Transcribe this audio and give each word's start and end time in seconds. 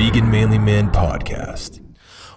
Vegan 0.00 0.30
Manly 0.30 0.58
Man 0.58 0.90
Podcast. 0.90 1.78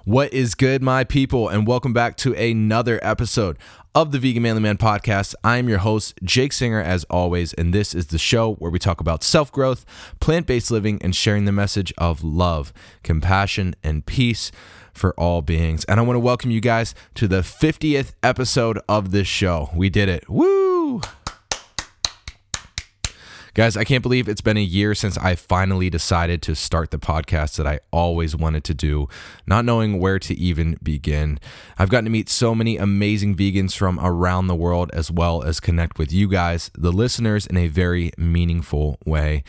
What 0.04 0.34
is 0.34 0.54
good, 0.54 0.84
my 0.84 1.06
people, 1.06 1.48
and 1.48 1.66
welcome 1.66 1.94
back 1.94 2.18
to 2.18 2.34
another 2.34 3.00
episode 3.02 3.58
of 3.96 4.12
the 4.12 4.20
Vegan 4.20 4.44
Manly 4.44 4.62
Man 4.62 4.78
Podcast. 4.78 5.34
I 5.46 5.60
am 5.60 5.70
your 5.70 5.78
host, 5.78 6.20
Jake 6.26 6.52
Singer, 6.52 6.82
as 6.82 7.06
always, 7.06 7.54
and 7.54 7.74
this 7.74 7.96
is 7.96 8.08
the 8.08 8.18
show 8.18 8.56
where 8.56 8.70
we 8.70 8.80
talk 8.80 9.00
about 9.00 9.24
self 9.24 9.50
growth, 9.50 9.86
plant 10.20 10.46
based 10.46 10.72
living, 10.72 11.02
and 11.02 11.16
sharing 11.16 11.46
the 11.46 11.54
message 11.54 11.94
of 11.98 12.22
love, 12.22 12.74
compassion, 13.02 13.78
and 13.82 14.06
peace 14.06 14.52
for 14.94 15.18
all 15.18 15.42
beings. 15.42 15.86
And 15.86 16.02
I 16.02 16.04
want 16.04 16.18
to 16.18 16.20
welcome 16.20 16.52
you 16.52 16.60
guys 16.60 16.94
to 17.16 17.30
the 17.30 17.44
50th 17.44 18.12
episode 18.22 18.78
of 18.90 19.12
this 19.12 19.30
show. 19.30 19.70
We 19.74 19.90
did 19.90 20.10
it. 20.10 20.30
Woo! 20.30 20.73
Guys, 23.56 23.78
I 23.78 23.84
can't 23.84 24.02
believe 24.02 24.28
it's 24.28 24.42
been 24.42 24.58
a 24.58 24.62
year 24.62 24.96
since 24.96 25.16
I 25.16 25.36
finally 25.36 25.88
decided 25.88 26.42
to 26.42 26.56
start 26.56 26.90
the 26.90 26.98
podcast 26.98 27.56
that 27.58 27.68
I 27.68 27.82
always 27.92 28.36
wanted 28.36 28.64
to 28.64 28.74
do, 28.74 29.08
not 29.46 29.64
knowing 29.64 30.00
where 30.00 30.18
to 30.18 30.34
even 30.34 30.80
begin. 30.82 31.40
I've 31.78 31.90
gotten 31.90 32.06
to 32.06 32.10
meet 32.10 32.30
so 32.30 32.56
many 32.56 32.78
amazing 32.78 33.36
vegans 33.36 33.78
from 33.78 34.00
around 34.00 34.48
the 34.48 34.56
world, 34.56 34.90
as 34.92 35.12
well 35.12 35.44
as 35.44 35.60
connect 35.60 36.00
with 36.00 36.12
you 36.12 36.28
guys, 36.28 36.72
the 36.74 36.92
listeners, 36.92 37.46
in 37.46 37.56
a 37.56 37.68
very 37.68 38.12
meaningful 38.18 38.98
way. 39.06 39.44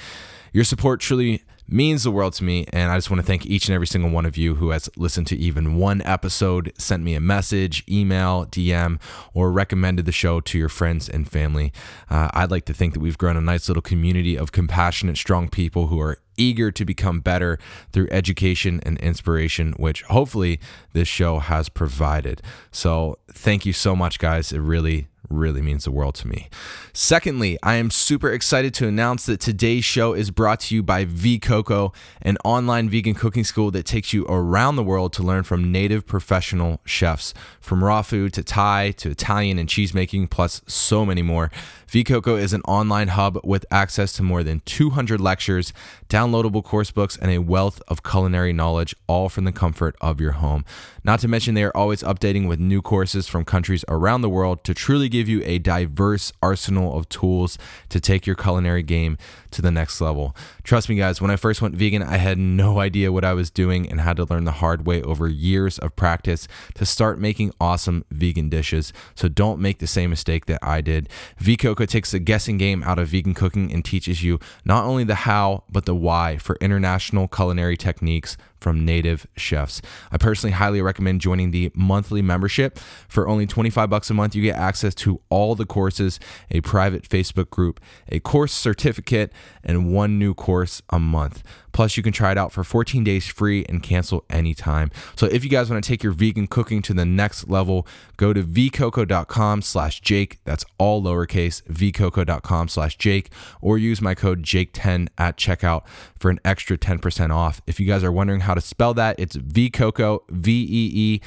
Your 0.53 0.65
support 0.65 1.01
truly 1.01 1.43
means 1.69 2.05
the 2.05 2.11
world 2.11 2.33
to 2.35 2.45
me. 2.45 2.67
And 2.73 2.91
I 2.91 2.97
just 2.97 3.11
want 3.11 3.21
to 3.21 3.27
thank 3.27 3.47
each 3.47 3.67
and 3.67 3.75
every 3.75 3.87
single 3.87 4.11
one 4.11 4.27
of 4.27 4.37
you 4.37 4.57
who 4.57 4.71
has 4.71 4.89
listened 4.97 5.27
to 5.29 5.37
even 5.37 5.77
one 5.77 6.03
episode, 6.03 6.73
sent 6.79 7.03
me 7.03 7.15
a 7.15 7.21
message, 7.21 7.85
email, 7.89 8.47
DM, 8.47 9.01
or 9.33 9.51
recommended 9.51 10.07
the 10.07 10.13
show 10.13 10.41
to 10.41 10.59
your 10.59 10.69
friends 10.69 11.09
and 11.09 11.31
family. 11.31 11.73
Uh, 12.11 12.31
I'd 12.33 12.51
like 12.51 12.65
to 12.67 12.75
think 12.75 12.95
that 12.95 13.01
we've 13.01 13.19
grown 13.19 13.37
a 13.37 13.41
nice 13.41 13.69
little 13.69 13.83
community 13.83 14.37
of 14.37 14.53
compassionate, 14.53 15.17
strong 15.17 15.49
people 15.49 15.89
who 15.89 16.01
are 16.01 16.19
eager 16.37 16.71
to 16.71 16.85
become 16.85 17.21
better 17.21 17.59
through 17.93 18.09
education 18.11 18.81
and 18.85 18.99
inspiration, 18.99 19.73
which 19.73 20.03
hopefully 20.03 20.61
this 20.93 21.09
show 21.09 21.39
has 21.39 21.69
provided. 21.69 22.43
So, 22.71 23.19
thank 23.31 23.67
you 23.67 23.73
so 23.73 23.97
much, 23.97 24.19
guys. 24.19 24.53
It 24.53 24.61
really, 24.61 25.09
really 25.31 25.63
means 25.63 25.85
the 25.85 25.91
world 25.91 26.15
to 26.17 26.29
me. 26.29 26.49
Secondly, 26.93 27.59
I 27.63 27.75
am 27.75 27.91
super 27.91 28.31
excited 28.31 28.75
to 28.75 28.87
announce 28.87 29.27
that 29.27 29.41
today's 29.41 29.85
show 29.85 30.15
is 30.15 30.31
brought 30.31 30.61
to 30.61 30.75
you 30.75 30.83
by 30.83 31.05
Veecoco, 31.05 31.95
an 32.23 32.37
online 32.45 32.89
vegan 32.89 33.15
cooking 33.15 33.45
school 33.45 33.71
that 33.73 33.87
takes 33.87 34.13
you 34.13 34.25
around 34.27 34.77
the 34.77 34.83
world 34.83 35.13
to 35.15 35.23
learn 35.23 35.43
from 35.43 35.73
native 35.73 36.07
professional 36.07 36.81
chefs, 36.85 37.35
from 37.61 37.83
raw 37.83 38.03
food 38.03 38.33
to 38.35 38.43
Thai 38.43 38.93
to 38.93 39.11
Italian 39.11 39.59
and 39.59 39.69
cheese 39.69 39.95
making, 39.95 40.29
plus 40.29 40.63
so 40.67 41.05
many 41.05 41.23
more. 41.23 41.51
Veecoco 41.95 42.37
is 42.37 42.53
an 42.53 42.61
online 42.63 43.07
hub 43.07 43.39
with 43.45 43.65
access 43.71 44.13
to 44.15 44.23
more 44.25 44.43
than 44.43 44.59
200 44.65 45.21
lectures, 45.21 45.73
downloadable 46.09 46.65
course 46.65 46.91
books, 46.91 47.17
and 47.17 47.31
a 47.31 47.39
wealth 47.39 47.81
of 47.87 48.03
culinary 48.03 48.53
knowledge, 48.53 48.97
all 49.07 49.29
from 49.29 49.45
the 49.45 49.53
comfort 49.53 49.95
of 50.01 50.21
your 50.21 50.33
home. 50.33 50.65
Not 51.05 51.21
to 51.21 51.29
mention, 51.29 51.55
they 51.55 51.63
are 51.63 51.77
always 51.77 52.03
updating 52.03 52.49
with 52.49 52.59
new 52.59 52.83
courses 52.83 53.29
from 53.29 53.45
countries 53.45 53.85
around 53.87 54.23
the 54.23 54.29
world 54.29 54.65
to 54.65 54.75
truly 54.75 55.09
give 55.09 55.29
you 55.29 55.41
a 55.45 55.61
diverse 55.61 56.33
arsenal 56.43 56.99
of 56.99 57.09
tools 57.09 57.59
to 57.91 58.01
take 58.01 58.27
your 58.27 58.35
culinary 58.35 58.83
game 58.83 59.17
to 59.53 59.63
the 59.63 59.71
next 59.71 60.01
level. 60.01 60.35
Trust 60.65 60.89
me, 60.89 60.95
guys, 60.95 61.21
when 61.21 61.31
I 61.31 61.37
first 61.37 61.61
went 61.61 61.77
vegan, 61.77 62.03
I 62.03 62.17
had 62.17 62.39
no 62.39 62.81
idea 62.81 63.13
what 63.13 63.23
I 63.23 63.35
was 63.35 63.51
doing 63.51 63.87
and 63.87 64.01
had 64.01 64.17
to 64.17 64.25
learn 64.25 64.45
the 64.45 64.51
hard 64.51 64.87
way 64.87 65.03
over 65.03 65.29
years 65.29 65.79
of 65.79 65.95
practice 65.95 66.49
to 66.77 66.87
start 66.87 67.19
making 67.19 67.53
awesome 67.61 68.07
vegan 68.11 68.49
dishes. 68.49 68.91
So 69.15 69.29
don't 69.29 69.61
make 69.61 69.79
the 69.79 69.87
same 69.87 70.09
mistake 70.09 70.47
that 70.47 70.61
I 70.63 70.81
did. 70.81 71.11
Veecoco 71.39 71.87
takes 71.87 72.13
the 72.13 72.19
guessing 72.19 72.57
game 72.57 72.83
out 72.83 72.99
of 72.99 73.09
vegan 73.09 73.35
cooking 73.35 73.71
and 73.75 73.85
teaches 73.85 74.25
you 74.25 74.41
not 74.65 74.87
only 74.87 75.05
the 75.05 75.15
how, 75.17 75.65
but 75.69 75.85
the 75.85 75.95
why 75.95 76.39
for 76.39 76.57
international 76.63 77.29
culinary 77.29 77.77
techniques 77.77 78.39
from 78.65 78.83
native 78.83 79.27
chefs. 79.37 79.83
I 80.11 80.17
personally 80.17 80.53
highly 80.53 80.81
recommend 80.81 81.21
joining 81.21 81.51
the 81.51 81.71
monthly 81.75 82.23
membership. 82.23 82.79
For 83.09 83.29
only 83.29 83.47
25 83.47 83.91
bucks 83.91 84.09
a 84.09 84.15
month, 84.15 84.35
you 84.35 84.41
get 84.41 84.57
access 84.57 84.95
to 84.97 85.21
all 85.29 85.55
the 85.55 85.67
courses, 85.67 86.19
a 86.51 86.63
private 86.63 87.07
Facebook 87.07 87.51
group, 87.51 87.79
a 88.09 88.21
course 88.21 88.55
certificate, 88.55 89.35
and 89.63 89.93
one 89.93 90.19
new 90.19 90.33
course 90.33 90.81
a 90.89 90.99
month. 90.99 91.43
Plus, 91.75 91.99
you 91.99 92.03
can 92.03 92.13
try 92.13 92.33
it 92.33 92.39
out 92.39 92.53
for 92.53 92.65
14 92.65 93.05
days 93.05 93.27
free 93.27 93.67
and 93.69 93.83
cancel 93.83 94.25
anytime. 94.31 94.91
So 95.17 95.27
if 95.27 95.45
you 95.45 95.51
guys 95.51 95.69
want 95.69 95.85
to 95.85 95.89
take 95.89 96.03
your 96.03 96.13
vegan 96.13 96.47
cooking 96.47 96.81
to 96.83 96.95
the 96.95 97.05
next 97.05 97.49
level, 97.49 97.87
go 98.17 98.33
to 98.33 98.43
veecoco.com 98.43 99.61
slash 99.61 100.01
Jake. 100.01 100.39
That's 100.45 100.65
all 100.79 101.03
lowercase, 101.03 101.63
veecoco.com 101.65 102.69
slash 102.69 102.97
Jake, 102.97 103.31
or 103.61 103.77
use 103.77 104.01
my 104.01 104.15
code 104.15 104.45
Jake10 104.45 105.09
at 105.19 105.37
checkout 105.37 105.83
for 106.17 106.31
an 106.31 106.39
extra 106.45 106.79
10% 106.79 107.35
off. 107.35 107.61
If 107.67 107.81
you 107.81 107.87
guys 107.87 108.05
are 108.05 108.13
wondering 108.13 108.41
how 108.41 108.55
to 108.55 108.61
spell 108.61 108.95
that, 108.95 109.17
it's 109.19 109.37
veecoco, 109.37 110.21
V-E-E-C-O-C-O, 110.31 111.23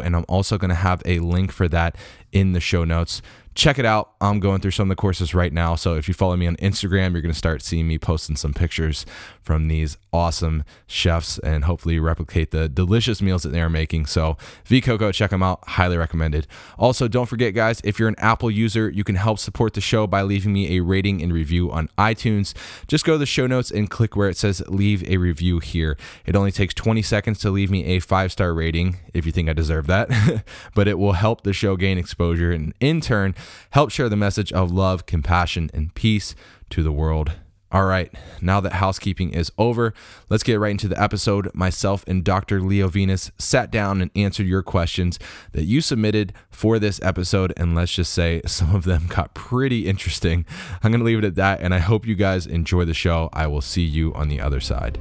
and 0.00 0.16
I'm 0.16 0.24
also 0.26 0.56
going 0.56 0.70
to 0.70 0.74
have 0.74 1.02
a 1.04 1.18
link 1.18 1.52
for 1.52 1.68
that 1.68 1.96
in 2.32 2.52
the 2.52 2.60
show 2.60 2.84
notes 2.84 3.20
check 3.54 3.78
it 3.78 3.84
out. 3.84 4.12
I'm 4.20 4.40
going 4.40 4.60
through 4.60 4.70
some 4.70 4.90
of 4.90 4.96
the 4.96 5.00
courses 5.00 5.34
right 5.34 5.52
now. 5.52 5.74
So 5.74 5.94
if 5.94 6.08
you 6.08 6.14
follow 6.14 6.36
me 6.36 6.46
on 6.46 6.56
Instagram, 6.56 7.12
you're 7.12 7.22
going 7.22 7.32
to 7.32 7.34
start 7.34 7.62
seeing 7.62 7.86
me 7.86 7.98
posting 7.98 8.36
some 8.36 8.54
pictures 8.54 9.04
from 9.42 9.68
these 9.68 9.96
awesome 10.12 10.64
chefs 10.86 11.38
and 11.40 11.64
hopefully 11.64 11.98
replicate 11.98 12.50
the 12.50 12.68
delicious 12.68 13.20
meals 13.20 13.42
that 13.42 13.50
they 13.50 13.60
are 13.60 13.68
making. 13.68 14.06
So 14.06 14.36
Veecoco, 14.64 15.12
check 15.12 15.30
them 15.30 15.42
out. 15.42 15.60
Highly 15.66 15.96
recommended. 15.96 16.46
Also, 16.78 17.08
don't 17.08 17.26
forget, 17.26 17.54
guys, 17.54 17.80
if 17.84 17.98
you're 17.98 18.08
an 18.08 18.18
Apple 18.18 18.50
user, 18.50 18.88
you 18.88 19.04
can 19.04 19.16
help 19.16 19.38
support 19.38 19.74
the 19.74 19.80
show 19.80 20.06
by 20.06 20.22
leaving 20.22 20.52
me 20.52 20.76
a 20.76 20.82
rating 20.82 21.22
and 21.22 21.32
review 21.32 21.70
on 21.70 21.88
iTunes. 21.98 22.54
Just 22.86 23.04
go 23.04 23.12
to 23.12 23.18
the 23.18 23.26
show 23.26 23.46
notes 23.46 23.70
and 23.70 23.90
click 23.90 24.16
where 24.16 24.28
it 24.28 24.36
says 24.36 24.62
leave 24.68 25.08
a 25.08 25.16
review 25.16 25.58
here. 25.58 25.96
It 26.24 26.36
only 26.36 26.52
takes 26.52 26.74
20 26.74 27.02
seconds 27.02 27.38
to 27.40 27.50
leave 27.50 27.70
me 27.70 27.84
a 27.84 27.98
five 27.98 28.32
star 28.32 28.54
rating 28.54 28.98
if 29.12 29.26
you 29.26 29.32
think 29.32 29.48
I 29.48 29.52
deserve 29.52 29.86
that, 29.88 30.44
but 30.74 30.88
it 30.88 30.98
will 30.98 31.12
help 31.12 31.42
the 31.42 31.52
show 31.52 31.76
gain 31.76 31.98
exposure 31.98 32.52
and 32.52 32.72
in 32.80 33.00
turn 33.00 33.34
help 33.70 33.90
share 33.90 34.08
the 34.08 34.16
message 34.16 34.52
of 34.52 34.70
love, 34.70 35.06
compassion, 35.06 35.70
and 35.72 35.94
peace 35.94 36.34
to 36.70 36.82
the 36.82 36.92
world. 36.92 37.32
All 37.72 37.86
right, 37.86 38.12
now 38.42 38.60
that 38.60 38.74
housekeeping 38.74 39.32
is 39.32 39.50
over, 39.56 39.94
let's 40.28 40.42
get 40.42 40.60
right 40.60 40.72
into 40.72 40.88
the 40.88 41.02
episode. 41.02 41.48
Myself 41.54 42.04
and 42.06 42.22
Dr. 42.22 42.60
Leo 42.60 42.88
Venus 42.88 43.30
sat 43.38 43.70
down 43.70 44.02
and 44.02 44.10
answered 44.14 44.46
your 44.46 44.62
questions 44.62 45.18
that 45.52 45.64
you 45.64 45.80
submitted 45.80 46.34
for 46.50 46.78
this 46.78 47.00
episode. 47.02 47.54
And 47.56 47.74
let's 47.74 47.94
just 47.94 48.12
say 48.12 48.42
some 48.44 48.74
of 48.74 48.84
them 48.84 49.06
got 49.08 49.32
pretty 49.32 49.86
interesting. 49.88 50.44
I'm 50.82 50.92
going 50.92 51.00
to 51.00 51.06
leave 51.06 51.20
it 51.20 51.24
at 51.24 51.36
that. 51.36 51.62
And 51.62 51.72
I 51.74 51.78
hope 51.78 52.06
you 52.06 52.14
guys 52.14 52.46
enjoy 52.46 52.84
the 52.84 52.92
show. 52.92 53.30
I 53.32 53.46
will 53.46 53.62
see 53.62 53.84
you 53.84 54.12
on 54.12 54.28
the 54.28 54.38
other 54.38 54.60
side. 54.60 54.98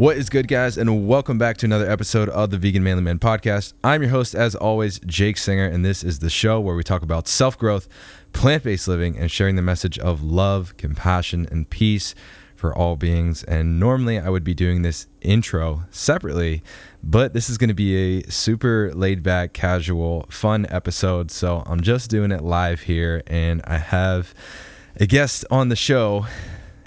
What 0.00 0.16
is 0.16 0.30
good, 0.30 0.48
guys, 0.48 0.78
and 0.78 1.06
welcome 1.06 1.36
back 1.36 1.58
to 1.58 1.66
another 1.66 1.90
episode 1.90 2.30
of 2.30 2.48
the 2.48 2.56
Vegan 2.56 2.82
Manly 2.82 3.02
Man 3.02 3.18
podcast. 3.18 3.74
I'm 3.84 4.00
your 4.00 4.10
host, 4.10 4.34
as 4.34 4.54
always, 4.54 4.98
Jake 5.00 5.36
Singer, 5.36 5.66
and 5.66 5.84
this 5.84 6.02
is 6.02 6.20
the 6.20 6.30
show 6.30 6.58
where 6.58 6.74
we 6.74 6.82
talk 6.82 7.02
about 7.02 7.28
self 7.28 7.58
growth, 7.58 7.86
plant 8.32 8.62
based 8.62 8.88
living, 8.88 9.18
and 9.18 9.30
sharing 9.30 9.56
the 9.56 9.62
message 9.62 9.98
of 9.98 10.22
love, 10.22 10.74
compassion, 10.78 11.46
and 11.50 11.68
peace 11.68 12.14
for 12.56 12.74
all 12.74 12.96
beings. 12.96 13.42
And 13.44 13.78
normally 13.78 14.18
I 14.18 14.30
would 14.30 14.42
be 14.42 14.54
doing 14.54 14.80
this 14.80 15.06
intro 15.20 15.82
separately, 15.90 16.62
but 17.02 17.34
this 17.34 17.50
is 17.50 17.58
going 17.58 17.68
to 17.68 17.74
be 17.74 18.20
a 18.20 18.30
super 18.30 18.94
laid 18.94 19.22
back, 19.22 19.52
casual, 19.52 20.24
fun 20.30 20.64
episode. 20.70 21.30
So 21.30 21.62
I'm 21.66 21.82
just 21.82 22.08
doing 22.08 22.32
it 22.32 22.42
live 22.42 22.80
here, 22.80 23.22
and 23.26 23.60
I 23.66 23.76
have 23.76 24.32
a 24.96 25.04
guest 25.04 25.44
on 25.50 25.68
the 25.68 25.76
show. 25.76 26.24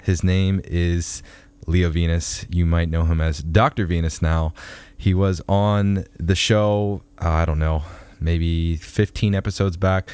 His 0.02 0.24
name 0.24 0.60
is 0.64 1.22
Leo 1.66 1.90
Venus. 1.90 2.46
You 2.48 2.66
might 2.66 2.88
know 2.88 3.04
him 3.04 3.20
as 3.20 3.42
Dr. 3.42 3.86
Venus 3.86 4.20
now. 4.22 4.52
He 4.96 5.14
was 5.14 5.42
on 5.48 6.04
the 6.18 6.34
show, 6.34 7.02
uh, 7.20 7.28
I 7.28 7.44
don't 7.44 7.58
know, 7.58 7.82
maybe 8.20 8.76
15 8.76 9.34
episodes 9.34 9.76
back, 9.76 10.10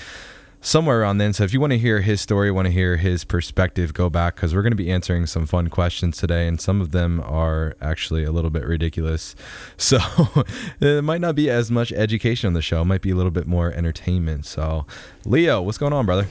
somewhere 0.60 1.00
around 1.00 1.18
then. 1.18 1.32
So 1.32 1.44
if 1.44 1.52
you 1.52 1.60
want 1.60 1.72
to 1.72 1.78
hear 1.78 2.00
his 2.00 2.20
story, 2.20 2.50
want 2.50 2.66
to 2.66 2.72
hear 2.72 2.96
his 2.96 3.24
perspective, 3.24 3.94
go 3.94 4.10
back 4.10 4.34
because 4.34 4.54
we're 4.54 4.62
going 4.62 4.72
to 4.72 4.76
be 4.76 4.90
answering 4.90 5.26
some 5.26 5.46
fun 5.46 5.68
questions 5.68 6.16
today. 6.18 6.46
And 6.46 6.60
some 6.60 6.80
of 6.80 6.90
them 6.90 7.20
are 7.24 7.76
actually 7.80 8.24
a 8.24 8.32
little 8.32 8.50
bit 8.50 8.64
ridiculous. 8.64 9.34
So 9.76 9.98
it 10.80 11.02
might 11.02 11.20
not 11.20 11.34
be 11.34 11.50
as 11.50 11.70
much 11.70 11.90
education 11.92 12.48
on 12.48 12.52
the 12.52 12.62
show, 12.62 12.82
it 12.82 12.84
might 12.84 13.02
be 13.02 13.10
a 13.10 13.16
little 13.16 13.30
bit 13.30 13.46
more 13.46 13.72
entertainment. 13.72 14.46
So, 14.46 14.86
Leo, 15.24 15.62
what's 15.62 15.78
going 15.78 15.92
on, 15.92 16.06
brother? 16.06 16.28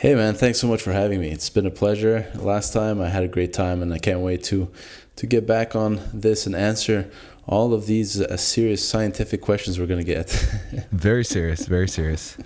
Hey 0.00 0.14
man, 0.14 0.32
thanks 0.32 0.58
so 0.58 0.66
much 0.66 0.80
for 0.80 0.92
having 0.92 1.20
me. 1.20 1.28
It's 1.28 1.50
been 1.50 1.66
a 1.66 1.70
pleasure. 1.70 2.26
Last 2.34 2.72
time 2.72 3.02
I 3.02 3.10
had 3.10 3.22
a 3.22 3.28
great 3.28 3.52
time, 3.52 3.82
and 3.82 3.92
I 3.92 3.98
can't 3.98 4.20
wait 4.20 4.42
to 4.44 4.70
to 5.16 5.26
get 5.26 5.46
back 5.46 5.76
on 5.76 6.00
this 6.14 6.46
and 6.46 6.56
answer 6.56 7.10
all 7.46 7.74
of 7.74 7.84
these 7.84 8.18
uh, 8.18 8.34
serious 8.38 8.82
scientific 8.88 9.42
questions 9.42 9.78
we're 9.78 9.84
going 9.84 10.02
to 10.02 10.10
get. 10.10 10.30
very 10.90 11.22
serious, 11.22 11.66
very 11.66 11.86
serious. 11.86 12.38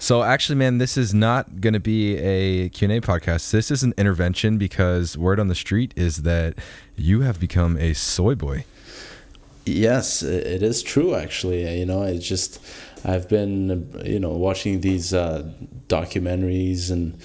So 0.00 0.24
actually, 0.24 0.56
man, 0.56 0.78
this 0.78 0.96
is 0.96 1.14
not 1.14 1.60
going 1.60 1.74
to 1.74 1.80
be 1.80 2.16
a 2.16 2.70
Q&A 2.70 3.00
podcast. 3.00 3.52
This 3.52 3.70
is 3.70 3.84
an 3.84 3.94
intervention 3.96 4.58
because 4.58 5.16
word 5.16 5.38
on 5.38 5.46
the 5.46 5.54
street 5.54 5.94
is 5.94 6.22
that 6.22 6.54
you 6.96 7.20
have 7.20 7.38
become 7.38 7.76
a 7.76 7.92
soy 7.92 8.34
boy. 8.34 8.64
Yes, 9.64 10.22
it 10.22 10.62
is 10.62 10.82
true. 10.82 11.14
Actually, 11.14 11.78
you 11.78 11.86
know, 11.86 12.02
it's 12.02 12.26
just 12.26 12.60
I've 13.06 13.28
been 13.28 13.88
you 14.04 14.18
know 14.18 14.32
watching 14.32 14.80
these 14.80 15.14
uh, 15.14 15.48
documentaries 15.86 16.90
and 16.90 17.16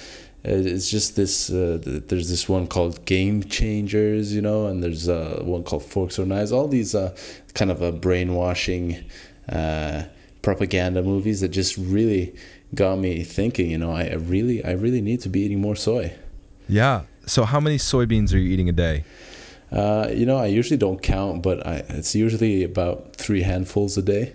it's 0.43 0.89
just 0.89 1.15
this 1.15 1.49
uh, 1.49 1.79
there's 1.81 2.29
this 2.29 2.47
one 2.47 2.67
called 2.67 3.03
game 3.05 3.43
changers 3.43 4.33
you 4.33 4.41
know 4.41 4.67
and 4.67 4.83
there's 4.83 5.09
uh, 5.09 5.41
one 5.41 5.63
called 5.63 5.83
forks 5.83 6.19
over 6.19 6.29
knives 6.29 6.51
all 6.51 6.67
these 6.67 6.93
uh, 6.93 7.15
kind 7.55 7.71
of 7.71 7.81
a 7.81 7.91
brainwashing 7.91 9.03
uh, 9.49 10.03
propaganda 10.43 11.01
movies 11.01 11.41
that 11.41 11.49
just 11.49 11.75
really 11.77 12.35
got 12.75 12.99
me 12.99 13.23
thinking 13.23 13.71
you 13.71 13.77
know 13.79 13.91
I 13.91 14.13
really 14.13 14.63
I 14.63 14.71
really 14.71 15.01
need 15.01 15.21
to 15.21 15.29
be 15.29 15.41
eating 15.41 15.59
more 15.59 15.75
soy. 15.75 16.13
Yeah. 16.69 17.01
So 17.25 17.43
how 17.43 17.59
many 17.59 17.77
soybeans 17.77 18.33
are 18.33 18.37
you 18.37 18.49
eating 18.51 18.69
a 18.69 18.71
day? 18.71 19.03
Uh, 19.71 20.09
you 20.13 20.27
know 20.27 20.37
I 20.37 20.45
usually 20.45 20.77
don't 20.77 21.01
count 21.01 21.41
but 21.41 21.65
I, 21.65 21.83
it's 21.89 22.13
usually 22.13 22.63
about 22.63 23.15
three 23.15 23.41
handfuls 23.41 23.97
a 23.97 24.01
day 24.03 24.33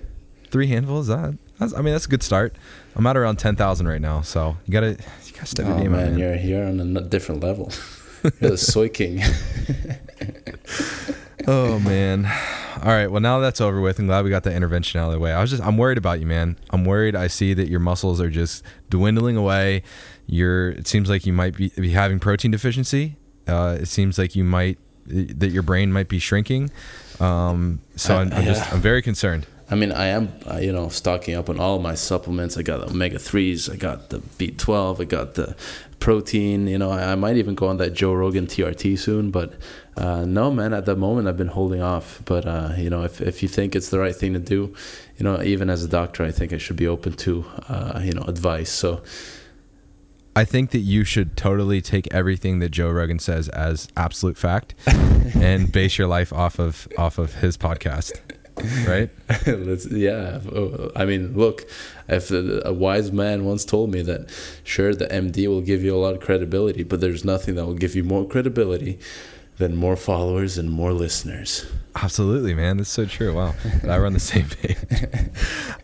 three 0.56 0.68
handfuls 0.68 1.08
that 1.08 1.36
that's, 1.58 1.74
I 1.74 1.82
mean 1.82 1.92
that's 1.92 2.06
a 2.06 2.08
good 2.08 2.22
start 2.22 2.56
I'm 2.94 3.06
at 3.06 3.14
around 3.14 3.36
10,000 3.36 3.86
right 3.86 4.00
now 4.00 4.22
so 4.22 4.56
you 4.64 4.72
gotta 4.72 4.92
you 5.26 5.32
gotta 5.34 5.44
step 5.44 5.66
oh, 5.66 5.68
your 5.68 5.80
game 5.80 5.92
man, 5.92 6.16
man. 6.16 6.18
You're 6.18 6.36
you're 6.36 6.66
on 6.66 6.96
a 6.96 7.02
different 7.02 7.42
level. 7.42 7.70
you're 8.40 8.52
the 8.52 8.56
soy 8.56 8.88
king. 8.88 9.20
oh 11.46 11.78
man. 11.80 12.24
All 12.82 12.88
right. 12.92 13.10
Well, 13.10 13.20
now 13.20 13.38
that's 13.38 13.60
over 13.60 13.80
with. 13.80 13.98
I'm 13.98 14.06
glad 14.06 14.24
we 14.24 14.30
got 14.30 14.44
the 14.44 14.54
intervention 14.54 14.98
out 14.98 15.08
of 15.08 15.12
the 15.12 15.18
way. 15.18 15.32
I 15.32 15.40
was 15.40 15.50
just, 15.50 15.62
I'm 15.62 15.76
worried 15.76 15.98
about 15.98 16.20
you, 16.20 16.26
man. 16.26 16.58
I'm 16.70 16.84
worried. 16.84 17.16
I 17.16 17.26
see 17.26 17.54
that 17.54 17.68
your 17.68 17.80
muscles 17.80 18.20
are 18.20 18.30
just 18.30 18.62
dwindling 18.90 19.36
away. 19.36 19.82
You're, 20.26 20.70
it 20.70 20.86
seems 20.86 21.10
like 21.10 21.26
you 21.26 21.32
might 21.32 21.56
be, 21.56 21.70
be 21.70 21.90
having 21.90 22.18
protein 22.18 22.50
deficiency. 22.50 23.16
Uh, 23.46 23.78
it 23.80 23.86
seems 23.86 24.18
like 24.18 24.36
you 24.36 24.44
might, 24.44 24.78
that 25.06 25.50
your 25.50 25.62
brain 25.62 25.92
might 25.92 26.08
be 26.08 26.18
shrinking. 26.18 26.70
Um, 27.18 27.80
so 27.96 28.16
I'm, 28.16 28.32
I'm 28.32 28.44
yeah. 28.44 28.52
just, 28.52 28.72
I'm 28.72 28.80
very 28.80 29.02
concerned. 29.02 29.46
I 29.68 29.74
mean, 29.74 29.90
I 29.90 30.06
am, 30.06 30.32
you 30.60 30.72
know, 30.72 30.88
stocking 30.88 31.34
up 31.34 31.48
on 31.48 31.58
all 31.58 31.80
my 31.80 31.94
supplements. 31.94 32.56
I 32.56 32.62
got 32.62 32.88
omega 32.88 33.16
3s, 33.18 33.72
I 33.72 33.76
got 33.76 34.10
the 34.10 34.20
B12, 34.20 35.00
I 35.00 35.04
got 35.04 35.34
the 35.34 35.56
protein. 35.98 36.68
You 36.68 36.78
know, 36.78 36.90
I, 36.90 37.12
I 37.12 37.14
might 37.16 37.36
even 37.36 37.56
go 37.56 37.66
on 37.66 37.78
that 37.78 37.92
Joe 37.92 38.14
Rogan 38.14 38.46
TRT 38.46 38.96
soon. 38.96 39.32
But 39.32 39.54
uh, 39.96 40.24
no, 40.24 40.52
man, 40.52 40.72
at 40.72 40.86
the 40.86 40.94
moment, 40.94 41.26
I've 41.26 41.36
been 41.36 41.48
holding 41.48 41.82
off. 41.82 42.22
But, 42.24 42.46
uh, 42.46 42.74
you 42.76 42.90
know, 42.90 43.02
if, 43.02 43.20
if 43.20 43.42
you 43.42 43.48
think 43.48 43.74
it's 43.74 43.90
the 43.90 43.98
right 43.98 44.14
thing 44.14 44.34
to 44.34 44.38
do, 44.38 44.74
you 45.18 45.24
know, 45.24 45.42
even 45.42 45.68
as 45.68 45.82
a 45.82 45.88
doctor, 45.88 46.22
I 46.22 46.30
think 46.30 46.52
I 46.52 46.58
should 46.58 46.76
be 46.76 46.86
open 46.86 47.14
to, 47.14 47.44
uh, 47.68 48.00
you 48.04 48.12
know, 48.12 48.22
advice. 48.22 48.70
So, 48.70 49.02
I 50.36 50.44
think 50.44 50.70
that 50.72 50.80
you 50.80 51.02
should 51.02 51.34
totally 51.34 51.80
take 51.80 52.12
everything 52.12 52.58
that 52.58 52.68
Joe 52.68 52.90
Rogan 52.90 53.18
says 53.18 53.48
as 53.48 53.88
absolute 53.96 54.36
fact 54.36 54.74
and 55.34 55.72
base 55.72 55.96
your 55.96 56.08
life 56.08 56.30
off 56.30 56.58
of 56.58 56.86
off 56.98 57.16
of 57.16 57.36
his 57.36 57.56
podcast 57.56 58.20
right? 58.86 59.10
yeah. 59.90 60.40
Oh, 60.52 60.90
I 60.96 61.04
mean, 61.04 61.36
look, 61.36 61.68
if 62.08 62.30
a 62.30 62.72
wise 62.72 63.12
man 63.12 63.44
once 63.44 63.64
told 63.64 63.90
me 63.90 64.02
that, 64.02 64.30
sure, 64.64 64.94
the 64.94 65.06
MD 65.06 65.46
will 65.46 65.60
give 65.60 65.82
you 65.82 65.94
a 65.94 65.98
lot 65.98 66.14
of 66.14 66.20
credibility, 66.20 66.82
but 66.82 67.00
there's 67.00 67.24
nothing 67.24 67.54
that 67.56 67.66
will 67.66 67.74
give 67.74 67.94
you 67.94 68.04
more 68.04 68.26
credibility 68.26 68.98
than 69.58 69.74
more 69.74 69.96
followers 69.96 70.58
and 70.58 70.70
more 70.70 70.92
listeners. 70.92 71.66
Absolutely, 71.94 72.52
man. 72.52 72.76
That's 72.76 72.90
so 72.90 73.06
true. 73.06 73.34
Wow, 73.34 73.54
we're 73.82 74.04
on 74.04 74.12
the 74.12 74.20
same 74.20 74.46
page. 74.50 74.76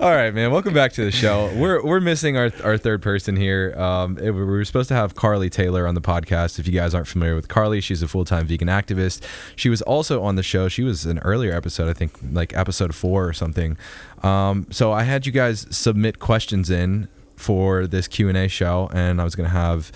All 0.00 0.10
right, 0.10 0.34
man. 0.34 0.52
Welcome 0.52 0.74
back 0.74 0.92
to 0.92 1.04
the 1.06 1.10
show. 1.10 1.50
We're 1.56 1.82
we're 1.82 2.00
missing 2.00 2.36
our 2.36 2.50
our 2.62 2.76
third 2.76 3.00
person 3.00 3.34
here. 3.34 3.74
Um, 3.78 4.19
it, 4.19 4.30
we 4.32 4.44
were 4.44 4.62
supposed 4.66 4.88
to 4.88 4.94
have 4.94 5.14
Carly 5.14 5.48
Taylor 5.48 5.86
on 5.86 5.94
the 5.94 6.02
podcast. 6.02 6.58
If 6.58 6.66
you 6.66 6.74
guys 6.74 6.94
aren't 6.94 7.08
familiar 7.08 7.34
with 7.34 7.48
Carly, 7.48 7.80
she's 7.80 8.02
a 8.02 8.08
full 8.08 8.26
time 8.26 8.46
vegan 8.46 8.69
activist. 8.69 9.22
She 9.56 9.70
was 9.70 9.80
also 9.82 10.22
on 10.22 10.36
the 10.36 10.42
show. 10.42 10.69
She 10.69 10.82
was 10.82 11.06
an 11.06 11.19
earlier 11.20 11.54
episode, 11.54 11.88
I 11.88 11.94
think, 11.94 12.12
like 12.30 12.54
episode 12.54 12.94
four 12.94 13.26
or 13.26 13.32
something. 13.32 13.78
Um, 14.22 14.66
so 14.70 14.92
I 14.92 15.04
had 15.04 15.24
you 15.24 15.32
guys 15.32 15.66
submit 15.70 16.19
questions 16.19 16.69
in 16.69 17.08
for 17.36 17.86
this 17.86 18.06
Q 18.06 18.28
and 18.28 18.36
A 18.36 18.48
show, 18.48 18.90
and 18.92 19.19
I 19.19 19.24
was 19.24 19.34
gonna 19.34 19.48
have 19.48 19.90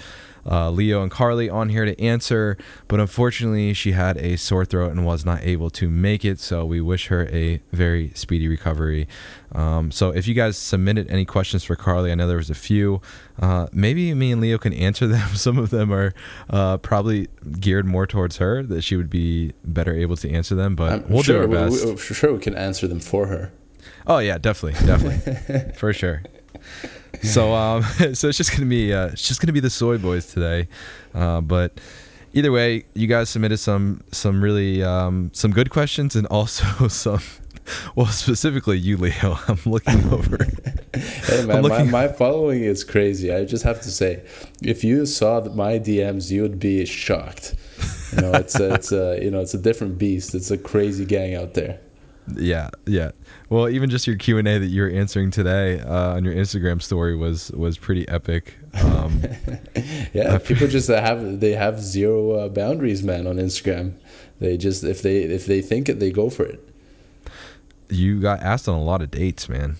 uh, 0.49 0.71
Leo 0.71 1.03
and 1.03 1.11
Carly 1.11 1.49
on 1.51 1.69
here 1.69 1.85
to 1.85 2.01
answer, 2.01 2.57
but 2.89 3.01
unfortunately, 3.01 3.75
she 3.75 3.93
had 3.93 4.17
a 4.19 4.37
sore 4.37 4.65
throat 4.65 4.93
and 4.93 5.05
was 5.05 5.25
not 5.25 5.43
able 5.43 5.71
to 5.71 5.89
make 5.89 6.25
it. 6.25 6.39
So 6.39 6.65
we 6.65 6.81
wish 6.81 7.09
her 7.09 7.27
a 7.29 7.61
very 7.73 8.13
speedy 8.15 8.49
recovery. 8.49 9.09
Um, 9.53 9.91
so 9.91 10.11
if 10.11 10.29
you 10.29 10.35
guys 10.35 10.57
submitted 10.57 11.11
any 11.11 11.25
questions 11.25 11.65
for 11.65 11.77
Carly, 11.77 12.13
I 12.13 12.15
know 12.15 12.27
there 12.29 12.37
was 12.37 12.51
a 12.51 12.55
few. 12.55 13.01
Uh, 13.41 13.67
maybe 13.73 14.15
me 14.15 14.33
and 14.33 14.41
Leo 14.41 14.59
can 14.59 14.73
answer 14.73 15.07
them. 15.09 15.35
Some 15.35 15.59
of 15.59 15.71
them 15.71 15.93
are 15.93 16.15
uh, 16.49 16.79
probably 16.79 17.29
geared 17.61 17.87
more 17.87 18.07
towards 18.07 18.37
her 18.37 18.63
that 18.63 18.83
she 18.83 18.97
would 18.97 19.11
be 19.11 19.53
better 19.65 19.95
able 19.95 20.17
to 20.17 20.31
answer 20.31 20.55
them. 20.55 20.77
But 20.77 20.93
I'm 20.93 21.09
we'll 21.09 21.23
sure, 21.23 21.47
do 21.47 21.55
our 21.55 21.69
best. 21.69 21.85
We, 21.85 21.93
we, 21.93 21.97
for 21.97 22.15
sure, 22.15 22.33
we 22.33 22.41
can 22.41 22.55
answer 22.55 22.87
them 22.87 23.01
for 23.01 23.27
her. 23.27 23.53
Oh 24.07 24.19
yeah, 24.19 24.39
definitely, 24.39 24.87
definitely, 24.87 25.73
for 25.77 25.93
sure 25.93 26.23
so 27.23 27.55
um, 27.55 27.83
so 28.15 28.29
it's 28.29 28.39
just 28.39 28.53
gonna 28.53 28.67
be 28.67 28.93
uh, 28.93 29.09
it's 29.09 29.27
just 29.27 29.41
gonna 29.41 29.53
be 29.53 29.61
the 29.61 29.71
soy 29.71 29.99
boys 29.99 30.27
today, 30.27 30.69
uh, 31.15 31.41
but 31.41 31.79
either 32.33 32.53
way, 32.53 32.85
you 32.95 33.07
guys 33.07 33.31
submitted 33.31 33.59
some 33.59 34.03
some 34.13 34.43
really 34.43 34.83
um, 34.83 35.31
some 35.33 35.51
good 35.51 35.71
questions 35.71 36.15
and 36.15 36.27
also 36.29 36.89
some. 36.89 37.21
Well, 37.97 38.07
specifically 38.07 38.79
you, 38.79 38.97
Leo. 38.97 39.39
I'm 39.49 39.59
looking 39.65 40.13
over. 40.13 40.47
hey 40.95 41.45
man, 41.45 41.63
looking... 41.63 41.91
My, 41.91 42.07
my 42.07 42.09
following 42.09 42.63
is 42.63 42.85
crazy. 42.85 43.33
I 43.33 43.45
just 43.45 43.65
have 43.65 43.81
to 43.81 43.91
say, 43.91 44.23
if 44.63 44.85
you 44.85 45.05
saw 45.05 45.41
my 45.53 45.81
DMs, 45.81 46.31
you 46.31 46.43
would 46.43 46.61
be 46.61 46.87
shocked. 46.87 47.57
You 48.13 48.23
know, 48.23 48.33
it's 48.35 48.61
a, 48.61 48.75
it's 48.75 48.93
a 48.93 49.19
you 49.21 49.33
know 49.33 49.41
it's 49.41 49.55
a 49.55 49.59
different 49.59 49.99
beast. 49.99 50.33
It's 50.33 50.53
a 50.53 50.59
crazy 50.59 51.05
gang 51.05 51.35
out 51.35 51.55
there. 51.55 51.81
Yeah, 52.35 52.71
yeah. 52.87 53.13
Well, 53.49 53.69
even 53.69 53.91
just 53.91 54.07
your 54.07 54.17
Q 54.17 54.39
and 54.39 54.49
A 54.49 54.59
that 54.59 54.67
you 54.67 54.83
were 54.83 54.91
answering 54.91 55.31
today 55.31 55.81
uh, 55.81 56.15
on 56.15 56.25
your 56.25 56.35
Instagram 56.35 56.83
story 56.83 57.17
was 57.17 57.51
was 57.53 57.79
pretty 57.79 58.09
epic. 58.09 58.55
Um, 58.75 59.23
yeah, 60.13 60.39
people 60.39 60.67
just 60.67 60.89
have 60.89 61.41
they 61.41 61.53
have 61.53 61.81
zero 61.81 62.33
uh, 62.33 62.49
boundaries, 62.49 63.03
man, 63.03 63.27
on 63.27 63.37
Instagram. 63.37 63.95
They 64.41 64.57
just 64.57 64.83
if 64.85 65.03
they 65.03 65.19
if 65.19 65.47
they 65.47 65.63
think 65.63 65.89
it, 65.89 66.01
they 66.01 66.11
go 66.11 66.29
for 66.31 66.45
it. 66.45 66.69
You 67.89 68.21
got 68.21 68.41
asked 68.41 68.69
on 68.69 68.77
a 68.77 68.83
lot 68.83 69.03
of 69.03 69.11
dates, 69.11 69.49
man. 69.49 69.77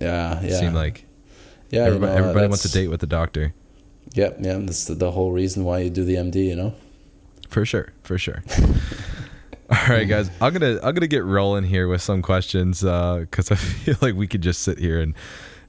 Yeah, 0.00 0.40
yeah. 0.40 0.48
It 0.48 0.58
seemed 0.58 0.74
like 0.74 1.04
yeah, 1.70 1.82
everybody, 1.82 2.12
you 2.12 2.18
know, 2.18 2.24
everybody 2.28 2.48
wants 2.48 2.64
a 2.64 2.72
date 2.72 2.88
with 2.88 3.00
the 3.00 3.06
doctor. 3.06 3.52
Yep, 4.14 4.38
yeah, 4.40 4.58
that's 4.58 4.86
the, 4.86 4.94
the 4.94 5.10
whole 5.10 5.32
reason 5.32 5.64
why 5.64 5.80
you 5.80 5.90
do 5.90 6.04
the 6.04 6.14
MD, 6.14 6.46
you 6.46 6.56
know. 6.56 6.74
For 7.50 7.66
sure, 7.66 7.92
for 8.02 8.16
sure. 8.16 8.42
All 9.68 9.78
right, 9.88 10.08
guys. 10.08 10.30
I'm 10.40 10.52
gonna 10.52 10.78
I'm 10.82 10.94
gonna 10.94 11.08
get 11.08 11.24
rolling 11.24 11.64
here 11.64 11.88
with 11.88 12.00
some 12.00 12.22
questions 12.22 12.82
because 12.82 13.50
uh, 13.50 13.54
I 13.54 13.56
feel 13.56 13.96
like 14.00 14.14
we 14.14 14.28
could 14.28 14.42
just 14.42 14.62
sit 14.62 14.78
here 14.78 15.00
and 15.00 15.14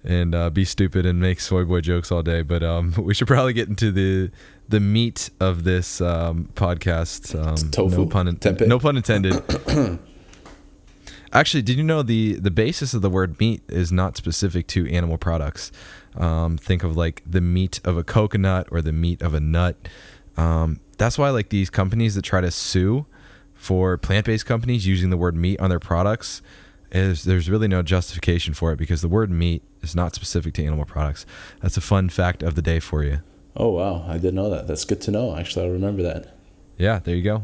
and 0.03 0.35
uh, 0.35 0.49
be 0.51 0.65
stupid 0.65 1.05
and 1.05 1.19
make 1.19 1.39
soy 1.39 1.63
boy 1.63 1.81
jokes 1.81 2.11
all 2.11 2.21
day. 2.21 2.43
But 2.43 2.61
um, 2.61 2.93
we 2.97 3.15
should 3.15 3.27
probably 3.27 3.53
get 3.53 3.69
into 3.69 3.91
the 3.91 4.29
the 4.69 4.79
meat 4.79 5.31
of 5.39 5.63
this 5.63 5.99
um, 5.99 6.49
podcast. 6.53 7.33
Um, 7.35 7.71
tofu. 7.71 7.97
No 7.97 8.05
pun, 8.05 8.27
in- 8.27 8.67
no 8.67 8.77
pun 8.77 8.97
intended. 8.97 9.41
Actually, 11.33 11.63
did 11.63 11.77
you 11.77 11.83
know 11.83 12.03
the 12.03 12.33
the 12.35 12.51
basis 12.51 12.93
of 12.93 13.01
the 13.01 13.09
word 13.09 13.39
meat 13.39 13.63
is 13.67 13.91
not 13.91 14.15
specific 14.15 14.67
to 14.67 14.87
animal 14.91 15.17
products? 15.17 15.71
Um, 16.15 16.57
think 16.57 16.83
of 16.83 16.95
like 16.95 17.23
the 17.25 17.41
meat 17.41 17.79
of 17.83 17.97
a 17.97 18.03
coconut 18.03 18.67
or 18.71 18.81
the 18.83 18.93
meat 18.93 19.23
of 19.23 19.33
a 19.33 19.39
nut. 19.39 19.75
Um, 20.35 20.81
that's 20.99 21.17
why 21.17 21.31
like 21.31 21.49
these 21.49 21.71
companies 21.71 22.13
that 22.13 22.21
try 22.21 22.41
to 22.41 22.51
sue 22.51 23.07
for 23.57 23.97
plant-based 23.97 24.45
companies 24.45 24.87
using 24.87 25.09
the 25.09 25.17
word 25.17 25.35
meat 25.35 25.59
on 25.59 25.69
their 25.69 25.79
products 25.79 26.41
is 26.91 27.25
there's 27.25 27.49
really 27.49 27.67
no 27.67 27.81
justification 27.81 28.53
for 28.53 28.71
it 28.71 28.77
because 28.77 29.01
the 29.01 29.09
word 29.09 29.29
meat 29.29 29.61
is 29.81 29.95
not 29.95 30.15
specific 30.15 30.53
to 30.53 30.63
animal 30.63 30.85
products. 30.85 31.25
That's 31.61 31.75
a 31.75 31.81
fun 31.81 32.09
fact 32.09 32.43
of 32.43 32.55
the 32.55 32.61
day 32.61 32.79
for 32.79 33.03
you. 33.03 33.19
Oh 33.55 33.69
wow, 33.69 34.05
I 34.07 34.13
didn't 34.13 34.35
know 34.35 34.49
that. 34.51 34.67
That's 34.67 34.85
good 34.85 35.01
to 35.01 35.11
know. 35.11 35.35
Actually, 35.35 35.65
I'll 35.65 35.71
remember 35.71 36.03
that. 36.03 36.37
Yeah, 36.77 36.99
there 36.99 37.15
you 37.15 37.23
go. 37.23 37.35
All 37.35 37.43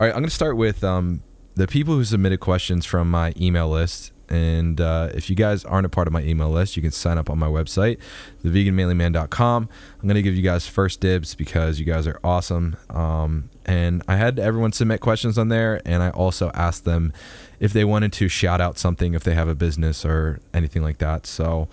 right, 0.00 0.08
I'm 0.08 0.16
going 0.16 0.24
to 0.24 0.30
start 0.30 0.56
with 0.56 0.82
um, 0.82 1.22
the 1.54 1.66
people 1.66 1.94
who 1.94 2.04
submitted 2.04 2.40
questions 2.40 2.84
from 2.84 3.10
my 3.10 3.32
email 3.40 3.68
list. 3.68 4.12
And 4.30 4.80
uh, 4.80 5.10
if 5.12 5.28
you 5.28 5.36
guys 5.36 5.64
aren't 5.64 5.86
a 5.86 5.88
part 5.88 6.06
of 6.06 6.12
my 6.12 6.22
email 6.22 6.48
list, 6.48 6.76
you 6.76 6.82
can 6.82 6.92
sign 6.92 7.18
up 7.18 7.28
on 7.28 7.38
my 7.38 7.48
website, 7.48 7.98
theveganmanlyman.com. 8.44 9.68
I'm 10.00 10.08
going 10.08 10.14
to 10.14 10.22
give 10.22 10.36
you 10.36 10.42
guys 10.42 10.68
first 10.68 11.00
dibs 11.00 11.34
because 11.34 11.80
you 11.80 11.84
guys 11.84 12.06
are 12.06 12.20
awesome. 12.22 12.76
Um, 12.88 13.50
and 13.66 14.02
I 14.06 14.16
had 14.16 14.38
everyone 14.38 14.72
submit 14.72 15.00
questions 15.00 15.36
on 15.36 15.48
there, 15.48 15.82
and 15.84 16.02
I 16.02 16.10
also 16.10 16.50
asked 16.54 16.84
them 16.84 17.12
if 17.58 17.72
they 17.72 17.84
wanted 17.84 18.12
to 18.14 18.28
shout 18.28 18.60
out 18.60 18.78
something 18.78 19.14
if 19.14 19.24
they 19.24 19.34
have 19.34 19.48
a 19.48 19.54
business 19.54 20.04
or 20.04 20.40
anything 20.54 20.82
like 20.82 20.98
that. 20.98 21.26
So 21.26 21.68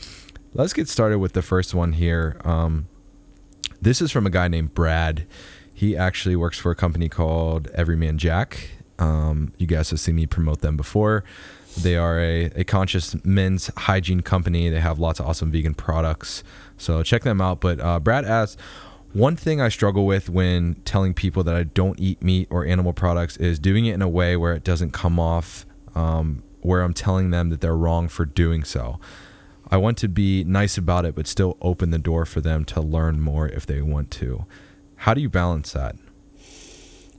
let's 0.54 0.74
get 0.74 0.90
started 0.90 1.20
with 1.20 1.34
the 1.34 1.42
first 1.44 1.76
one 1.76 1.94
here. 1.94 2.42
Um, 2.44 2.88
this 3.80 4.02
is 4.02 4.12
from 4.12 4.26
a 4.26 4.32
guy 4.32 4.48
named 4.48 4.74
Brad. 4.74 5.28
He 5.74 5.96
actually 5.96 6.36
works 6.36 6.58
for 6.58 6.72
a 6.72 6.76
company 6.76 7.08
called 7.08 7.68
Every 7.76 7.96
Man 7.96 8.18
Jack. 8.18 8.72
Um, 8.98 9.54
you 9.58 9.68
guys 9.68 9.92
have 9.92 10.00
seen 10.00 10.16
me 10.16 10.26
promote 10.26 10.62
them 10.62 10.76
before. 10.76 11.24
They 11.84 11.96
are 11.96 12.20
a, 12.20 12.46
a 12.56 12.64
conscious 12.64 13.16
men's 13.24 13.70
hygiene 13.78 14.22
company. 14.22 14.70
They 14.70 14.80
have 14.80 15.00
lots 15.00 15.20
of 15.20 15.28
awesome 15.28 15.52
vegan 15.52 15.74
products. 15.74 16.44
So 16.78 17.04
check 17.04 17.24
them 17.24 17.42
out. 17.42 17.62
But 17.62 17.80
uh, 17.80 18.00
Brad 18.00 18.26
asked, 18.26 18.60
one 19.14 19.36
thing 19.36 19.62
I 19.62 19.70
struggle 19.70 20.06
with 20.06 20.30
when 20.30 20.76
telling 20.86 21.14
people 21.14 21.44
that 21.44 21.56
I 21.56 21.64
don't 21.64 22.00
eat 22.00 22.22
meat 22.22 22.48
or 22.52 22.66
animal 22.66 22.94
products 22.94 23.38
is 23.38 23.58
doing 23.58 23.86
it 23.86 23.94
in 23.94 24.02
a 24.02 24.10
way 24.10 24.36
where 24.36 24.54
it 24.54 24.64
doesn't 24.64 24.92
come 24.92 25.20
off 25.20 25.66
um, 25.96 26.44
where 26.62 26.82
I'm 26.82 26.94
telling 26.94 27.32
them 27.32 27.50
that 27.50 27.62
they're 27.62 27.78
wrong 27.78 28.08
for 28.08 28.26
doing 28.26 28.64
so. 28.64 29.00
I 29.70 29.78
want 29.78 29.98
to 30.00 30.08
be 30.08 30.44
nice 30.44 30.78
about 30.78 31.06
it, 31.06 31.16
but 31.16 31.28
still 31.28 31.58
open 31.62 31.92
the 31.92 31.98
door 31.98 32.26
for 32.26 32.42
them 32.42 32.64
to 32.66 32.82
learn 32.82 33.20
more 33.20 33.48
if 33.48 33.66
they 33.66 33.82
want 33.82 34.12
to. 34.12 34.46
How 34.98 35.14
do 35.14 35.22
you 35.22 35.30
balance 35.30 35.74
that? 35.74 35.96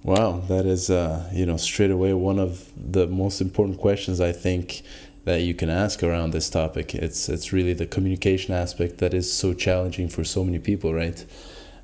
Wow, 0.05 0.43
that 0.49 0.65
is, 0.65 0.91
uh, 0.91 1.29
you 1.33 1.45
know, 1.45 1.57
straight 1.57 1.91
away 1.91 2.13
one 2.15 2.39
of 2.39 2.71
the 2.77 3.07
most 3.07 3.41
important 3.41 3.79
questions 3.79 4.21
I 4.21 4.33
think 4.33 4.83
that 5.25 5.43
you 5.43 5.55
can 5.55 5.69
ask 5.69 6.03
around 6.03 6.31
this 6.31 6.49
topic. 6.49 6.95
It's 6.95 7.29
it's 7.29 7.53
really 7.53 7.75
the 7.75 7.87
communication 7.87 8.55
aspect 8.55 8.99
that 8.99 9.13
is 9.13 9.31
so 9.33 9.53
challenging 9.53 10.09
for 10.09 10.25
so 10.25 10.45
many 10.45 10.59
people, 10.59 10.95
right? 10.95 11.25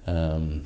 Um, 0.06 0.64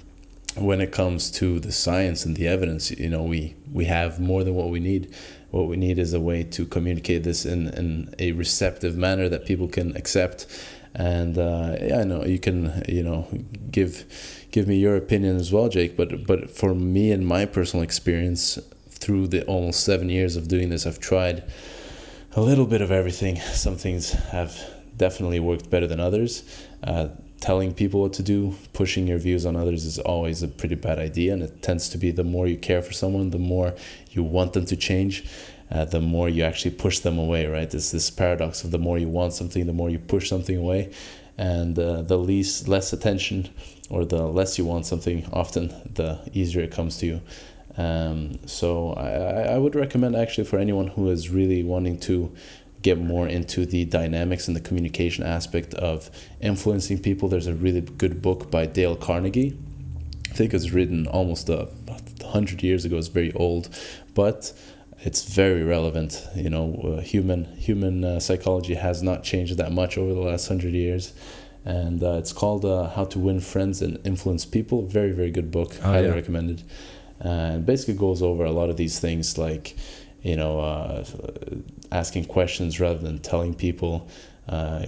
when 0.56 0.80
it 0.80 0.92
comes 0.92 1.30
to 1.32 1.58
the 1.60 1.72
science 1.72 2.24
and 2.24 2.36
the 2.36 2.46
evidence, 2.46 2.90
you 2.90 3.08
know, 3.08 3.22
we 3.22 3.56
we 3.72 3.86
have 3.86 4.20
more 4.20 4.44
than 4.44 4.54
what 4.54 4.68
we 4.68 4.80
need. 4.80 5.12
What 5.50 5.68
we 5.68 5.76
need 5.78 5.98
is 5.98 6.12
a 6.12 6.20
way 6.20 6.44
to 6.44 6.66
communicate 6.66 7.22
this 7.24 7.46
in, 7.46 7.68
in 7.68 8.14
a 8.18 8.32
receptive 8.32 8.98
manner 8.98 9.30
that 9.30 9.46
people 9.46 9.66
can 9.66 9.96
accept. 9.96 10.46
And 10.94 11.38
uh, 11.38 11.76
yeah, 11.80 12.00
I 12.00 12.04
know 12.04 12.24
you 12.24 12.38
can, 12.38 12.84
you 12.86 13.02
know, 13.02 13.26
give 13.70 14.04
give 14.58 14.66
me 14.66 14.76
your 14.76 14.96
opinion 14.96 15.36
as 15.36 15.52
well, 15.52 15.68
Jake. 15.68 15.96
But 15.96 16.26
but 16.26 16.50
for 16.50 16.74
me 16.74 17.12
and 17.12 17.24
my 17.24 17.46
personal 17.46 17.84
experience 17.84 18.58
through 18.90 19.28
the 19.28 19.44
almost 19.44 19.84
seven 19.84 20.10
years 20.10 20.34
of 20.34 20.48
doing 20.48 20.68
this, 20.68 20.84
I've 20.84 20.98
tried 20.98 21.44
a 22.34 22.40
little 22.40 22.66
bit 22.66 22.82
of 22.82 22.90
everything. 22.90 23.36
Some 23.64 23.76
things 23.76 24.10
have 24.36 24.52
definitely 24.96 25.38
worked 25.38 25.70
better 25.70 25.86
than 25.86 26.00
others. 26.00 26.32
Uh, 26.82 27.08
telling 27.40 27.72
people 27.72 28.00
what 28.00 28.12
to 28.14 28.22
do, 28.24 28.56
pushing 28.72 29.06
your 29.06 29.18
views 29.18 29.46
on 29.46 29.54
others 29.54 29.84
is 29.84 30.00
always 30.00 30.42
a 30.42 30.48
pretty 30.48 30.74
bad 30.74 30.98
idea, 30.98 31.32
and 31.32 31.40
it 31.40 31.62
tends 31.62 31.88
to 31.90 31.96
be 31.96 32.10
the 32.10 32.24
more 32.24 32.48
you 32.48 32.56
care 32.56 32.82
for 32.82 32.92
someone, 32.92 33.30
the 33.30 33.38
more 33.38 33.74
you 34.10 34.24
want 34.24 34.54
them 34.54 34.66
to 34.66 34.76
change. 34.76 35.24
Uh, 35.70 35.84
the 35.84 36.00
more 36.00 36.28
you 36.28 36.42
actually 36.42 36.72
push 36.72 36.98
them 36.98 37.16
away, 37.16 37.46
right? 37.46 37.72
It's 37.72 37.92
this 37.92 38.10
paradox 38.10 38.64
of 38.64 38.72
the 38.72 38.78
more 38.78 38.98
you 38.98 39.08
want 39.08 39.34
something, 39.34 39.66
the 39.66 39.72
more 39.72 39.90
you 39.90 40.00
push 40.00 40.28
something 40.28 40.56
away, 40.56 40.90
and 41.36 41.78
uh, 41.78 42.02
the 42.02 42.18
least 42.18 42.66
less 42.66 42.92
attention 42.92 43.50
or 43.90 44.04
the 44.04 44.22
less 44.22 44.58
you 44.58 44.64
want 44.64 44.86
something, 44.86 45.28
often 45.32 45.68
the 45.94 46.20
easier 46.32 46.62
it 46.62 46.70
comes 46.70 46.98
to 46.98 47.06
you. 47.06 47.20
Um, 47.76 48.38
so 48.46 48.92
I, 48.94 49.54
I 49.54 49.58
would 49.58 49.74
recommend 49.74 50.16
actually 50.16 50.44
for 50.44 50.58
anyone 50.58 50.88
who 50.88 51.10
is 51.10 51.30
really 51.30 51.62
wanting 51.62 51.98
to 52.00 52.32
get 52.82 52.98
more 52.98 53.26
into 53.26 53.66
the 53.66 53.84
dynamics 53.84 54.46
and 54.48 54.56
the 54.56 54.60
communication 54.60 55.24
aspect 55.24 55.74
of 55.74 56.10
influencing 56.40 56.98
people. 57.00 57.28
There's 57.28 57.46
a 57.46 57.54
really 57.54 57.80
good 57.80 58.20
book 58.20 58.50
by 58.50 58.66
Dale 58.66 58.96
Carnegie. 58.96 59.56
I 60.30 60.34
think 60.34 60.54
it's 60.54 60.70
written 60.70 61.06
almost 61.06 61.48
a 61.48 61.68
hundred 62.24 62.62
years 62.62 62.84
ago. 62.84 62.98
It's 62.98 63.08
very 63.08 63.32
old, 63.32 63.68
but 64.14 64.52
it's 65.00 65.24
very 65.24 65.62
relevant. 65.62 66.26
You 66.34 66.50
know, 66.50 66.74
uh, 66.98 67.00
human 67.00 67.44
human 67.56 68.04
uh, 68.04 68.20
psychology 68.20 68.74
has 68.74 69.02
not 69.02 69.22
changed 69.22 69.56
that 69.56 69.72
much 69.72 69.96
over 69.96 70.12
the 70.12 70.20
last 70.20 70.48
hundred 70.48 70.74
years, 70.74 71.12
and 71.64 72.02
uh, 72.02 72.12
it's 72.12 72.32
called 72.32 72.64
uh, 72.64 72.90
"How 72.90 73.04
to 73.06 73.18
Win 73.18 73.40
Friends 73.40 73.82
and 73.82 73.98
Influence 74.04 74.44
People." 74.44 74.86
Very 74.86 75.12
very 75.12 75.30
good 75.30 75.50
book. 75.50 75.74
Oh, 75.80 75.92
Highly 75.92 76.08
yeah. 76.08 76.14
recommended 76.14 76.62
and 77.20 77.66
basically 77.66 77.94
goes 77.94 78.22
over 78.22 78.44
a 78.44 78.50
lot 78.50 78.70
of 78.70 78.76
these 78.76 79.00
things 79.00 79.38
like 79.38 79.76
you 80.22 80.36
know 80.36 80.60
uh, 80.60 81.04
asking 81.90 82.24
questions 82.24 82.80
rather 82.80 82.98
than 82.98 83.18
telling 83.18 83.54
people 83.54 84.08
uh, 84.48 84.86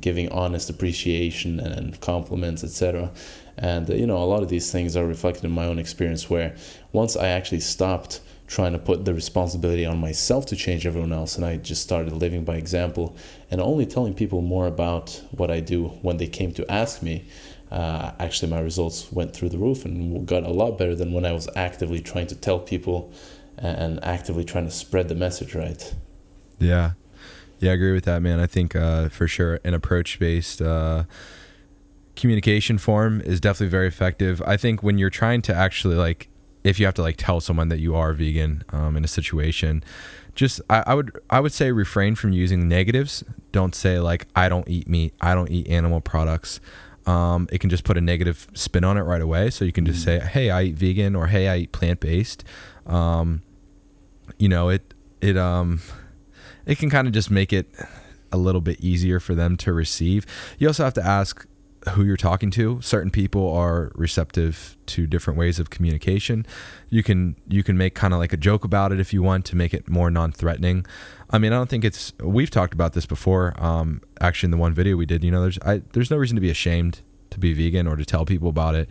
giving 0.00 0.30
honest 0.32 0.68
appreciation 0.70 1.60
and 1.60 2.00
compliments 2.00 2.64
etc 2.64 3.10
and 3.56 3.90
uh, 3.90 3.94
you 3.94 4.06
know 4.06 4.18
a 4.18 4.24
lot 4.24 4.42
of 4.42 4.48
these 4.48 4.72
things 4.72 4.96
are 4.96 5.06
reflected 5.06 5.44
in 5.44 5.50
my 5.50 5.64
own 5.64 5.78
experience 5.78 6.28
where 6.30 6.54
once 6.92 7.16
i 7.16 7.28
actually 7.28 7.60
stopped 7.60 8.20
trying 8.46 8.72
to 8.72 8.78
put 8.78 9.04
the 9.04 9.12
responsibility 9.12 9.84
on 9.84 9.98
myself 9.98 10.46
to 10.46 10.56
change 10.56 10.86
everyone 10.86 11.12
else 11.12 11.36
and 11.36 11.44
i 11.44 11.56
just 11.56 11.82
started 11.82 12.12
living 12.12 12.44
by 12.44 12.56
example 12.56 13.16
and 13.50 13.60
only 13.60 13.86
telling 13.86 14.14
people 14.14 14.40
more 14.40 14.66
about 14.66 15.22
what 15.30 15.50
i 15.50 15.60
do 15.60 15.88
when 16.02 16.16
they 16.16 16.26
came 16.26 16.52
to 16.52 16.70
ask 16.70 17.02
me 17.02 17.24
uh, 17.70 18.12
actually 18.20 18.50
my 18.50 18.60
results 18.60 19.10
went 19.10 19.34
through 19.34 19.48
the 19.48 19.58
roof 19.58 19.84
and 19.84 20.26
got 20.26 20.44
a 20.44 20.50
lot 20.50 20.78
better 20.78 20.94
than 20.94 21.12
when 21.12 21.24
I 21.24 21.32
was 21.32 21.48
actively 21.56 22.00
trying 22.00 22.28
to 22.28 22.36
tell 22.36 22.58
people 22.58 23.12
and 23.58 24.02
actively 24.04 24.44
trying 24.44 24.66
to 24.66 24.70
spread 24.70 25.08
the 25.08 25.14
message 25.14 25.54
right. 25.54 25.94
Yeah. 26.58 26.92
Yeah, 27.58 27.70
I 27.70 27.74
agree 27.74 27.92
with 27.92 28.04
that, 28.04 28.20
man. 28.20 28.38
I 28.38 28.46
think 28.46 28.76
uh, 28.76 29.08
for 29.08 29.26
sure 29.26 29.60
an 29.64 29.74
approach 29.74 30.18
based 30.18 30.60
uh, 30.60 31.04
communication 32.14 32.78
form 32.78 33.20
is 33.22 33.40
definitely 33.40 33.70
very 33.70 33.88
effective. 33.88 34.42
I 34.46 34.56
think 34.56 34.82
when 34.82 34.98
you're 34.98 35.10
trying 35.10 35.42
to 35.42 35.54
actually 35.54 35.96
like, 35.96 36.28
if 36.66 36.78
you 36.80 36.86
have 36.86 36.94
to 36.94 37.02
like 37.02 37.16
tell 37.16 37.40
someone 37.40 37.68
that 37.68 37.78
you 37.78 37.94
are 37.94 38.12
vegan 38.12 38.64
um, 38.70 38.96
in 38.96 39.04
a 39.04 39.08
situation, 39.08 39.84
just 40.34 40.60
I, 40.68 40.82
I 40.86 40.94
would 40.94 41.16
I 41.30 41.40
would 41.40 41.52
say 41.52 41.72
refrain 41.72 42.14
from 42.14 42.32
using 42.32 42.68
negatives. 42.68 43.24
Don't 43.52 43.74
say 43.74 44.00
like 44.00 44.26
I 44.34 44.48
don't 44.48 44.68
eat 44.68 44.88
meat, 44.88 45.14
I 45.20 45.34
don't 45.34 45.50
eat 45.50 45.68
animal 45.68 46.00
products 46.00 46.60
um, 47.06 47.48
it 47.52 47.58
can 47.58 47.70
just 47.70 47.84
put 47.84 47.96
a 47.96 48.00
negative 48.00 48.48
spin 48.54 48.84
on 48.84 48.96
it 48.96 49.02
right 49.02 49.20
away. 49.20 49.50
So 49.50 49.64
you 49.64 49.72
can 49.72 49.86
just 49.86 50.02
mm. 50.02 50.04
say, 50.04 50.18
"Hey, 50.18 50.50
I 50.50 50.64
eat 50.64 50.74
vegan," 50.74 51.14
or 51.14 51.28
"Hey, 51.28 51.48
I 51.48 51.58
eat 51.58 51.72
plant 51.72 52.00
based." 52.00 52.44
Um, 52.86 53.42
you 54.38 54.48
know, 54.48 54.68
it 54.68 54.92
it 55.20 55.36
um, 55.36 55.80
it 56.66 56.78
can 56.78 56.90
kind 56.90 57.06
of 57.06 57.14
just 57.14 57.30
make 57.30 57.52
it 57.52 57.72
a 58.32 58.36
little 58.36 58.60
bit 58.60 58.80
easier 58.80 59.20
for 59.20 59.34
them 59.34 59.56
to 59.58 59.72
receive. 59.72 60.26
You 60.58 60.66
also 60.66 60.84
have 60.84 60.94
to 60.94 61.06
ask 61.06 61.46
who 61.90 62.04
you're 62.04 62.16
talking 62.16 62.50
to. 62.52 62.80
Certain 62.80 63.10
people 63.10 63.52
are 63.52 63.92
receptive 63.94 64.76
to 64.86 65.06
different 65.06 65.38
ways 65.38 65.58
of 65.58 65.70
communication. 65.70 66.46
You 66.88 67.02
can 67.02 67.36
you 67.48 67.62
can 67.62 67.76
make 67.76 67.94
kind 67.94 68.12
of 68.12 68.20
like 68.20 68.32
a 68.32 68.36
joke 68.36 68.64
about 68.64 68.92
it 68.92 69.00
if 69.00 69.12
you 69.12 69.22
want 69.22 69.44
to 69.46 69.56
make 69.56 69.72
it 69.72 69.88
more 69.88 70.10
non-threatening. 70.10 70.86
I 71.30 71.38
mean, 71.38 71.52
I 71.52 71.56
don't 71.56 71.68
think 71.68 71.84
it's. 71.84 72.12
We've 72.20 72.50
talked 72.50 72.74
about 72.74 72.92
this 72.92 73.06
before. 73.06 73.54
Um, 73.62 74.02
actually, 74.20 74.48
in 74.48 74.50
the 74.52 74.56
one 74.56 74.74
video 74.74 74.96
we 74.96 75.06
did, 75.06 75.24
you 75.24 75.30
know, 75.30 75.42
there's 75.42 75.58
I, 75.60 75.82
there's 75.92 76.10
no 76.10 76.16
reason 76.16 76.34
to 76.36 76.40
be 76.40 76.50
ashamed 76.50 77.00
to 77.30 77.40
be 77.40 77.52
vegan 77.52 77.86
or 77.86 77.96
to 77.96 78.04
tell 78.04 78.24
people 78.24 78.48
about 78.48 78.74
it. 78.74 78.88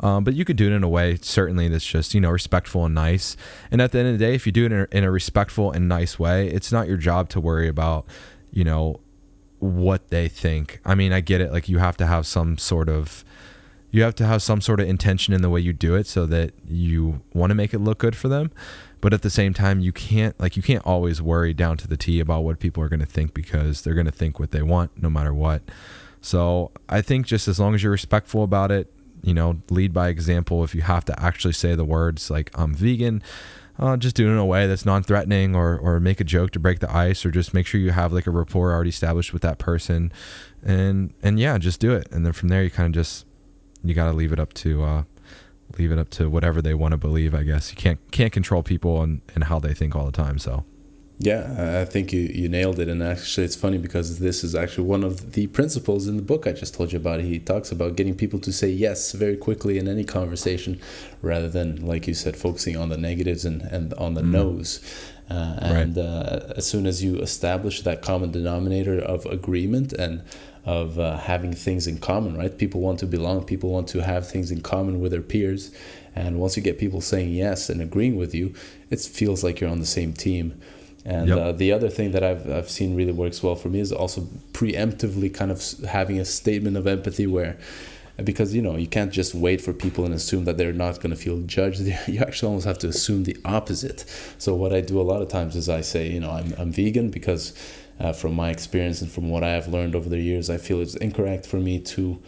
Um, 0.00 0.22
but 0.22 0.34
you 0.34 0.44
could 0.44 0.56
do 0.56 0.68
it 0.68 0.72
in 0.72 0.84
a 0.84 0.88
way 0.88 1.18
certainly 1.20 1.66
that's 1.68 1.84
just 1.84 2.14
you 2.14 2.20
know 2.20 2.30
respectful 2.30 2.84
and 2.84 2.94
nice. 2.94 3.36
And 3.70 3.82
at 3.82 3.92
the 3.92 3.98
end 3.98 4.08
of 4.08 4.18
the 4.18 4.24
day, 4.24 4.34
if 4.34 4.46
you 4.46 4.52
do 4.52 4.66
it 4.66 4.72
in 4.72 4.80
a, 4.80 4.88
in 4.92 5.04
a 5.04 5.10
respectful 5.10 5.72
and 5.72 5.88
nice 5.88 6.18
way, 6.18 6.48
it's 6.48 6.70
not 6.70 6.86
your 6.88 6.96
job 6.96 7.28
to 7.30 7.40
worry 7.40 7.68
about 7.68 8.06
you 8.50 8.64
know 8.64 9.00
what 9.58 10.10
they 10.10 10.28
think. 10.28 10.80
I 10.84 10.94
mean, 10.94 11.12
I 11.12 11.20
get 11.20 11.40
it. 11.40 11.52
Like 11.52 11.68
you 11.68 11.78
have 11.78 11.96
to 11.98 12.06
have 12.06 12.26
some 12.26 12.58
sort 12.58 12.88
of 12.88 13.24
you 13.90 14.02
have 14.02 14.14
to 14.16 14.26
have 14.26 14.42
some 14.42 14.60
sort 14.60 14.80
of 14.80 14.88
intention 14.88 15.32
in 15.32 15.40
the 15.40 15.48
way 15.48 15.60
you 15.60 15.72
do 15.72 15.94
it 15.94 16.06
so 16.06 16.26
that 16.26 16.52
you 16.66 17.22
want 17.32 17.50
to 17.50 17.54
make 17.54 17.72
it 17.72 17.78
look 17.78 17.98
good 17.98 18.14
for 18.14 18.28
them. 18.28 18.50
But 19.00 19.14
at 19.14 19.22
the 19.22 19.30
same 19.30 19.54
time, 19.54 19.80
you 19.80 19.92
can't 19.92 20.38
like 20.40 20.56
you 20.56 20.62
can't 20.62 20.84
always 20.84 21.22
worry 21.22 21.54
down 21.54 21.76
to 21.78 21.88
the 21.88 21.96
T 21.96 22.20
about 22.20 22.42
what 22.42 22.58
people 22.58 22.82
are 22.82 22.88
going 22.88 23.00
to 23.00 23.06
think 23.06 23.32
because 23.32 23.82
they're 23.82 23.94
going 23.94 24.06
to 24.06 24.12
think 24.12 24.38
what 24.38 24.50
they 24.50 24.62
want 24.62 25.00
no 25.00 25.08
matter 25.08 25.32
what. 25.32 25.62
So, 26.20 26.72
I 26.88 27.00
think 27.00 27.26
just 27.26 27.46
as 27.46 27.60
long 27.60 27.76
as 27.76 27.82
you're 27.82 27.92
respectful 27.92 28.42
about 28.42 28.72
it, 28.72 28.92
you 29.22 29.32
know, 29.32 29.62
lead 29.70 29.92
by 29.92 30.08
example. 30.08 30.64
If 30.64 30.74
you 30.74 30.82
have 30.82 31.04
to 31.06 31.22
actually 31.22 31.52
say 31.52 31.76
the 31.76 31.84
words 31.84 32.28
like 32.28 32.50
I'm 32.54 32.74
vegan, 32.74 33.22
uh, 33.78 33.96
just 33.96 34.16
do 34.16 34.28
it 34.28 34.32
in 34.32 34.38
a 34.38 34.44
way 34.44 34.66
that's 34.66 34.84
non-threatening 34.84 35.54
or, 35.54 35.78
or 35.78 36.00
make 36.00 36.20
a 36.20 36.24
joke 36.24 36.50
to 36.52 36.58
break 36.58 36.80
the 36.80 36.94
ice 36.94 37.24
or 37.24 37.30
just 37.30 37.54
make 37.54 37.66
sure 37.66 37.80
you 37.80 37.92
have 37.92 38.12
like 38.12 38.26
a 38.26 38.30
rapport 38.30 38.72
already 38.72 38.90
established 38.90 39.32
with 39.32 39.42
that 39.42 39.58
person. 39.58 40.12
And 40.62 41.14
and 41.22 41.38
yeah 41.38 41.58
just 41.58 41.78
do 41.80 41.92
it. 41.92 42.08
And 42.10 42.26
then 42.26 42.32
from 42.32 42.48
there 42.48 42.62
you 42.62 42.70
kind 42.70 42.86
of 42.86 42.92
just 42.92 43.26
you 43.84 43.94
got 43.94 44.10
to 44.10 44.12
leave 44.12 44.32
it 44.32 44.40
up 44.40 44.52
to 44.54 44.82
uh, 44.82 45.02
leave 45.78 45.92
it 45.92 45.98
up 45.98 46.10
to 46.10 46.28
whatever 46.28 46.60
they 46.60 46.74
want 46.74 46.92
to 46.92 46.98
believe 46.98 47.34
i 47.34 47.42
guess. 47.44 47.70
You 47.70 47.76
can't 47.76 48.00
can't 48.10 48.32
control 48.32 48.62
people 48.62 49.02
and, 49.02 49.20
and 49.34 49.44
how 49.44 49.58
they 49.58 49.74
think 49.74 49.94
all 49.94 50.06
the 50.06 50.12
time 50.12 50.38
so 50.38 50.64
yeah, 51.20 51.80
I 51.80 51.84
think 51.84 52.12
you, 52.12 52.20
you 52.20 52.48
nailed 52.48 52.78
it. 52.78 52.88
And 52.88 53.02
actually, 53.02 53.44
it's 53.44 53.56
funny 53.56 53.76
because 53.76 54.20
this 54.20 54.44
is 54.44 54.54
actually 54.54 54.86
one 54.86 55.02
of 55.02 55.32
the 55.32 55.48
principles 55.48 56.06
in 56.06 56.16
the 56.16 56.22
book 56.22 56.46
I 56.46 56.52
just 56.52 56.74
told 56.74 56.92
you 56.92 56.98
about. 56.98 57.20
He 57.20 57.40
talks 57.40 57.72
about 57.72 57.96
getting 57.96 58.14
people 58.14 58.38
to 58.38 58.52
say 58.52 58.68
yes 58.68 59.12
very 59.12 59.36
quickly 59.36 59.78
in 59.78 59.88
any 59.88 60.04
conversation 60.04 60.80
rather 61.20 61.48
than, 61.48 61.84
like 61.84 62.06
you 62.06 62.14
said, 62.14 62.36
focusing 62.36 62.76
on 62.76 62.88
the 62.88 62.96
negatives 62.96 63.44
and, 63.44 63.62
and 63.62 63.92
on 63.94 64.14
the 64.14 64.22
mm. 64.22 64.30
no's. 64.30 64.80
Uh, 65.28 65.58
and 65.60 65.96
right. 65.96 66.04
uh, 66.04 66.52
as 66.56 66.66
soon 66.66 66.86
as 66.86 67.02
you 67.02 67.16
establish 67.16 67.82
that 67.82 68.00
common 68.00 68.30
denominator 68.30 68.98
of 68.98 69.26
agreement 69.26 69.92
and 69.92 70.22
of 70.64 70.98
uh, 70.98 71.16
having 71.16 71.52
things 71.52 71.86
in 71.86 71.98
common, 71.98 72.36
right? 72.36 72.56
People 72.56 72.80
want 72.80 72.98
to 73.00 73.06
belong, 73.06 73.42
people 73.44 73.70
want 73.70 73.88
to 73.88 74.02
have 74.02 74.28
things 74.28 74.50
in 74.50 74.60
common 74.60 75.00
with 75.00 75.10
their 75.10 75.22
peers. 75.22 75.72
And 76.14 76.38
once 76.38 76.56
you 76.56 76.62
get 76.62 76.78
people 76.78 77.00
saying 77.00 77.32
yes 77.32 77.68
and 77.68 77.82
agreeing 77.82 78.16
with 78.16 78.34
you, 78.34 78.54
it 78.88 79.00
feels 79.00 79.42
like 79.42 79.60
you're 79.60 79.70
on 79.70 79.80
the 79.80 79.86
same 79.86 80.12
team. 80.12 80.60
And 81.08 81.26
yep. 81.26 81.38
uh, 81.38 81.52
the 81.52 81.72
other 81.72 81.88
thing 81.88 82.12
that 82.12 82.22
I've, 82.22 82.50
I've 82.50 82.68
seen 82.68 82.94
really 82.94 83.12
works 83.12 83.42
well 83.42 83.54
for 83.54 83.70
me 83.70 83.80
is 83.80 83.92
also 83.92 84.20
preemptively 84.52 85.32
kind 85.32 85.50
of 85.50 85.64
having 85.88 86.20
a 86.20 86.24
statement 86.26 86.76
of 86.76 86.86
empathy 86.86 87.26
where, 87.26 87.56
because 88.22 88.54
you 88.54 88.60
know 88.60 88.76
you 88.76 88.86
can't 88.86 89.10
just 89.10 89.34
wait 89.34 89.62
for 89.62 89.72
people 89.72 90.04
and 90.04 90.12
assume 90.12 90.44
that 90.44 90.58
they're 90.58 90.74
not 90.74 90.96
going 90.96 91.08
to 91.08 91.16
feel 91.16 91.40
judged. 91.40 91.80
You 92.08 92.20
actually 92.20 92.48
almost 92.48 92.66
have 92.66 92.76
to 92.80 92.88
assume 92.88 93.24
the 93.24 93.38
opposite. 93.46 94.04
So 94.36 94.54
what 94.54 94.74
I 94.74 94.82
do 94.82 95.00
a 95.00 95.06
lot 95.12 95.22
of 95.22 95.28
times 95.28 95.56
is 95.56 95.70
I 95.70 95.80
say, 95.80 96.10
you 96.10 96.20
know, 96.20 96.30
I'm 96.30 96.52
I'm 96.58 96.72
vegan 96.72 97.08
because, 97.08 97.54
uh, 97.98 98.12
from 98.12 98.34
my 98.34 98.50
experience 98.50 99.00
and 99.00 99.10
from 99.10 99.30
what 99.30 99.42
I 99.42 99.52
have 99.52 99.66
learned 99.66 99.94
over 99.94 100.10
the 100.10 100.18
years, 100.18 100.50
I 100.50 100.58
feel 100.58 100.82
it's 100.82 100.96
incorrect 100.96 101.46
for 101.46 101.56
me 101.56 101.80
to 101.80 102.20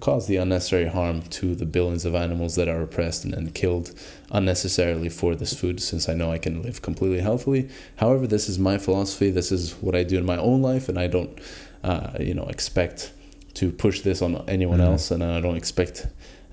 cause 0.00 0.26
the 0.26 0.36
unnecessary 0.36 0.86
harm 0.86 1.22
to 1.22 1.54
the 1.54 1.66
billions 1.66 2.04
of 2.04 2.14
animals 2.14 2.56
that 2.56 2.68
are 2.68 2.82
oppressed 2.82 3.24
and, 3.24 3.34
and 3.34 3.54
killed 3.54 3.92
unnecessarily 4.30 5.08
for 5.08 5.34
this 5.34 5.58
food 5.58 5.80
since 5.80 6.08
I 6.08 6.14
know 6.14 6.32
I 6.32 6.38
can 6.38 6.62
live 6.62 6.82
completely 6.82 7.20
healthily. 7.20 7.68
However, 7.96 8.26
this 8.26 8.48
is 8.48 8.58
my 8.58 8.78
philosophy. 8.78 9.30
This 9.30 9.52
is 9.52 9.72
what 9.74 9.94
I 9.94 10.02
do 10.02 10.18
in 10.18 10.26
my 10.26 10.36
own 10.36 10.62
life, 10.62 10.88
and 10.88 10.98
I 10.98 11.06
don't, 11.06 11.38
uh, 11.82 12.10
you 12.18 12.34
know, 12.34 12.46
expect 12.46 13.12
to 13.54 13.70
push 13.70 14.00
this 14.00 14.20
on 14.20 14.44
anyone 14.48 14.78
mm-hmm. 14.78 14.92
else, 14.92 15.10
and 15.10 15.22
I 15.22 15.40
don't 15.40 15.56
expect 15.56 16.06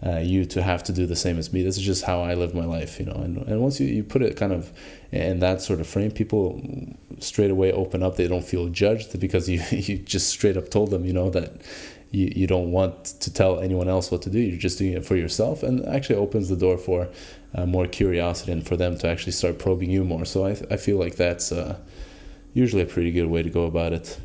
uh, 0.06 0.18
you 0.18 0.46
to 0.46 0.64
have 0.64 0.84
to 0.84 0.92
do 0.92 1.06
the 1.06 1.16
same 1.16 1.38
as 1.38 1.54
me. 1.54 1.62
This 1.62 1.78
is 1.78 1.84
just 1.84 2.06
how 2.06 2.22
I 2.22 2.34
live 2.34 2.56
my 2.56 2.66
life, 2.66 3.00
you 3.00 3.06
know. 3.06 3.14
And, 3.14 3.38
and 3.38 3.62
once 3.62 3.80
you, 3.80 3.88
you 3.88 4.04
put 4.04 4.22
it 4.22 4.36
kind 4.36 4.52
of 4.52 4.72
in 5.12 5.40
that 5.40 5.62
sort 5.62 5.80
of 5.80 5.88
frame, 5.88 6.12
people 6.12 6.62
straight 7.20 7.52
away 7.52 7.72
open 7.72 8.02
up. 8.02 8.16
They 8.16 8.28
don't 8.28 8.44
feel 8.44 8.70
judged 8.70 9.20
because 9.20 9.48
you, 9.48 9.62
you 9.72 10.00
just 10.00 10.30
straight 10.30 10.58
up 10.58 10.70
told 10.70 10.90
them, 10.90 11.06
you 11.06 11.14
know, 11.14 11.30
that 11.30 11.62
you, 12.12 12.32
you 12.36 12.48
don't 12.48 12.72
want 12.72 13.06
to 13.06 13.34
tell 13.34 13.60
anyone 13.60 13.88
else 13.88 14.12
what 14.12 14.22
to 14.24 14.30
do. 14.30 14.40
You're 14.40 14.60
just 14.60 14.78
doing 14.78 14.94
it 14.94 15.06
for 15.06 15.16
yourself. 15.16 15.64
And 15.64 15.86
actually 15.88 16.18
opens 16.18 16.50
the 16.50 16.56
door 16.56 16.78
for 16.78 17.10
uh, 17.56 17.66
more 17.66 17.88
curiosity 17.88 18.52
and 18.52 18.66
for 18.66 18.78
them 18.78 18.98
to 19.00 19.08
actually 19.08 19.32
start 19.32 19.60
probing 19.60 19.90
you 19.90 20.04
more. 20.04 20.26
So 20.26 20.46
I, 20.46 20.52
I 20.70 20.78
feel 20.78 20.98
like 20.98 21.16
that's 21.16 21.52
uh, 21.52 21.78
usually 22.54 22.82
a 22.82 22.86
pretty 22.86 23.12
good 23.12 23.28
way 23.28 23.44
to 23.44 23.50
go 23.50 23.66
about 23.66 23.94
it. 23.94 24.20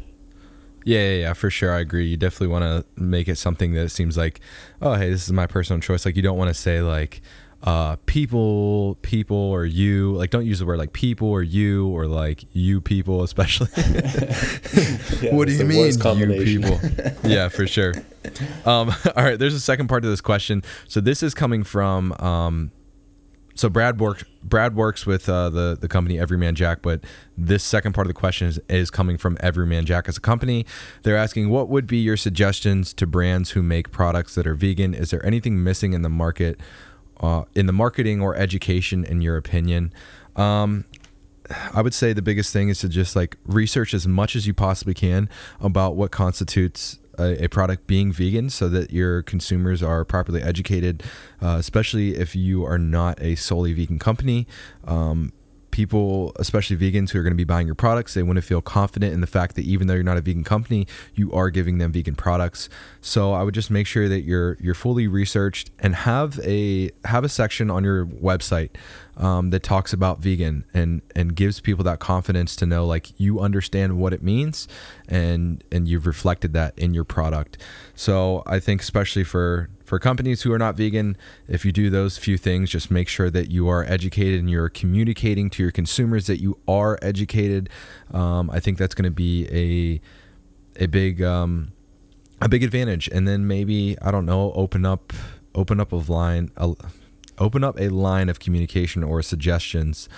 Yeah, 0.84 1.00
yeah, 1.00 1.20
yeah, 1.22 1.32
for 1.32 1.50
sure. 1.50 1.72
I 1.72 1.80
agree. 1.80 2.06
You 2.06 2.16
definitely 2.16 2.46
want 2.46 2.62
to 2.62 3.02
make 3.02 3.26
it 3.26 3.36
something 3.36 3.72
that 3.74 3.82
it 3.82 3.88
seems 3.88 4.16
like, 4.16 4.40
oh, 4.80 4.94
hey, 4.94 5.10
this 5.10 5.24
is 5.24 5.32
my 5.32 5.48
personal 5.48 5.80
choice. 5.80 6.04
Like, 6.04 6.14
you 6.14 6.22
don't 6.22 6.38
want 6.38 6.48
to 6.48 6.54
say, 6.54 6.80
like, 6.80 7.20
uh, 7.66 7.96
people, 8.06 8.96
people, 9.02 9.36
or 9.36 9.64
you. 9.66 10.12
Like, 10.12 10.30
don't 10.30 10.46
use 10.46 10.60
the 10.60 10.66
word 10.66 10.78
like 10.78 10.92
people 10.92 11.28
or 11.28 11.42
you 11.42 11.88
or 11.88 12.06
like 12.06 12.44
you 12.52 12.80
people, 12.80 13.24
especially. 13.24 13.68
yeah, 13.76 15.34
what 15.34 15.48
do 15.48 15.54
you 15.54 15.64
mean, 15.64 15.92
you 15.92 16.44
people? 16.44 16.80
yeah, 17.28 17.48
for 17.48 17.66
sure. 17.66 17.92
Um, 18.64 18.94
all 19.16 19.24
right, 19.24 19.38
there's 19.38 19.54
a 19.54 19.60
second 19.60 19.88
part 19.88 20.04
to 20.04 20.08
this 20.08 20.20
question. 20.20 20.62
So, 20.86 21.00
this 21.00 21.24
is 21.24 21.34
coming 21.34 21.64
from 21.64 22.12
um, 22.20 22.70
so 23.56 23.70
Brad 23.70 23.98
works 23.98 24.22
Brad 24.44 24.76
works 24.76 25.06
with 25.06 25.28
uh, 25.28 25.50
the 25.50 25.76
the 25.80 25.88
company 25.88 26.20
Every 26.20 26.36
Man 26.36 26.54
Jack, 26.54 26.82
but 26.82 27.02
this 27.36 27.64
second 27.64 27.94
part 27.94 28.06
of 28.06 28.08
the 28.08 28.14
question 28.18 28.46
is, 28.46 28.60
is 28.68 28.90
coming 28.90 29.16
from 29.16 29.36
Every 29.40 29.66
Man 29.66 29.86
Jack 29.86 30.08
as 30.08 30.18
a 30.18 30.20
company. 30.20 30.66
They're 31.02 31.16
asking 31.16 31.48
what 31.48 31.68
would 31.68 31.86
be 31.86 31.96
your 31.98 32.16
suggestions 32.16 32.92
to 32.94 33.06
brands 33.06 33.50
who 33.50 33.62
make 33.62 33.90
products 33.90 34.34
that 34.34 34.46
are 34.46 34.54
vegan? 34.54 34.94
Is 34.94 35.10
there 35.10 35.24
anything 35.24 35.64
missing 35.64 35.94
in 35.94 36.02
the 36.02 36.10
market, 36.10 36.60
uh, 37.20 37.44
in 37.54 37.66
the 37.66 37.72
marketing 37.72 38.20
or 38.20 38.34
education, 38.34 39.04
in 39.04 39.20
your 39.20 39.36
opinion? 39.36 39.92
Um, 40.36 40.84
I 41.72 41.82
would 41.82 41.94
say 41.94 42.12
the 42.12 42.22
biggest 42.22 42.52
thing 42.52 42.68
is 42.68 42.80
to 42.80 42.88
just 42.88 43.14
like 43.14 43.36
research 43.44 43.94
as 43.94 44.06
much 44.06 44.34
as 44.34 44.46
you 44.46 44.54
possibly 44.54 44.94
can 44.94 45.28
about 45.60 45.96
what 45.96 46.10
constitutes 46.10 46.98
a, 47.18 47.48
product 47.48 47.86
being 47.86 48.12
vegan 48.12 48.50
so 48.50 48.68
that 48.68 48.90
your 48.90 49.22
consumers 49.22 49.82
are 49.82 50.04
properly 50.04 50.42
educated, 50.42 51.02
uh, 51.40 51.56
especially 51.58 52.16
if 52.16 52.36
you 52.36 52.64
are 52.64 52.78
not 52.78 53.20
a 53.22 53.34
solely 53.36 53.72
vegan 53.72 53.98
company. 53.98 54.46
Um, 54.84 55.32
people, 55.76 56.32
especially 56.36 56.74
vegans 56.74 57.10
who 57.10 57.18
are 57.18 57.22
going 57.22 57.34
to 57.34 57.36
be 57.36 57.44
buying 57.44 57.66
your 57.66 57.74
products, 57.74 58.14
they 58.14 58.22
want 58.22 58.36
to 58.38 58.40
feel 58.40 58.62
confident 58.62 59.12
in 59.12 59.20
the 59.20 59.26
fact 59.26 59.56
that 59.56 59.64
even 59.66 59.86
though 59.86 59.92
you're 59.92 60.02
not 60.02 60.16
a 60.16 60.22
vegan 60.22 60.42
company, 60.42 60.86
you 61.14 61.30
are 61.34 61.50
giving 61.50 61.76
them 61.76 61.92
vegan 61.92 62.14
products. 62.14 62.70
So 63.02 63.34
I 63.34 63.42
would 63.42 63.52
just 63.52 63.70
make 63.70 63.86
sure 63.86 64.08
that 64.08 64.22
you're 64.22 64.56
you're 64.58 64.72
fully 64.72 65.06
researched 65.06 65.70
and 65.78 65.94
have 65.94 66.40
a 66.42 66.90
have 67.04 67.24
a 67.24 67.28
section 67.28 67.70
on 67.70 67.84
your 67.84 68.06
website 68.06 68.70
um, 69.18 69.50
that 69.50 69.62
talks 69.62 69.92
about 69.92 70.18
vegan 70.18 70.64
and 70.72 71.02
and 71.14 71.36
gives 71.36 71.60
people 71.60 71.84
that 71.84 71.98
confidence 71.98 72.56
to 72.56 72.64
know 72.64 72.86
like 72.86 73.12
you 73.20 73.40
understand 73.40 73.98
what 73.98 74.14
it 74.14 74.22
means 74.22 74.66
and 75.06 75.62
and 75.70 75.86
you've 75.88 76.06
reflected 76.06 76.54
that 76.54 76.72
in 76.78 76.94
your 76.94 77.04
product. 77.04 77.58
So 77.94 78.42
I 78.46 78.60
think 78.60 78.80
especially 78.80 79.24
for 79.24 79.68
for 79.86 80.00
companies 80.00 80.42
who 80.42 80.52
are 80.52 80.58
not 80.58 80.76
vegan, 80.76 81.16
if 81.46 81.64
you 81.64 81.70
do 81.70 81.90
those 81.90 82.18
few 82.18 82.36
things, 82.36 82.70
just 82.70 82.90
make 82.90 83.08
sure 83.08 83.30
that 83.30 83.50
you 83.50 83.68
are 83.68 83.84
educated 83.84 84.40
and 84.40 84.50
you're 84.50 84.68
communicating 84.68 85.48
to 85.50 85.62
your 85.62 85.70
consumers 85.70 86.26
that 86.26 86.40
you 86.40 86.58
are 86.66 86.98
educated. 87.02 87.70
Um, 88.12 88.50
I 88.50 88.58
think 88.58 88.78
that's 88.78 88.94
going 88.94 89.04
to 89.04 89.10
be 89.10 89.46
a 89.50 90.00
a 90.82 90.86
big 90.86 91.22
um, 91.22 91.72
a 92.40 92.48
big 92.48 92.64
advantage. 92.64 93.08
And 93.08 93.28
then 93.28 93.46
maybe 93.46 93.96
I 94.02 94.10
don't 94.10 94.26
know, 94.26 94.52
open 94.54 94.84
up 94.84 95.12
open 95.54 95.80
up 95.80 95.92
a 95.92 95.96
line, 95.96 96.50
open 97.38 97.64
up 97.64 97.80
a 97.80 97.88
line 97.88 98.28
of 98.28 98.40
communication 98.40 99.04
or 99.04 99.22
suggestions 99.22 100.08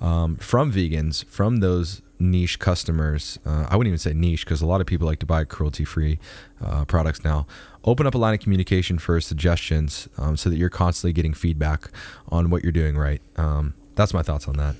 um, 0.00 0.36
from 0.36 0.72
vegans, 0.72 1.24
from 1.26 1.56
those 1.56 2.02
niche 2.18 2.58
customers. 2.58 3.38
Uh, 3.44 3.66
I 3.68 3.76
wouldn't 3.76 3.88
even 3.88 3.98
say 3.98 4.12
niche 4.12 4.44
because 4.44 4.60
a 4.60 4.66
lot 4.66 4.80
of 4.80 4.86
people 4.86 5.06
like 5.06 5.18
to 5.20 5.26
buy 5.26 5.44
cruelty 5.44 5.84
free 5.84 6.18
uh, 6.64 6.84
products 6.84 7.24
now. 7.24 7.46
Open 7.84 8.06
up 8.06 8.14
a 8.14 8.18
line 8.18 8.34
of 8.34 8.40
communication 8.40 8.98
for 8.98 9.20
suggestions 9.20 10.08
um, 10.18 10.36
so 10.36 10.50
that 10.50 10.56
you're 10.56 10.68
constantly 10.68 11.12
getting 11.12 11.34
feedback 11.34 11.90
on 12.28 12.50
what 12.50 12.62
you're 12.62 12.72
doing 12.72 12.96
right. 12.96 13.22
Um, 13.36 13.74
that's 13.94 14.12
my 14.12 14.22
thoughts 14.22 14.48
on 14.48 14.56
that. 14.56 14.74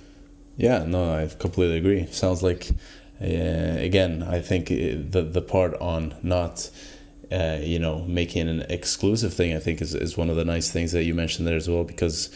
Yeah, 0.57 0.85
no, 0.85 1.14
I 1.14 1.29
completely 1.38 1.79
agree. 1.79 2.07
Sounds 2.07 2.42
like, 2.42 2.70
uh, 3.22 3.24
again, 3.24 4.22
I 4.22 4.40
think 4.40 4.70
uh, 4.70 4.98
the 5.11 5.29
the 5.31 5.42
part 5.42 5.74
on 5.81 6.14
not. 6.22 6.70
Uh, 7.31 7.59
you 7.61 7.79
know, 7.79 8.07
making 8.07 8.48
an 8.48 8.62
exclusive 8.70 9.35
thing, 9.35 9.55
I 9.55 9.59
think 9.59 9.83
is, 9.83 9.94
is 9.94 10.16
one 10.16 10.31
of 10.31 10.37
the 10.37 10.46
nice 10.46 10.70
things 10.70 10.92
that 10.92 11.05
you 11.05 11.12
mentioned 11.12 11.46
there 11.46 11.59
as 11.59 11.68
well, 11.68 11.85
because 11.85 12.31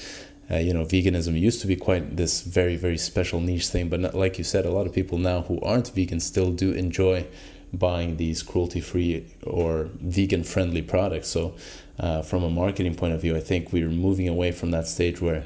uh, 0.50 0.56
you 0.56 0.74
know, 0.74 0.84
veganism 0.84 1.38
used 1.38 1.60
to 1.60 1.66
be 1.66 1.76
quite 1.76 2.16
this 2.16 2.42
very, 2.42 2.76
very 2.76 2.98
special 2.98 3.40
niche 3.40 3.68
thing. 3.68 3.88
But 3.88 4.00
not, 4.00 4.14
like 4.14 4.38
you 4.38 4.44
said, 4.44 4.66
a 4.66 4.70
lot 4.70 4.86
of 4.86 4.92
people 4.92 5.18
now 5.18 5.42
who 5.42 5.60
aren't 5.60 5.88
vegan 5.88 6.20
still 6.20 6.50
do 6.50 6.72
enjoy 6.72 7.26
buying 7.72 8.16
these 8.16 8.42
cruelty 8.42 8.80
free 8.80 9.26
or 9.44 9.88
vegan 9.94 10.44
friendly 10.44 10.82
products. 10.82 11.28
So, 11.28 11.54
uh, 11.98 12.22
from 12.22 12.42
a 12.42 12.50
marketing 12.50 12.94
point 12.94 13.14
of 13.14 13.20
view, 13.20 13.36
I 13.36 13.40
think 13.40 13.72
we're 13.72 13.88
moving 13.88 14.28
away 14.28 14.52
from 14.52 14.72
that 14.72 14.86
stage 14.86 15.20
where 15.20 15.44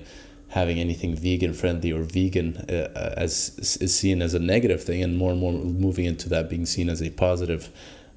having 0.49 0.79
anything 0.79 1.15
vegan 1.15 1.53
friendly 1.53 1.93
or 1.93 2.03
vegan 2.03 2.57
uh, 2.69 2.89
uh 2.95 3.15
as 3.17 3.79
is 3.81 3.95
seen 3.95 4.23
as 4.23 4.33
a 4.33 4.39
negative 4.39 4.83
thing, 4.83 5.03
and 5.03 5.17
more 5.17 5.33
and 5.33 5.41
more 5.41 5.53
moving 5.53 6.05
into 6.05 6.29
that 6.29 6.49
being 6.49 6.67
seen 6.67 6.89
as 6.89 7.03
a 7.03 7.11
positive 7.11 7.69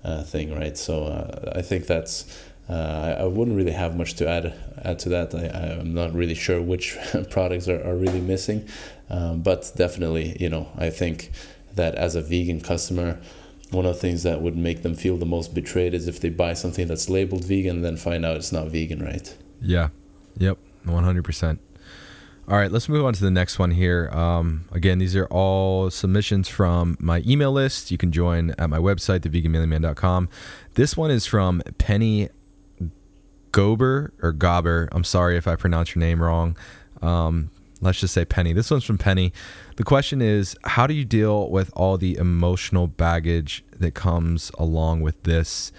uh, 0.04 0.24
thing, 0.24 0.56
right? 0.56 0.78
So, 0.78 1.06
uh, 1.06 1.52
I 1.56 1.62
think 1.62 1.86
that's 1.86 2.26
uh, 2.70 3.16
I, 3.20 3.26
wouldn't 3.26 3.58
really 3.58 3.72
have 3.72 3.96
much 3.96 4.14
to 4.16 4.30
add 4.30 4.54
add 4.84 5.00
to 5.00 5.10
that. 5.10 5.34
I, 5.34 5.80
I'm 5.80 5.94
not 5.94 6.14
really 6.14 6.36
sure 6.36 6.62
which 6.62 6.98
products 7.32 7.68
are, 7.68 7.84
are 7.84 7.96
really 7.96 8.22
missing, 8.22 8.68
um, 9.10 9.42
but 9.42 9.72
definitely, 9.76 10.38
you 10.40 10.50
know, 10.50 10.70
I 10.78 10.92
think 10.92 11.32
that 11.74 11.96
as 11.96 12.16
a 12.16 12.22
vegan 12.22 12.62
customer, 12.62 13.20
one 13.72 13.86
of 13.86 13.96
the 13.96 14.00
things 14.00 14.24
that 14.24 14.42
would 14.42 14.56
make 14.56 14.84
them 14.84 14.96
feel 14.96 15.18
the 15.18 15.26
most 15.26 15.54
betrayed 15.54 15.94
is 15.94 16.08
if 16.08 16.20
they 16.20 16.30
buy 16.30 16.54
something 16.54 16.88
that's 16.88 17.10
labeled 17.10 17.46
vegan 17.46 17.78
and 17.78 17.86
then 17.86 17.98
find 17.98 18.26
out 18.26 18.36
it's 18.36 18.52
not 18.52 18.68
vegan, 18.68 19.04
right? 19.04 19.36
Yeah. 19.62 19.90
Yep. 20.38 20.58
100%. 20.86 21.60
All 22.48 22.58
right, 22.58 22.72
let's 22.72 22.90
move 22.90 23.06
on 23.06 23.14
to 23.14 23.22
the 23.22 23.30
next 23.30 23.60
one 23.60 23.70
here. 23.70 24.10
Um, 24.12 24.66
again, 24.72 24.98
these 24.98 25.16
are 25.16 25.28
all 25.28 25.92
submissions 25.92 26.50
from 26.50 26.98
my 27.00 27.22
email 27.28 27.52
list. 27.52 27.92
You 27.92 27.98
can 28.00 28.12
join 28.12 28.56
at 28.58 28.72
my 28.72 28.80
website, 28.80 29.20
theveganmanlyman.com. 29.20 30.30
This 30.74 30.98
one 30.98 31.12
is 31.12 31.28
from 31.28 31.62
Penny 31.78 32.30
Gober 33.52 34.12
or 34.22 34.34
Gober. 34.34 34.88
I'm 34.92 35.04
sorry 35.04 35.38
if 35.38 35.48
I 35.48 35.56
pronounce 35.56 35.96
your 35.96 36.00
name 36.00 36.22
wrong. 36.22 36.58
Um, 37.02 37.52
let's 37.82 38.00
just 38.00 38.14
say 38.14 38.26
Penny. 38.26 38.54
This 38.54 38.72
one's 38.72 38.84
from 38.84 38.98
Penny. 38.98 39.34
The 39.78 39.84
question 39.84 40.22
is 40.22 40.56
How 40.64 40.88
do 40.88 40.94
you 40.94 41.06
deal 41.06 41.50
with 41.50 41.72
all 41.76 41.98
the 41.98 42.18
emotional 42.18 42.88
baggage 42.88 43.64
that 43.78 43.94
comes 43.94 44.52
along 44.58 45.02
with 45.02 45.22
this? 45.24 45.72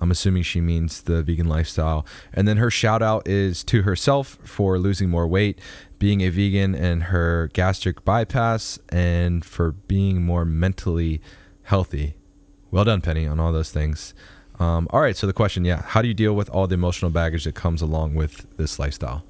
I'm 0.00 0.10
assuming 0.10 0.44
she 0.44 0.60
means 0.60 1.02
the 1.02 1.22
vegan 1.22 1.48
lifestyle. 1.48 2.06
And 2.32 2.46
then 2.46 2.58
her 2.58 2.70
shout 2.70 3.02
out 3.02 3.26
is 3.26 3.64
to 3.64 3.82
herself 3.82 4.38
for 4.44 4.78
losing 4.78 5.10
more 5.10 5.26
weight, 5.26 5.58
being 5.98 6.20
a 6.20 6.28
vegan, 6.28 6.74
and 6.74 7.04
her 7.04 7.50
gastric 7.52 8.04
bypass, 8.04 8.78
and 8.90 9.44
for 9.44 9.72
being 9.72 10.22
more 10.22 10.44
mentally 10.44 11.20
healthy. 11.64 12.14
Well 12.70 12.84
done, 12.84 13.00
Penny, 13.00 13.26
on 13.26 13.40
all 13.40 13.52
those 13.52 13.72
things. 13.72 14.14
Um, 14.58 14.88
all 14.90 15.00
right, 15.00 15.16
so 15.16 15.26
the 15.26 15.32
question, 15.32 15.64
yeah, 15.64 15.82
how 15.82 16.02
do 16.02 16.08
you 16.08 16.14
deal 16.14 16.34
with 16.34 16.48
all 16.50 16.66
the 16.66 16.74
emotional 16.74 17.10
baggage 17.10 17.44
that 17.44 17.54
comes 17.54 17.80
along 17.80 18.14
with 18.14 18.46
this 18.56 18.78
lifestyle? 18.78 19.24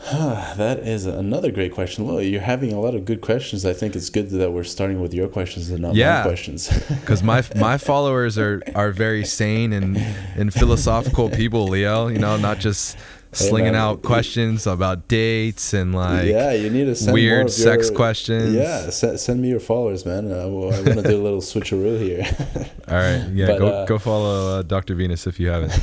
that 0.12 0.78
is 0.78 1.04
another 1.04 1.50
great 1.50 1.72
question. 1.72 2.06
Well, 2.06 2.22
you're 2.22 2.40
having 2.40 2.72
a 2.72 2.80
lot 2.80 2.94
of 2.94 3.04
good 3.04 3.20
questions. 3.20 3.66
I 3.66 3.74
think 3.74 3.94
it's 3.94 4.08
good 4.08 4.30
that 4.30 4.50
we're 4.50 4.64
starting 4.64 5.00
with 5.00 5.12
your 5.12 5.28
questions 5.28 5.68
and 5.68 5.80
not 5.80 5.94
yeah, 5.94 6.18
my 6.18 6.22
questions. 6.22 6.68
Because 7.00 7.22
my 7.22 7.44
my 7.56 7.76
followers 7.76 8.38
are 8.38 8.62
are 8.74 8.92
very 8.92 9.24
sane 9.24 9.74
and 9.74 9.98
and 10.36 10.54
philosophical 10.54 11.28
people, 11.28 11.68
Leo. 11.68 12.08
You 12.08 12.18
know, 12.18 12.38
not 12.38 12.60
just 12.60 12.96
slinging 13.32 13.74
out 13.74 14.02
questions 14.02 14.66
about 14.66 15.08
dates 15.08 15.72
and 15.72 15.94
like 15.94 16.26
yeah, 16.26 16.52
you 16.52 16.70
need 16.70 16.84
to 16.84 16.94
send 16.94 17.14
weird 17.14 17.50
sex 17.50 17.90
questions. 17.90 18.54
Yeah, 18.54 18.90
send, 18.90 19.20
send 19.20 19.40
me 19.40 19.48
your 19.48 19.60
followers, 19.60 20.04
man. 20.04 20.32
I, 20.32 20.42
I 20.42 20.46
want 20.46 20.84
to 20.84 21.02
do 21.02 21.20
a 21.20 21.22
little 21.22 21.40
switcheroo 21.40 22.00
here. 22.00 22.24
All 22.88 22.94
right, 22.94 23.28
yeah, 23.32 23.46
but, 23.46 23.58
go 23.58 23.66
uh, 23.68 23.86
go 23.86 23.98
follow 23.98 24.58
uh, 24.58 24.62
Dr. 24.62 24.94
Venus 24.94 25.26
if 25.26 25.38
you 25.38 25.48
haven't. 25.48 25.78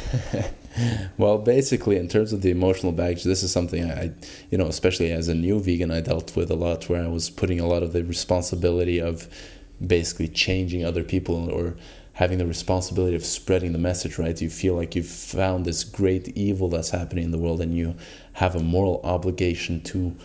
well, 1.17 1.37
basically, 1.37 1.97
in 1.97 2.07
terms 2.07 2.33
of 2.33 2.41
the 2.41 2.51
emotional 2.51 2.91
baggage, 2.91 3.23
this 3.23 3.43
is 3.43 3.51
something 3.51 3.89
I, 3.89 4.11
you 4.51 4.57
know, 4.57 4.67
especially 4.67 5.11
as 5.11 5.27
a 5.27 5.35
new 5.35 5.59
vegan, 5.59 5.91
I 5.91 6.01
dealt 6.01 6.35
with 6.35 6.51
a 6.51 6.55
lot, 6.55 6.89
where 6.89 7.03
I 7.03 7.07
was 7.07 7.29
putting 7.29 7.59
a 7.59 7.67
lot 7.67 7.83
of 7.83 7.93
the 7.93 8.03
responsibility 8.03 8.99
of 8.99 9.27
basically 9.85 10.27
changing 10.27 10.83
other 10.83 11.03
people 11.03 11.49
or 11.51 11.75
having 12.17 12.39
the 12.39 12.47
responsibility 12.47 13.15
of 13.15 13.23
spreading 13.23 13.73
the 13.73 13.77
message, 13.77 14.17
right? 14.17 14.41
You 14.41 14.49
feel 14.49 14.73
like 14.73 14.95
you've 14.95 15.05
found 15.05 15.65
this 15.65 15.83
great 15.83 16.29
evil 16.29 16.67
that's 16.67 16.89
happening 16.89 17.25
in 17.25 17.29
the 17.29 17.37
world 17.37 17.61
and 17.61 17.77
you 17.77 17.95
have 18.33 18.55
a 18.55 18.59
moral 18.59 19.01
obligation 19.03 19.81
to 19.83 20.15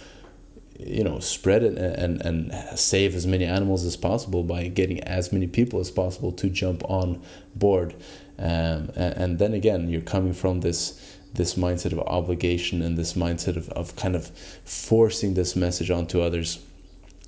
you 0.78 1.04
know 1.04 1.18
spread 1.20 1.62
it 1.62 1.76
and 1.76 2.20
and 2.22 2.50
save 2.78 3.14
as 3.14 3.26
many 3.26 3.44
animals 3.44 3.84
as 3.84 3.96
possible 3.96 4.42
by 4.42 4.68
getting 4.68 5.00
as 5.00 5.32
many 5.32 5.46
people 5.46 5.78
as 5.80 5.90
possible 5.90 6.32
to 6.32 6.48
jump 6.48 6.82
on 6.88 7.22
board 7.54 7.94
um, 8.38 8.90
and, 8.96 9.38
then 9.38 9.52
again 9.52 9.88
you're 9.88 10.00
coming 10.00 10.32
from 10.32 10.60
this 10.60 11.18
this 11.34 11.54
mindset 11.54 11.92
of 11.92 12.00
obligation 12.00 12.82
and 12.82 12.96
this 12.96 13.12
mindset 13.12 13.56
of, 13.56 13.68
of 13.70 13.94
kind 13.96 14.16
of 14.16 14.28
forcing 14.64 15.34
this 15.34 15.54
message 15.54 15.90
onto 15.90 16.20
others 16.20 16.58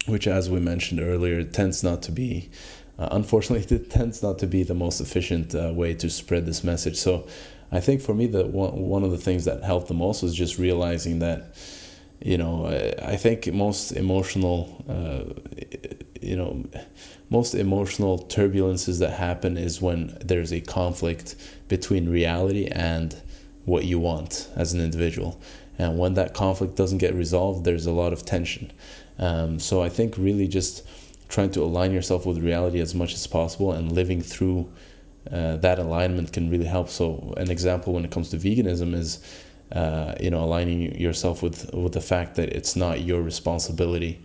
which 0.07 0.27
as 0.27 0.51
we 0.51 0.59
mentioned 0.59 1.01
earlier 1.01 1.45
tends 1.45 1.85
not 1.85 2.03
to 2.03 2.11
be 2.11 2.49
uh, 2.99 3.09
unfortunately 3.13 3.77
it 3.77 3.91
tends 3.91 4.23
not 4.23 4.39
to 4.39 4.47
be 4.47 4.63
the 4.63 4.75
most 4.75 5.01
efficient 5.01 5.55
uh, 5.55 5.73
way 5.75 5.95
to 5.95 6.09
spread 6.09 6.47
this 6.47 6.65
message 6.65 6.97
so 6.97 7.27
i 7.73 7.81
think 7.81 8.01
for 8.01 8.15
me 8.15 8.27
the 8.27 8.47
one, 8.47 8.73
one 8.73 9.03
of 9.03 9.11
the 9.11 9.19
things 9.19 9.45
that 9.45 9.63
helped 9.63 9.89
the 9.89 9.95
most 9.95 10.23
was 10.23 10.35
just 10.35 10.59
realizing 10.59 11.19
that 11.19 11.55
you 12.25 12.39
know, 12.39 12.67
I, 12.67 13.13
I 13.13 13.17
think 13.17 13.53
most 13.53 13.93
emotional, 13.93 14.83
uh, 14.89 15.35
you 16.21 16.37
know, 16.37 16.65
most 17.29 17.55
emotional 17.55 18.19
turbulences 18.19 18.99
that 19.01 19.13
happen 19.13 19.59
is 19.59 19.83
when 19.83 20.17
there's 20.25 20.53
a 20.53 20.63
conflict 20.63 21.37
between 21.69 22.09
reality 22.09 22.67
and 22.67 23.15
what 23.67 23.85
you 23.85 23.99
want 23.99 24.49
as 24.57 24.73
an 24.73 24.81
individual. 24.81 25.41
And 25.79 25.99
when 25.99 26.15
that 26.15 26.33
conflict 26.33 26.77
doesn't 26.77 26.99
get 26.99 27.15
resolved, 27.15 27.65
there's 27.65 27.87
a 27.87 27.93
lot 27.93 28.13
of 28.13 28.25
tension. 28.25 28.73
Um, 29.19 29.59
so 29.59 29.83
I 29.83 29.91
think 29.91 30.17
really 30.17 30.49
just 30.49 30.87
trying 31.29 31.51
to 31.53 31.63
align 31.63 31.93
yourself 31.93 32.27
with 32.27 32.39
reality 32.39 32.81
as 32.81 32.95
much 32.95 33.15
as 33.15 33.27
possible 33.27 33.73
and 33.73 33.93
living 33.93 34.21
through 34.21 34.71
uh, 35.31 35.57
that 35.57 35.79
alignment 35.79 36.33
can 36.33 36.51
really 36.51 36.67
help. 36.67 36.89
So 36.89 37.33
an 37.37 37.51
example 37.51 37.95
when 37.95 38.05
it 38.05 38.11
comes 38.11 38.31
to 38.31 38.37
veganism 38.37 38.95
is 38.95 39.21
uh, 39.73 40.15
you 40.21 40.31
know, 40.31 40.45
aligning 40.45 40.95
yourself 40.99 41.43
with 41.43 41.73
with 41.75 41.93
the 41.93 42.01
fact 42.01 42.37
that 42.37 42.51
it's 42.51 42.77
not 42.77 43.01
your 43.01 43.23
responsibility 43.23 44.23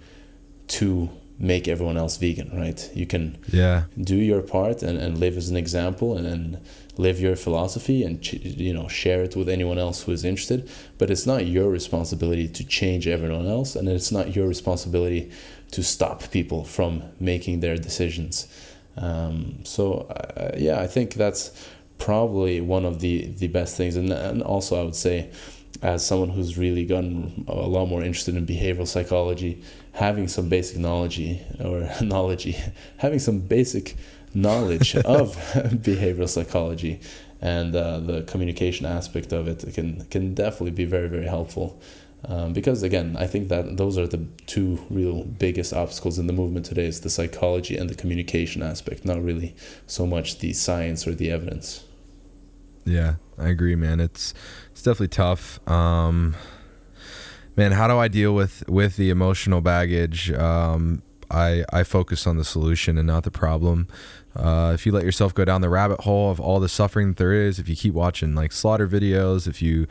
to 0.67 1.09
make 1.39 1.67
everyone 1.67 1.97
else 1.97 2.17
vegan, 2.17 2.51
right? 2.53 2.89
You 2.93 3.07
can 3.07 3.37
yeah 3.47 3.83
do 3.99 4.15
your 4.15 4.41
part 4.41 4.83
and, 4.83 4.97
and 4.97 5.17
live 5.17 5.37
as 5.37 5.49
an 5.49 5.57
example 5.57 6.15
and 6.15 6.25
then 6.25 6.61
live 6.97 7.19
your 7.19 7.37
philosophy 7.37 8.03
and 8.03 8.21
you 8.33 8.73
know 8.73 8.89
share 8.89 9.23
it 9.23 9.35
with 9.35 9.47
anyone 9.47 9.79
else 9.79 10.03
who 10.03 10.11
is 10.11 10.23
interested. 10.25 10.69
But 10.97 11.09
it's 11.09 11.25
not 11.25 11.47
your 11.47 11.69
responsibility 11.69 12.47
to 12.49 12.63
change 12.63 13.07
everyone 13.07 13.47
else, 13.47 13.75
and 13.75 13.87
it's 13.87 14.11
not 14.11 14.35
your 14.35 14.47
responsibility 14.47 15.31
to 15.71 15.83
stop 15.83 16.31
people 16.31 16.63
from 16.63 17.03
making 17.19 17.59
their 17.59 17.77
decisions. 17.77 18.47
Um, 18.97 19.59
so 19.63 20.07
uh, 20.09 20.51
yeah, 20.57 20.79
I 20.79 20.87
think 20.87 21.13
that's 21.13 21.51
probably 21.99 22.61
one 22.61 22.85
of 22.85 23.01
the 23.01 23.27
the 23.37 23.47
best 23.47 23.77
things 23.77 23.95
and 23.95 24.11
and 24.11 24.41
also 24.41 24.79
I 24.79 24.83
would 24.83 24.95
say 24.95 25.29
as 25.81 26.05
someone 26.05 26.29
who's 26.29 26.57
really 26.57 26.85
gotten 26.85 27.45
a 27.47 27.53
lot 27.53 27.85
more 27.85 28.01
interested 28.01 28.35
in 28.35 28.47
behavioral 28.47 28.87
psychology 28.87 29.61
having 29.93 30.27
some 30.27 30.49
basic 30.49 30.77
knowledge 30.77 31.21
or 31.59 31.89
knowledge 32.01 32.55
having 32.97 33.19
some 33.19 33.39
basic 33.39 33.95
knowledge 34.33 34.95
of 35.17 35.35
behavioral 35.83 36.29
psychology 36.29 36.99
and 37.41 37.75
uh, 37.75 37.99
the 37.99 38.23
communication 38.23 38.85
aspect 38.85 39.31
of 39.31 39.47
it 39.47 39.73
can 39.73 40.05
can 40.05 40.33
definitely 40.33 40.71
be 40.71 40.85
very 40.85 41.09
very 41.09 41.27
helpful 41.27 41.79
um, 42.25 42.53
because 42.53 42.83
again 42.83 43.15
i 43.17 43.25
think 43.25 43.47
that 43.49 43.77
those 43.77 43.97
are 43.97 44.07
the 44.07 44.25
two 44.45 44.85
real 44.89 45.23
biggest 45.23 45.73
obstacles 45.73 46.19
in 46.19 46.27
the 46.27 46.33
movement 46.33 46.65
today 46.65 46.85
is 46.85 47.01
the 47.01 47.09
psychology 47.09 47.77
and 47.77 47.89
the 47.89 47.95
communication 47.95 48.61
aspect 48.61 49.05
not 49.05 49.21
really 49.21 49.55
so 49.87 50.05
much 50.05 50.39
the 50.39 50.53
science 50.53 51.07
or 51.07 51.13
the 51.15 51.31
evidence 51.31 51.83
yeah, 52.89 53.15
I 53.37 53.49
agree, 53.49 53.75
man. 53.75 53.99
It's 53.99 54.33
it's 54.71 54.81
definitely 54.81 55.09
tough. 55.09 55.59
Um, 55.69 56.35
man, 57.55 57.71
how 57.73 57.87
do 57.87 57.97
I 57.97 58.07
deal 58.07 58.33
with 58.33 58.67
with 58.67 58.97
the 58.97 59.09
emotional 59.09 59.61
baggage? 59.61 60.31
Um, 60.31 61.03
I 61.29 61.63
I 61.71 61.83
focus 61.83 62.25
on 62.25 62.37
the 62.37 62.43
solution 62.43 62.97
and 62.97 63.07
not 63.07 63.23
the 63.23 63.31
problem. 63.31 63.87
Uh, 64.35 64.71
if 64.73 64.85
you 64.85 64.91
let 64.91 65.03
yourself 65.03 65.33
go 65.33 65.45
down 65.45 65.61
the 65.61 65.69
rabbit 65.69 66.01
hole 66.01 66.31
of 66.31 66.39
all 66.39 66.59
the 66.59 66.69
suffering 66.69 67.09
that 67.09 67.17
there 67.17 67.33
is, 67.33 67.59
if 67.59 67.69
you 67.69 67.75
keep 67.75 67.93
watching 67.93 68.33
like 68.33 68.51
slaughter 68.51 68.87
videos, 68.87 69.47
if 69.47 69.61
you 69.61 69.87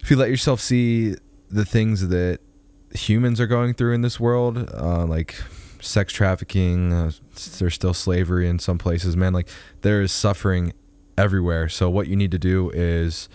if 0.00 0.10
you 0.10 0.16
let 0.16 0.30
yourself 0.30 0.60
see 0.60 1.14
the 1.50 1.64
things 1.64 2.08
that 2.08 2.40
humans 2.94 3.40
are 3.40 3.46
going 3.46 3.74
through 3.74 3.94
in 3.94 4.02
this 4.02 4.18
world, 4.18 4.70
uh, 4.74 5.04
like 5.04 5.34
sex 5.80 6.12
trafficking, 6.12 6.92
uh, 6.92 7.10
there's 7.58 7.74
still 7.74 7.94
slavery 7.94 8.48
in 8.48 8.58
some 8.58 8.78
places, 8.78 9.16
man. 9.16 9.32
Like 9.32 9.48
there 9.82 10.00
is 10.02 10.12
suffering 10.12 10.72
everywhere. 11.16 11.68
So 11.68 11.90
what 11.90 12.08
you 12.08 12.16
need 12.16 12.30
to 12.30 12.38
do 12.38 12.70
is 12.70 13.28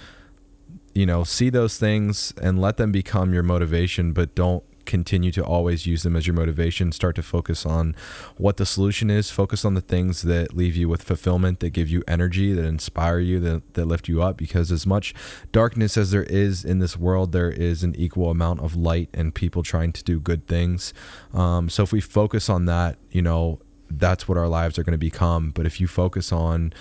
you 0.96 1.06
know, 1.06 1.26
see 1.26 1.50
those 1.50 1.78
things 1.78 2.34
and 2.42 2.60
let 2.60 2.78
them 2.78 2.92
become 2.92 3.34
your 3.34 3.44
motivation, 3.44 4.14
but 4.14 4.34
don't 4.34 4.64
continue 4.86 5.32
to 5.32 5.44
always 5.44 5.86
use 5.86 6.04
them 6.04 6.16
as 6.16 6.28
your 6.28 6.36
motivation. 6.36 6.92
Start 6.92 7.16
to 7.16 7.24
focus 7.24 7.66
on 7.66 7.96
what 8.38 8.58
the 8.58 8.66
solution 8.66 9.10
is. 9.10 9.32
Focus 9.32 9.66
on 9.66 9.74
the 9.74 9.82
things 9.82 10.22
that 10.24 10.56
leave 10.56 10.76
you 10.76 10.88
with 10.88 11.04
fulfillment, 11.04 11.60
that 11.60 11.72
give 11.72 11.90
you 11.90 12.04
energy, 12.08 12.54
that 12.54 12.66
inspire 12.66 13.20
you, 13.20 13.40
that, 13.40 13.74
that 13.74 13.86
lift 13.86 14.08
you 14.08 14.22
up. 14.22 14.38
Because 14.38 14.72
as 14.72 14.86
much 14.86 15.14
darkness 15.52 15.98
as 15.98 16.12
there 16.12 16.24
is 16.24 16.64
in 16.64 16.80
this 16.80 16.98
world, 16.98 17.32
there 17.32 17.52
is 17.52 17.84
an 17.84 17.96
equal 17.96 18.30
amount 18.30 18.62
of 18.62 18.76
light 18.76 19.10
and 19.14 19.34
people 19.34 19.64
trying 19.64 19.92
to 19.94 20.04
do 20.04 20.20
good 20.20 20.48
things. 20.48 20.94
Um, 21.34 21.70
so 21.70 21.84
if 21.84 21.92
we 21.92 22.02
focus 22.02 22.50
on 22.50 22.66
that, 22.66 22.98
you 23.12 23.22
know, 23.22 23.60
that's 23.90 24.28
what 24.28 24.38
our 24.38 24.48
lives 24.48 24.78
are 24.78 24.84
going 24.84 24.94
to 24.94 24.98
become. 24.98 25.52
But 25.52 25.66
if 25.66 25.80
you 25.80 25.88
focus 25.88 26.32
on 26.32 26.74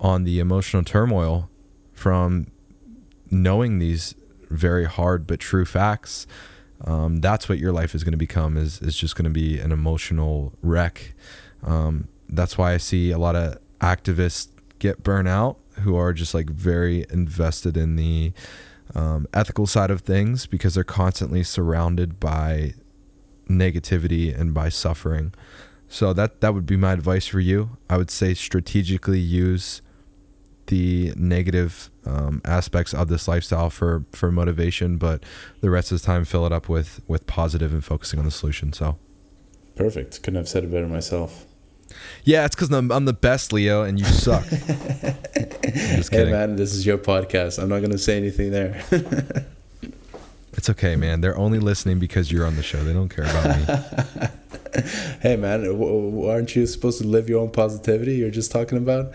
on 0.00 0.24
the 0.24 0.40
emotional 0.40 0.82
turmoil 0.82 1.48
from 1.92 2.48
knowing 3.30 3.78
these 3.78 4.14
very 4.50 4.84
hard 4.84 5.26
but 5.26 5.40
true 5.40 5.64
facts 5.64 6.26
um, 6.84 7.16
that's 7.16 7.48
what 7.48 7.58
your 7.58 7.72
life 7.72 7.94
is 7.94 8.04
going 8.04 8.12
to 8.12 8.18
become 8.18 8.56
is, 8.56 8.80
is 8.82 8.96
just 8.96 9.16
going 9.16 9.24
to 9.24 9.30
be 9.30 9.58
an 9.58 9.72
emotional 9.72 10.52
wreck. 10.62 11.14
Um, 11.62 12.08
that's 12.28 12.56
why 12.56 12.72
i 12.72 12.78
see 12.78 13.10
a 13.10 13.18
lot 13.18 13.36
of 13.36 13.58
activists 13.80 14.48
get 14.78 15.02
burnt 15.02 15.28
out 15.28 15.58
who 15.80 15.94
are 15.96 16.12
just 16.12 16.34
like 16.34 16.48
very 16.48 17.04
invested 17.10 17.76
in 17.76 17.96
the 17.96 18.32
um, 18.94 19.26
ethical 19.32 19.66
side 19.66 19.90
of 19.90 20.00
things 20.00 20.46
because 20.46 20.74
they're 20.74 20.84
constantly 20.84 21.42
surrounded 21.42 22.18
by 22.18 22.74
negativity 23.48 24.38
and 24.38 24.52
by 24.52 24.68
suffering. 24.68 25.32
So 25.88 26.12
that 26.14 26.40
that 26.40 26.54
would 26.54 26.66
be 26.66 26.76
my 26.76 26.92
advice 26.92 27.26
for 27.26 27.40
you. 27.40 27.76
I 27.88 27.96
would 27.96 28.10
say 28.10 28.34
strategically 28.34 29.20
use 29.20 29.82
the 30.66 31.12
negative 31.16 31.90
um, 32.04 32.40
aspects 32.44 32.92
of 32.92 33.08
this 33.08 33.28
lifestyle 33.28 33.70
for 33.70 34.04
for 34.12 34.30
motivation, 34.30 34.96
but 34.96 35.22
the 35.60 35.70
rest 35.70 35.92
of 35.92 36.00
the 36.00 36.06
time 36.06 36.24
fill 36.24 36.46
it 36.46 36.52
up 36.52 36.68
with 36.68 37.00
with 37.06 37.26
positive 37.26 37.72
and 37.72 37.84
focusing 37.84 38.18
on 38.18 38.24
the 38.24 38.30
solution. 38.30 38.72
So 38.72 38.98
perfect. 39.76 40.22
Couldn't 40.22 40.38
have 40.38 40.48
said 40.48 40.64
it 40.64 40.70
better 40.70 40.88
myself. 40.88 41.46
Yeah, 42.24 42.46
it's 42.46 42.54
because 42.54 42.72
I'm, 42.72 42.90
I'm, 42.90 43.04
the 43.04 43.12
best, 43.12 43.52
Leo, 43.52 43.82
and 43.82 43.98
you 43.98 44.06
suck. 44.06 44.44
hey 44.44 46.30
man, 46.30 46.56
this 46.56 46.72
is 46.72 46.86
your 46.86 46.96
podcast. 46.96 47.62
I'm 47.62 47.68
not 47.68 47.82
gonna 47.82 47.98
say 47.98 48.16
anything 48.16 48.50
there. 48.50 48.82
it's 50.54 50.68
okay, 50.70 50.96
man. 50.96 51.20
They're 51.20 51.36
only 51.36 51.58
listening 51.58 51.98
because 51.98 52.30
you're 52.30 52.46
on 52.46 52.56
the 52.56 52.62
show. 52.62 52.82
They 52.84 52.92
don't 52.92 53.08
care 53.08 53.24
about 53.24 53.58
me. 53.58 54.28
hey 55.20 55.36
man, 55.36 55.66
aren't 55.66 56.56
you 56.56 56.66
supposed 56.66 57.00
to 57.00 57.06
live 57.06 57.28
your 57.28 57.40
own 57.40 57.50
positivity? 57.50 58.16
You're 58.16 58.30
just 58.30 58.50
talking 58.50 58.78
about. 58.78 59.12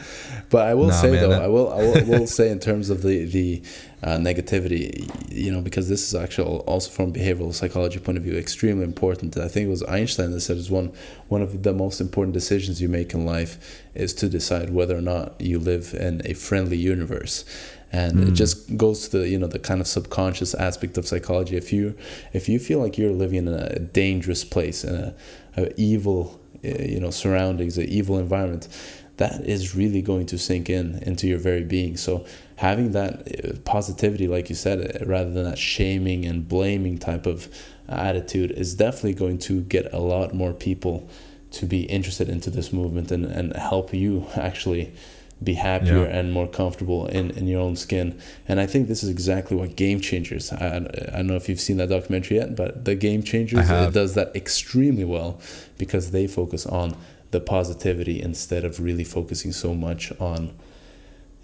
But 0.49 0.67
I 0.67 0.73
will 0.73 0.87
nah, 0.87 0.93
say 0.93 1.11
man, 1.11 1.21
though, 1.21 1.29
that... 1.29 1.41
I 1.41 1.47
will 1.47 1.71
I 1.71 1.77
will, 1.77 2.05
will 2.19 2.27
say 2.27 2.49
in 2.49 2.59
terms 2.59 2.89
of 2.89 3.01
the 3.01 3.25
the 3.25 3.61
uh, 4.03 4.17
negativity, 4.17 5.09
you 5.31 5.51
know, 5.51 5.61
because 5.61 5.89
this 5.89 6.07
is 6.07 6.13
actually 6.13 6.59
also 6.61 6.91
from 6.91 7.11
behavioral 7.11 7.53
psychology 7.53 7.99
point 7.99 8.17
of 8.17 8.23
view 8.23 8.35
extremely 8.37 8.83
important. 8.83 9.35
I 9.37 9.47
think 9.47 9.67
it 9.67 9.69
was 9.69 9.83
Einstein 9.83 10.31
that 10.31 10.41
said 10.41 10.57
it's 10.57 10.69
one 10.69 10.91
one 11.27 11.41
of 11.41 11.63
the 11.63 11.73
most 11.73 11.99
important 12.01 12.33
decisions 12.33 12.81
you 12.81 12.89
make 12.89 13.13
in 13.13 13.25
life 13.25 13.81
is 13.95 14.13
to 14.15 14.29
decide 14.29 14.69
whether 14.69 14.95
or 14.95 15.01
not 15.01 15.39
you 15.41 15.59
live 15.59 15.95
in 15.95 16.21
a 16.25 16.33
friendly 16.33 16.77
universe 16.77 17.45
and 17.91 18.17
mm. 18.17 18.21
it 18.23 18.27
hmm. 18.29 18.33
just 18.33 18.75
goes 18.75 19.07
to 19.07 19.19
the 19.19 19.29
you 19.29 19.39
know 19.39 19.47
the 19.47 19.59
kind 19.59 19.79
of 19.79 19.87
subconscious 19.87 20.53
aspect 20.55 20.97
of 20.97 21.07
psychology 21.07 21.55
if 21.55 21.71
you 21.71 21.95
if 22.33 22.49
you 22.49 22.59
feel 22.59 22.79
like 22.79 22.97
you're 22.97 23.11
living 23.11 23.47
in 23.47 23.47
a 23.47 23.79
dangerous 23.79 24.43
place 24.43 24.83
in 24.83 24.95
a, 24.95 25.15
a 25.55 25.79
evil 25.79 26.39
eh, 26.63 26.85
you 26.89 26.99
know 26.99 27.09
surroundings 27.09 27.77
an 27.77 27.85
evil 27.85 28.17
environment 28.17 28.67
that 29.17 29.41
is 29.41 29.75
really 29.75 30.01
going 30.01 30.25
to 30.25 30.37
sink 30.37 30.69
in 30.69 30.99
into 31.03 31.27
your 31.27 31.39
very 31.39 31.63
being 31.63 31.95
so 31.95 32.25
having 32.57 32.91
that 32.91 33.23
eh, 33.27 33.53
positivity 33.63 34.27
like 34.27 34.49
you 34.49 34.55
said 34.55 34.79
eh, 34.79 35.05
rather 35.05 35.31
than 35.31 35.45
that 35.45 35.57
shaming 35.57 36.25
and 36.25 36.47
blaming 36.47 36.97
type 36.97 37.25
of 37.25 37.47
attitude 37.87 38.51
is 38.51 38.75
definitely 38.75 39.13
going 39.13 39.37
to 39.37 39.61
get 39.61 39.91
a 39.93 39.99
lot 39.99 40.33
more 40.33 40.53
people 40.53 41.09
to 41.49 41.65
be 41.65 41.83
interested 41.83 42.27
into 42.27 42.49
this 42.49 42.73
movement 42.73 43.11
and, 43.11 43.25
and 43.25 43.55
help 43.55 43.93
you 43.93 44.27
actually 44.35 44.93
be 45.43 45.53
happier 45.53 46.03
yeah. 46.03 46.17
and 46.17 46.33
more 46.33 46.47
comfortable 46.47 47.05
in, 47.07 47.31
in 47.31 47.47
your 47.47 47.61
own 47.61 47.75
skin. 47.75 48.19
And 48.47 48.59
I 48.59 48.65
think 48.65 48.87
this 48.87 49.03
is 49.03 49.09
exactly 49.09 49.55
what 49.55 49.75
Game 49.75 49.99
Changers. 49.99 50.51
I, 50.51 50.77
I 50.77 50.79
don't 50.79 51.27
know 51.27 51.35
if 51.35 51.47
you've 51.47 51.59
seen 51.59 51.77
that 51.77 51.89
documentary 51.89 52.37
yet, 52.37 52.55
but 52.55 52.85
the 52.85 52.95
Game 52.95 53.21
Changers 53.21 53.69
it 53.69 53.93
does 53.93 54.15
that 54.15 54.35
extremely 54.35 55.03
well 55.03 55.39
because 55.77 56.11
they 56.11 56.27
focus 56.27 56.65
on 56.65 56.95
the 57.31 57.39
positivity 57.39 58.21
instead 58.21 58.63
of 58.63 58.79
really 58.79 59.03
focusing 59.03 59.51
so 59.51 59.73
much 59.73 60.11
on 60.19 60.57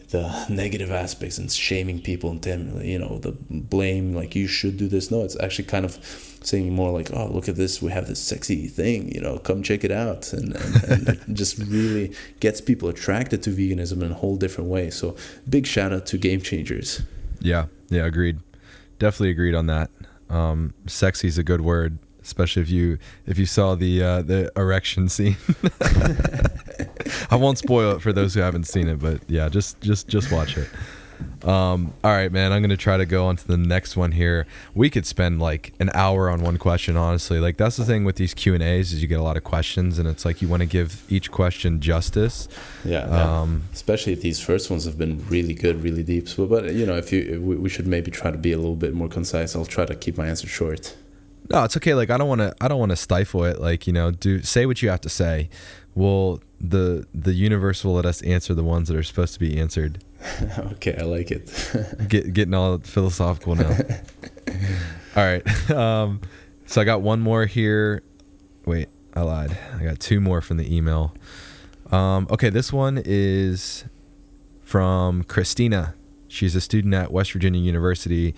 the 0.10 0.46
negative 0.50 0.92
aspects 0.92 1.38
and 1.38 1.52
shaming 1.52 2.02
people 2.02 2.32
and 2.32 2.86
you 2.86 2.98
know 2.98 3.18
the 3.20 3.32
blame 3.50 4.14
like 4.14 4.36
you 4.36 4.48
should 4.48 4.78
do 4.78 4.88
this 4.88 5.12
no 5.12 5.22
it's 5.22 5.38
actually 5.42 5.66
kind 5.66 5.84
of 5.84 5.96
saying 6.46 6.74
more 6.74 6.92
like 6.92 7.12
oh 7.14 7.28
look 7.28 7.48
at 7.48 7.56
this 7.56 7.82
we 7.82 7.92
have 7.92 8.08
this 8.08 8.22
sexy 8.22 8.68
thing 8.68 9.14
you 9.14 9.22
know 9.22 9.38
come 9.40 9.64
check 9.64 9.84
it 9.84 9.92
out. 9.92 10.34
And, 10.34 10.56
and, 10.56 11.08
and 11.08 11.22
just 11.38 11.58
really 11.58 12.14
gets 12.40 12.62
people 12.62 12.90
attracted 12.90 13.44
to 13.44 13.50
veganism 13.50 14.02
in 14.04 14.12
a 14.12 14.16
whole 14.16 14.38
different 14.38 14.70
way. 14.70 14.90
So 14.90 15.16
big 15.50 15.66
shout 15.66 15.94
out 15.94 16.06
to 16.08 16.18
game 16.18 16.42
changers. 16.42 17.02
Yeah 17.40 17.66
yeah 17.90 18.06
agreed. 18.06 18.40
Definitely 19.00 19.32
agreed 19.32 19.56
on 19.56 19.68
that. 19.68 19.90
Um, 20.30 20.74
sexy 20.88 21.28
is 21.28 21.38
a 21.38 21.44
good 21.44 21.62
word 21.62 22.00
especially 22.24 22.62
if 22.62 22.70
you 22.70 22.98
if 23.26 23.38
you 23.38 23.46
saw 23.46 23.76
the 23.76 24.02
uh, 24.02 24.22
the 24.22 24.52
erection 24.56 25.10
scene. 25.10 25.38
I 27.30 27.36
won't 27.36 27.58
spoil 27.58 27.98
it 27.98 28.02
for 28.02 28.14
those 28.14 28.34
who 28.34 28.40
haven't 28.40 28.66
seen 28.66 28.88
it, 28.88 29.00
but 29.00 29.22
yeah, 29.28 29.50
just 29.50 29.80
just 29.82 30.08
just 30.08 30.32
watch 30.32 30.58
it. 30.58 30.70
Um, 31.44 31.94
all 32.04 32.12
right, 32.12 32.32
man. 32.32 32.52
I'm 32.52 32.62
gonna 32.62 32.78
try 32.78 32.98
to 32.98 33.06
go 33.06 33.26
on 33.28 33.36
to 33.38 33.48
the 33.48 33.58
next 33.58 33.96
one 33.98 34.12
here. 34.12 34.46
We 34.74 34.90
could 34.90 35.06
spend 35.06 35.40
like 35.40 35.74
an 35.80 35.90
hour 35.94 36.30
on 36.30 36.42
one 36.42 36.58
question, 36.58 36.98
honestly. 36.98 37.40
Like 37.40 37.58
that's 37.58 37.78
the 37.78 37.86
thing 37.86 38.04
with 38.04 38.16
these 38.16 38.34
Q 38.34 38.54
and 38.54 38.64
A's 38.64 38.94
is 38.94 39.02
you 39.02 39.08
get 39.08 39.20
a 39.20 39.24
lot 39.24 39.38
of 39.38 39.44
questions, 39.44 40.00
and 40.00 40.08
it's 40.08 40.26
like 40.26 40.42
you 40.42 40.48
want 40.48 40.62
to 40.62 40.68
give 40.68 41.04
each 41.10 41.32
question 41.32 41.80
justice. 41.80 42.48
Yeah, 42.86 43.04
um, 43.04 43.64
especially 43.74 44.14
if 44.14 44.22
these 44.22 44.40
first 44.40 44.70
ones 44.70 44.86
have 44.86 44.98
been 44.98 45.26
really 45.28 45.54
good, 45.54 45.84
really 45.84 46.04
deep. 46.04 46.28
So, 46.30 46.46
but 46.46 46.74
you 46.74 46.86
know, 46.86 46.96
if 46.98 47.12
you, 47.12 47.42
we, 47.42 47.56
we 47.56 47.70
should 47.70 47.88
maybe 47.88 48.12
try 48.12 48.32
to 48.32 48.38
be 48.38 48.52
a 48.52 48.58
little 48.58 48.76
bit 48.76 48.94
more 48.94 49.08
concise. 49.08 49.56
I'll 49.56 49.66
try 49.66 49.86
to 49.86 49.96
keep 49.96 50.18
my 50.18 50.28
answer 50.28 50.48
short. 50.48 50.96
No, 51.50 51.64
it's 51.64 51.76
okay. 51.78 51.94
Like 51.94 52.10
I 52.10 52.18
don't 52.18 52.28
want 52.28 52.42
to. 52.42 52.56
I 52.62 52.68
don't 52.68 52.80
want 52.80 52.92
to 52.92 52.96
stifle 52.96 53.44
it. 53.44 53.60
Like 53.60 53.88
you 53.88 53.94
know, 53.94 54.12
do 54.12 54.42
say 54.42 54.66
what 54.66 54.82
you 54.82 54.90
have 54.90 55.02
to 55.02 55.10
say. 55.10 55.50
Well, 55.96 56.42
the 56.60 57.06
the 57.14 57.34
universe 57.34 57.84
will 57.84 57.94
let 57.94 58.06
us 58.06 58.22
answer 58.24 58.54
the 58.54 58.64
ones 58.64 58.88
that 58.88 58.98
are 58.98 59.04
supposed 59.04 59.34
to 59.34 59.40
be 59.40 59.60
answered. 59.60 60.04
okay, 60.74 60.96
I 60.98 61.04
like 61.04 61.32
it. 61.32 61.52
Get 62.08 62.34
getting 62.34 62.54
all 62.54 62.80
philosophical 62.80 63.56
now. 63.56 63.70
all 65.16 65.24
right. 65.24 65.72
Um, 65.72 66.22
so 66.66 66.82
I 66.82 66.86
got 66.86 67.02
one 67.02 67.20
more 67.20 67.46
here. 67.46 68.02
Wait, 68.66 68.88
I 69.14 69.22
lied. 69.22 69.58
I 69.78 69.84
got 69.84 70.00
two 70.00 70.22
more 70.22 70.42
from 70.42 70.58
the 70.58 70.76
email. 70.76 71.14
Um, 71.92 72.28
okay, 72.32 72.50
this 72.50 72.72
one 72.72 73.02
is 73.04 73.86
from 74.62 75.24
Christina. 75.24 75.94
She's 76.28 76.56
a 76.56 76.62
student 76.62 76.94
at 76.96 77.12
West 77.12 77.34
Virginia 77.34 77.62
University. 77.62 78.34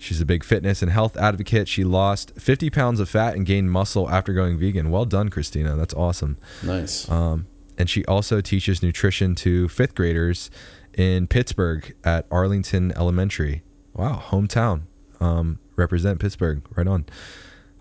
She's 0.00 0.18
a 0.18 0.24
big 0.24 0.42
fitness 0.42 0.80
and 0.80 0.90
health 0.90 1.14
advocate. 1.18 1.68
She 1.68 1.84
lost 1.84 2.32
50 2.38 2.70
pounds 2.70 3.00
of 3.00 3.08
fat 3.10 3.36
and 3.36 3.44
gained 3.44 3.70
muscle 3.70 4.08
after 4.08 4.32
going 4.32 4.58
vegan. 4.58 4.90
Well 4.90 5.04
done, 5.04 5.28
Christina. 5.28 5.76
That's 5.76 5.92
awesome. 5.92 6.38
Nice. 6.62 7.06
Um, 7.10 7.46
and 7.76 7.88
she 7.88 8.02
also 8.06 8.40
teaches 8.40 8.82
nutrition 8.82 9.34
to 9.36 9.68
fifth 9.68 9.94
graders 9.94 10.50
in 10.94 11.26
Pittsburgh 11.26 11.94
at 12.02 12.26
Arlington 12.30 12.92
Elementary. 12.96 13.62
Wow, 13.92 14.22
hometown. 14.26 14.84
Um, 15.20 15.58
represent 15.76 16.18
Pittsburgh. 16.18 16.62
Right 16.74 16.86
on. 16.86 17.04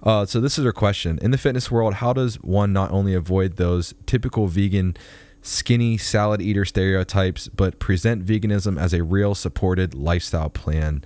Uh, 0.03 0.25
so 0.25 0.41
this 0.41 0.59
is 0.59 0.65
her 0.65 0.73
question: 0.73 1.19
In 1.21 1.31
the 1.31 1.37
fitness 1.37 1.71
world, 1.71 1.95
how 1.95 2.11
does 2.11 2.35
one 2.35 2.73
not 2.73 2.91
only 2.91 3.13
avoid 3.13 3.55
those 3.55 3.93
typical 4.05 4.47
vegan, 4.47 4.97
skinny 5.41 5.97
salad 5.97 6.41
eater 6.41 6.65
stereotypes, 6.65 7.47
but 7.47 7.79
present 7.79 8.25
veganism 8.25 8.77
as 8.77 8.93
a 8.93 9.05
real 9.05 9.35
supported 9.35 9.93
lifestyle 9.93 10.49
plan? 10.49 11.01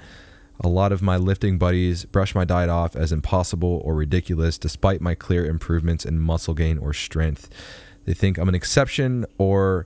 A 0.63 0.69
lot 0.69 0.93
of 0.93 1.01
my 1.01 1.17
lifting 1.17 1.57
buddies 1.57 2.05
brush 2.05 2.33
my 2.33 2.45
diet 2.45 2.69
off 2.69 2.95
as 2.95 3.11
impossible 3.11 3.81
or 3.83 3.95
ridiculous 3.95 4.57
despite 4.57 5.01
my 5.01 5.13
clear 5.13 5.45
improvements 5.45 6.05
in 6.05 6.19
muscle 6.19 6.53
gain 6.53 6.77
or 6.77 6.93
strength. 6.93 7.49
They 8.05 8.13
think 8.13 8.37
I'm 8.37 8.47
an 8.47 8.55
exception 8.55 9.25
or 9.37 9.85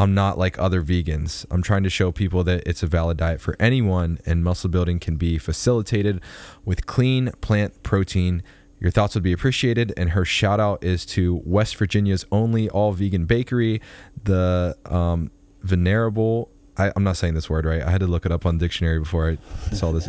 I'm 0.00 0.12
not 0.12 0.36
like 0.36 0.58
other 0.58 0.82
vegans. 0.82 1.46
I'm 1.50 1.62
trying 1.62 1.84
to 1.84 1.90
show 1.90 2.10
people 2.10 2.42
that 2.44 2.62
it's 2.66 2.82
a 2.82 2.88
valid 2.88 3.18
diet 3.18 3.40
for 3.40 3.54
anyone 3.60 4.18
and 4.26 4.42
muscle 4.42 4.68
building 4.68 4.98
can 4.98 5.16
be 5.16 5.38
facilitated 5.38 6.20
with 6.64 6.86
clean 6.86 7.30
plant 7.40 7.80
protein. 7.84 8.42
Your 8.80 8.90
thoughts 8.90 9.14
would 9.14 9.22
be 9.22 9.32
appreciated. 9.32 9.92
And 9.96 10.10
her 10.10 10.24
shout 10.24 10.58
out 10.58 10.82
is 10.82 11.06
to 11.06 11.40
West 11.44 11.76
Virginia's 11.76 12.24
only 12.32 12.68
all 12.70 12.92
vegan 12.92 13.26
bakery, 13.26 13.80
the 14.24 14.76
um, 14.86 15.30
Venerable 15.62 16.49
I, 16.80 16.92
am 16.96 17.04
not 17.04 17.16
saying 17.16 17.34
this 17.34 17.50
word 17.50 17.66
right. 17.66 17.82
I 17.82 17.90
had 17.90 18.00
to 18.00 18.06
look 18.06 18.24
it 18.24 18.32
up 18.32 18.46
on 18.46 18.58
dictionary 18.58 18.98
before 18.98 19.30
I 19.30 19.74
saw 19.74 19.92
this. 19.92 20.08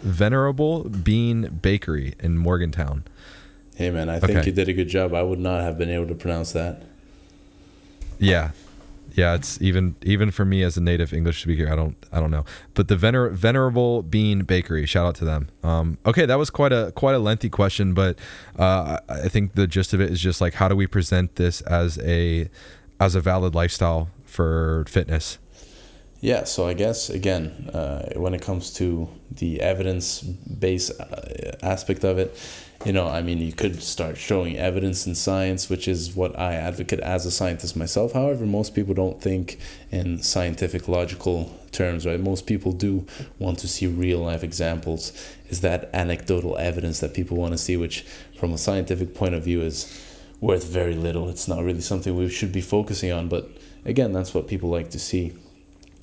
Venerable 0.00 0.84
Bean 0.84 1.48
Bakery 1.60 2.14
in 2.20 2.38
Morgantown. 2.38 3.04
Hey 3.74 3.90
man, 3.90 4.08
I 4.08 4.18
think 4.20 4.38
okay. 4.38 4.46
you 4.46 4.52
did 4.52 4.68
a 4.68 4.72
good 4.72 4.88
job. 4.88 5.14
I 5.14 5.22
would 5.22 5.38
not 5.38 5.62
have 5.62 5.78
been 5.78 5.90
able 5.90 6.06
to 6.06 6.14
pronounce 6.14 6.52
that. 6.52 6.82
Yeah, 8.18 8.50
yeah. 9.14 9.34
It's 9.34 9.60
even 9.60 9.96
even 10.02 10.30
for 10.30 10.44
me 10.44 10.62
as 10.62 10.76
a 10.76 10.80
native 10.80 11.12
English 11.12 11.42
speaker, 11.42 11.70
I 11.72 11.76
don't 11.76 11.96
I 12.12 12.20
don't 12.20 12.30
know. 12.30 12.44
But 12.74 12.88
the 12.88 12.96
vener- 12.96 13.32
Venerable 13.32 14.02
Bean 14.02 14.42
Bakery, 14.42 14.86
shout 14.86 15.06
out 15.06 15.14
to 15.16 15.24
them. 15.24 15.48
Um, 15.62 15.98
okay, 16.06 16.26
that 16.26 16.38
was 16.38 16.50
quite 16.50 16.72
a 16.72 16.92
quite 16.96 17.14
a 17.14 17.20
lengthy 17.20 17.48
question, 17.48 17.94
but 17.94 18.18
uh, 18.56 18.98
I 19.08 19.28
think 19.28 19.54
the 19.54 19.66
gist 19.66 19.92
of 19.92 20.00
it 20.00 20.10
is 20.10 20.20
just 20.20 20.40
like 20.40 20.54
how 20.54 20.68
do 20.68 20.74
we 20.74 20.86
present 20.86 21.36
this 21.36 21.60
as 21.62 21.98
a 21.98 22.48
as 22.98 23.14
a 23.14 23.20
valid 23.20 23.54
lifestyle 23.54 24.10
for 24.24 24.84
fitness? 24.88 25.38
Yeah, 26.20 26.44
so 26.44 26.66
I 26.66 26.74
guess 26.74 27.10
again, 27.10 27.70
uh, 27.72 28.08
when 28.16 28.34
it 28.34 28.42
comes 28.42 28.72
to 28.74 29.08
the 29.30 29.60
evidence 29.60 30.22
based 30.22 30.90
uh, 31.00 31.52
aspect 31.62 32.02
of 32.02 32.18
it, 32.18 32.36
you 32.84 32.92
know, 32.92 33.06
I 33.06 33.22
mean, 33.22 33.38
you 33.38 33.52
could 33.52 33.82
start 33.82 34.16
showing 34.16 34.56
evidence 34.56 35.06
in 35.06 35.14
science, 35.14 35.68
which 35.68 35.86
is 35.86 36.16
what 36.16 36.36
I 36.38 36.54
advocate 36.54 37.00
as 37.00 37.24
a 37.26 37.30
scientist 37.30 37.76
myself. 37.76 38.12
However, 38.12 38.46
most 38.46 38.74
people 38.74 38.94
don't 38.94 39.20
think 39.20 39.58
in 39.90 40.22
scientific, 40.22 40.88
logical 40.88 41.52
terms, 41.70 42.04
right? 42.04 42.20
Most 42.20 42.46
people 42.46 42.72
do 42.72 43.06
want 43.38 43.58
to 43.60 43.68
see 43.68 43.86
real 43.86 44.18
life 44.18 44.42
examples. 44.42 45.12
Is 45.48 45.60
that 45.62 45.88
anecdotal 45.92 46.56
evidence 46.58 47.00
that 47.00 47.14
people 47.14 47.36
want 47.36 47.52
to 47.52 47.58
see, 47.58 47.76
which 47.76 48.02
from 48.38 48.52
a 48.52 48.58
scientific 48.58 49.14
point 49.14 49.34
of 49.34 49.44
view 49.44 49.60
is 49.60 49.86
worth 50.40 50.66
very 50.66 50.94
little. 50.94 51.28
It's 51.28 51.48
not 51.48 51.62
really 51.62 51.80
something 51.80 52.16
we 52.16 52.28
should 52.28 52.52
be 52.52 52.60
focusing 52.60 53.12
on, 53.12 53.28
but 53.28 53.50
again, 53.84 54.12
that's 54.12 54.34
what 54.34 54.48
people 54.48 54.68
like 54.68 54.90
to 54.90 54.98
see. 54.98 55.32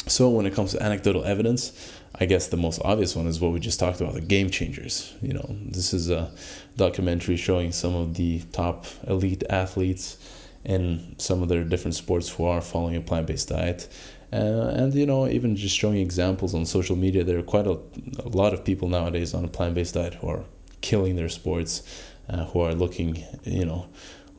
So 0.07 0.29
when 0.29 0.45
it 0.45 0.53
comes 0.53 0.71
to 0.71 0.83
anecdotal 0.83 1.23
evidence, 1.25 1.91
I 2.13 2.25
guess 2.25 2.47
the 2.47 2.57
most 2.57 2.79
obvious 2.85 3.15
one 3.15 3.27
is 3.27 3.41
what 3.41 3.51
we 3.51 3.59
just 3.59 3.79
talked 3.79 3.99
about, 4.01 4.13
the 4.13 4.21
game 4.21 4.49
changers. 4.49 5.13
You 5.21 5.33
know, 5.33 5.55
this 5.65 5.93
is 5.93 6.09
a 6.09 6.31
documentary 6.77 7.37
showing 7.37 7.71
some 7.71 7.95
of 7.95 8.13
the 8.13 8.41
top 8.51 8.85
elite 9.07 9.43
athletes 9.49 10.17
in 10.63 11.15
some 11.17 11.41
of 11.41 11.49
their 11.49 11.63
different 11.63 11.95
sports 11.95 12.29
who 12.29 12.45
are 12.45 12.61
following 12.61 12.95
a 12.95 13.01
plant-based 13.01 13.49
diet. 13.49 13.87
Uh, 14.33 14.73
and 14.75 14.93
you 14.95 15.05
know 15.05 15.27
even 15.27 15.55
just 15.55 15.77
showing 15.77 15.97
examples 15.97 16.55
on 16.55 16.65
social 16.65 16.95
media 16.95 17.23
there 17.23 17.37
are 17.37 17.43
quite 17.43 17.67
a, 17.67 17.77
a 18.19 18.29
lot 18.29 18.53
of 18.53 18.65
people 18.65 18.89
nowadays 18.89 19.33
on 19.35 19.45
a 19.45 19.47
plant-based 19.47 19.93
diet 19.93 20.15
who 20.15 20.27
are 20.27 20.43
killing 20.81 21.15
their 21.15 21.29
sports 21.29 21.83
uh, 22.27 22.43
who 22.45 22.59
are 22.59 22.73
looking 22.73 23.23
you 23.43 23.63
know 23.63 23.87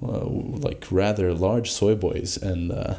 uh, 0.03 0.27
like 0.27 0.85
rather 0.91 1.33
large 1.33 1.71
soy 1.71 1.95
boys 1.95 2.37
and 2.37 2.73
uh, 2.73 2.97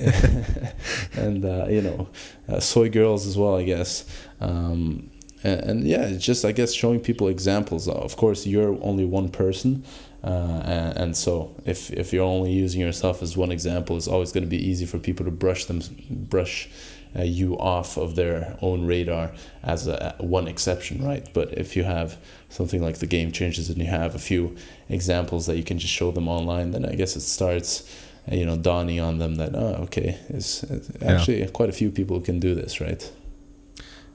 and 1.16 1.44
uh, 1.44 1.66
you 1.68 1.80
know 1.80 2.08
uh, 2.48 2.60
soy 2.60 2.88
girls 2.88 3.26
as 3.26 3.36
well 3.36 3.56
I 3.56 3.64
guess. 3.64 4.04
Um, 4.40 5.10
and, 5.42 5.60
and, 5.60 5.84
yeah 5.84 6.06
it's 6.06 6.24
just 6.24 6.44
I 6.44 6.52
guess 6.52 6.72
showing 6.72 7.00
people 7.00 7.28
examples. 7.28 7.88
Of 7.88 8.16
course 8.16 8.46
you're 8.46 8.78
only 8.82 9.04
one 9.04 9.28
person 9.28 9.84
uh, 10.24 10.62
and, 10.64 10.96
and, 10.96 11.16
so 11.16 11.54
if 11.66 11.90
if 11.90 12.10
you're 12.12 12.24
only 12.24 12.50
using 12.50 12.80
yourself 12.80 13.22
as 13.22 13.36
one 13.36 13.52
example 13.52 13.94
it's 13.94 14.08
always 14.08 14.32
going 14.32 14.42
to 14.42 14.48
be 14.48 14.56
easy 14.56 14.86
for 14.86 14.98
people 14.98 15.22
to 15.26 15.30
brush 15.30 15.66
them 15.66 15.82
brush 16.08 16.70
uh, 17.16 17.22
you 17.22 17.56
off 17.58 17.96
of 17.96 18.16
their 18.16 18.56
own 18.60 18.86
radar 18.86 19.32
as 19.62 19.86
a, 19.86 20.14
one 20.18 20.48
exception, 20.48 21.04
right? 21.04 21.28
But 21.32 21.56
if 21.56 21.76
you 21.76 21.84
have 21.84 22.18
something 22.48 22.82
like 22.82 22.98
the 22.98 23.06
game 23.06 23.32
changers 23.32 23.68
and 23.68 23.78
you 23.78 23.86
have 23.86 24.14
a 24.14 24.18
few 24.18 24.56
examples 24.88 25.46
that 25.46 25.56
you 25.56 25.64
can 25.64 25.78
just 25.78 25.92
show 25.92 26.10
them 26.10 26.28
online, 26.28 26.72
then 26.72 26.84
I 26.84 26.94
guess 26.94 27.16
it 27.16 27.20
starts, 27.20 27.88
uh, 28.30 28.34
you 28.34 28.44
know, 28.44 28.56
dawning 28.56 29.00
on 29.00 29.18
them 29.18 29.36
that 29.36 29.54
oh, 29.54 29.78
okay, 29.84 30.18
it's, 30.28 30.62
it's 30.64 30.90
actually 31.02 31.40
yeah. 31.40 31.48
quite 31.48 31.68
a 31.68 31.72
few 31.72 31.90
people 31.90 32.20
can 32.20 32.40
do 32.40 32.54
this, 32.54 32.80
right? 32.80 33.10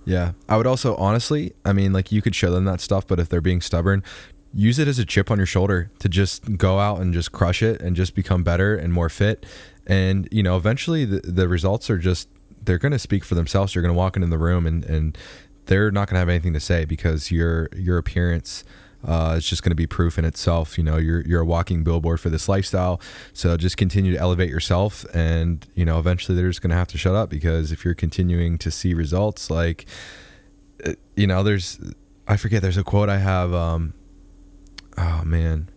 Yeah, 0.05 0.31
I 0.47 0.57
would 0.57 0.67
also 0.67 0.95
honestly, 0.95 1.53
I 1.63 1.73
mean, 1.73 1.93
like 1.93 2.11
you 2.11 2.21
could 2.21 2.35
show 2.35 2.51
them 2.51 2.65
that 2.65 2.81
stuff, 2.81 3.05
but 3.07 3.19
if 3.19 3.29
they're 3.29 3.41
being 3.41 3.61
stubborn, 3.61 4.03
use 4.53 4.79
it 4.79 4.87
as 4.87 4.97
a 4.97 5.05
chip 5.05 5.29
on 5.29 5.37
your 5.37 5.45
shoulder 5.45 5.91
to 5.99 6.09
just 6.09 6.57
go 6.57 6.79
out 6.79 6.99
and 6.99 7.13
just 7.13 7.31
crush 7.31 7.61
it 7.61 7.81
and 7.81 7.95
just 7.95 8.15
become 8.15 8.43
better 8.43 8.75
and 8.75 8.91
more 8.91 9.09
fit. 9.09 9.45
And 9.85 10.27
you 10.31 10.43
know, 10.43 10.57
eventually 10.57 11.05
the, 11.05 11.19
the 11.19 11.47
results 11.47 11.89
are 11.89 11.97
just 11.97 12.27
they're 12.69 12.77
going 12.77 12.91
to 12.91 12.99
speak 12.99 13.25
for 13.25 13.33
themselves. 13.33 13.73
You're 13.73 13.81
going 13.81 13.93
to 13.93 13.97
walk 13.97 14.15
into 14.15 14.27
the 14.27 14.37
room 14.37 14.67
and, 14.67 14.85
and 14.85 15.17
they're 15.65 15.89
not 15.89 16.07
going 16.07 16.13
to 16.13 16.19
have 16.19 16.29
anything 16.29 16.53
to 16.53 16.59
say 16.59 16.85
because 16.85 17.31
your 17.31 17.67
your 17.75 17.97
appearance 17.97 18.63
uh, 19.03 19.33
is 19.37 19.49
just 19.49 19.63
going 19.63 19.71
to 19.71 19.75
be 19.75 19.87
proof 19.87 20.19
in 20.19 20.25
itself. 20.25 20.77
You 20.77 20.83
know, 20.83 20.97
you're 20.97 21.21
you're 21.25 21.41
a 21.41 21.45
walking 21.45 21.83
billboard 21.83 22.19
for 22.19 22.29
this 22.29 22.47
lifestyle. 22.47 23.01
So 23.33 23.57
just 23.57 23.75
continue 23.75 24.13
to 24.13 24.19
elevate 24.19 24.51
yourself, 24.51 25.03
and 25.15 25.65
you 25.73 25.83
know, 25.83 25.97
eventually 25.97 26.37
they're 26.37 26.49
just 26.49 26.61
going 26.61 26.69
to 26.69 26.75
have 26.75 26.87
to 26.89 26.97
shut 26.99 27.15
up 27.15 27.31
because 27.31 27.71
if 27.71 27.83
you're 27.83 27.95
continuing 27.95 28.59
to 28.59 28.69
see 28.69 28.93
results, 28.93 29.49
like, 29.49 29.87
uh, 30.85 30.93
you 31.15 31.25
know, 31.25 31.41
there's 31.41 31.79
I 32.27 32.37
forget. 32.37 32.61
There's 32.61 32.77
a 32.77 32.83
quote 32.83 33.09
I 33.09 33.17
have. 33.17 33.51
Um, 33.51 33.95
oh 34.95 35.23
man. 35.25 35.69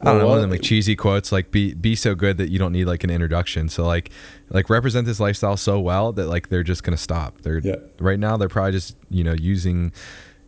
I 0.00 0.04
don't 0.04 0.18
know, 0.18 0.28
one 0.28 0.36
of 0.38 0.42
them 0.42 0.50
like 0.50 0.62
cheesy 0.62 0.94
quotes 0.94 1.32
like 1.32 1.50
be 1.50 1.74
be 1.74 1.96
so 1.96 2.14
good 2.14 2.36
that 2.38 2.50
you 2.50 2.58
don't 2.58 2.72
need 2.72 2.84
like 2.84 3.02
an 3.02 3.10
introduction. 3.10 3.68
So 3.68 3.84
like 3.84 4.10
like 4.50 4.70
represent 4.70 5.06
this 5.06 5.18
lifestyle 5.18 5.56
so 5.56 5.80
well 5.80 6.12
that 6.12 6.28
like 6.28 6.48
they're 6.50 6.62
just 6.62 6.84
gonna 6.84 6.96
stop. 6.96 7.40
They're 7.42 7.58
Yeah. 7.58 7.76
right 7.98 8.18
now 8.18 8.36
they're 8.36 8.48
probably 8.48 8.72
just, 8.72 8.96
you 9.10 9.24
know, 9.24 9.32
using 9.34 9.92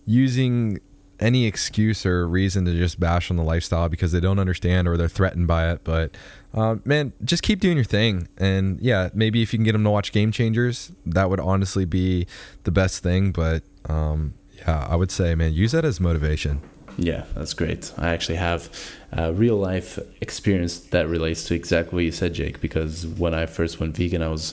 using 0.07 0.79
any 1.19 1.45
excuse 1.47 2.07
or 2.07 2.27
reason 2.27 2.65
to 2.65 2.73
just 2.73 2.99
bash 2.99 3.31
on 3.31 3.37
the 3.37 3.43
lifestyle 3.43 3.89
because 3.91 4.11
they 4.13 4.21
don't 4.21 4.39
understand 4.39 4.89
or 4.89 4.97
they're 4.97 5.09
threatened 5.09 5.47
by 5.47 5.71
it. 5.71 5.81
But 5.85 6.17
um, 6.55 6.81
man, 6.85 7.13
just 7.25 7.43
keep 7.43 7.61
doing 7.61 7.77
your 7.77 7.85
thing. 7.85 8.29
And 8.39 8.81
yeah, 8.81 9.11
maybe 9.13 9.43
if 9.43 9.53
you 9.53 9.59
can 9.59 9.65
get 9.65 9.73
them 9.73 9.85
to 9.85 9.91
watch 9.91 10.13
Game 10.13 10.33
Changers, 10.33 10.93
that 11.05 11.29
would 11.29 11.41
honestly 11.41 11.85
be 11.85 12.27
the 12.65 12.71
best 12.71 13.03
thing. 13.03 13.33
But 13.33 13.63
um, 13.87 14.35
yeah, 14.57 14.87
I 14.89 14.97
would 14.97 15.11
say, 15.11 15.35
man, 15.35 15.53
use 15.53 15.73
that 15.73 15.85
as 15.85 16.01
motivation. 16.01 16.63
Yeah, 17.01 17.25
that's 17.35 17.55
great. 17.55 17.95
I 17.97 18.11
actually 18.11 18.37
have 18.37 18.69
a 19.11 19.33
real 19.33 19.57
life 19.57 19.99
experience 20.21 20.79
that 20.79 21.09
relates 21.09 21.45
to 21.45 21.55
exactly 21.55 21.95
what 21.97 22.05
you 22.05 22.13
said, 22.13 22.35
Jake. 22.35 22.61
Because 22.61 23.07
when 23.07 23.33
I 23.33 23.47
first 23.47 23.81
went 23.81 23.97
vegan, 23.97 24.23
I 24.23 24.29
was, 24.29 24.53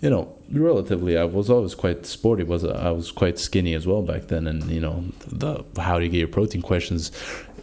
you 0.00 0.08
know, 0.08 0.32
relatively. 0.52 1.18
I 1.18 1.24
was 1.24 1.50
always 1.50 1.74
quite 1.74 2.06
sporty. 2.06 2.44
Was 2.44 2.64
I 2.64 2.90
was 2.92 3.10
quite 3.10 3.36
skinny 3.40 3.74
as 3.74 3.84
well 3.84 4.02
back 4.02 4.28
then, 4.28 4.46
and 4.46 4.70
you 4.70 4.80
know, 4.80 5.06
the 5.26 5.64
how 5.80 5.98
do 5.98 6.04
you 6.04 6.10
get 6.10 6.18
your 6.18 6.28
protein 6.28 6.62
questions 6.62 7.10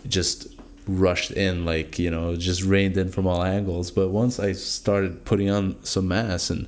just 0.06 0.48
rushed 0.88 1.32
in 1.32 1.66
like 1.66 1.98
you 1.98 2.12
know 2.12 2.36
just 2.36 2.62
rained 2.64 2.96
in 2.96 3.10
from 3.10 3.26
all 3.26 3.42
angles 3.44 3.90
but 3.90 4.10
once 4.10 4.40
i 4.40 4.52
started 4.52 5.26
putting 5.26 5.50
on 5.50 5.76
some 5.84 6.08
mass 6.08 6.52
and 6.52 6.68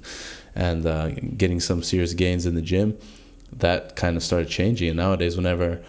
and 0.55 0.87
uh, 0.87 1.09
getting 1.37 1.59
some 1.59 1.83
serious 1.83 2.15
gains 2.15 2.47
in 2.47 2.55
the 2.55 2.61
gym 2.63 2.97
that 3.53 3.95
kind 3.95 4.17
of 4.17 4.23
started 4.23 4.49
changing 4.49 4.89
and 4.89 4.97
nowadays 4.97 5.37
whenever 5.37 5.79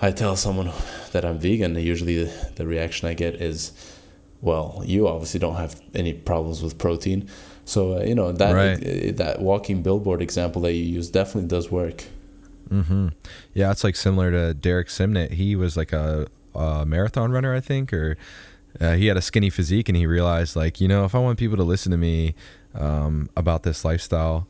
I 0.00 0.10
tell 0.12 0.36
someone 0.36 0.70
that 1.12 1.24
I'm 1.24 1.38
vegan, 1.38 1.74
usually 1.76 2.24
the, 2.24 2.50
the 2.56 2.66
reaction 2.66 3.08
I 3.08 3.14
get 3.14 3.34
is, 3.36 3.72
"Well, 4.42 4.82
you 4.84 5.08
obviously 5.08 5.40
don't 5.40 5.56
have 5.56 5.80
any 5.94 6.12
problems 6.12 6.62
with 6.62 6.76
protein." 6.78 7.28
So 7.64 7.98
uh, 7.98 8.02
you 8.02 8.14
know 8.14 8.30
that 8.32 8.54
Right. 8.54 9.16
that 9.16 9.40
walking 9.40 9.82
billboard 9.82 10.20
example 10.22 10.62
that 10.62 10.72
you 10.72 10.84
use 10.84 11.10
definitely 11.10 11.48
does 11.48 11.70
work. 11.70 12.04
hmm 12.68 13.08
Yeah, 13.54 13.70
it's 13.70 13.84
like 13.84 13.96
similar 13.96 14.30
to 14.30 14.54
Derek 14.54 14.88
Simnett. 14.88 15.32
He 15.32 15.56
was 15.56 15.76
like 15.76 15.92
a, 15.92 16.26
a 16.54 16.84
marathon 16.84 17.30
runner, 17.32 17.54
I 17.54 17.60
think, 17.60 17.92
or 17.92 18.16
uh, 18.80 18.94
he 18.94 19.06
had 19.06 19.16
a 19.16 19.22
skinny 19.22 19.50
physique, 19.50 19.88
and 19.88 19.96
he 19.96 20.06
realized, 20.06 20.54
like, 20.56 20.80
you 20.80 20.88
know, 20.88 21.04
if 21.04 21.14
I 21.14 21.18
want 21.18 21.38
people 21.38 21.56
to 21.56 21.62
listen 21.64 21.90
to 21.92 21.96
me 21.98 22.34
um, 22.74 23.30
about 23.36 23.62
this 23.62 23.84
lifestyle, 23.84 24.46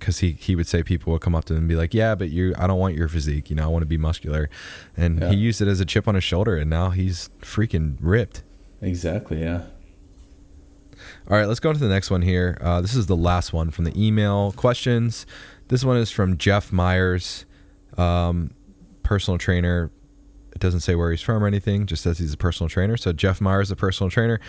because 0.00 0.18
he 0.18 0.32
he 0.32 0.56
would 0.56 0.66
say 0.66 0.82
people 0.82 1.12
would 1.12 1.22
come 1.22 1.34
up 1.36 1.44
to 1.46 1.52
him 1.54 1.60
and 1.60 1.68
be 1.68 1.76
like, 1.76 1.94
"Yeah, 1.94 2.14
but 2.16 2.30
you, 2.30 2.54
I 2.58 2.66
don't 2.66 2.78
want 2.80 2.96
your 2.96 3.06
physique. 3.08 3.48
You 3.50 3.56
know, 3.56 3.64
I 3.64 3.66
want 3.68 3.82
to 3.82 3.86
be 3.86 3.96
muscular," 3.98 4.50
and 4.96 5.20
Yeah. 5.20 5.30
he 5.30 5.36
used 5.36 5.60
it 5.60 5.68
as 5.68 5.78
a 5.80 5.84
chip 5.84 6.08
on 6.08 6.14
his 6.16 6.24
shoulder, 6.24 6.56
and 6.56 6.68
now 6.68 6.90
he's 6.90 7.30
freaking 7.40 7.96
ripped. 8.00 8.42
Exactly. 8.82 9.40
Yeah. 9.42 9.62
All 11.30 11.36
right, 11.38 11.46
let's 11.46 11.60
go 11.60 11.68
on 11.70 11.74
to 11.76 11.80
the 11.80 11.88
next 11.88 12.10
one 12.10 12.22
here. 12.22 12.58
Uh, 12.60 12.80
this 12.80 12.94
is 12.94 13.06
the 13.06 13.16
last 13.16 13.52
one 13.52 13.70
from 13.70 13.84
the 13.84 13.92
email 14.06 14.52
questions. 14.52 15.24
This 15.68 15.84
one 15.84 15.96
is 15.96 16.10
from 16.10 16.36
Jeff 16.36 16.72
Myers, 16.72 17.46
um, 17.96 18.50
personal 19.02 19.38
trainer. 19.38 19.90
It 20.52 20.58
doesn't 20.60 20.80
say 20.80 20.94
where 20.94 21.10
he's 21.10 21.22
from 21.22 21.42
or 21.42 21.46
anything, 21.46 21.86
just 21.86 22.02
says 22.02 22.18
he's 22.18 22.34
a 22.34 22.36
personal 22.36 22.68
trainer. 22.68 22.96
So, 22.96 23.12
Jeff 23.12 23.40
Myers, 23.40 23.70
a 23.70 23.76
personal 23.76 24.10
trainer. 24.10 24.40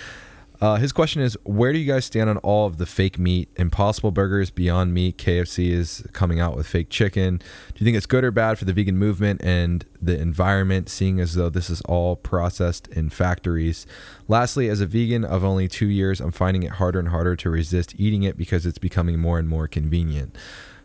Uh, 0.61 0.75
his 0.75 0.91
question 0.91 1.23
is 1.23 1.35
Where 1.43 1.73
do 1.73 1.79
you 1.79 1.91
guys 1.91 2.05
stand 2.05 2.29
on 2.29 2.37
all 2.37 2.67
of 2.67 2.77
the 2.77 2.85
fake 2.85 3.17
meat? 3.17 3.49
Impossible 3.55 4.11
Burgers, 4.11 4.51
Beyond 4.51 4.93
Meat, 4.93 5.17
KFC 5.17 5.71
is 5.71 6.05
coming 6.13 6.39
out 6.39 6.55
with 6.55 6.67
fake 6.67 6.89
chicken. 6.89 7.37
Do 7.37 7.75
you 7.77 7.85
think 7.85 7.97
it's 7.97 8.05
good 8.05 8.23
or 8.23 8.29
bad 8.29 8.59
for 8.59 8.65
the 8.65 8.73
vegan 8.73 8.95
movement 8.95 9.41
and 9.43 9.83
the 9.99 10.19
environment, 10.19 10.87
seeing 10.87 11.19
as 11.19 11.33
though 11.33 11.49
this 11.49 11.71
is 11.71 11.81
all 11.81 12.15
processed 12.15 12.87
in 12.89 13.09
factories? 13.09 13.87
Lastly, 14.27 14.69
as 14.69 14.81
a 14.81 14.85
vegan 14.85 15.25
of 15.25 15.43
only 15.43 15.67
two 15.67 15.87
years, 15.87 16.21
I'm 16.21 16.31
finding 16.31 16.61
it 16.61 16.73
harder 16.73 16.99
and 16.99 17.09
harder 17.09 17.35
to 17.37 17.49
resist 17.49 17.95
eating 17.97 18.21
it 18.21 18.37
because 18.37 18.67
it's 18.67 18.77
becoming 18.77 19.19
more 19.19 19.39
and 19.39 19.49
more 19.49 19.67
convenient. 19.67 20.37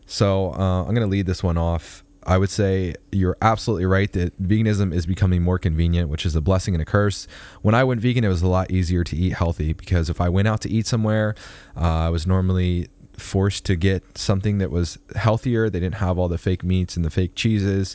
So 0.07 0.55
uh, 0.55 0.85
I'm 0.85 0.95
going 0.95 1.07
to 1.07 1.07
lead 1.07 1.27
this 1.27 1.43
one 1.43 1.59
off. 1.59 2.03
I 2.27 2.39
would 2.39 2.51
say 2.51 2.95
you're 3.13 3.37
absolutely 3.41 3.87
right 3.87 4.13
that 4.13 4.37
veganism 4.43 4.93
is 4.93 5.07
becoming 5.07 5.43
more 5.43 5.59
convenient, 5.59 6.11
which 6.11 6.27
is 6.27 6.35
a 6.35 6.41
blessing 6.41 6.75
and 6.75 6.83
a 6.83 6.85
curse. 6.85 7.29
When 7.63 7.75
I 7.75 7.85
went 7.85 8.01
vegan, 8.01 8.25
it 8.25 8.29
was 8.29 8.43
a 8.43 8.49
lot 8.49 8.71
easier 8.71 9.05
to 9.05 9.17
eat 9.17 9.35
healthy 9.35 9.73
because 9.73 10.11
if 10.11 10.21
I 10.21 10.29
went 10.29 10.49
out 10.49 10.61
to 10.63 10.71
eat 10.71 10.87
somewhere, 10.87 11.37
uh, 11.77 11.81
I 11.81 12.09
was 12.09 12.27
normally 12.27 12.89
forced 13.17 13.65
to 13.67 13.77
get 13.77 14.19
something 14.19 14.59
that 14.59 14.71
was 14.71 14.99
healthier. 15.15 15.71
They 15.71 15.81
didn't 15.81 15.97
have 15.97 16.19
all 16.19 16.29
the 16.29 16.37
fake 16.37 16.65
meats 16.65 16.97
and 16.97 17.05
the 17.05 17.11
fake 17.11 17.35
cheeses. 17.35 17.95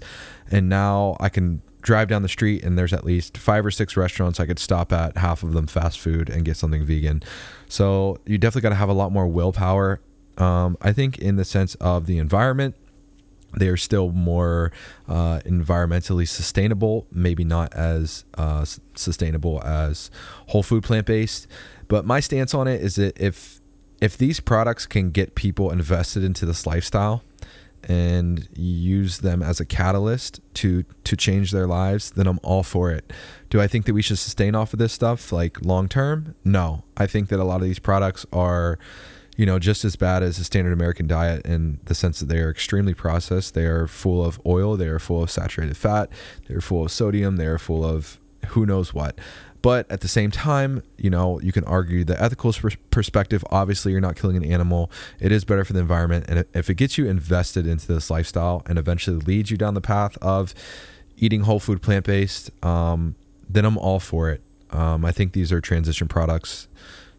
And 0.50 0.70
now 0.70 1.18
I 1.20 1.30
can 1.30 1.62
drive 1.82 2.08
down 2.08 2.22
the 2.22 2.30
street 2.30 2.64
and 2.64 2.78
there's 2.78 2.94
at 2.94 3.04
least 3.04 3.38
five 3.38 3.66
or 3.66 3.72
six 3.72 3.98
restaurants 3.98 4.40
I 4.40 4.46
could 4.46 4.60
stop 4.60 4.94
at, 4.94 5.18
half 5.18 5.44
of 5.44 5.54
them 5.54 5.68
fast 5.68 6.00
food, 6.00 6.30
and 6.30 6.46
get 6.46 6.56
something 6.58 6.86
vegan. 6.86 7.22
So 7.68 8.18
you 8.26 8.38
definitely 8.38 8.62
got 8.62 8.70
to 8.70 8.76
have 8.76 8.90
a 8.90 8.94
lot 8.94 9.12
more 9.12 9.28
willpower. 9.28 10.00
Um, 10.38 10.78
I 10.82 10.94
think 10.94 11.18
in 11.18 11.36
the 11.36 11.46
sense 11.46 11.76
of 11.76 12.06
the 12.06 12.18
environment, 12.18 12.76
they 13.58 13.68
are 13.68 13.78
still 13.78 14.12
more 14.12 14.72
uh, 15.08 15.40
environmentally 15.46 16.28
sustainable, 16.28 17.08
maybe 17.12 17.44
not 17.44 17.74
as 17.74 18.26
uh, 18.38 18.66
sustainable 18.96 19.62
as 19.64 20.10
whole 20.48 20.64
food 20.64 20.84
plant 20.84 21.06
based. 21.06 21.48
But 21.88 22.06
my 22.06 22.20
stance 22.20 22.54
on 22.54 22.68
it 22.68 22.82
is 22.82 22.96
that 22.96 23.20
if 23.20 23.60
if 24.02 24.18
these 24.18 24.40
products 24.40 24.86
can 24.86 25.12
get 25.12 25.36
people 25.36 25.70
invested 25.70 26.24
into 26.24 26.46
this 26.46 26.66
lifestyle 26.66 27.24
and 27.88 28.48
use 28.56 29.20
them 29.20 29.42
as 29.42 29.60
a 29.60 29.66
catalyst 29.66 30.40
to 30.56 30.84
to 31.04 31.16
change 31.16 31.52
their 31.52 31.68
lives, 31.68 32.12
then 32.12 32.28
I'm 32.28 32.40
all 32.44 32.64
for 32.64 32.92
it. 32.92 33.12
Do 33.50 33.60
I 33.60 33.68
think 33.68 33.86
that 33.86 33.94
we 33.94 34.02
should 34.02 34.20
sustain 34.20 34.56
off 34.56 34.74
of 34.74 34.80
this 34.80 34.94
stuff 34.94 35.32
like 35.32 35.64
long 35.64 35.88
term? 35.88 36.36
No. 36.44 36.84
I 36.98 37.08
think 37.08 37.30
that 37.30 37.40
a 37.40 37.44
lot 37.44 37.58
of 37.58 37.64
these 37.64 37.80
products 37.80 38.26
are 38.32 38.80
you 39.42 39.48
know, 39.48 39.58
just 39.58 39.84
as 39.84 39.96
bad 39.96 40.22
as 40.22 40.38
a 40.38 40.44
standard 40.44 40.72
American 40.72 41.08
diet 41.08 41.44
in 41.48 41.80
the 41.86 41.96
sense 41.96 42.20
that 42.20 42.28
they 42.28 42.38
are 42.38 42.52
extremely 42.52 42.94
processed. 42.94 43.56
They 43.56 43.66
are 43.66 43.88
full 43.88 44.24
of 44.24 44.40
oil, 44.46 44.78
they 44.78 44.86
are 44.86 45.00
full 45.00 45.24
of 45.24 45.32
saturated 45.32 45.76
fat, 45.76 46.12
they're 46.48 46.62
full 46.62 46.86
of 46.86 46.92
sodium, 46.92 47.38
they 47.38 47.48
are 47.48 47.58
full 47.58 47.84
of 47.84 48.20
who 48.50 48.68
knows 48.68 48.94
what. 48.94 49.18
But 49.64 49.92
at 49.92 50.02
the 50.02 50.08
same 50.08 50.30
time, 50.30 50.84
you 51.00 51.10
know, 51.10 51.42
you 51.42 51.52
can 51.52 51.64
argue 51.64 52.04
the 52.04 52.22
ethical 52.22 52.54
perspective. 52.92 53.44
Obviously, 53.50 53.94
you're 53.94 54.00
not 54.00 54.16
killing 54.16 54.38
an 54.38 54.46
animal. 54.46 54.92
It 55.20 55.32
is 55.32 55.44
better 55.44 55.66
for 55.66 55.74
the 55.74 55.80
environment. 55.80 56.26
And 56.28 56.46
if 56.54 56.70
it 56.70 56.76
gets 56.76 57.00
you 57.00 57.10
invested 57.10 57.66
into 57.66 57.88
this 57.88 58.12
lifestyle 58.12 58.62
and 58.68 58.78
eventually 58.78 59.18
leads 59.18 59.50
you 59.50 59.58
down 59.58 59.74
the 59.74 59.82
path 59.82 60.20
of 60.22 60.54
eating 61.18 61.42
whole 61.42 61.60
food, 61.60 61.82
plant 61.82 62.06
based, 62.06 62.52
um, 62.64 63.16
then 63.50 63.66
I'm 63.66 63.80
all 63.80 64.00
for 64.00 64.30
it. 64.30 64.44
Um, 64.70 65.04
I 65.04 65.12
think 65.12 65.34
these 65.34 65.52
are 65.52 65.60
transition 65.60 66.08
products. 66.08 66.68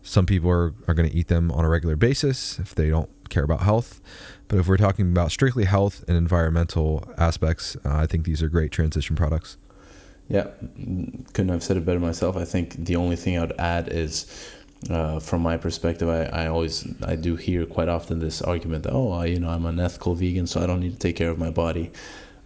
Some 0.02 0.26
people 0.26 0.50
are, 0.50 0.74
are 0.88 0.94
going 0.94 1.08
to 1.08 1.16
eat 1.16 1.28
them 1.28 1.50
on 1.52 1.64
a 1.64 1.68
regular 1.68 1.96
basis 1.96 2.58
if 2.58 2.74
they 2.74 2.90
don't 2.90 3.10
care 3.28 3.44
about 3.44 3.60
health. 3.60 4.00
But 4.48 4.58
if 4.58 4.68
we're 4.68 4.76
talking 4.76 5.10
about 5.10 5.32
strictly 5.32 5.64
health 5.64 6.04
and 6.08 6.16
environmental 6.16 7.10
aspects, 7.16 7.76
uh, 7.84 7.96
I 7.96 8.06
think 8.06 8.24
these 8.24 8.42
are 8.42 8.48
great 8.48 8.70
transition 8.70 9.16
products. 9.16 9.56
Yeah, 10.28 10.48
mm, 10.78 11.32
couldn't 11.32 11.50
have 11.50 11.62
said 11.62 11.76
it 11.76 11.84
better 11.84 12.00
myself. 12.00 12.36
I 12.36 12.44
think 12.44 12.84
the 12.84 12.96
only 12.96 13.16
thing 13.16 13.36
I 13.36 13.40
would 13.40 13.58
add 13.58 13.88
is, 13.88 14.26
uh, 14.90 15.20
from 15.20 15.42
my 15.42 15.56
perspective, 15.56 16.08
I, 16.08 16.24
I 16.24 16.46
always 16.48 16.86
I 17.02 17.16
do 17.16 17.36
hear 17.36 17.66
quite 17.66 17.88
often 17.88 18.18
this 18.18 18.42
argument 18.42 18.84
that 18.84 18.92
oh 18.92 19.12
I, 19.12 19.26
you 19.26 19.40
know 19.40 19.48
I'm 19.48 19.64
an 19.66 19.78
ethical 19.78 20.14
vegan 20.14 20.46
so 20.46 20.60
I 20.60 20.66
don't 20.66 20.80
need 20.80 20.92
to 20.92 20.98
take 20.98 21.16
care 21.16 21.30
of 21.30 21.38
my 21.38 21.50
body, 21.50 21.92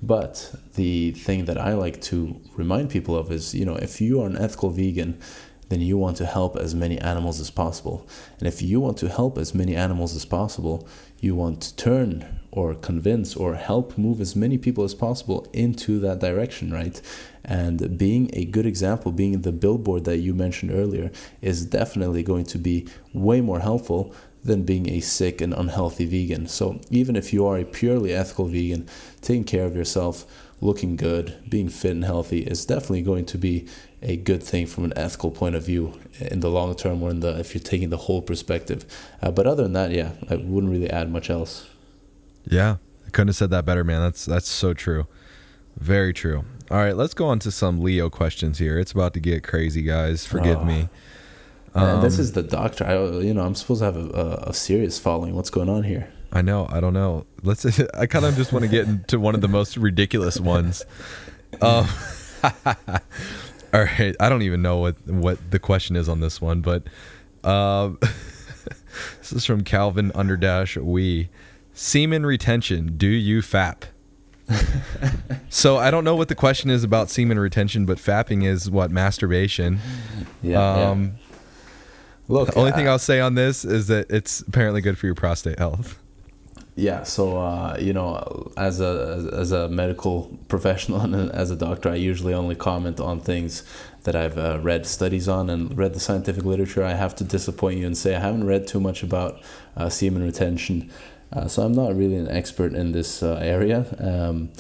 but 0.03 0.55
the 0.75 1.13
thing 1.13 1.47
that 1.47 1.59
I 1.59 1.75
like 1.75 2.01
to 2.03 2.41
remind 2.55 2.91
people 2.91 3.17
of 3.17 3.31
is 3.31 3.55
you 3.55 3.65
know 3.65 3.77
if 3.77 4.01
you 4.01 4.21
are 4.21 4.27
an 4.27 4.37
ethical 4.37 4.71
vegan, 4.71 5.19
then 5.69 5.81
you 5.81 5.99
want 5.99 6.17
to 6.19 6.27
help 6.27 6.57
as 6.57 6.75
many 6.75 6.99
animals 6.99 7.41
as 7.41 7.51
possible, 7.51 8.07
and 8.39 8.47
if 8.47 8.63
you 8.63 8.81
want 8.81 8.97
to 8.99 9.09
help 9.09 9.37
as 9.39 9.55
many 9.55 9.75
animals 9.75 10.15
as 10.15 10.25
possible, 10.25 10.87
you 11.21 11.35
want 11.35 11.61
to 11.63 11.77
turn 11.77 12.41
or 12.51 12.75
convince 12.75 13.37
or 13.37 13.55
help 13.55 13.99
move 13.99 14.21
as 14.21 14.37
many 14.37 14.59
people 14.59 14.85
as 14.85 14.95
possible 14.95 15.47
into 15.53 15.99
that 16.01 16.21
direction, 16.21 16.73
right? 16.73 17.01
And 17.45 17.99
being 17.99 18.31
a 18.33 18.45
good 18.45 18.67
example, 18.67 19.13
being 19.13 19.43
the 19.43 19.53
billboard 19.53 20.05
that 20.05 20.19
you 20.19 20.35
mentioned 20.35 20.73
earlier, 20.73 21.11
is 21.43 21.67
definitely 21.67 22.23
going 22.23 22.45
to 22.47 22.59
be 22.59 22.87
way 23.13 23.41
more 23.41 23.61
helpful 23.61 24.15
than 24.43 24.63
being 24.63 24.89
a 24.89 25.01
sick 25.01 25.41
and 25.41 25.53
unhealthy 25.53 26.07
vegan. 26.07 26.47
So 26.47 26.81
even 26.91 27.17
if 27.17 27.33
you 27.33 27.47
are 27.47 27.59
a 27.59 27.65
purely 27.65 28.15
ethical 28.15 28.47
vegan, 28.47 28.89
taking 29.21 29.45
care 29.45 29.65
of 29.65 29.75
yourself, 29.75 30.25
looking 30.61 30.97
good, 30.97 31.37
being 31.49 31.69
fit 31.69 31.91
and 31.93 32.05
healthy 32.05 32.41
is 32.41 32.65
definitely 32.65 33.03
going 33.03 33.27
to 33.27 33.39
be 33.39 33.67
a 34.03 34.17
good 34.17 34.43
thing 34.43 34.67
from 34.67 34.85
an 34.85 34.93
ethical 34.97 35.31
point 35.31 35.55
of 35.55 35.65
view 35.65 35.93
in 36.21 36.41
the 36.41 36.49
long 36.51 36.75
term 36.75 37.03
or 37.03 37.11
in 37.11 37.21
the 37.21 37.39
if 37.39 37.55
you're 37.55 37.63
taking 37.63 37.91
the 37.91 37.97
whole 37.97 38.23
perspective. 38.23 38.85
Uh, 39.23 39.31
but 39.31 39.47
other 39.47 39.63
than 39.65 39.73
that, 39.75 39.91
yeah, 39.91 40.13
I 40.31 40.37
wouldn't 40.37 40.71
really 40.73 40.91
add 40.91 41.11
much 41.11 41.29
else. 41.31 41.69
Yeah, 42.47 42.77
I 43.07 43.11
couldn't 43.11 43.29
have 43.29 43.37
said 43.37 43.51
that 43.51 43.65
better, 43.65 43.85
man. 43.85 44.01
That's 44.01 44.25
that's 44.25 44.49
so 44.49 44.73
true. 44.75 45.07
Very 45.77 46.13
true. 46.15 46.45
All 46.71 46.79
right, 46.79 46.97
let's 46.97 47.13
go 47.15 47.27
on 47.27 47.39
to 47.41 47.51
some 47.51 47.81
Leo 47.81 48.09
questions 48.09 48.59
here. 48.59 48.79
It's 48.79 48.93
about 48.93 49.13
to 49.15 49.21
get 49.21 49.43
crazy, 49.45 49.83
guys. 49.83 50.25
Forgive 50.27 50.59
Oh. 50.61 50.65
me. 50.65 50.89
and 51.75 52.03
this 52.03 52.15
Um, 52.15 52.21
is 52.21 52.33
the 52.33 52.43
doctor. 52.43 52.85
I, 52.87 52.95
you 53.21 53.35
know, 53.35 53.45
I'm 53.45 53.55
supposed 53.55 53.81
to 53.81 53.85
have 53.85 53.97
a, 53.97 54.09
a, 54.47 54.51
a 54.51 54.53
serious 54.55 54.99
following. 54.99 55.35
What's 55.35 55.51
going 55.51 55.69
on 55.69 55.83
here? 55.83 56.09
I 56.37 56.43
know. 56.43 56.67
I 56.71 56.81
don't 56.81 56.93
know. 56.93 57.25
Let's. 57.43 57.65
I 57.95 58.05
kind 58.05 58.27
of 58.27 58.37
just 58.37 58.53
want 58.53 58.65
to 58.65 58.71
get 58.71 58.87
into 58.87 59.19
one 59.19 59.35
of 59.35 59.41
the 59.41 59.49
most 59.49 59.79
ridiculous 59.79 60.39
ones. 60.39 60.85
Um, 61.63 61.89
All 63.75 63.83
right, 63.83 64.15
I 64.21 64.29
don't 64.29 64.43
even 64.43 64.61
know 64.61 64.77
what 64.77 64.97
what 65.07 65.51
the 65.51 65.59
question 65.59 65.97
is 65.97 66.11
on 66.11 66.21
this 66.21 66.39
one, 66.39 66.61
but 66.61 66.85
um, 67.43 67.99
this 69.19 69.33
is 69.33 69.47
from 69.47 69.65
Calvin 69.65 70.11
Underdash 70.13 70.77
We 70.77 71.31
semen 71.73 72.27
retention. 72.27 72.99
Do 72.99 73.09
you 73.09 73.41
fap? 73.41 73.85
so 75.49 75.79
I 75.79 75.91
don't 75.91 76.05
know 76.05 76.17
what 76.17 76.29
the 76.29 76.35
question 76.35 76.69
is 76.69 76.85
about 76.85 77.09
semen 77.09 77.39
retention, 77.39 77.87
but 77.87 77.97
fapping 77.97 78.45
is 78.45 78.71
what 78.71 78.91
masturbation. 78.91 79.81
Yeah. 80.43 80.91
Um, 80.91 81.05
yeah. 81.05 81.11
Look, 82.29 82.49
the 82.49 82.59
only 82.59 82.73
uh, 82.73 82.77
thing 82.77 82.89
I'll 82.89 82.99
say 82.99 83.21
on 83.21 83.37
this 83.37 83.65
is 83.65 83.87
that 83.87 84.11
it's 84.11 84.43
apparently 84.43 84.83
good 84.83 84.99
for 84.99 85.07
your 85.07 85.15
prostate 85.15 85.59
health. 85.59 85.99
Yeah, 86.79 87.05
so 87.05 87.39
uh, 87.39 87.79
you 87.81 87.95
know, 87.95 88.53
as 88.59 88.83
a 88.83 89.31
as 89.33 89.51
a 89.51 89.67
medical 89.71 90.39
professional 90.49 91.01
and 91.05 91.31
as 91.33 91.51
a 91.51 91.57
doctor, 91.57 91.89
I 91.89 91.95
usually 91.95 92.35
only 92.35 92.55
comment 92.55 93.01
on 93.01 93.19
things 93.21 93.65
that 94.03 94.15
I've 94.15 94.37
uh, 94.37 94.59
read 94.61 94.87
studies 94.87 95.27
on 95.27 95.49
and 95.49 95.77
read 95.77 95.95
the 95.95 96.01
scientific 96.01 96.45
literature. 96.45 96.85
I 96.85 96.93
have 96.93 97.15
to 97.17 97.25
disappoint 97.25 97.79
you 97.79 97.87
and 97.87 97.97
say 97.97 98.15
I 98.15 98.21
haven't 98.21 98.45
read 98.45 98.67
too 98.67 98.79
much 98.79 99.03
about 99.03 99.41
uh, 99.75 99.89
semen 99.89 100.23
retention, 100.23 100.91
uh, 101.33 101.49
so 101.49 101.63
I'm 101.63 101.73
not 101.73 101.97
really 101.97 102.17
an 102.17 102.29
expert 102.29 102.75
in 102.75 102.93
this 102.93 103.23
uh, 103.23 103.39
area. 103.43 103.87
Um, 103.99 104.51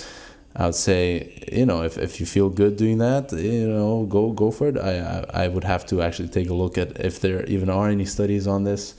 I 0.58 0.64
would 0.64 0.74
say, 0.74 1.44
you 1.52 1.66
know, 1.66 1.82
if, 1.82 1.98
if 1.98 2.18
you 2.18 2.24
feel 2.24 2.48
good 2.48 2.78
doing 2.78 2.96
that, 2.96 3.30
you 3.32 3.68
know, 3.68 4.06
go 4.06 4.32
go 4.32 4.50
for 4.50 4.68
it. 4.68 4.78
I, 4.78 5.00
I 5.00 5.44
I 5.44 5.48
would 5.48 5.64
have 5.64 5.84
to 5.88 6.00
actually 6.00 6.28
take 6.28 6.48
a 6.48 6.54
look 6.54 6.78
at 6.78 6.98
if 6.98 7.20
there 7.20 7.44
even 7.44 7.68
are 7.68 7.90
any 7.90 8.06
studies 8.06 8.46
on 8.46 8.64
this 8.64 8.94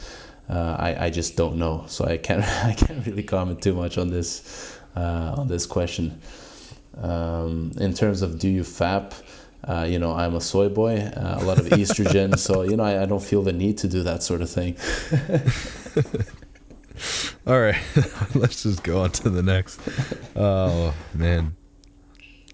uh, 0.50 0.76
I, 0.80 1.06
I 1.06 1.10
just 1.10 1.36
don't 1.36 1.58
know. 1.58 1.86
So 1.88 2.06
I 2.06 2.18
can't 2.18 2.44
I 2.66 2.74
can't 2.74 3.06
really 3.06 3.24
comment 3.24 3.62
too 3.62 3.74
much 3.74 3.98
on 3.98 4.10
this 4.10 4.78
uh, 4.96 5.36
on 5.38 5.48
this 5.48 5.66
question. 5.66 6.22
Um, 7.02 7.74
in 7.78 7.94
terms 7.94 8.22
of 8.22 8.40
do 8.40 8.50
you 8.50 8.62
fap, 8.64 9.14
uh, 9.64 9.86
you 9.88 10.00
know 10.00 10.14
I'm 10.14 10.36
a 10.36 10.42
soy 10.42 10.70
boy, 10.70 10.98
uh, 10.98 11.38
a 11.40 11.44
lot 11.44 11.60
of 11.60 11.66
estrogen, 11.68 12.38
so 12.48 12.64
you 12.64 12.76
know 12.76 12.84
I, 12.84 13.04
I 13.04 13.06
don't 13.06 13.24
feel 13.24 13.44
the 13.44 13.54
need 13.54 13.78
to 13.80 13.88
do 13.88 14.04
that 14.04 14.24
sort 14.24 14.42
of 14.42 14.50
thing. 14.50 14.76
All 17.46 17.60
right, 17.60 17.78
let's 18.36 18.64
just 18.64 18.84
go 18.84 19.02
on 19.02 19.12
to 19.12 19.30
the 19.30 19.44
next. 19.44 19.80
Oh 20.36 20.94
man. 21.14 21.56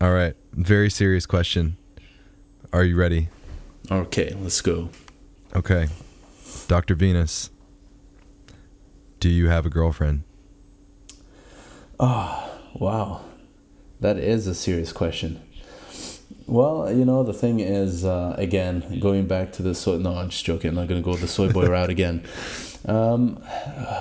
All 0.01 0.11
right, 0.11 0.35
very 0.51 0.89
serious 0.89 1.25
question. 1.25 1.77
Are 2.73 2.83
you 2.83 2.97
ready? 2.97 3.29
Okay, 3.89 4.35
let's 4.41 4.59
go. 4.59 4.89
Okay, 5.55 5.87
Dr. 6.67 6.95
Venus. 6.95 7.51
Do 9.23 9.29
you 9.29 9.47
have 9.47 9.65
a 9.65 9.69
girlfriend? 9.69 10.23
Oh, 11.97 12.59
wow. 12.73 13.21
That 14.01 14.17
is 14.17 14.47
a 14.47 14.53
serious 14.53 14.91
question. 14.91 15.39
Well, 16.45 16.91
you 16.91 17.05
know, 17.05 17.23
the 17.23 17.31
thing 17.31 17.61
is, 17.61 18.03
uh, 18.03 18.35
again, 18.37 18.99
going 18.99 19.25
back 19.27 19.53
to 19.53 19.61
the 19.63 19.73
soy. 19.75 19.95
No, 19.97 20.17
I'm 20.17 20.27
just 20.27 20.43
joking. 20.43 20.67
I'm 20.71 20.75
not 20.75 20.89
going 20.89 21.01
to 21.01 21.05
go 21.05 21.15
the 21.15 21.29
soy 21.29 21.49
boy 21.49 21.67
route 21.69 21.89
again. 21.89 22.21
Um, 22.85 23.41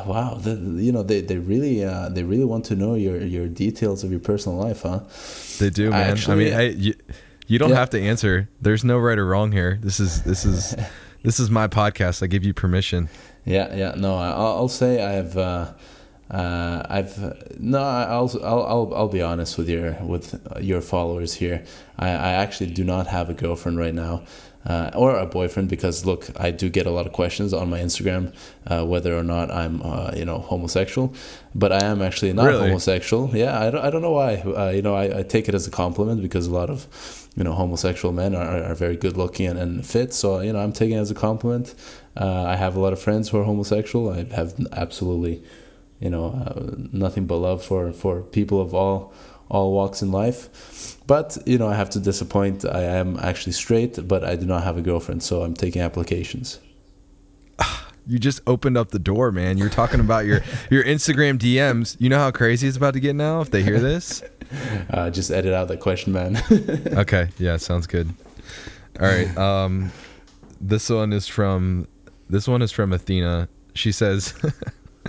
wow, 0.09 0.41
the, 0.43 0.57
you 0.83 0.91
know, 0.91 1.05
they, 1.05 1.21
they 1.21 1.39
really 1.39 1.85
uh, 1.85 2.09
they 2.09 2.25
really 2.25 2.45
want 2.45 2.65
to 2.65 2.75
know 2.75 2.97
your, 2.97 3.21
your 3.25 3.47
details 3.47 4.03
of 4.03 4.11
your 4.11 4.19
personal 4.19 4.59
life, 4.59 4.83
huh? 4.83 5.03
They 5.61 5.71
do, 5.71 5.91
man. 5.91 6.11
Actually, 6.11 6.33
I 6.33 6.45
mean, 6.47 6.53
hey, 6.53 6.71
you, 6.81 6.95
you 7.47 7.59
don't 7.61 7.71
Yeah. 7.71 7.77
have 7.77 7.91
to 7.91 8.01
answer. 8.01 8.49
There's 8.61 8.83
no 8.83 8.99
right 8.99 9.21
or 9.21 9.27
wrong 9.27 9.53
here. 9.53 9.79
This 9.81 10.01
is 10.01 10.25
this 10.25 10.45
is 10.45 10.75
this 11.23 11.39
is 11.39 11.49
my 11.49 11.69
podcast. 11.69 12.25
I 12.25 12.27
give 12.27 12.43
you 12.43 12.53
permission. 12.53 13.09
Yeah, 13.45 13.75
yeah. 13.75 13.95
No, 13.97 14.17
I- 14.17 14.31
I'll, 14.31 14.57
I'll 14.59 14.69
say 14.69 15.03
I've, 15.03 15.37
uh, 15.37 15.73
uh, 16.31 16.83
I've 16.89 17.61
no. 17.61 17.79
I'll, 17.83 18.31
I'll, 18.43 18.63
I'll, 18.65 18.93
I'll 18.95 19.09
be 19.09 19.21
honest 19.21 19.59
with 19.59 19.69
your 19.69 19.93
with 20.03 20.41
your 20.61 20.81
followers 20.81 21.35
here. 21.35 21.65
I, 21.99 22.09
I 22.09 22.33
actually 22.33 22.71
do 22.71 22.85
not 22.85 23.07
have 23.09 23.29
a 23.29 23.35
girlfriend 23.35 23.77
right 23.79 23.93
now, 23.95 24.23
uh, 24.65 24.91
or 24.95 25.15
a 25.19 25.27
boyfriend 25.27 25.69
because 25.69 26.07
look, 26.07 26.29
I 26.41 26.51
do 26.51 26.71
get 26.71 26.87
a 26.87 26.91
lot 26.91 27.07
of 27.07 27.13
questions 27.13 27.53
on 27.53 27.69
my 27.69 27.81
Instagram 27.81 28.33
uh, 28.67 28.83
whether 28.87 29.15
or 29.19 29.23
not 29.23 29.51
I'm, 29.51 29.83
uh, 29.83 30.13
you 30.17 30.25
know, 30.25 30.39
homosexual. 30.39 31.13
But 31.55 31.71
I 31.73 31.85
am 31.85 32.01
actually 32.01 32.33
not 32.33 32.47
Really? 32.47 32.69
homosexual. 32.69 33.37
Yeah, 33.37 33.61
I 33.61 33.71
don't, 33.71 33.85
I 33.85 33.91
don't 33.91 34.01
know 34.03 34.13
why. 34.13 34.37
Uh, 34.37 34.71
you 34.71 34.81
know, 34.81 34.95
I, 34.95 35.19
I 35.19 35.23
take 35.25 35.49
it 35.51 35.55
as 35.55 35.67
a 35.67 35.71
compliment 35.71 36.23
because 36.23 36.47
a 36.47 36.51
lot 36.53 36.71
of, 36.71 36.87
you 37.37 37.45
know, 37.45 37.53
homosexual 37.53 38.15
men 38.15 38.35
are, 38.35 38.63
are 38.65 38.75
very 38.75 38.97
good 38.97 39.19
looking 39.19 39.49
and, 39.49 39.59
and 39.59 39.87
fit. 39.87 40.15
So 40.15 40.41
you 40.41 40.55
know, 40.55 40.61
I'm 40.61 40.73
taking 40.73 40.97
it 40.97 41.01
as 41.01 41.11
a 41.11 41.15
compliment. 41.15 41.75
Uh, 42.17 42.45
I 42.45 42.57
have 42.57 42.77
a 42.77 42.81
lot 42.81 42.93
of 42.93 43.01
friends 43.01 43.31
who 43.31 43.39
are 43.39 43.45
homosexual. 43.45 44.11
I 44.11 44.25
have 44.35 44.55
absolutely, 44.73 45.43
you 46.01 46.11
know, 46.11 46.27
uh, 46.27 46.75
nothing 46.93 47.27
but 47.27 47.37
love 47.37 47.65
for 47.65 47.93
for 47.93 48.23
people 48.23 48.61
of 48.61 48.75
all 48.75 49.13
all 49.49 49.73
walks 49.73 50.03
in 50.03 50.11
life. 50.11 50.99
But 51.07 51.39
you 51.47 51.59
know, 51.59 51.69
I 51.69 51.75
have 51.75 51.91
to 51.91 52.01
disappoint. 52.01 52.65
I 52.65 52.83
am 52.83 53.19
actually 53.21 53.53
straight, 53.53 54.09
but 54.09 54.25
I 54.25 54.37
do 54.37 54.47
not 54.47 54.65
have 54.65 54.77
a 54.77 54.83
girlfriend, 54.83 55.23
so 55.23 55.43
I'm 55.43 55.55
taking 55.55 55.83
applications. 55.83 56.59
You 58.05 58.19
just 58.19 58.41
opened 58.49 58.77
up 58.77 58.91
the 58.91 58.99
door, 58.99 59.31
man. 59.31 59.59
You're 59.59 59.69
talking 59.69 60.01
about 60.01 60.27
your 60.27 60.41
your 60.71 60.83
Instagram 60.83 61.39
DMs. 61.39 61.97
You 62.01 62.09
know 62.09 62.19
how 62.19 62.33
crazy 62.33 62.67
it's 62.67 62.77
about 62.77 62.95
to 62.95 63.01
get 63.01 63.15
now 63.15 63.43
if 63.43 63.53
they 63.53 63.63
hear 63.63 63.79
this. 63.79 64.25
Uh, 64.91 65.09
just 65.09 65.31
edit 65.31 65.55
out 65.55 65.69
that 65.69 65.81
question, 65.81 66.13
man. 66.13 66.37
Okay, 66.95 67.29
yeah, 67.39 67.57
sounds 67.57 67.87
good. 67.87 68.13
All 69.01 69.07
right, 69.07 69.35
um, 69.39 69.91
this 70.61 70.91
one 70.91 71.15
is 71.15 71.27
from 71.27 71.87
this 72.33 72.49
one 72.49 72.63
is 72.63 72.73
from 72.73 72.93
Athena. 72.93 73.49
She 73.75 73.93
says, 73.93 74.35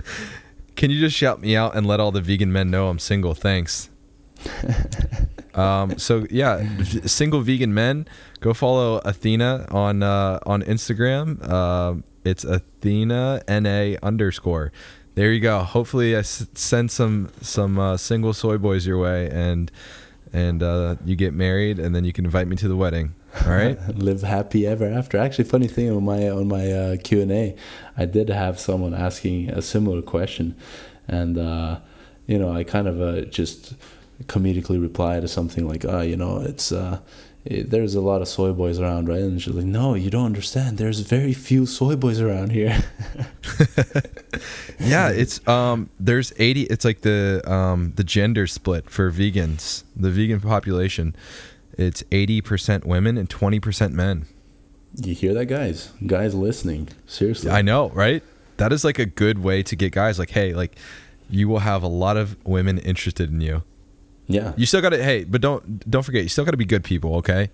"Can 0.76 0.90
you 0.90 1.00
just 1.00 1.16
shout 1.16 1.40
me 1.40 1.56
out 1.56 1.74
and 1.74 1.86
let 1.86 1.98
all 1.98 2.12
the 2.12 2.20
vegan 2.20 2.52
men 2.52 2.70
know 2.70 2.88
I'm 2.88 2.98
single? 2.98 3.34
Thanks." 3.34 3.90
um, 5.54 5.98
so 5.98 6.26
yeah, 6.30 6.60
v- 6.62 7.08
single 7.08 7.40
vegan 7.40 7.72
men, 7.72 8.06
go 8.40 8.52
follow 8.52 8.98
Athena 9.04 9.66
on 9.70 10.02
uh, 10.02 10.38
on 10.44 10.62
Instagram. 10.62 11.38
Uh, 11.42 12.02
it's 12.24 12.44
Athena 12.44 13.42
na 13.48 13.96
underscore. 14.02 14.70
There 15.14 15.32
you 15.32 15.40
go. 15.40 15.60
Hopefully, 15.60 16.14
I 16.14 16.20
s- 16.20 16.46
send 16.54 16.90
some 16.90 17.30
some 17.40 17.78
uh, 17.78 17.96
single 17.96 18.34
soy 18.34 18.58
boys 18.58 18.86
your 18.86 18.98
way, 18.98 19.30
and 19.30 19.70
and 20.32 20.62
uh, 20.62 20.96
you 21.04 21.16
get 21.16 21.32
married, 21.32 21.78
and 21.78 21.94
then 21.94 22.04
you 22.04 22.12
can 22.12 22.24
invite 22.24 22.48
me 22.48 22.56
to 22.56 22.68
the 22.68 22.76
wedding. 22.76 23.14
All 23.42 23.52
right. 23.52 23.78
Live 23.96 24.22
happy 24.22 24.66
ever 24.66 24.86
after. 24.86 25.18
Actually, 25.18 25.44
funny 25.44 25.68
thing 25.68 25.90
on 25.90 26.04
my 26.04 26.28
on 26.28 26.48
my 26.48 26.70
uh, 26.70 26.96
Q 27.02 27.20
and 27.22 27.32
A, 27.32 27.56
I 27.96 28.04
did 28.04 28.28
have 28.28 28.58
someone 28.60 28.94
asking 28.94 29.50
a 29.50 29.62
similar 29.62 30.02
question, 30.02 30.56
and 31.08 31.38
uh, 31.38 31.80
you 32.26 32.38
know, 32.38 32.52
I 32.52 32.64
kind 32.64 32.88
of 32.88 33.00
uh, 33.00 33.22
just 33.22 33.74
comedically 34.24 34.80
replied 34.80 35.22
to 35.22 35.28
something 35.28 35.68
like, 35.68 35.84
"Ah, 35.84 36.02
you 36.02 36.16
know, 36.16 36.38
it's 36.40 36.72
uh, 36.72 37.00
it, 37.44 37.70
there's 37.70 37.94
a 37.94 38.00
lot 38.00 38.22
of 38.22 38.28
soy 38.28 38.52
boys 38.52 38.78
around, 38.78 39.08
right?" 39.08 39.20
And 39.20 39.40
she's 39.42 39.54
like, 39.54 39.66
"No, 39.66 39.94
you 39.94 40.10
don't 40.10 40.26
understand. 40.26 40.78
There's 40.78 41.00
very 41.00 41.34
few 41.34 41.66
soy 41.66 41.96
boys 41.96 42.20
around 42.20 42.50
here." 42.50 42.82
yeah, 44.80 45.10
it's 45.10 45.46
um 45.48 45.90
there's 45.98 46.32
80 46.38 46.62
it's 46.64 46.84
like 46.84 47.02
the 47.02 47.42
um 47.50 47.92
the 47.96 48.04
gender 48.04 48.46
split 48.46 48.88
for 48.90 49.10
vegans. 49.10 49.84
The 49.96 50.10
vegan 50.10 50.40
population. 50.40 51.14
It's 51.76 52.02
80% 52.04 52.84
women 52.84 53.18
and 53.18 53.28
20% 53.28 53.92
men. 53.92 54.26
you 54.94 55.14
hear 55.14 55.34
that, 55.34 55.46
guys? 55.46 55.90
Guys 56.06 56.34
listening, 56.34 56.88
seriously. 57.06 57.50
I 57.50 57.62
know, 57.62 57.90
right? 57.90 58.22
That 58.58 58.72
is 58.72 58.84
like 58.84 58.98
a 58.98 59.06
good 59.06 59.40
way 59.40 59.62
to 59.64 59.74
get 59.74 59.92
guys 59.92 60.18
like, 60.18 60.30
"Hey, 60.30 60.54
like 60.54 60.76
you 61.28 61.48
will 61.48 61.58
have 61.58 61.82
a 61.82 61.88
lot 61.88 62.16
of 62.16 62.36
women 62.44 62.78
interested 62.78 63.32
in 63.32 63.40
you." 63.40 63.64
yeah, 64.26 64.52
You 64.56 64.66
still 64.66 64.80
got 64.80 64.90
to 64.90 65.02
hey, 65.02 65.24
but 65.24 65.40
don't 65.40 65.90
don't 65.90 66.02
forget, 66.02 66.22
you 66.22 66.28
still 66.28 66.44
got 66.44 66.52
to 66.52 66.56
be 66.56 66.64
good 66.64 66.84
people, 66.84 67.16
okay? 67.16 67.50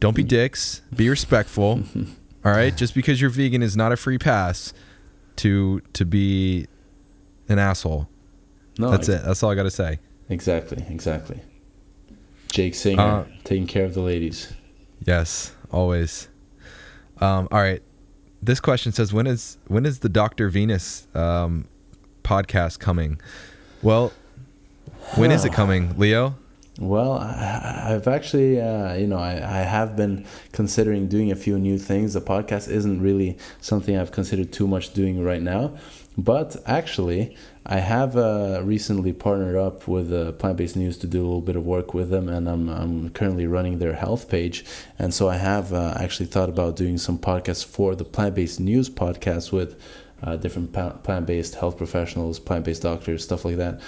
Don't 0.00 0.14
be 0.14 0.24
mm. 0.24 0.28
dicks. 0.28 0.82
Be 0.94 1.08
respectful. 1.08 1.82
all 2.44 2.52
right? 2.52 2.76
Just 2.76 2.94
because 2.94 3.20
you're 3.20 3.30
vegan 3.30 3.62
is 3.62 3.76
not 3.76 3.92
a 3.92 3.96
free 3.96 4.18
pass 4.18 4.72
to 5.36 5.80
to 5.94 6.04
be 6.04 6.66
an 7.48 7.58
asshole. 7.58 8.08
no, 8.78 8.90
That's 8.90 9.08
ex- 9.08 9.22
it. 9.22 9.26
That's 9.26 9.42
all 9.42 9.50
I 9.50 9.54
got 9.54 9.64
to 9.64 9.70
say. 9.70 10.00
Exactly, 10.28 10.84
exactly. 10.88 11.40
Jake 12.50 12.74
Singer 12.74 13.02
Uh, 13.02 13.24
taking 13.44 13.66
care 13.66 13.84
of 13.84 13.94
the 13.94 14.00
ladies. 14.00 14.52
Yes, 15.04 15.54
always. 15.70 16.28
Um, 17.20 17.48
all 17.50 17.60
right. 17.60 17.82
This 18.42 18.60
question 18.60 18.92
says 18.92 19.12
when 19.12 19.26
is 19.26 19.58
when 19.66 19.86
is 19.86 20.00
the 20.00 20.08
Dr. 20.08 20.48
Venus 20.48 21.06
um, 21.14 21.66
podcast 22.22 22.78
coming? 22.78 23.20
Well, 23.82 24.12
when 25.16 25.30
is 25.30 25.44
it 25.44 25.52
coming, 25.60 25.98
Leo? 25.98 26.36
Well, 26.78 27.12
I, 27.12 27.94
I've 27.94 28.06
actually, 28.06 28.60
uh, 28.60 28.94
you 28.94 29.06
know, 29.06 29.16
I, 29.16 29.32
I 29.36 29.62
have 29.62 29.96
been 29.96 30.26
considering 30.52 31.08
doing 31.08 31.32
a 31.32 31.36
few 31.36 31.58
new 31.58 31.78
things. 31.78 32.12
The 32.12 32.20
podcast 32.20 32.68
isn't 32.68 33.00
really 33.00 33.38
something 33.62 33.96
I've 33.96 34.12
considered 34.12 34.52
too 34.52 34.68
much 34.68 34.92
doing 34.92 35.24
right 35.24 35.40
now. 35.40 35.74
But 36.18 36.56
actually, 36.66 37.34
I 37.68 37.78
have 37.78 38.16
uh, 38.16 38.60
recently 38.62 39.12
partnered 39.12 39.56
up 39.56 39.88
with 39.88 40.12
uh, 40.12 40.30
Plant 40.32 40.56
Based 40.56 40.76
News 40.76 40.96
to 40.98 41.08
do 41.08 41.18
a 41.18 41.26
little 41.26 41.40
bit 41.40 41.56
of 41.56 41.66
work 41.66 41.94
with 41.94 42.10
them, 42.10 42.28
and 42.28 42.48
I'm, 42.48 42.68
I'm 42.68 43.10
currently 43.10 43.48
running 43.48 43.78
their 43.78 43.94
health 43.94 44.28
page. 44.28 44.64
And 45.00 45.12
so 45.12 45.28
I 45.28 45.36
have 45.36 45.72
uh, 45.72 45.94
actually 45.96 46.26
thought 46.26 46.48
about 46.48 46.76
doing 46.76 46.96
some 46.96 47.18
podcasts 47.18 47.64
for 47.64 47.96
the 47.96 48.04
Plant 48.04 48.36
Based 48.36 48.60
News 48.60 48.88
podcast 48.88 49.50
with 49.50 49.80
uh, 50.22 50.36
different 50.36 50.72
plant 50.72 51.26
based 51.26 51.56
health 51.56 51.76
professionals, 51.76 52.38
plant 52.38 52.64
based 52.64 52.82
doctors, 52.82 53.24
stuff 53.24 53.44
like 53.44 53.56
that. 53.56 53.80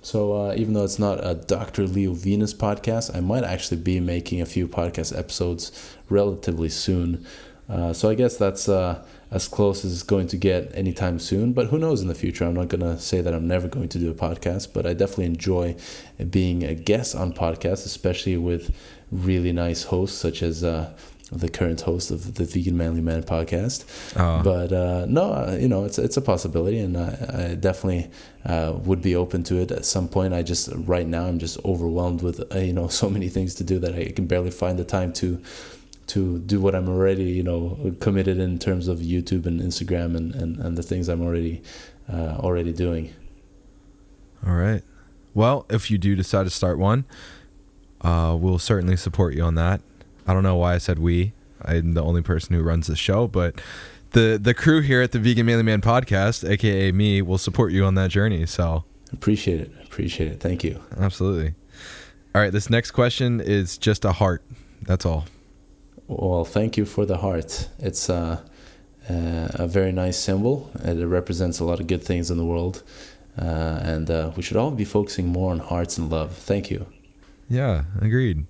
So 0.00 0.32
uh, 0.32 0.54
even 0.56 0.72
though 0.72 0.84
it's 0.84 0.98
not 0.98 1.18
a 1.22 1.34
Dr. 1.34 1.86
Leo 1.86 2.14
Venus 2.14 2.54
podcast, 2.54 3.14
I 3.14 3.20
might 3.20 3.44
actually 3.44 3.82
be 3.82 4.00
making 4.00 4.40
a 4.40 4.46
few 4.46 4.66
podcast 4.66 5.16
episodes 5.16 5.94
relatively 6.08 6.70
soon. 6.70 7.26
Uh, 7.68 7.92
so 7.92 8.08
I 8.08 8.14
guess 8.14 8.36
that's 8.38 8.66
as 9.30 9.48
close 9.48 9.84
as 9.84 9.92
it's 9.92 10.02
going 10.02 10.28
to 10.28 10.36
get 10.36 10.70
anytime 10.74 11.18
soon. 11.18 11.52
But 11.52 11.66
who 11.68 11.78
knows 11.78 12.00
in 12.00 12.08
the 12.08 12.14
future? 12.14 12.44
I'm 12.44 12.54
not 12.54 12.68
going 12.68 12.82
to 12.82 12.98
say 12.98 13.20
that 13.20 13.34
I'm 13.34 13.48
never 13.48 13.68
going 13.68 13.88
to 13.88 13.98
do 13.98 14.10
a 14.10 14.14
podcast, 14.14 14.72
but 14.72 14.86
I 14.86 14.94
definitely 14.94 15.26
enjoy 15.26 15.76
being 16.30 16.62
a 16.62 16.74
guest 16.74 17.14
on 17.14 17.32
podcasts, 17.32 17.86
especially 17.86 18.36
with 18.36 18.74
really 19.10 19.52
nice 19.52 19.84
hosts 19.84 20.18
such 20.18 20.42
as 20.42 20.62
uh, 20.62 20.92
the 21.32 21.48
current 21.48 21.80
host 21.80 22.10
of 22.12 22.34
the 22.34 22.44
Vegan 22.44 22.76
Manly 22.76 23.00
Man 23.00 23.22
podcast. 23.22 23.84
Oh. 24.16 24.42
But 24.42 24.72
uh, 24.72 25.06
no, 25.06 25.32
uh, 25.32 25.58
you 25.60 25.68
know, 25.68 25.84
it's 25.84 25.98
it's 25.98 26.16
a 26.16 26.22
possibility, 26.22 26.78
and 26.78 26.96
I, 26.96 27.50
I 27.50 27.54
definitely 27.54 28.10
uh, 28.44 28.74
would 28.84 29.02
be 29.02 29.16
open 29.16 29.42
to 29.44 29.60
it 29.60 29.72
at 29.72 29.84
some 29.84 30.08
point. 30.08 30.34
I 30.34 30.42
just 30.42 30.68
right 30.72 31.06
now 31.06 31.26
I'm 31.26 31.38
just 31.38 31.58
overwhelmed 31.64 32.22
with 32.22 32.40
uh, 32.54 32.58
you 32.58 32.72
know 32.72 32.88
so 33.02 33.10
many 33.10 33.28
things 33.28 33.54
to 33.56 33.64
do 33.64 33.78
that 33.80 33.94
I 33.94 34.12
can 34.12 34.26
barely 34.26 34.50
find 34.52 34.78
the 34.78 34.84
time 34.84 35.12
to 35.14 35.42
to 36.08 36.38
do 36.38 36.60
what 36.60 36.74
I'm 36.74 36.88
already 36.88 37.24
you 37.24 37.42
know 37.42 37.94
committed 38.00 38.38
in 38.38 38.58
terms 38.58 38.88
of 38.88 38.98
YouTube 38.98 39.46
and 39.46 39.60
Instagram 39.60 40.16
and 40.16 40.34
and, 40.34 40.58
and 40.58 40.76
the 40.76 40.82
things 40.82 41.08
I'm 41.08 41.22
already 41.22 41.62
uh, 42.12 42.36
already 42.38 42.72
doing. 42.72 43.14
All 44.46 44.54
right. 44.54 44.82
Well, 45.34 45.66
if 45.68 45.90
you 45.90 45.98
do 45.98 46.14
decide 46.14 46.44
to 46.44 46.50
start 46.50 46.78
one, 46.78 47.04
uh, 48.00 48.36
we'll 48.38 48.58
certainly 48.58 48.96
support 48.96 49.34
you 49.34 49.42
on 49.42 49.54
that. 49.56 49.80
I 50.26 50.32
don't 50.32 50.42
know 50.42 50.56
why 50.56 50.74
I 50.74 50.78
said 50.78 50.98
we. 50.98 51.32
I'm 51.62 51.94
the 51.94 52.02
only 52.02 52.22
person 52.22 52.54
who 52.54 52.62
runs 52.62 52.86
the 52.86 52.96
show, 52.96 53.26
but 53.26 53.60
the 54.12 54.38
the 54.40 54.54
crew 54.54 54.80
here 54.80 55.02
at 55.02 55.12
the 55.12 55.18
Vegan 55.18 55.46
Manly 55.46 55.62
Man 55.62 55.80
podcast, 55.80 56.48
aka 56.48 56.92
me, 56.92 57.22
will 57.22 57.38
support 57.38 57.72
you 57.72 57.84
on 57.84 57.94
that 57.96 58.10
journey. 58.10 58.46
So 58.46 58.84
appreciate 59.12 59.60
it. 59.60 59.72
Appreciate 59.84 60.32
it. 60.32 60.40
Thank 60.40 60.64
you. 60.64 60.80
Absolutely. 60.98 61.54
All 62.34 62.42
right, 62.42 62.52
this 62.52 62.68
next 62.68 62.90
question 62.90 63.40
is 63.40 63.78
just 63.78 64.04
a 64.04 64.12
heart. 64.12 64.42
That's 64.82 65.06
all. 65.06 65.24
Well, 66.08 66.44
thank 66.44 66.76
you 66.76 66.84
for 66.84 67.04
the 67.04 67.18
heart. 67.18 67.68
It's 67.78 68.08
uh, 68.08 68.40
uh, 69.08 69.48
a 69.54 69.66
very 69.66 69.92
nice 69.92 70.18
symbol. 70.18 70.70
It 70.84 71.04
represents 71.04 71.58
a 71.58 71.64
lot 71.64 71.80
of 71.80 71.86
good 71.86 72.02
things 72.02 72.30
in 72.30 72.38
the 72.38 72.44
world. 72.44 72.82
Uh, 73.38 73.80
and 73.82 74.10
uh, 74.10 74.32
we 74.36 74.42
should 74.42 74.56
all 74.56 74.70
be 74.70 74.84
focusing 74.84 75.26
more 75.26 75.50
on 75.50 75.58
hearts 75.58 75.98
and 75.98 76.10
love. 76.10 76.32
Thank 76.32 76.70
you. 76.70 76.86
Yeah, 77.48 77.84
agreed. 78.00 78.46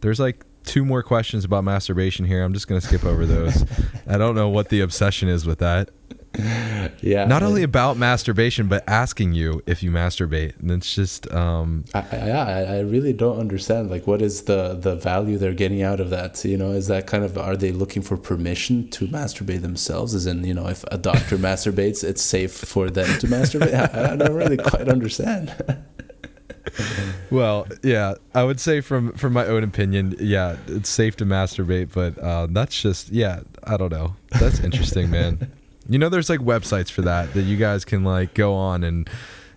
There's 0.00 0.18
like 0.18 0.44
two 0.64 0.84
more 0.84 1.02
questions 1.02 1.44
about 1.44 1.64
masturbation 1.64 2.24
here. 2.24 2.42
I'm 2.42 2.52
just 2.52 2.66
going 2.66 2.80
to 2.80 2.86
skip 2.86 3.04
over 3.04 3.26
those. 3.26 3.64
I 4.06 4.18
don't 4.18 4.34
know 4.34 4.48
what 4.48 4.70
the 4.70 4.80
obsession 4.80 5.28
is 5.28 5.46
with 5.46 5.58
that. 5.60 5.90
Yeah. 7.00 7.24
Not 7.26 7.42
only 7.42 7.62
about 7.62 7.96
masturbation, 7.96 8.66
but 8.66 8.82
asking 8.88 9.34
you 9.34 9.62
if 9.66 9.82
you 9.82 9.90
masturbate, 9.90 10.58
and 10.60 10.70
it's 10.70 10.94
just. 10.94 11.30
Um, 11.32 11.84
I, 11.94 12.00
I, 12.00 12.60
I 12.62 12.80
really 12.80 13.12
don't 13.12 13.38
understand. 13.38 13.90
Like, 13.90 14.06
what 14.06 14.22
is 14.22 14.42
the 14.42 14.74
the 14.74 14.96
value 14.96 15.36
they're 15.36 15.54
getting 15.54 15.82
out 15.82 16.00
of 16.00 16.10
that? 16.10 16.42
You 16.44 16.56
know, 16.56 16.70
is 16.70 16.86
that 16.88 17.06
kind 17.06 17.24
of 17.24 17.36
are 17.36 17.56
they 17.56 17.72
looking 17.72 18.02
for 18.02 18.16
permission 18.16 18.88
to 18.90 19.06
masturbate 19.06 19.62
themselves? 19.62 20.14
As 20.14 20.26
in, 20.26 20.44
you 20.44 20.54
know, 20.54 20.68
if 20.68 20.84
a 20.90 20.98
doctor 20.98 21.36
masturbates, 21.48 22.02
it's 22.02 22.22
safe 22.22 22.52
for 22.52 22.90
them 22.90 23.18
to 23.18 23.26
masturbate. 23.26 23.74
I, 23.74 24.12
I 24.12 24.16
don't 24.16 24.34
really 24.34 24.56
quite 24.58 24.88
understand. 24.88 25.52
well, 27.30 27.66
yeah, 27.82 28.14
I 28.34 28.44
would 28.44 28.60
say 28.60 28.80
from 28.80 29.12
from 29.12 29.32
my 29.32 29.46
own 29.46 29.62
opinion, 29.62 30.16
yeah, 30.18 30.56
it's 30.68 30.88
safe 30.88 31.16
to 31.16 31.26
masturbate, 31.26 31.92
but 31.92 32.18
uh, 32.18 32.46
that's 32.50 32.80
just 32.80 33.10
yeah, 33.10 33.40
I 33.64 33.76
don't 33.76 33.92
know. 33.92 34.16
That's 34.40 34.60
interesting, 34.60 35.10
man. 35.10 35.50
You 35.88 35.98
know, 35.98 36.08
there's 36.08 36.30
like 36.30 36.40
websites 36.40 36.90
for 36.90 37.02
that 37.02 37.34
that 37.34 37.42
you 37.42 37.56
guys 37.56 37.84
can 37.84 38.04
like 38.04 38.34
go 38.34 38.54
on 38.54 38.84
and 38.84 39.08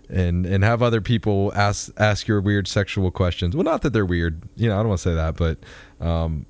and 0.09 0.45
and 0.45 0.63
have 0.63 0.81
other 0.81 1.01
people 1.01 1.51
ask 1.55 1.91
ask 1.97 2.27
your 2.27 2.41
weird 2.41 2.67
sexual 2.67 3.11
questions. 3.11 3.55
Well, 3.55 3.63
not 3.63 3.81
that 3.81 3.93
they're 3.93 4.05
weird, 4.05 4.41
you 4.55 4.69
know, 4.69 4.75
I 4.75 4.79
don't 4.79 4.89
want 4.89 4.99
to 4.99 5.09
say 5.09 5.15
that, 5.15 5.35
but 5.35 5.57
um, 6.05 6.45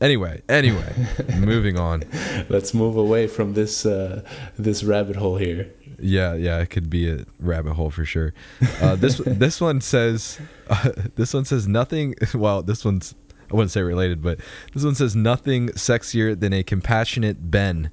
anyway, 0.00 0.42
anyway, 0.48 1.08
moving 1.38 1.78
on. 1.78 2.04
Let's 2.48 2.74
move 2.74 2.96
away 2.96 3.26
from 3.26 3.54
this 3.54 3.86
uh, 3.86 4.22
this 4.58 4.82
rabbit 4.84 5.16
hole 5.16 5.36
here. 5.36 5.72
Yeah, 5.98 6.34
yeah, 6.34 6.58
it 6.60 6.70
could 6.70 6.88
be 6.88 7.10
a 7.10 7.24
rabbit 7.38 7.74
hole 7.74 7.90
for 7.90 8.04
sure. 8.04 8.32
Uh, 8.80 8.96
this 8.96 9.18
this 9.26 9.60
one 9.60 9.80
says 9.80 10.40
uh, 10.68 10.90
this 11.16 11.34
one 11.34 11.44
says 11.44 11.68
nothing. 11.68 12.14
Well, 12.34 12.62
this 12.62 12.84
one's 12.84 13.14
I 13.50 13.56
wouldn't 13.56 13.72
say 13.72 13.82
related, 13.82 14.22
but 14.22 14.38
this 14.72 14.84
one 14.84 14.94
says 14.94 15.16
nothing 15.16 15.70
sexier 15.70 16.38
than 16.38 16.52
a 16.52 16.62
compassionate 16.62 17.50
Ben, 17.50 17.90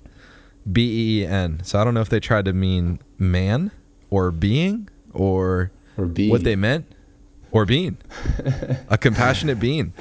B 0.72 1.20
E 1.20 1.24
E 1.24 1.26
N. 1.26 1.61
So 1.63 1.80
I 1.80 1.84
don't 1.84 1.93
know 1.93 2.01
if 2.01 2.09
they 2.09 2.20
tried 2.20 2.45
to 2.45 2.53
mean 2.53 2.99
man 3.18 3.72
or 4.09 4.32
being 4.32 4.89
or 5.13 5.72
or 5.97 6.05
being 6.05 6.30
what 6.30 6.43
they 6.43 6.55
meant 6.55 6.86
or 7.51 7.65
being 7.65 7.97
a 8.89 8.97
compassionate 8.97 9.59
being. 9.59 9.93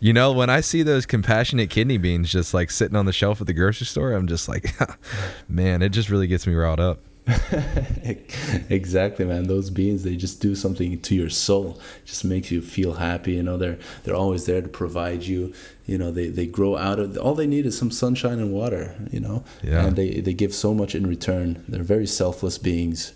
You 0.00 0.12
know, 0.12 0.32
when 0.32 0.50
I 0.50 0.60
see 0.62 0.82
those 0.82 1.06
compassionate 1.06 1.70
kidney 1.70 1.96
beans 1.96 2.30
just 2.30 2.52
like 2.52 2.72
sitting 2.72 2.96
on 2.96 3.06
the 3.06 3.12
shelf 3.12 3.40
at 3.40 3.46
the 3.46 3.52
grocery 3.52 3.86
store, 3.86 4.12
I'm 4.12 4.26
just 4.26 4.48
like, 4.48 4.74
man, 5.48 5.80
it 5.80 5.90
just 5.90 6.10
really 6.10 6.26
gets 6.26 6.44
me 6.44 6.54
riled 6.54 6.80
up. 6.80 7.00
exactly 8.68 9.24
man. 9.24 9.44
Those 9.44 9.70
beans 9.70 10.02
they 10.02 10.16
just 10.16 10.40
do 10.40 10.54
something 10.54 11.00
to 11.00 11.14
your 11.14 11.30
soul. 11.30 11.80
Just 12.04 12.24
makes 12.24 12.50
you 12.50 12.60
feel 12.60 12.94
happy 12.94 13.32
you 13.32 13.42
know? 13.42 13.56
They're 13.56 13.78
they're 14.02 14.16
always 14.16 14.46
there 14.46 14.60
to 14.60 14.68
provide 14.68 15.22
you 15.22 15.54
you 15.86 15.98
know? 15.98 16.10
They, 16.10 16.28
they 16.28 16.46
grow 16.46 16.76
out 16.76 16.98
of 16.98 17.16
all 17.18 17.34
they 17.34 17.46
need 17.46 17.64
is 17.66 17.78
some 17.78 17.90
sunshine 17.90 18.38
and 18.40 18.52
water 18.52 18.96
you 19.10 19.20
know? 19.20 19.44
Yeah. 19.62 19.86
And 19.86 19.96
they 19.96 20.20
they 20.20 20.34
give 20.34 20.54
so 20.54 20.74
much 20.74 20.94
in 20.94 21.06
return. 21.06 21.64
They're 21.68 21.84
very 21.84 22.06
selfless 22.06 22.58
beings. 22.58 23.12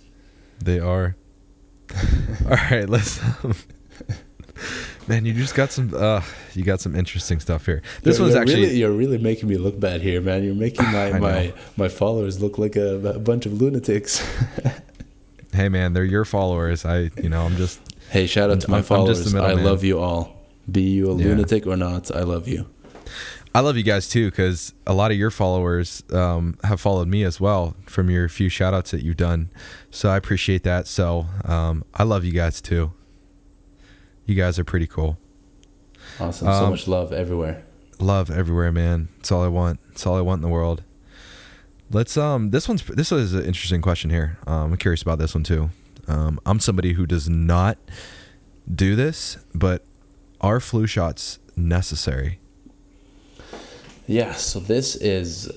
They 0.63 0.79
are. 0.79 1.17
All 2.45 2.59
right 2.71 2.89
let's 2.89 3.21
um, 3.45 3.55
Man, 5.09 5.25
you 5.25 5.33
just 5.35 5.55
got 5.55 5.71
some. 5.71 5.95
Uh, 5.95 6.23
you 6.55 6.65
got 6.65 6.81
some 6.81 6.97
interesting 6.97 7.39
stuff 7.39 7.67
here. 7.67 7.83
This 8.03 8.19
you're, 8.19 8.25
one's 8.25 8.35
you're 8.35 8.43
actually. 8.43 8.63
Really, 8.63 8.77
you're 8.79 8.93
really 8.93 9.19
making 9.19 9.49
me 9.49 9.57
look 9.57 9.79
bad 9.79 10.01
here, 10.01 10.21
man. 10.21 10.43
You're 10.43 10.55
making 10.55 10.85
my 10.93 11.19
my 11.19 11.53
my 11.77 11.89
followers 11.89 12.43
look 12.43 12.59
like 12.59 12.77
a, 12.77 12.97
a 13.15 13.19
bunch 13.19 13.47
of 13.47 13.53
lunatics. 13.61 14.27
hey, 15.53 15.69
man, 15.69 15.93
they're 15.93 16.05
your 16.05 16.25
followers. 16.25 16.85
I, 16.85 17.11
you 17.23 17.29
know, 17.29 17.43
I'm 17.43 17.57
just. 17.57 17.81
Hey, 18.11 18.27
shout 18.27 18.51
out 18.51 18.61
to 18.61 18.71
my 18.71 18.79
I'm, 18.79 18.83
followers. 18.83 19.33
I'm 19.33 19.41
I 19.41 19.53
love 19.53 19.85
you 19.85 20.01
all. 20.01 20.37
Be 20.71 20.83
you 20.83 21.13
a 21.13 21.17
yeah. 21.17 21.27
lunatic 21.27 21.67
or 21.67 21.77
not, 21.77 22.15
I 22.15 22.23
love 22.23 22.49
you. 22.49 22.67
I 23.55 23.61
love 23.61 23.77
you 23.77 23.85
guys 23.85 24.09
too 24.09 24.31
because 24.31 24.75
a 24.87 24.93
lot 24.93 25.13
of 25.13 25.17
your 25.17 25.31
followers 25.31 26.03
um, 26.13 26.59
have 26.65 26.79
followed 26.79 27.09
me 27.09 27.23
as 27.23 27.41
well 27.41 27.75
from 27.87 28.11
your 28.11 28.29
few 28.29 28.51
shout 28.51 28.75
outs 28.75 28.91
that 28.91 29.03
you've 29.03 29.17
done. 29.17 29.51
So 29.91 30.11
I 30.11 30.17
appreciate 30.19 30.63
that. 30.65 30.87
So 30.87 31.27
um, 31.45 31.83
I 31.95 32.03
love 32.03 32.25
you 32.25 32.33
guys 32.33 32.61
too. 32.61 32.93
You 34.27 34.35
guys 34.35 34.59
are 34.59 34.65
pretty 34.65 34.87
cool. 34.87 35.19
Awesome. 36.21 36.47
So 36.47 36.53
um, 36.53 36.71
much 36.71 36.89
love 36.89 37.13
everywhere. 37.13 37.65
Love 37.99 38.31
everywhere, 38.31 38.73
man. 38.73 39.09
It's 39.21 39.33
all 39.33 39.43
I 39.43 39.49
want. 39.49 39.81
It's 39.93 40.07
all 40.07 40.17
I 40.17 40.21
want 40.21 40.41
in 40.41 40.43
the 40.43 40.49
world. 40.49 40.83
Let's 41.91 42.17
um 42.17 42.51
this 42.51 42.69
one's 42.69 42.85
this 42.85 43.13
is 43.13 43.33
an 43.33 43.45
interesting 43.45 43.81
question 43.81 44.11
here. 44.11 44.39
Um, 44.47 44.73
I'm 44.73 44.77
curious 44.77 45.03
about 45.03 45.19
this 45.19 45.35
one 45.35 45.45
too. 45.45 45.71
Um, 46.09 46.41
I'm 46.45 46.61
somebody 46.61 46.93
who 46.95 47.07
does 47.07 47.29
not 47.29 47.79
do 48.73 48.97
this, 48.97 49.39
but 49.55 49.85
are 50.41 50.61
flu 50.61 50.87
shots 50.87 51.39
necessary? 51.57 52.39
Yeah, 54.09 54.35
so 54.35 54.61
this 54.61 54.95
is, 54.95 55.51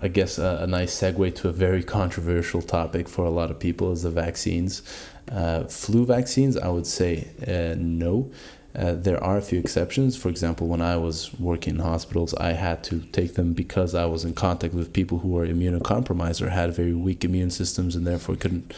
I 0.00 0.06
guess, 0.06 0.38
a, 0.38 0.60
a, 0.62 0.66
nice 0.68 0.94
segue 0.94 1.34
to 1.36 1.48
a 1.48 1.52
very 1.52 1.82
controversial 1.82 2.62
topic 2.62 3.08
for 3.08 3.24
a 3.24 3.30
lot 3.30 3.50
of 3.50 3.58
people 3.58 3.90
is 3.90 4.02
the 4.02 4.10
vaccines. 4.10 4.82
Uh, 5.30 5.64
flu 5.64 6.06
vaccines, 6.06 6.56
I 6.56 6.68
would 6.68 6.86
say 6.86 7.28
uh, 7.46 7.74
no. 7.78 8.30
Uh, 8.74 8.92
there 8.92 9.22
are 9.22 9.38
a 9.38 9.42
few 9.42 9.58
exceptions. 9.58 10.16
For 10.16 10.28
example, 10.28 10.68
when 10.68 10.80
I 10.80 10.96
was 10.96 11.34
working 11.40 11.74
in 11.76 11.80
hospitals, 11.80 12.34
I 12.34 12.52
had 12.52 12.84
to 12.84 13.00
take 13.12 13.34
them 13.34 13.52
because 13.52 13.94
I 13.94 14.04
was 14.04 14.24
in 14.24 14.34
contact 14.34 14.74
with 14.74 14.92
people 14.92 15.18
who 15.18 15.28
were 15.28 15.46
immunocompromised 15.46 16.40
or 16.42 16.50
had 16.50 16.72
very 16.74 16.94
weak 16.94 17.24
immune 17.24 17.50
systems 17.50 17.96
and 17.96 18.06
therefore 18.06 18.36
couldn't 18.36 18.72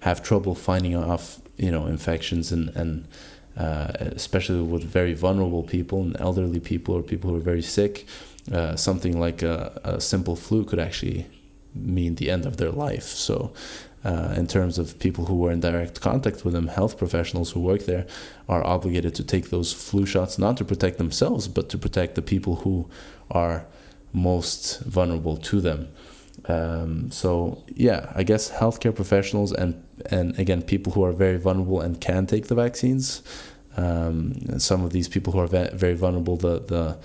have 0.00 0.22
trouble 0.22 0.54
finding 0.54 0.94
off, 0.94 1.40
you 1.56 1.70
know, 1.70 1.86
infections 1.86 2.52
and 2.52 2.68
and 2.76 3.08
uh, 3.56 3.92
especially 4.00 4.62
with 4.62 4.82
very 4.82 5.14
vulnerable 5.14 5.62
people 5.62 6.02
and 6.02 6.16
elderly 6.20 6.60
people 6.60 6.94
or 6.94 7.02
people 7.02 7.30
who 7.30 7.36
are 7.36 7.40
very 7.40 7.62
sick. 7.62 8.06
Uh, 8.50 8.74
something 8.76 9.20
like 9.20 9.42
a, 9.42 9.80
a 9.84 10.00
simple 10.00 10.36
flu 10.36 10.64
could 10.64 10.78
actually 10.78 11.26
mean 11.74 12.16
the 12.16 12.30
end 12.30 12.44
of 12.46 12.56
their 12.56 12.70
life. 12.70 13.04
So 13.04 13.52
uh, 14.04 14.34
in 14.36 14.46
terms 14.46 14.78
of 14.78 14.98
people 14.98 15.26
who 15.26 15.36
were 15.36 15.52
in 15.52 15.60
direct 15.60 16.00
contact 16.00 16.44
with 16.44 16.54
them, 16.54 16.68
health 16.68 16.98
professionals 16.98 17.52
who 17.52 17.60
work 17.60 17.86
there 17.86 18.06
are 18.48 18.64
obligated 18.66 19.14
to 19.14 19.24
take 19.24 19.50
those 19.50 19.72
flu 19.72 20.04
shots 20.04 20.38
not 20.38 20.56
to 20.56 20.64
protect 20.64 20.98
themselves, 20.98 21.48
but 21.48 21.68
to 21.68 21.78
protect 21.78 22.14
the 22.14 22.22
people 22.22 22.56
who 22.56 22.88
are 23.30 23.64
most 24.12 24.80
vulnerable 24.80 25.36
to 25.36 25.60
them. 25.60 25.88
Um, 26.46 27.10
so 27.10 27.62
yeah, 27.68 28.12
I 28.14 28.24
guess 28.24 28.50
healthcare 28.50 28.94
professionals 28.94 29.52
and 29.52 29.82
and 30.10 30.36
again 30.38 30.62
people 30.62 30.92
who 30.92 31.04
are 31.04 31.12
very 31.12 31.38
vulnerable 31.38 31.80
and 31.80 32.00
can 32.00 32.26
take 32.26 32.48
the 32.48 32.54
vaccines. 32.54 33.22
Um, 33.76 34.58
some 34.58 34.84
of 34.84 34.92
these 34.92 35.08
people 35.08 35.32
who 35.32 35.38
are 35.38 35.46
very 35.46 35.94
vulnerable, 35.94 36.36
the 36.36 36.58
the 36.58 36.98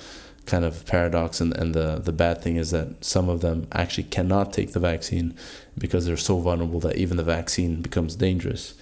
kind 0.48 0.66
of 0.66 0.86
paradox 0.86 1.40
and, 1.42 1.56
and 1.58 1.76
the, 1.76 2.00
the 2.00 2.14
bad 2.14 2.42
thing 2.42 2.56
is 2.56 2.72
that 2.72 3.04
some 3.04 3.30
of 3.30 3.42
them 3.42 3.68
actually 3.74 4.06
cannot 4.06 4.54
take 4.54 4.72
the 4.72 4.80
vaccine 4.80 5.36
because 5.78 6.06
they're 6.06 6.18
so 6.18 6.40
vulnerable 6.40 6.80
that 6.82 6.96
even 6.98 7.18
the 7.18 7.24
vaccine 7.24 7.82
becomes 7.82 8.16
dangerous. 8.16 8.74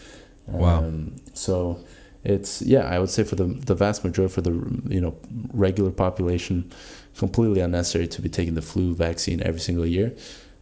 Wow. 0.47 0.79
Um, 0.79 1.15
so 1.33 1.83
it's 2.23 2.61
yeah, 2.61 2.83
I 2.83 2.99
would 2.99 3.09
say 3.09 3.23
for 3.23 3.35
the 3.35 3.45
the 3.45 3.75
vast 3.75 4.03
majority 4.03 4.33
for 4.33 4.41
the 4.41 4.51
you 4.87 5.01
know 5.01 5.15
regular 5.53 5.91
population, 5.91 6.71
completely 7.17 7.61
unnecessary 7.61 8.07
to 8.07 8.21
be 8.21 8.29
taking 8.29 8.55
the 8.55 8.61
flu 8.61 8.95
vaccine 8.95 9.41
every 9.41 9.59
single 9.59 9.85
year. 9.85 10.13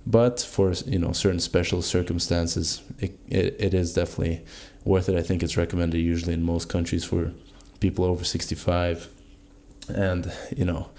But 0.06 0.42
for 0.42 0.74
you 0.86 1.00
know 1.00 1.14
certain 1.14 1.40
special 1.40 1.82
circumstances, 1.82 2.82
it, 3.00 3.18
it, 3.30 3.56
it 3.60 3.74
is 3.74 3.94
definitely 3.94 4.44
worth 4.84 5.08
it. 5.08 5.16
I 5.16 5.22
think 5.22 5.44
it's 5.44 5.56
recommended 5.56 6.00
usually 6.00 6.34
in 6.34 6.44
most 6.44 6.68
countries 6.68 7.06
for 7.06 7.32
people 7.80 8.06
over 8.06 8.24
65 8.24 9.10
and 9.90 10.32
you 10.56 10.64
know 10.64 10.90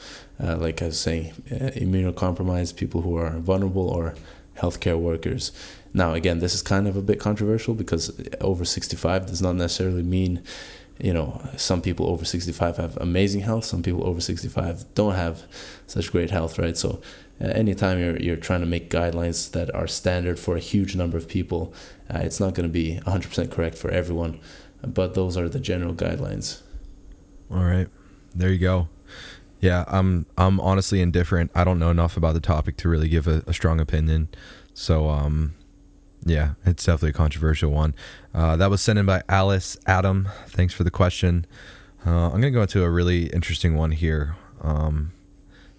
uh, 0.43 0.57
like 0.57 0.83
i 0.83 0.87
was 0.87 1.01
saying 1.01 1.33
uh, 1.51 1.71
immunocompromised 1.85 2.77
people 2.77 3.01
who 3.01 3.17
are 3.17 3.39
vulnerable 3.39 3.89
or 3.89 4.15
healthcare 4.57 4.99
workers 4.99 5.53
now 5.93 6.15
again 6.15 6.39
this 6.39 6.55
is 6.55 6.63
kind 6.63 6.87
of 6.87 6.97
a 6.97 7.03
bit 7.03 7.19
controversial 7.21 7.75
because 7.75 8.21
over 8.41 8.65
65 8.65 9.27
does 9.27 9.43
not 9.43 9.57
necessarily 9.57 10.03
mean 10.03 10.43
you 10.99 11.13
know 11.13 11.41
some 11.57 11.83
people 11.83 12.07
over 12.07 12.25
65 12.25 12.77
have 12.77 12.97
amazing 12.99 13.41
health 13.41 13.65
some 13.65 13.83
people 13.83 14.07
over 14.07 14.21
65 14.21 14.85
don't 14.95 15.15
have 15.15 15.43
such 15.87 16.13
great 16.13 16.31
health 16.31 16.59
right 16.59 16.77
so 16.77 17.01
uh, 17.41 17.47
anytime 17.47 17.99
you're 17.99 18.17
you're 18.19 18.37
trying 18.37 18.61
to 18.61 18.67
make 18.67 18.91
guidelines 18.91 19.51
that 19.51 19.75
are 19.75 19.89
standard 19.89 20.39
for 20.39 20.57
a 20.57 20.61
huge 20.61 20.95
number 20.95 21.17
of 21.17 21.29
people 21.29 21.75
uh, 22.15 22.19
it's 22.19 22.39
not 22.39 22.55
going 22.55 22.69
to 22.69 22.73
be 22.73 23.01
100% 23.07 23.51
correct 23.51 23.77
for 23.77 23.91
everyone 23.91 24.39
but 24.87 25.15
those 25.15 25.37
are 25.37 25.49
the 25.49 25.59
general 25.59 25.95
guidelines 25.95 26.61
All 27.51 27.65
right. 27.65 27.89
There 28.35 28.51
you 28.51 28.59
go. 28.59 28.89
Yeah, 29.65 29.87
I'm 29.89 30.27
I'm 30.37 30.61
honestly 30.61 31.01
indifferent. 31.01 31.51
I 31.55 31.65
don't 31.65 31.79
know 31.79 31.89
enough 31.89 32.19
about 32.19 32.35
the 32.35 32.41
topic 32.41 32.77
to 32.77 32.89
really 32.91 33.09
give 33.09 33.27
a, 33.27 33.43
a 33.47 33.55
strong 33.55 33.81
opinion. 33.81 34.29
So 34.75 35.09
um 35.09 35.55
yeah, 36.23 36.51
it's 36.67 36.85
definitely 36.85 37.11
a 37.11 37.13
controversial 37.15 37.71
one. 37.71 37.95
Uh, 38.35 38.57
that 38.57 38.69
was 38.69 38.83
sent 38.83 38.99
in 38.99 39.07
by 39.07 39.23
Alice 39.27 39.79
Adam. 39.87 40.29
Thanks 40.49 40.75
for 40.75 40.85
the 40.85 40.91
question. 40.91 41.47
Uh, 42.07 42.27
I'm 42.27 42.43
gonna 42.43 42.51
go 42.51 42.61
into 42.61 42.85
a 42.85 42.91
really 42.91 43.29
interesting 43.29 43.75
one 43.75 43.93
here. 43.93 44.37
Um, 44.61 45.13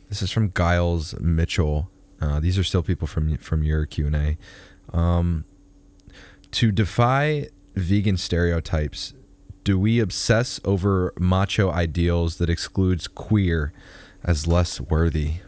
this 0.09 0.23
is 0.23 0.31
from 0.31 0.51
Giles 0.57 1.13
Mitchell. 1.19 1.91
Uh, 2.19 2.39
these 2.39 2.57
are 2.57 2.63
still 2.63 2.81
people 2.81 3.07
from 3.07 3.38
from 3.38 3.61
your 3.61 3.86
Q 3.86 4.07
and 4.07 4.15
A. 4.15 4.38
Um, 4.97 5.45
to 6.53 6.71
defy 6.71 7.49
vegan 7.75 8.17
stereotypes, 8.17 9.13
do 9.66 9.78
we 9.80 9.99
obsess 9.99 10.61
over 10.63 11.11
macho 11.20 11.72
ideals 11.72 12.38
that 12.38 12.49
excludes 12.49 13.07
queer 13.09 13.74
as 14.24 14.47
less 14.47 14.80
worthy? 14.80 15.39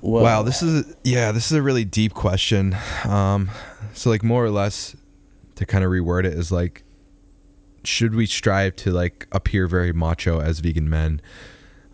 well, 0.00 0.22
wow, 0.22 0.42
this 0.42 0.62
is 0.62 0.94
yeah, 1.04 1.32
this 1.32 1.50
is 1.50 1.52
a 1.52 1.60
really 1.60 1.84
deep 1.84 2.14
question. 2.14 2.76
Um, 3.04 3.50
so 3.92 4.10
like 4.10 4.22
more 4.22 4.44
or 4.44 4.50
less, 4.50 4.96
to 5.56 5.66
kind 5.66 5.84
of 5.84 5.90
reword 5.90 6.24
it 6.24 6.34
is 6.34 6.52
like, 6.52 6.84
should 7.82 8.14
we 8.14 8.26
strive 8.26 8.76
to 8.76 8.92
like 8.92 9.26
appear 9.32 9.66
very 9.66 9.92
macho 9.92 10.40
as 10.40 10.60
vegan 10.60 10.88
men, 10.88 11.20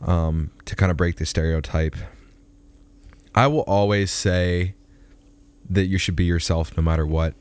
um, 0.02 0.50
to 0.66 0.76
kind 0.76 0.90
of 0.90 0.98
break 0.98 1.16
the 1.16 1.24
stereotype? 1.24 1.96
I 3.34 3.46
will 3.46 3.62
always 3.62 4.11
say 4.11 4.74
that 5.68 5.86
you 5.86 5.96
should 5.96 6.14
be 6.14 6.26
yourself 6.26 6.76
no 6.76 6.82
matter 6.82 7.07
what. 7.07 7.32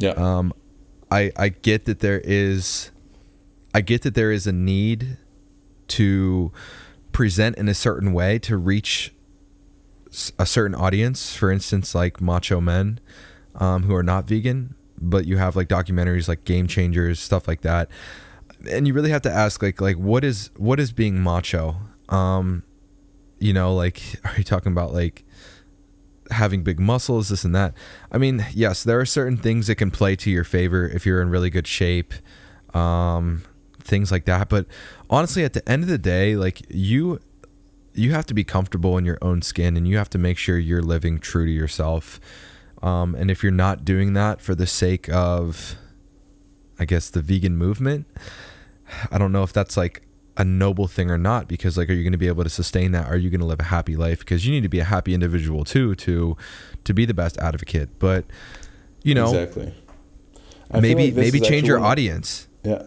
yeah 0.00 0.10
Um, 0.10 0.52
I 1.14 1.30
I 1.36 1.48
get 1.50 1.84
that 1.84 2.00
there 2.00 2.20
is, 2.24 2.90
I 3.72 3.80
get 3.80 4.02
that 4.02 4.14
there 4.14 4.32
is 4.32 4.46
a 4.46 4.52
need 4.52 5.16
to 5.88 6.52
present 7.12 7.56
in 7.56 7.68
a 7.68 7.74
certain 7.74 8.12
way 8.12 8.38
to 8.40 8.56
reach 8.56 9.12
a 10.38 10.46
certain 10.46 10.74
audience. 10.74 11.36
For 11.36 11.52
instance, 11.52 11.94
like 11.94 12.20
macho 12.20 12.60
men 12.60 12.98
um, 13.54 13.84
who 13.84 13.94
are 13.94 14.02
not 14.02 14.26
vegan, 14.26 14.74
but 15.00 15.24
you 15.24 15.36
have 15.36 15.54
like 15.54 15.68
documentaries 15.68 16.28
like 16.28 16.44
Game 16.44 16.66
Changers, 16.66 17.20
stuff 17.20 17.46
like 17.46 17.60
that, 17.60 17.88
and 18.68 18.88
you 18.88 18.92
really 18.92 19.10
have 19.10 19.22
to 19.22 19.30
ask 19.30 19.62
like 19.62 19.80
like 19.80 19.96
what 19.96 20.24
is 20.24 20.50
what 20.56 20.80
is 20.80 20.90
being 20.92 21.20
macho? 21.20 21.76
Um, 22.08 22.64
you 23.38 23.52
know, 23.52 23.72
like 23.72 24.02
are 24.24 24.34
you 24.36 24.44
talking 24.44 24.72
about 24.72 24.92
like 24.92 25.23
having 26.30 26.62
big 26.62 26.80
muscles, 26.80 27.28
this 27.28 27.44
and 27.44 27.54
that. 27.54 27.74
I 28.10 28.18
mean, 28.18 28.46
yes, 28.52 28.82
there 28.82 28.98
are 29.00 29.06
certain 29.06 29.36
things 29.36 29.66
that 29.66 29.76
can 29.76 29.90
play 29.90 30.16
to 30.16 30.30
your 30.30 30.44
favor 30.44 30.88
if 30.88 31.04
you're 31.06 31.20
in 31.20 31.30
really 31.30 31.50
good 31.50 31.66
shape, 31.66 32.14
um, 32.74 33.42
things 33.80 34.10
like 34.10 34.24
that. 34.24 34.48
But 34.48 34.66
honestly, 35.10 35.44
at 35.44 35.52
the 35.52 35.68
end 35.68 35.82
of 35.82 35.88
the 35.88 35.98
day, 35.98 36.36
like 36.36 36.62
you, 36.68 37.20
you 37.92 38.12
have 38.12 38.26
to 38.26 38.34
be 38.34 38.44
comfortable 38.44 38.98
in 38.98 39.04
your 39.04 39.18
own 39.22 39.42
skin, 39.42 39.76
and 39.76 39.86
you 39.86 39.96
have 39.98 40.10
to 40.10 40.18
make 40.18 40.38
sure 40.38 40.58
you're 40.58 40.82
living 40.82 41.18
true 41.18 41.46
to 41.46 41.52
yourself. 41.52 42.20
Um, 42.82 43.14
and 43.14 43.30
if 43.30 43.42
you're 43.42 43.52
not 43.52 43.84
doing 43.84 44.12
that 44.14 44.40
for 44.40 44.54
the 44.54 44.66
sake 44.66 45.08
of, 45.08 45.76
I 46.78 46.84
guess, 46.84 47.08
the 47.08 47.22
vegan 47.22 47.56
movement, 47.56 48.06
I 49.10 49.18
don't 49.18 49.32
know 49.32 49.42
if 49.42 49.52
that's 49.52 49.76
like 49.76 50.02
a 50.36 50.44
noble 50.44 50.88
thing 50.88 51.10
or 51.10 51.18
not 51.18 51.46
because 51.46 51.78
like 51.78 51.88
are 51.88 51.92
you 51.92 52.02
going 52.02 52.12
to 52.12 52.18
be 52.18 52.28
able 52.28 52.44
to 52.44 52.50
sustain 52.50 52.92
that? 52.92 53.06
Are 53.06 53.16
you 53.16 53.30
going 53.30 53.40
to 53.40 53.46
live 53.46 53.60
a 53.60 53.64
happy 53.64 53.96
life? 53.96 54.20
Because 54.20 54.46
you 54.46 54.52
need 54.52 54.62
to 54.62 54.68
be 54.68 54.80
a 54.80 54.84
happy 54.84 55.14
individual 55.14 55.64
too 55.64 55.94
to 55.96 56.36
to 56.84 56.94
be 56.94 57.04
the 57.04 57.14
best 57.14 57.38
advocate 57.38 57.98
but 57.98 58.24
you 59.02 59.14
know 59.14 59.28
exactly. 59.28 59.74
I 60.70 60.80
maybe 60.80 61.06
like 61.06 61.14
maybe 61.14 61.40
change 61.40 61.68
your 61.68 61.78
audience. 61.78 62.48
Yeah. 62.62 62.84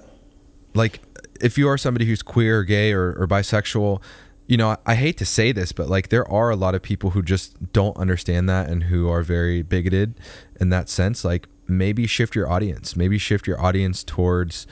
Like 0.74 1.02
if 1.40 1.58
you 1.58 1.70
are 1.70 1.78
somebody 1.78 2.06
who's 2.06 2.22
queer 2.22 2.60
or 2.60 2.64
gay 2.64 2.92
or, 2.92 3.14
or 3.14 3.28
bisexual 3.28 4.02
you 4.48 4.58
know 4.58 4.78
I, 4.86 4.96
hate 4.96 5.18
to 5.18 5.26
say 5.26 5.52
this 5.52 5.72
but 5.72 5.90
like 5.90 6.10
there 6.10 6.30
are 6.32 6.50
a 6.50 6.56
lot 6.56 6.74
of 6.74 6.82
people 6.82 7.12
who 7.12 7.22
just 7.22 7.74
don't 7.74 7.96
understand 7.98 8.50
that 8.50 8.70
and 8.70 8.84
who 8.84 9.10
are 9.10 9.22
very 9.22 9.62
bigoted 9.62 10.20
in 10.60 10.70
that 10.70 10.90
sense. 10.90 11.24
Like 11.24 11.48
maybe 11.68 12.08
shift 12.08 12.36
your 12.36 12.50
audience. 12.50 12.96
Maybe 12.96 13.18
shift 13.18 13.48
your 13.48 13.62
audience 13.62 14.04
towards 14.04 14.68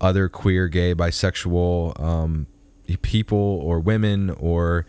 other 0.00 0.28
queer 0.28 0.68
gay 0.68 0.94
bisexual 0.94 1.98
um, 2.00 2.46
people 3.02 3.38
or 3.38 3.80
women 3.80 4.30
or 4.30 4.86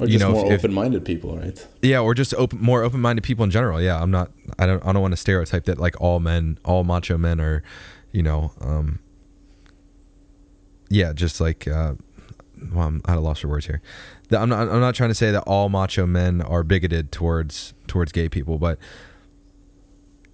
or 0.00 0.06
you 0.06 0.12
just 0.18 0.24
know, 0.24 0.32
more 0.32 0.46
if- 0.46 0.52
if- 0.52 0.60
open-minded 0.60 1.04
people 1.04 1.36
right? 1.36 1.66
Yeah 1.82 2.00
or 2.00 2.14
just 2.14 2.34
open 2.34 2.60
more 2.60 2.82
open-minded 2.82 3.22
people 3.22 3.44
in 3.44 3.50
general. 3.50 3.80
Yeah 3.80 4.00
i'm 4.00 4.10
not 4.10 4.30
i 4.58 4.66
don't 4.66 4.84
i 4.86 4.92
don't 4.92 5.02
want 5.02 5.12
to 5.12 5.16
stereotype 5.16 5.64
that 5.64 5.78
like 5.78 6.00
all 6.00 6.20
men 6.20 6.58
all 6.64 6.82
macho 6.84 7.16
men 7.18 7.40
are 7.40 7.62
you 8.12 8.22
know 8.22 8.52
um 8.60 8.98
yeah 10.90 11.12
just 11.12 11.40
like 11.40 11.66
uh 11.68 11.94
well 12.72 12.86
i'm 12.88 13.00
at 13.06 13.16
a 13.16 13.20
loss 13.20 13.40
for 13.40 13.48
words 13.48 13.66
here. 13.66 13.80
The- 14.28 14.38
i'm 14.38 14.48
not 14.48 14.68
i'm 14.68 14.80
not 14.80 14.94
trying 14.94 15.10
to 15.10 15.14
say 15.14 15.30
that 15.30 15.42
all 15.42 15.68
macho 15.68 16.06
men 16.06 16.40
are 16.42 16.62
bigoted 16.62 17.10
towards 17.12 17.72
towards 17.86 18.10
gay 18.12 18.28
people 18.28 18.58
but 18.58 18.78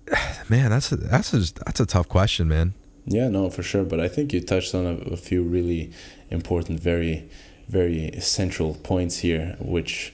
man 0.49 0.71
that's 0.71 0.91
a, 0.93 0.97
that's 0.97 1.33
a, 1.33 1.55
that's 1.65 1.81
a 1.81 1.87
tough 1.87 2.09
question 2.09 2.49
man 2.49 2.75
Yeah, 3.07 3.29
no, 3.29 3.51
for 3.51 3.63
sure. 3.63 3.85
But 3.85 4.01
I 4.01 4.09
think 4.09 4.33
you 4.33 4.41
touched 4.41 4.75
on 4.75 4.87
a, 4.87 4.95
a 5.13 5.17
few 5.17 5.43
really 5.43 5.93
important, 6.31 6.81
very, 6.81 7.29
very 7.69 8.13
central 8.21 8.75
points 8.75 9.19
here, 9.19 9.57
which 9.59 10.13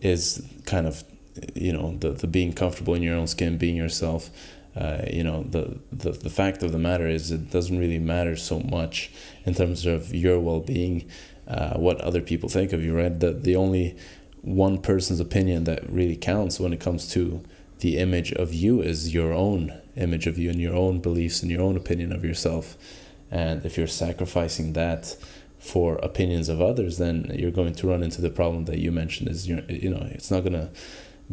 is 0.00 0.46
kind 0.66 0.86
of, 0.86 1.04
you 1.54 1.72
know, 1.72 1.96
the, 1.98 2.10
the 2.10 2.26
being 2.26 2.52
comfortable 2.52 2.94
in 2.94 3.02
your 3.02 3.16
own 3.16 3.26
skin, 3.26 3.58
being 3.58 3.76
yourself. 3.76 4.30
Uh, 4.76 5.02
you 5.12 5.24
know, 5.24 5.42
the, 5.42 5.78
the, 5.90 6.12
the 6.12 6.30
fact 6.30 6.62
of 6.62 6.70
the 6.70 6.78
matter 6.78 7.08
is 7.08 7.32
it 7.32 7.50
doesn't 7.50 7.78
really 7.78 7.98
matter 7.98 8.36
so 8.36 8.60
much 8.60 9.10
in 9.44 9.54
terms 9.54 9.86
of 9.86 10.14
your 10.14 10.38
well 10.38 10.60
being, 10.60 11.08
uh, 11.48 11.74
what 11.74 12.00
other 12.00 12.20
people 12.20 12.48
think 12.48 12.72
of 12.72 12.82
you, 12.82 12.96
right? 12.96 13.18
The, 13.18 13.32
the 13.32 13.56
only 13.56 13.96
one 14.42 14.78
person's 14.78 15.18
opinion 15.18 15.64
that 15.64 15.88
really 15.90 16.16
counts 16.16 16.60
when 16.60 16.72
it 16.72 16.78
comes 16.80 17.08
to 17.10 17.42
the 17.80 17.98
image 17.98 18.32
of 18.32 18.54
you 18.54 18.80
is 18.80 19.12
your 19.12 19.32
own 19.32 19.80
image 19.98 20.26
of 20.26 20.38
you 20.38 20.50
and 20.50 20.60
your 20.60 20.74
own 20.74 21.00
beliefs 21.00 21.42
and 21.42 21.50
your 21.50 21.62
own 21.62 21.76
opinion 21.76 22.12
of 22.12 22.24
yourself. 22.24 22.76
And 23.30 23.64
if 23.64 23.76
you're 23.76 23.86
sacrificing 23.86 24.72
that 24.72 25.16
for 25.58 25.96
opinions 25.96 26.48
of 26.48 26.62
others, 26.62 26.98
then 26.98 27.30
you're 27.34 27.50
going 27.50 27.74
to 27.74 27.88
run 27.88 28.02
into 28.02 28.20
the 28.20 28.30
problem 28.30 28.64
that 28.66 28.78
you 28.78 28.92
mentioned 28.92 29.28
is 29.28 29.48
you're, 29.48 29.60
you 29.68 29.90
know, 29.90 30.06
it's 30.10 30.30
not 30.30 30.40
going 30.40 30.52
to 30.54 30.70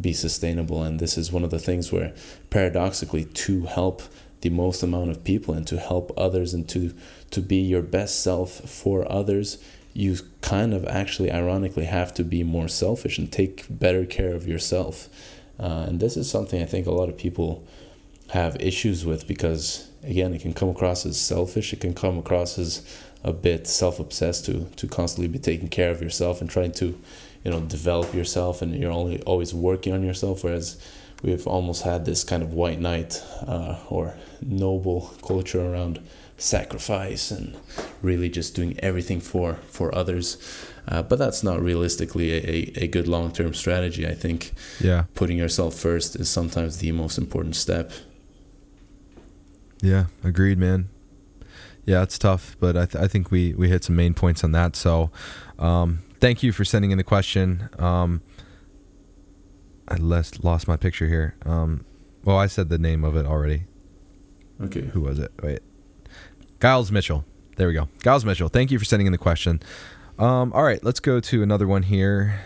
be 0.00 0.12
sustainable. 0.12 0.82
And 0.82 1.00
this 1.00 1.16
is 1.16 1.32
one 1.32 1.44
of 1.44 1.50
the 1.50 1.58
things 1.58 1.92
where 1.92 2.14
paradoxically 2.50 3.24
to 3.24 3.64
help 3.64 4.02
the 4.42 4.50
most 4.50 4.82
amount 4.82 5.10
of 5.10 5.24
people 5.24 5.54
and 5.54 5.66
to 5.66 5.78
help 5.78 6.12
others 6.16 6.52
and 6.52 6.68
to, 6.68 6.92
to 7.30 7.40
be 7.40 7.56
your 7.56 7.82
best 7.82 8.22
self 8.22 8.60
for 8.68 9.10
others, 9.10 9.58
you 9.94 10.18
kind 10.42 10.74
of 10.74 10.84
actually 10.86 11.32
ironically 11.32 11.86
have 11.86 12.12
to 12.12 12.22
be 12.22 12.42
more 12.42 12.68
selfish 12.68 13.16
and 13.16 13.32
take 13.32 13.64
better 13.70 14.04
care 14.04 14.34
of 14.34 14.46
yourself. 14.46 15.08
Uh, 15.58 15.86
and 15.88 16.00
this 16.00 16.18
is 16.18 16.30
something 16.30 16.62
I 16.62 16.66
think 16.66 16.86
a 16.86 16.92
lot 16.92 17.08
of 17.08 17.16
people 17.16 17.66
have 18.30 18.56
issues 18.60 19.04
with 19.04 19.26
because 19.26 19.88
again 20.02 20.34
it 20.34 20.42
can 20.42 20.52
come 20.52 20.68
across 20.68 21.06
as 21.06 21.18
selfish. 21.18 21.72
It 21.72 21.80
can 21.80 21.94
come 21.94 22.18
across 22.18 22.58
as 22.58 22.82
a 23.24 23.32
bit 23.32 23.66
self-obsessed 23.66 24.46
to 24.46 24.64
to 24.76 24.86
constantly 24.86 25.28
be 25.28 25.38
taking 25.38 25.68
care 25.68 25.90
of 25.90 26.00
yourself 26.02 26.40
and 26.40 26.48
trying 26.48 26.72
to 26.72 26.98
you 27.44 27.50
know 27.50 27.60
develop 27.60 28.14
yourself 28.14 28.62
and 28.62 28.74
you're 28.74 28.92
only 28.92 29.20
always 29.22 29.54
working 29.54 29.92
on 29.92 30.02
yourself 30.02 30.44
whereas 30.44 30.80
we've 31.22 31.46
almost 31.46 31.82
had 31.82 32.04
this 32.04 32.24
kind 32.24 32.42
of 32.42 32.52
white 32.52 32.80
knight 32.80 33.22
uh, 33.46 33.78
or 33.88 34.14
noble 34.42 35.12
culture 35.22 35.60
around 35.60 36.00
sacrifice 36.38 37.30
and 37.30 37.56
really 38.02 38.28
just 38.28 38.54
doing 38.54 38.78
everything 38.80 39.20
for 39.20 39.54
for 39.68 39.94
others. 39.94 40.36
Uh, 40.88 41.02
but 41.02 41.18
that's 41.18 41.42
not 41.42 41.60
realistically 41.60 42.30
a, 42.32 42.84
a, 42.84 42.86
good 42.86 43.08
long-term 43.08 43.52
strategy 43.52 44.06
i 44.06 44.14
think. 44.14 44.52
Yeah. 44.80 45.04
Putting 45.14 45.36
yourself 45.36 45.74
first 45.74 46.14
is 46.14 46.28
sometimes 46.28 46.78
the 46.78 46.92
most 46.92 47.18
important 47.18 47.56
step 47.56 47.90
Yeah, 49.82 50.06
agreed, 50.24 50.58
man. 50.58 50.88
Yeah, 51.84 52.02
it's 52.02 52.18
tough, 52.18 52.56
but 52.58 52.76
I, 52.76 52.86
th- 52.86 53.04
I 53.04 53.06
think 53.06 53.30
we, 53.30 53.54
we 53.54 53.68
hit 53.68 53.84
some 53.84 53.94
main 53.94 54.12
points 54.14 54.42
on 54.42 54.50
that. 54.52 54.74
So, 54.74 55.10
um, 55.58 56.00
thank 56.20 56.42
you 56.42 56.50
for 56.50 56.64
sending 56.64 56.90
in 56.90 56.98
the 56.98 57.04
question. 57.04 57.68
Um, 57.78 58.22
I 59.88 59.94
lost 59.94 60.42
lost 60.42 60.66
my 60.66 60.76
picture 60.76 61.06
here. 61.06 61.36
Um, 61.44 61.84
well, 62.24 62.36
I 62.38 62.46
said 62.46 62.70
the 62.70 62.78
name 62.78 63.04
of 63.04 63.14
it 63.16 63.24
already. 63.24 63.64
Okay. 64.60 64.86
Who 64.86 65.02
was 65.02 65.20
it? 65.20 65.30
Wait, 65.42 65.60
Giles 66.60 66.90
Mitchell. 66.90 67.24
There 67.56 67.68
we 67.68 67.74
go. 67.74 67.88
Giles 68.02 68.24
Mitchell. 68.24 68.48
Thank 68.48 68.72
you 68.72 68.78
for 68.80 68.84
sending 68.84 69.06
in 69.06 69.12
the 69.12 69.18
question. 69.18 69.60
Um, 70.18 70.52
all 70.54 70.64
right, 70.64 70.82
let's 70.82 70.98
go 70.98 71.20
to 71.20 71.42
another 71.42 71.68
one 71.68 71.84
here. 71.84 72.40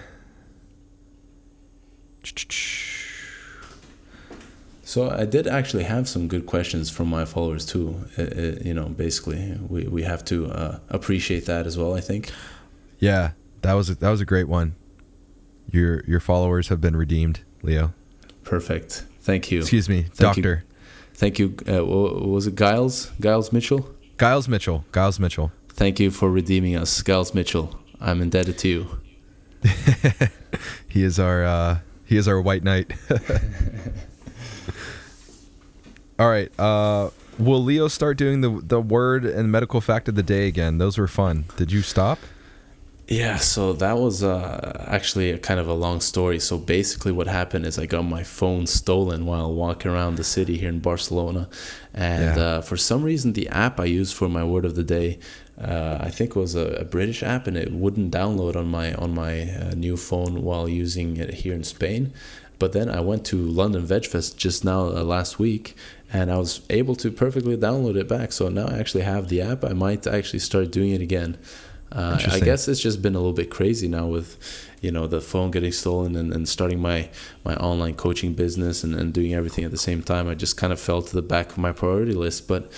So 4.90 5.08
I 5.08 5.24
did 5.24 5.46
actually 5.46 5.84
have 5.84 6.08
some 6.08 6.26
good 6.26 6.46
questions 6.46 6.90
from 6.90 7.06
my 7.06 7.24
followers 7.24 7.64
too. 7.64 8.06
Uh, 8.18 8.22
uh, 8.22 8.42
you 8.60 8.74
know, 8.74 8.88
basically, 8.88 9.56
we, 9.68 9.86
we 9.86 10.02
have 10.02 10.24
to 10.24 10.48
uh, 10.48 10.80
appreciate 10.88 11.46
that 11.46 11.64
as 11.64 11.78
well. 11.78 11.94
I 11.94 12.00
think. 12.00 12.32
Yeah, 12.98 13.30
that 13.62 13.74
was 13.74 13.88
a, 13.88 13.94
that 13.94 14.10
was 14.10 14.20
a 14.20 14.24
great 14.24 14.48
one. 14.48 14.74
Your 15.70 16.02
your 16.08 16.18
followers 16.18 16.70
have 16.70 16.80
been 16.80 16.96
redeemed, 16.96 17.44
Leo. 17.62 17.94
Perfect. 18.42 19.04
Thank 19.20 19.52
you. 19.52 19.60
Excuse 19.60 19.88
me, 19.88 20.02
Thank 20.02 20.16
Doctor. 20.16 20.64
You. 20.68 20.76
Thank 21.14 21.38
you. 21.38 21.54
Uh, 21.68 21.84
was 21.84 22.48
it 22.48 22.56
Giles? 22.56 23.12
Giles 23.20 23.52
Mitchell? 23.52 23.88
Giles 24.18 24.48
Mitchell. 24.48 24.84
Giles 24.92 25.20
Mitchell. 25.20 25.52
Thank 25.68 26.00
you 26.00 26.10
for 26.10 26.28
redeeming 26.28 26.74
us, 26.74 27.00
Giles 27.00 27.32
Mitchell. 27.32 27.78
I'm 28.00 28.20
indebted 28.20 28.58
to 28.58 28.68
you. 28.68 29.00
he 30.88 31.04
is 31.04 31.20
our 31.20 31.44
uh, 31.44 31.78
he 32.04 32.16
is 32.16 32.26
our 32.26 32.40
white 32.40 32.64
knight. 32.64 32.92
All 36.20 36.28
right. 36.28 36.52
Uh, 36.60 37.08
will 37.38 37.64
Leo 37.64 37.88
start 37.88 38.18
doing 38.18 38.42
the 38.42 38.60
the 38.62 38.78
word 38.78 39.24
and 39.24 39.50
medical 39.50 39.80
fact 39.80 40.06
of 40.06 40.16
the 40.16 40.22
day 40.22 40.48
again? 40.48 40.76
Those 40.76 40.98
were 40.98 41.08
fun. 41.08 41.46
Did 41.56 41.72
you 41.72 41.80
stop? 41.80 42.18
Yeah, 43.08 43.38
so 43.38 43.72
that 43.72 43.98
was 43.98 44.22
uh, 44.22 44.86
actually 44.86 45.30
a 45.30 45.38
kind 45.38 45.58
of 45.58 45.66
a 45.66 45.72
long 45.72 46.00
story. 46.00 46.38
So 46.38 46.58
basically, 46.58 47.10
what 47.10 47.26
happened 47.26 47.64
is 47.64 47.78
I 47.78 47.86
got 47.86 48.02
my 48.02 48.22
phone 48.22 48.66
stolen 48.66 49.24
while 49.24 49.52
walking 49.52 49.90
around 49.90 50.16
the 50.16 50.22
city 50.22 50.58
here 50.58 50.68
in 50.68 50.78
Barcelona, 50.78 51.48
and 51.94 52.36
yeah. 52.36 52.42
uh, 52.42 52.60
for 52.60 52.76
some 52.76 53.02
reason, 53.02 53.32
the 53.32 53.48
app 53.48 53.80
I 53.80 53.86
used 53.86 54.14
for 54.14 54.28
my 54.28 54.44
word 54.44 54.66
of 54.66 54.76
the 54.76 54.84
day, 54.84 55.18
uh, 55.58 55.98
I 56.00 56.10
think 56.10 56.36
was 56.36 56.54
a, 56.54 56.66
a, 56.74 56.84
British 56.84 57.24
app, 57.24 57.48
and 57.48 57.56
it 57.56 57.72
wouldn't 57.72 58.12
download 58.12 58.54
on 58.56 58.68
my 58.68 58.92
on 58.94 59.14
my 59.14 59.40
uh, 59.42 59.74
new 59.74 59.96
phone 59.96 60.44
while 60.44 60.68
using 60.68 61.16
it 61.16 61.34
here 61.42 61.54
in 61.54 61.64
Spain. 61.64 62.12
But 62.60 62.72
then 62.72 62.90
I 62.90 63.00
went 63.00 63.24
to 63.26 63.38
London 63.38 63.84
VegFest 63.86 64.36
just 64.36 64.64
now 64.66 64.82
uh, 64.82 65.02
last 65.02 65.38
week, 65.38 65.74
and 66.12 66.30
I 66.30 66.38
was 66.38 66.62
able 66.70 66.96
to 66.96 67.10
perfectly 67.10 67.56
download 67.56 67.96
it 67.96 68.08
back. 68.08 68.32
So 68.32 68.48
now 68.48 68.66
I 68.66 68.78
actually 68.78 69.02
have 69.04 69.28
the 69.28 69.40
app. 69.42 69.64
I 69.64 69.72
might 69.72 70.06
actually 70.06 70.40
start 70.40 70.70
doing 70.70 70.90
it 70.90 71.00
again. 71.00 71.38
Uh, 71.92 72.20
I 72.30 72.38
guess 72.38 72.68
it's 72.68 72.80
just 72.80 73.02
been 73.02 73.16
a 73.16 73.18
little 73.18 73.32
bit 73.32 73.50
crazy 73.50 73.88
now 73.88 74.06
with, 74.06 74.38
you 74.80 74.92
know, 74.92 75.08
the 75.08 75.20
phone 75.20 75.50
getting 75.50 75.72
stolen 75.72 76.14
and, 76.14 76.32
and 76.32 76.48
starting 76.48 76.80
my, 76.80 77.08
my 77.44 77.56
online 77.56 77.94
coaching 77.94 78.32
business 78.34 78.84
and, 78.84 78.94
and 78.94 79.12
doing 79.12 79.34
everything 79.34 79.64
at 79.64 79.72
the 79.72 79.78
same 79.78 80.02
time. 80.02 80.28
I 80.28 80.34
just 80.34 80.56
kind 80.56 80.72
of 80.72 80.78
fell 80.78 81.02
to 81.02 81.12
the 81.12 81.22
back 81.22 81.50
of 81.50 81.58
my 81.58 81.72
priority 81.72 82.12
list. 82.12 82.46
But 82.46 82.70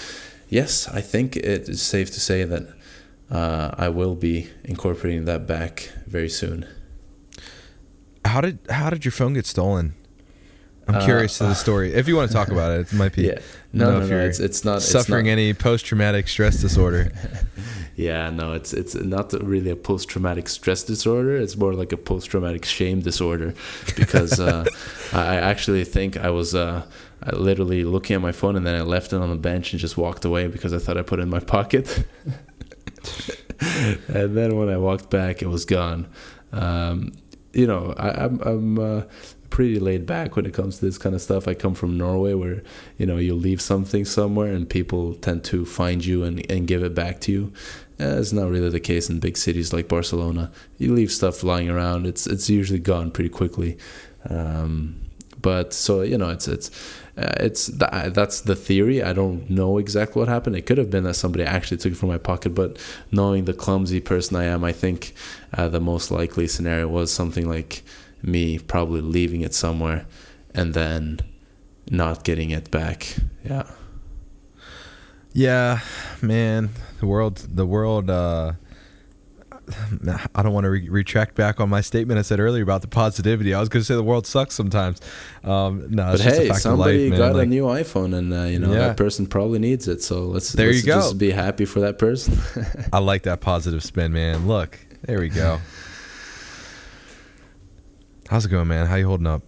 yes, 0.49 0.89
I 0.89 1.03
think 1.03 1.37
it 1.37 1.69
is 1.69 1.83
safe 1.83 2.11
to 2.13 2.21
say 2.21 2.45
that 2.45 2.75
uh, 3.31 3.75
I 3.77 3.91
will 3.91 4.15
be 4.15 4.49
incorporating 4.65 5.27
that 5.27 5.47
back 5.47 5.91
very 6.07 6.29
soon. 6.31 6.67
How 8.25 8.41
did 8.41 8.61
how 8.71 8.89
did 8.89 9.05
your 9.05 9.13
phone 9.13 9.35
get 9.35 9.47
stolen? 9.47 9.95
I'm 10.89 10.97
uh, 10.97 11.05
curious 11.05 11.39
to 11.39 11.45
the 11.45 11.55
story. 11.55 11.95
If 11.95 12.09
you 12.09 12.17
want 12.17 12.31
to 12.31 12.35
talk 12.35 12.49
about 12.49 12.73
it, 12.73 12.93
it 12.93 12.97
might 12.97 13.15
be. 13.15 13.23
Yeah. 13.33 13.39
No, 13.75 14.01
no, 14.01 14.07
no, 14.07 14.21
it's, 14.21 14.39
it's 14.39 14.67
not 14.67 14.83
suffering 14.83 15.27
it's 15.27 15.31
not. 15.31 15.41
any 15.41 15.55
post 15.55 15.87
traumatic 15.87 16.29
stress 16.29 16.61
disorder. 16.61 17.11
yeah, 17.97 18.29
no, 18.29 18.53
it's 18.53 18.75
it's 18.75 18.95
not 18.95 19.33
really 19.43 19.71
a 19.71 19.77
post 19.77 20.11
traumatic 20.11 20.49
stress 20.49 20.83
disorder. 20.83 21.39
It's 21.39 21.57
more 21.57 21.73
like 21.73 21.91
a 21.91 21.97
post 21.97 22.31
traumatic 22.31 22.67
shame 22.67 23.01
disorder, 23.01 23.55
because 23.97 24.39
uh, 24.39 24.67
I 25.15 25.37
actually 25.37 25.85
think 25.85 26.19
I 26.19 26.29
was 26.29 26.55
uh, 26.55 26.85
literally 27.33 27.85
looking 27.85 28.15
at 28.15 28.21
my 28.21 28.33
phone 28.33 28.57
and 28.57 28.67
then 28.67 28.75
I 28.75 28.83
left 28.83 29.13
it 29.13 29.17
on 29.17 29.31
the 29.31 29.37
bench 29.37 29.73
and 29.73 29.81
just 29.81 29.97
walked 29.97 30.25
away 30.25 30.49
because 30.49 30.75
I 30.75 30.79
thought 30.79 30.99
I 30.99 31.03
put 31.03 31.19
it 31.19 31.23
in 31.23 31.31
my 31.31 31.41
pocket. 31.41 32.05
and 34.09 34.37
then 34.37 34.57
when 34.57 34.69
I 34.69 34.77
walked 34.77 35.09
back, 35.09 35.41
it 35.41 35.49
was 35.49 35.65
gone. 35.65 36.09
Um, 36.53 37.13
you 37.53 37.67
know, 37.67 37.95
I, 37.97 38.25
am 38.25 38.41
I'm, 38.43 38.49
I'm 38.49 38.79
uh, 38.79 39.03
pretty 39.53 39.79
laid 39.79 40.07
back 40.07 40.35
when 40.35 40.47
it 40.47 40.55
comes 40.55 40.79
to 40.79 40.87
this 40.87 40.97
kind 40.97 41.15
of 41.15 41.21
stuff. 41.21 41.47
I 41.47 41.53
come 41.53 41.75
from 41.75 41.99
Norway 41.99 42.33
where, 42.33 42.63
you 42.97 43.05
know, 43.05 43.19
you 43.19 43.35
leave 43.35 43.61
something 43.61 44.07
somewhere 44.07 44.51
and 44.51 44.67
people 44.67 45.15
tend 45.17 45.45
to 45.45 45.67
find 45.67 46.03
you 46.03 46.25
and, 46.25 46.51
and 46.51 46.67
give 46.67 46.83
it 46.83 46.95
back 46.95 47.21
to 47.21 47.33
you. 47.33 47.53
Uh, 48.01 48.17
it's 48.19 48.33
not 48.33 48.49
really 48.49 48.71
the 48.71 48.81
case 48.81 49.11
in 49.11 49.21
big 49.21 49.37
cities 49.37 49.71
like 49.71 49.89
Barcelona. 49.89 50.51
You 50.79 50.95
leave 50.95 51.13
stuff 51.13 51.45
lying 51.45 51.69
around, 51.69 52.07
it's 52.07 52.27
it's 52.27 52.49
usually 52.49 52.79
gone 52.79 53.11
pretty 53.11 53.29
quickly. 53.29 53.77
Um, 54.27 54.99
but 55.43 55.75
so 55.75 56.01
you 56.01 56.17
know, 56.17 56.31
it's 56.31 56.49
it's 56.49 56.71
uh, 57.19 57.35
it's 57.37 57.67
th- 57.67 58.15
that's 58.15 58.41
the 58.41 58.57
theory. 58.57 59.03
I 59.03 59.13
don't 59.13 59.51
know 59.51 59.77
exactly 59.77 60.19
what 60.19 60.29
happened. 60.29 60.57
It 60.57 60.65
could 60.65 60.79
have 60.79 60.89
been 60.89 61.05
that 61.05 61.15
somebody 61.15 61.45
actually 61.45 61.77
took 61.77 61.93
it 61.93 61.97
from 61.97 62.09
my 62.09 62.17
pocket, 62.17 62.55
but 62.55 62.79
knowing 63.11 63.45
the 63.45 63.53
clumsy 63.53 64.01
person 64.01 64.35
I 64.35 64.45
am, 64.45 64.65
I 64.65 64.73
think 64.73 65.13
uh, 65.53 65.69
the 65.69 65.81
most 65.81 66.11
likely 66.11 66.49
scenario 66.49 66.89
was 66.89 67.13
something 67.13 67.47
like 67.47 67.83
me 68.23 68.59
probably 68.59 69.01
leaving 69.01 69.41
it 69.41 69.55
somewhere 69.55 70.07
and 70.55 70.75
then 70.75 71.21
not 71.91 72.25
getting 72.25 72.51
it 72.51 72.71
back. 72.71 73.17
Yeah. 73.45 73.71
Yeah, 75.35 75.81
man, 76.21 76.71
the 77.01 77.07
world, 77.07 77.37
the 77.37 77.65
world. 77.65 78.11
Uh, 78.11 78.53
I 80.35 80.43
don't 80.43 80.53
want 80.53 80.65
to 80.65 80.71
re- 80.71 80.89
retract 80.89 81.35
back 81.35 81.61
on 81.61 81.69
my 81.69 81.81
statement 81.81 82.19
I 82.19 82.23
said 82.23 82.41
earlier 82.41 82.63
about 82.63 82.83
the 82.83 82.89
positivity. 82.89 83.55
I 83.55 83.61
was 83.61 83.69
going 83.69 83.81
to 83.81 83.85
say 83.85 83.95
the 83.95 84.03
world 84.03 84.27
sucks 84.27 84.55
sometimes. 84.55 85.01
Um, 85.45 85.91
no, 85.91 86.13
but 86.13 86.21
hey, 86.21 86.53
somebody 86.53 87.11
life, 87.11 87.19
got 87.19 87.35
like, 87.35 87.45
a 87.45 87.47
new 87.47 87.65
iPhone, 87.65 88.15
and 88.15 88.33
uh, 88.33 88.43
you 88.43 88.59
know 88.59 88.73
yeah. 88.73 88.89
that 88.89 88.97
person 88.97 89.27
probably 89.27 89.59
needs 89.59 89.89
it. 89.89 90.03
So 90.03 90.25
let's 90.25 90.53
there 90.53 90.67
let's 90.67 90.81
you 90.81 90.87
go. 90.87 91.01
Just 91.01 91.19
be 91.19 91.31
happy 91.31 91.65
for 91.65 91.81
that 91.81 91.99
person. 91.99 92.39
I 92.93 92.99
like 92.99 93.23
that 93.23 93.41
positive 93.41 93.83
spin, 93.83 94.13
man. 94.13 94.47
Look, 94.47 94.79
there 95.03 95.21
we 95.21 95.29
go. 95.29 95.61
How's 98.33 98.47
it 98.47 98.49
going, 98.49 98.69
man? 98.69 98.87
How 98.87 98.95
you 98.95 99.07
holding 99.09 99.27
up? 99.27 99.43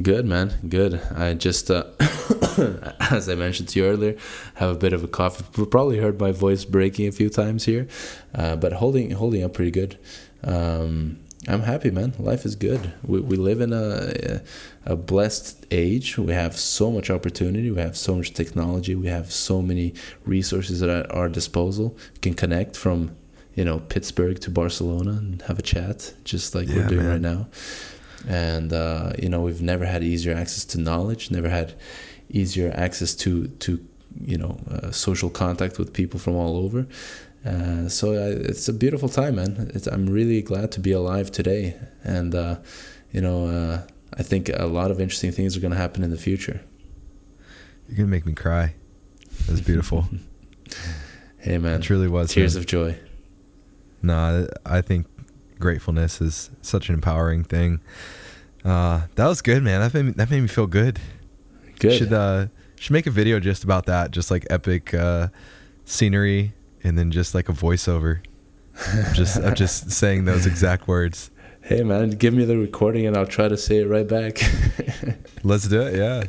Good, 0.00 0.24
man. 0.24 0.54
Good. 0.66 1.02
I 1.14 1.34
just, 1.34 1.70
uh, 1.70 1.84
as 3.10 3.28
I 3.28 3.34
mentioned 3.34 3.68
to 3.68 3.78
you 3.78 3.84
earlier, 3.84 4.16
have 4.54 4.70
a 4.70 4.74
bit 4.74 4.94
of 4.94 5.04
a 5.04 5.06
cough. 5.06 5.50
You 5.58 5.66
probably 5.66 5.98
heard 5.98 6.18
my 6.18 6.32
voice 6.32 6.64
breaking 6.64 7.08
a 7.08 7.12
few 7.12 7.28
times 7.28 7.66
here, 7.66 7.86
uh, 8.34 8.56
but 8.56 8.72
holding 8.72 9.10
holding 9.10 9.44
up 9.44 9.52
pretty 9.52 9.70
good. 9.70 9.98
Um, 10.42 11.18
I'm 11.46 11.60
happy, 11.60 11.90
man. 11.90 12.14
Life 12.18 12.46
is 12.46 12.56
good. 12.56 12.94
We, 13.02 13.20
we 13.20 13.36
live 13.36 13.60
in 13.60 13.74
a, 13.74 14.40
a 14.86 14.96
blessed 14.96 15.66
age. 15.70 16.16
We 16.16 16.32
have 16.32 16.56
so 16.56 16.90
much 16.90 17.10
opportunity. 17.10 17.70
We 17.70 17.82
have 17.82 17.98
so 17.98 18.16
much 18.16 18.32
technology. 18.32 18.94
We 18.94 19.08
have 19.08 19.30
so 19.30 19.60
many 19.60 19.92
resources 20.24 20.82
at 20.82 21.10
our 21.12 21.28
disposal. 21.28 21.98
We 22.14 22.20
can 22.20 22.32
connect 22.32 22.78
from 22.78 23.14
you 23.54 23.64
know 23.64 23.78
Pittsburgh 23.78 24.40
to 24.40 24.50
Barcelona 24.50 25.12
and 25.12 25.42
have 25.42 25.58
a 25.58 25.62
chat, 25.62 26.12
just 26.24 26.54
like 26.54 26.68
yeah, 26.68 26.76
we're 26.76 26.88
doing 26.88 27.06
man. 27.06 27.10
right 27.10 27.20
now. 27.20 27.48
And 28.26 28.72
uh, 28.72 29.12
you 29.18 29.28
know 29.28 29.42
we've 29.42 29.62
never 29.62 29.84
had 29.84 30.02
easier 30.02 30.34
access 30.34 30.64
to 30.66 30.80
knowledge, 30.80 31.30
never 31.30 31.48
had 31.48 31.74
easier 32.30 32.72
access 32.74 33.14
to 33.16 33.48
to 33.48 33.84
you 34.20 34.38
know 34.38 34.58
uh, 34.70 34.90
social 34.90 35.30
contact 35.30 35.78
with 35.78 35.92
people 35.92 36.18
from 36.18 36.34
all 36.34 36.56
over. 36.56 36.86
Uh, 37.44 37.88
so 37.88 38.12
uh, 38.12 38.34
it's 38.48 38.68
a 38.68 38.72
beautiful 38.72 39.08
time, 39.08 39.34
man. 39.36 39.70
It's, 39.74 39.86
I'm 39.86 40.06
really 40.06 40.40
glad 40.40 40.72
to 40.72 40.80
be 40.80 40.92
alive 40.92 41.30
today, 41.30 41.76
and 42.02 42.34
uh, 42.34 42.56
you 43.12 43.20
know 43.20 43.46
uh, 43.46 43.82
I 44.18 44.22
think 44.22 44.48
a 44.48 44.66
lot 44.66 44.90
of 44.90 45.00
interesting 45.00 45.30
things 45.30 45.56
are 45.56 45.60
going 45.60 45.72
to 45.72 45.78
happen 45.78 46.02
in 46.02 46.10
the 46.10 46.16
future. 46.16 46.62
You're 47.88 47.98
gonna 47.98 48.08
make 48.08 48.26
me 48.26 48.32
cry. 48.32 48.74
That's 49.46 49.60
beautiful. 49.60 50.06
hey 51.38 51.58
man, 51.58 51.80
it 51.80 51.82
truly 51.82 52.08
was 52.08 52.32
tears 52.32 52.54
man. 52.54 52.62
of 52.62 52.66
joy 52.66 52.98
no, 54.04 54.46
I 54.66 54.82
think 54.82 55.06
gratefulness 55.58 56.20
is 56.20 56.50
such 56.60 56.88
an 56.88 56.94
empowering 56.94 57.42
thing. 57.42 57.80
Uh, 58.64 59.06
that 59.14 59.26
was 59.26 59.40
good, 59.42 59.62
man. 59.62 59.80
That 59.80 59.94
made 59.94 60.04
me, 60.04 60.10
that 60.12 60.30
made 60.30 60.40
me 60.42 60.48
feel 60.48 60.66
good. 60.66 61.00
Good. 61.78 61.92
Should 61.92 62.12
uh 62.12 62.46
should 62.76 62.92
make 62.92 63.06
a 63.06 63.10
video 63.10 63.40
just 63.40 63.64
about 63.64 63.86
that, 63.86 64.10
just 64.10 64.30
like 64.30 64.46
epic 64.50 64.92
uh, 64.92 65.28
scenery, 65.84 66.52
and 66.82 66.98
then 66.98 67.10
just 67.10 67.34
like 67.34 67.48
a 67.48 67.52
voiceover, 67.52 68.20
just 69.14 69.40
just 69.54 69.90
saying 70.00 70.26
those 70.26 70.46
exact 70.46 70.86
words. 70.86 71.30
Hey 71.62 71.82
man, 71.82 72.10
give 72.10 72.34
me 72.34 72.44
the 72.44 72.58
recording 72.58 73.06
and 73.06 73.16
I'll 73.16 73.26
try 73.26 73.48
to 73.48 73.56
say 73.56 73.78
it 73.78 73.88
right 73.88 74.06
back. 74.06 74.38
let's 75.44 75.66
do 75.66 75.80
it. 75.80 75.96
Yeah. 75.96 76.24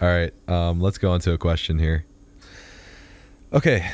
All 0.00 0.08
right. 0.08 0.32
Um, 0.48 0.80
let's 0.80 0.96
go 0.96 1.10
on 1.10 1.20
to 1.20 1.32
a 1.32 1.38
question 1.38 1.78
here. 1.78 2.06
Okay, 3.52 3.86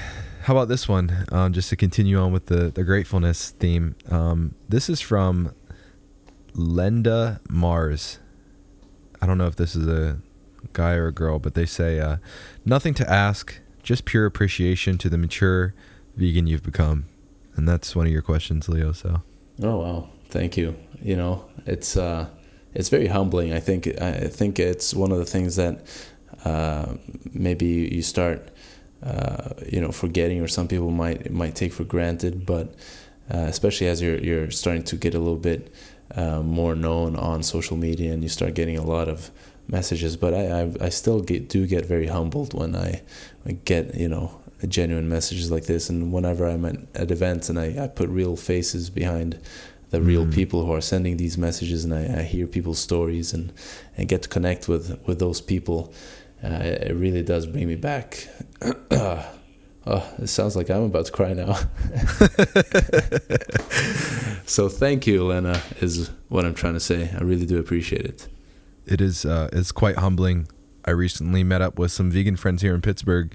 how 0.43 0.55
about 0.55 0.69
this 0.69 0.89
one? 0.89 1.27
Um, 1.31 1.53
just 1.53 1.69
to 1.71 1.77
continue 1.77 2.19
on 2.19 2.33
with 2.33 2.47
the, 2.47 2.71
the 2.71 2.85
gratefulness 2.85 3.51
theme. 3.51 3.95
Um, 4.11 4.55
this 4.69 4.89
is 4.89 5.01
from 5.01 5.55
Lenda 6.55 7.41
Mars. 7.49 8.19
I 9.21 9.27
don't 9.27 9.39
know 9.39 9.47
if 9.47 9.57
this 9.57 9.77
is 9.77 9.87
a 9.87 10.21
guy 10.73 10.95
or 10.95 11.09
a 11.09 11.13
girl, 11.13 11.39
but 11.39 11.55
they 11.55 11.67
say 11.67 12.01
uh, 12.01 12.17
nothing 12.65 12.95
to 12.95 13.11
ask, 13.11 13.61
just 13.83 14.05
pure 14.05 14.27
appreciation 14.27 14.99
to 14.99 15.09
the 15.09 15.19
mature 15.19 15.75
vegan 16.17 16.47
you've 16.47 16.63
become, 16.63 17.07
and 17.57 17.69
that's 17.69 17.95
one 17.95 18.07
of 18.07 18.13
your 18.13 18.23
questions, 18.23 18.69
Leo. 18.69 18.93
So. 18.93 19.23
Oh 19.63 19.79
wow, 19.79 20.09
thank 20.29 20.57
you. 20.57 20.77
You 21.03 21.17
know, 21.17 21.45
it's 21.67 21.97
uh, 21.97 22.29
it's 22.75 22.89
very 22.89 23.07
humbling. 23.09 23.53
I 23.53 23.61
think 23.61 23.87
I 24.01 24.29
think 24.29 24.59
it's 24.59 24.95
one 24.95 25.13
of 25.13 25.19
the 25.19 25.27
things 25.27 25.57
that 25.57 25.85
uh, 26.45 26.95
maybe 27.33 27.67
you 27.67 28.03
start, 28.03 28.49
uh, 29.03 29.51
you 29.67 29.81
know, 29.81 29.93
forgetting, 29.93 30.41
or 30.41 30.49
some 30.49 30.69
people 30.69 30.91
might 30.91 31.31
might 31.31 31.55
take 31.55 31.73
for 31.73 31.85
granted. 31.85 32.45
But 32.45 32.75
uh, 33.33 33.47
especially 33.49 33.87
as 33.87 34.03
you're 34.03 34.19
you're 34.19 34.51
starting 34.51 34.83
to 34.85 34.97
get 34.97 35.15
a 35.15 35.19
little 35.19 35.39
bit 35.39 35.73
uh, 36.15 36.43
more 36.43 36.75
known 36.75 37.17
on 37.17 37.43
social 37.43 37.77
media, 37.77 38.13
and 38.13 38.23
you 38.23 38.29
start 38.29 38.55
getting 38.55 38.77
a 38.77 38.85
lot 38.85 39.09
of 39.09 39.31
messages. 39.69 40.17
But 40.17 40.35
I 40.35 40.63
I, 40.63 40.73
I 40.81 40.89
still 40.91 41.21
get 41.21 41.49
do 41.49 41.67
get 41.67 41.87
very 41.87 42.09
humbled 42.09 42.53
when 42.53 42.77
I, 42.77 43.03
I 43.47 43.53
get 43.53 43.95
you 43.95 44.09
know 44.09 44.39
genuine 44.69 45.09
messages 45.09 45.51
like 45.51 45.65
this, 45.65 45.89
and 45.89 46.13
whenever 46.13 46.47
I'm 46.47 46.67
at, 46.67 46.77
at 46.95 47.11
events 47.11 47.49
and 47.49 47.59
I, 47.59 47.85
I 47.85 47.87
put 47.89 48.11
real 48.11 48.37
faces 48.37 48.91
behind 48.91 49.39
the 49.89 50.01
real 50.01 50.25
mm. 50.25 50.33
people 50.33 50.65
who 50.67 50.73
are 50.73 50.81
sending 50.81 51.17
these 51.17 51.37
messages 51.37 51.85
and 51.85 51.93
I, 51.93 52.21
I, 52.21 52.23
hear 52.23 52.47
people's 52.47 52.79
stories 52.79 53.33
and, 53.33 53.53
and 53.97 54.09
get 54.09 54.23
to 54.23 54.29
connect 54.29 54.69
with, 54.69 55.01
with 55.05 55.19
those 55.19 55.41
people 55.41 55.93
uh, 56.43 56.61
it 56.63 56.95
really 56.95 57.23
does 57.23 57.47
bring 57.47 57.69
me 57.69 57.77
back. 57.77 58.29
oh, 58.91 59.27
it 60.19 60.29
sounds 60.29 60.57
like 60.57 60.71
I'm 60.71 60.85
about 60.85 61.07
to 61.07 61.13
cry 61.13 61.33
now. 61.33 61.55
so 64.47 64.69
thank 64.69 65.07
you, 65.07 65.23
Elena, 65.23 65.63
is 65.81 66.11
what 66.29 66.45
I'm 66.45 66.55
trying 66.55 66.75
to 66.75 66.81
say. 66.81 67.11
I 67.17 67.23
really 67.23 67.47
do 67.47 67.59
appreciate 67.59 68.05
it. 68.05 68.29
It 68.87 69.01
is 69.01 69.25
uh, 69.25 69.49
it's 69.53 69.73
quite 69.73 69.97
humbling. 69.97 70.49
I 70.85 70.93
recently 70.93 71.45
met 71.45 71.63
up 71.63 71.79
with 71.79 71.93
some 71.93 72.11
vegan 72.11 72.37
friends 72.37 72.63
here 72.63 72.75
in 72.75 72.81
Pittsburgh. 72.81 73.33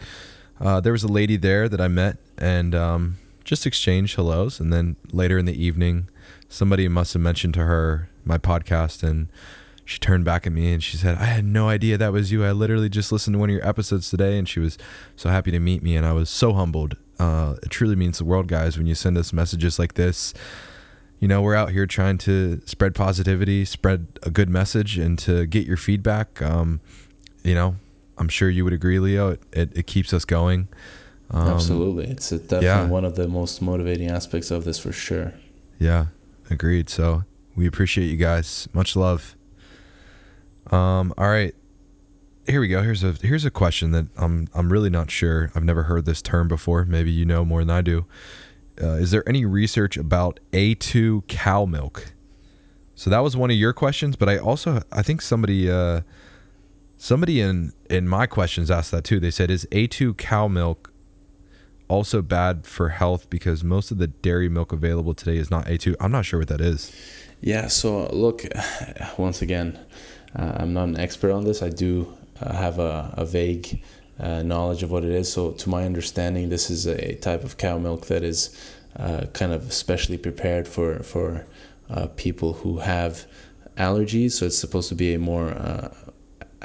Uh, 0.60 0.80
there 0.80 0.94
was 0.94 1.04
a 1.04 1.08
lady 1.08 1.38
there 1.38 1.68
that 1.70 1.82
I 1.82 1.88
met 1.88 2.18
and 2.38 2.74
um, 2.74 3.18
just 3.44 3.66
exchanged 3.66 4.16
hellos, 4.16 4.60
and 4.60 4.72
then 4.72 4.96
later 5.12 5.38
in 5.38 5.46
the 5.46 5.64
evening, 5.64 6.10
somebody 6.50 6.88
must 6.88 7.14
have 7.14 7.22
mentioned 7.22 7.54
to 7.56 7.62
her 7.62 8.10
my 8.24 8.38
podcast 8.38 9.04
and 9.04 9.28
she 9.86 10.00
turned 10.00 10.26
back 10.26 10.48
at 10.48 10.52
me 10.52 10.74
and 10.74 10.84
she 10.84 10.98
said, 10.98 11.16
I 11.18 11.26
had 11.26 11.46
no 11.46 11.70
idea 11.70 11.98
that 11.98 12.12
was 12.12 12.32
you. 12.32 12.44
I 12.44 12.52
literally 12.52 12.90
just 12.90 13.12
listened 13.12 13.36
to 13.36 13.40
one 13.40 13.50
of 13.50 13.54
your 13.54 13.68
episodes 13.68 14.10
today 14.10 14.38
and 14.38 14.50
she 14.50 14.60
was 14.60 14.80
so 15.16 15.30
happy 15.30 15.52
to 15.52 15.60
meet 15.60 15.84
me 15.84 15.96
and 15.96 16.06
I 16.06 16.12
was 16.12 16.30
so 16.30 16.54
humbled. 16.54 16.98
Uh, 17.20 17.56
it 17.62 17.70
truly 17.70 17.96
means 17.96 18.18
the 18.18 18.26
world, 18.26 18.48
guys, 18.48 18.78
when 18.78 18.88
you 18.88 18.96
send 18.96 19.18
us 19.18 19.32
messages 19.32 19.78
like 19.78 19.94
this. 19.94 20.34
You 21.20 21.28
know, 21.28 21.42
we're 21.42 21.56
out 21.56 21.70
here 21.70 21.86
trying 21.86 22.18
to 22.20 22.62
spread 22.66 22.96
positivity, 22.96 23.64
spread 23.64 24.08
a 24.24 24.30
good 24.30 24.50
message, 24.50 24.98
and 24.98 25.18
to 25.20 25.46
get 25.46 25.66
your 25.66 25.78
feedback. 25.78 26.42
Um, 26.42 26.82
you 27.44 27.56
know, 27.56 27.76
I'm 28.18 28.28
sure 28.28 28.50
you 28.50 28.64
would 28.64 28.74
agree, 28.74 29.00
Leo. 29.00 29.30
It, 29.30 29.44
it, 29.54 29.78
it 29.78 29.88
keeps 29.88 30.14
us 30.14 30.26
going. 30.26 30.68
Um, 31.32 31.48
Absolutely. 31.48 32.06
It's 32.06 32.32
definitely 32.32 32.66
yeah. 32.66 32.88
one 32.88 33.06
of 33.06 33.16
the 33.16 33.28
most 33.28 33.62
motivating 33.62 34.10
aspects 34.10 34.52
of 34.52 34.66
this 34.66 34.80
for 34.80 34.92
sure. 34.92 35.34
Yeah, 35.80 36.08
agreed. 36.50 36.90
So 36.90 37.24
we 37.56 37.66
appreciate 37.68 38.08
you 38.08 38.18
guys. 38.18 38.68
Much 38.74 38.96
love. 38.96 39.36
Um, 40.72 41.14
all 41.18 41.30
right. 41.30 41.54
Here 42.48 42.62
we 42.62 42.68
go. 42.68 42.84
Here's 42.84 43.04
a 43.04 43.14
here's 43.22 43.46
a 43.46 43.52
question 43.52 43.92
that 43.92 44.08
I'm 44.18 44.48
I'm 44.54 44.72
really 44.72 44.90
not 44.90 45.10
sure. 45.10 45.52
I've 45.56 45.64
never 45.64 45.84
heard 45.84 46.06
this 46.06 46.22
term 46.22 46.48
before. 46.48 46.86
Maybe 46.86 47.12
you 47.12 47.26
know 47.26 47.44
more 47.44 47.62
than 47.62 47.72
I 47.72 47.82
do. 47.82 48.06
Uh, 48.82 48.94
is 48.94 49.12
there 49.12 49.28
any 49.28 49.46
research 49.46 49.98
about 49.98 50.40
A2 50.52 51.28
cow 51.28 51.66
milk? 51.66 52.14
So 52.94 53.10
that 53.10 53.20
was 53.20 53.36
one 53.36 53.50
of 53.50 53.58
your 53.58 53.74
questions, 53.74 54.16
but 54.16 54.30
I 54.30 54.38
also 54.38 54.82
I 54.92 55.02
think 55.02 55.22
somebody 55.22 55.70
uh, 55.70 56.02
somebody 56.98 57.42
in 57.42 57.74
in 57.90 58.08
my 58.08 58.28
questions 58.28 58.70
asked 58.70 58.92
that 58.92 59.04
too. 59.04 59.20
They 59.20 59.32
said 59.32 59.50
is 59.50 59.68
A2 59.72 60.18
cow 60.18 60.48
milk 60.48 60.94
also 61.88 62.22
bad 62.22 62.66
for 62.66 62.90
health 62.90 63.30
because 63.30 63.64
most 63.64 63.92
of 63.92 63.98
the 63.98 64.08
dairy 64.08 64.50
milk 64.50 64.72
available 64.72 65.14
today 65.14 65.38
is 65.38 65.52
not 65.52 65.66
A2. 65.66 65.96
I'm 66.00 66.12
not 66.12 66.26
sure 66.26 66.40
what 66.40 66.48
that 66.48 66.62
is. 66.62 66.92
Yeah, 67.42 67.68
so 67.68 68.08
look 68.08 68.44
once 69.18 69.42
again, 69.42 69.80
uh, 70.36 70.58
I'm 70.58 70.74
not 70.74 70.88
an 70.88 71.00
expert 71.00 71.32
on 71.32 71.46
this. 71.46 71.62
I 71.62 71.70
do 71.70 72.16
uh, 72.42 72.54
have 72.54 72.80
a, 72.80 73.14
a 73.18 73.26
vague 73.26 73.82
uh, 74.20 74.44
knowledge 74.44 74.84
of 74.84 74.92
what 74.92 75.04
it 75.04 75.12
is. 75.12 75.32
So, 75.32 75.52
to 75.52 75.70
my 75.70 75.86
understanding, 75.86 76.50
this 76.50 76.70
is 76.70 76.86
a 76.86 77.16
type 77.16 77.44
of 77.44 77.58
cow 77.58 77.78
milk 77.78 78.08
that 78.08 78.24
is 78.24 78.56
kind 79.34 79.52
of 79.52 79.74
specially 79.74 80.18
prepared 80.18 80.68
for 80.68 81.00
for 81.00 81.46
people 82.16 82.54
who 82.54 82.80
have 82.80 83.26
allergies. 83.76 84.32
So, 84.32 84.46
it's 84.46 84.58
supposed 84.58 84.90
to 84.90 84.96
be 84.96 85.14
a 85.14 85.20
more 85.20 85.92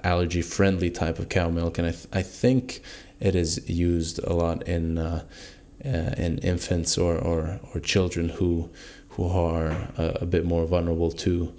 allergy 0.02 0.42
friendly 0.42 0.90
type 0.90 1.18
of 1.18 1.28
cow 1.28 1.50
milk, 1.50 1.78
and 1.78 1.86
I 1.86 1.90
th- 1.90 2.06
I 2.12 2.22
think 2.22 2.80
it 3.20 3.34
is 3.34 3.68
used 3.68 4.18
a 4.20 4.32
lot 4.32 4.66
in 4.66 4.98
uh, 4.98 5.24
uh, 5.84 5.88
in 6.16 6.38
infants 6.38 6.98
or, 6.98 7.16
or, 7.16 7.60
or 7.74 7.80
children 7.80 8.28
who 8.28 8.70
who 9.10 9.26
are 9.28 9.88
a 9.96 10.26
bit 10.26 10.44
more 10.44 10.66
vulnerable 10.66 11.10
to 11.10 11.52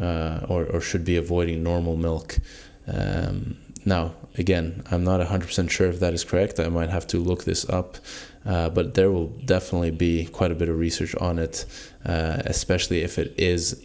uh, 0.00 0.46
or, 0.48 0.64
or 0.66 0.80
should 0.80 1.04
be 1.04 1.16
avoiding 1.16 1.62
normal 1.62 1.96
milk. 1.96 2.38
Um, 2.86 3.56
now, 3.84 4.14
again, 4.36 4.82
I'm 4.90 5.04
not 5.04 5.20
100% 5.26 5.70
sure 5.70 5.88
if 5.88 6.00
that 6.00 6.12
is 6.12 6.24
correct. 6.24 6.60
I 6.60 6.68
might 6.68 6.90
have 6.90 7.06
to 7.08 7.18
look 7.18 7.44
this 7.44 7.68
up, 7.68 7.96
uh, 8.44 8.68
but 8.70 8.94
there 8.94 9.10
will 9.10 9.28
definitely 9.28 9.90
be 9.90 10.26
quite 10.26 10.52
a 10.52 10.54
bit 10.54 10.68
of 10.68 10.78
research 10.78 11.14
on 11.16 11.38
it, 11.38 11.64
uh, 12.04 12.42
especially 12.44 13.02
if 13.02 13.18
it 13.18 13.34
is, 13.38 13.84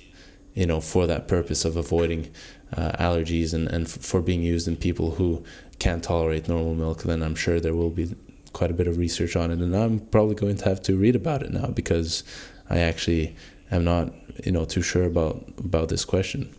you 0.54 0.66
know, 0.66 0.82
for 0.82 1.08
that 1.08 1.28
purpose 1.28 1.66
of 1.66 1.78
avoiding 1.78 2.32
uh, 2.76 2.92
allergies 3.00 3.54
and, 3.54 3.68
and 3.70 3.86
f- 3.86 3.94
for 3.94 4.22
being 4.22 4.42
used 4.42 4.68
in 4.68 4.76
people 4.76 5.12
who 5.12 5.44
can't 5.80 6.04
tolerate 6.04 6.48
normal 6.48 6.76
milk. 6.76 7.04
Then 7.04 7.22
I'm 7.22 7.36
sure 7.36 7.60
there 7.60 7.76
will 7.76 7.90
be 7.90 8.16
quite 8.54 8.72
a 8.72 8.74
bit 8.74 8.88
of 8.88 8.98
research 8.98 9.36
on 9.36 9.52
it, 9.52 9.60
and 9.60 9.76
I'm 9.76 10.00
probably 10.00 10.36
going 10.36 10.58
to 10.58 10.66
have 10.66 10.82
to 10.84 10.98
read 10.98 11.16
about 11.16 11.44
it 11.44 11.52
now 11.52 11.68
because 11.68 12.24
I 12.70 12.80
actually 12.80 13.36
am 13.72 13.84
not 13.84 14.14
you 14.46 14.52
know 14.52 14.66
too 14.66 14.82
sure 14.82 15.06
about 15.06 15.48
about 15.60 15.90
this 15.90 16.06
question. 16.06 16.54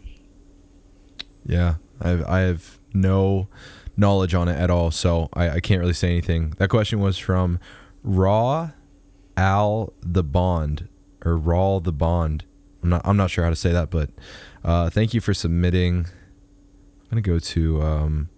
Yeah, 1.44 1.76
I 2.00 2.08
have, 2.08 2.24
I 2.24 2.40
have 2.40 2.78
no 2.92 3.48
knowledge 3.96 4.34
on 4.34 4.48
it 4.48 4.56
at 4.56 4.70
all, 4.70 4.90
so 4.90 5.28
I, 5.32 5.50
I 5.50 5.60
can't 5.60 5.80
really 5.80 5.92
say 5.92 6.08
anything. 6.08 6.50
That 6.58 6.68
question 6.68 7.00
was 7.00 7.18
from 7.18 7.60
Raw 8.02 8.70
Al 9.36 9.92
the 10.00 10.24
Bond 10.24 10.88
or 11.24 11.36
Raw 11.36 11.78
the 11.78 11.92
Bond. 11.92 12.44
I'm 12.82 12.90
not 12.90 13.02
I'm 13.04 13.16
not 13.16 13.30
sure 13.30 13.44
how 13.44 13.50
to 13.50 13.56
say 13.56 13.72
that, 13.72 13.90
but 13.90 14.10
uh, 14.64 14.90
thank 14.90 15.14
you 15.14 15.20
for 15.20 15.34
submitting. 15.34 16.06
I'm 17.04 17.10
gonna 17.10 17.22
go 17.22 17.38
to 17.38 17.82
um, 17.82 18.28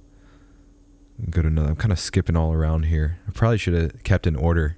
go 1.31 1.43
to 1.43 1.49
another. 1.49 1.71
I'm 1.71 1.77
kind 1.77 1.93
of 1.93 1.99
skipping 1.99 2.37
all 2.37 2.53
around 2.53 2.85
here. 2.85 3.19
I 3.27 3.33
probably 3.33 3.59
should 3.59 3.75
have 3.75 4.03
kept 4.03 4.27
in 4.27 4.37
order, 4.37 4.77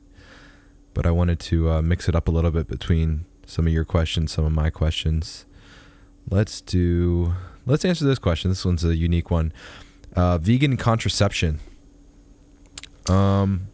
but 0.94 1.06
I 1.06 1.10
wanted 1.10 1.40
to 1.40 1.70
uh, 1.70 1.82
mix 1.82 2.08
it 2.08 2.14
up 2.14 2.28
a 2.28 2.30
little 2.30 2.50
bit 2.50 2.68
between 2.68 3.26
some 3.50 3.66
of 3.66 3.72
your 3.72 3.84
questions, 3.84 4.32
some 4.32 4.44
of 4.44 4.52
my 4.52 4.70
questions. 4.70 5.44
Let's 6.30 6.60
do. 6.60 7.34
Let's 7.66 7.84
answer 7.84 8.04
this 8.04 8.18
question. 8.18 8.50
This 8.50 8.64
one's 8.64 8.84
a 8.84 8.96
unique 8.96 9.30
one. 9.30 9.52
Uh, 10.14 10.38
vegan 10.38 10.76
contraception. 10.76 11.60
Um. 13.06 13.66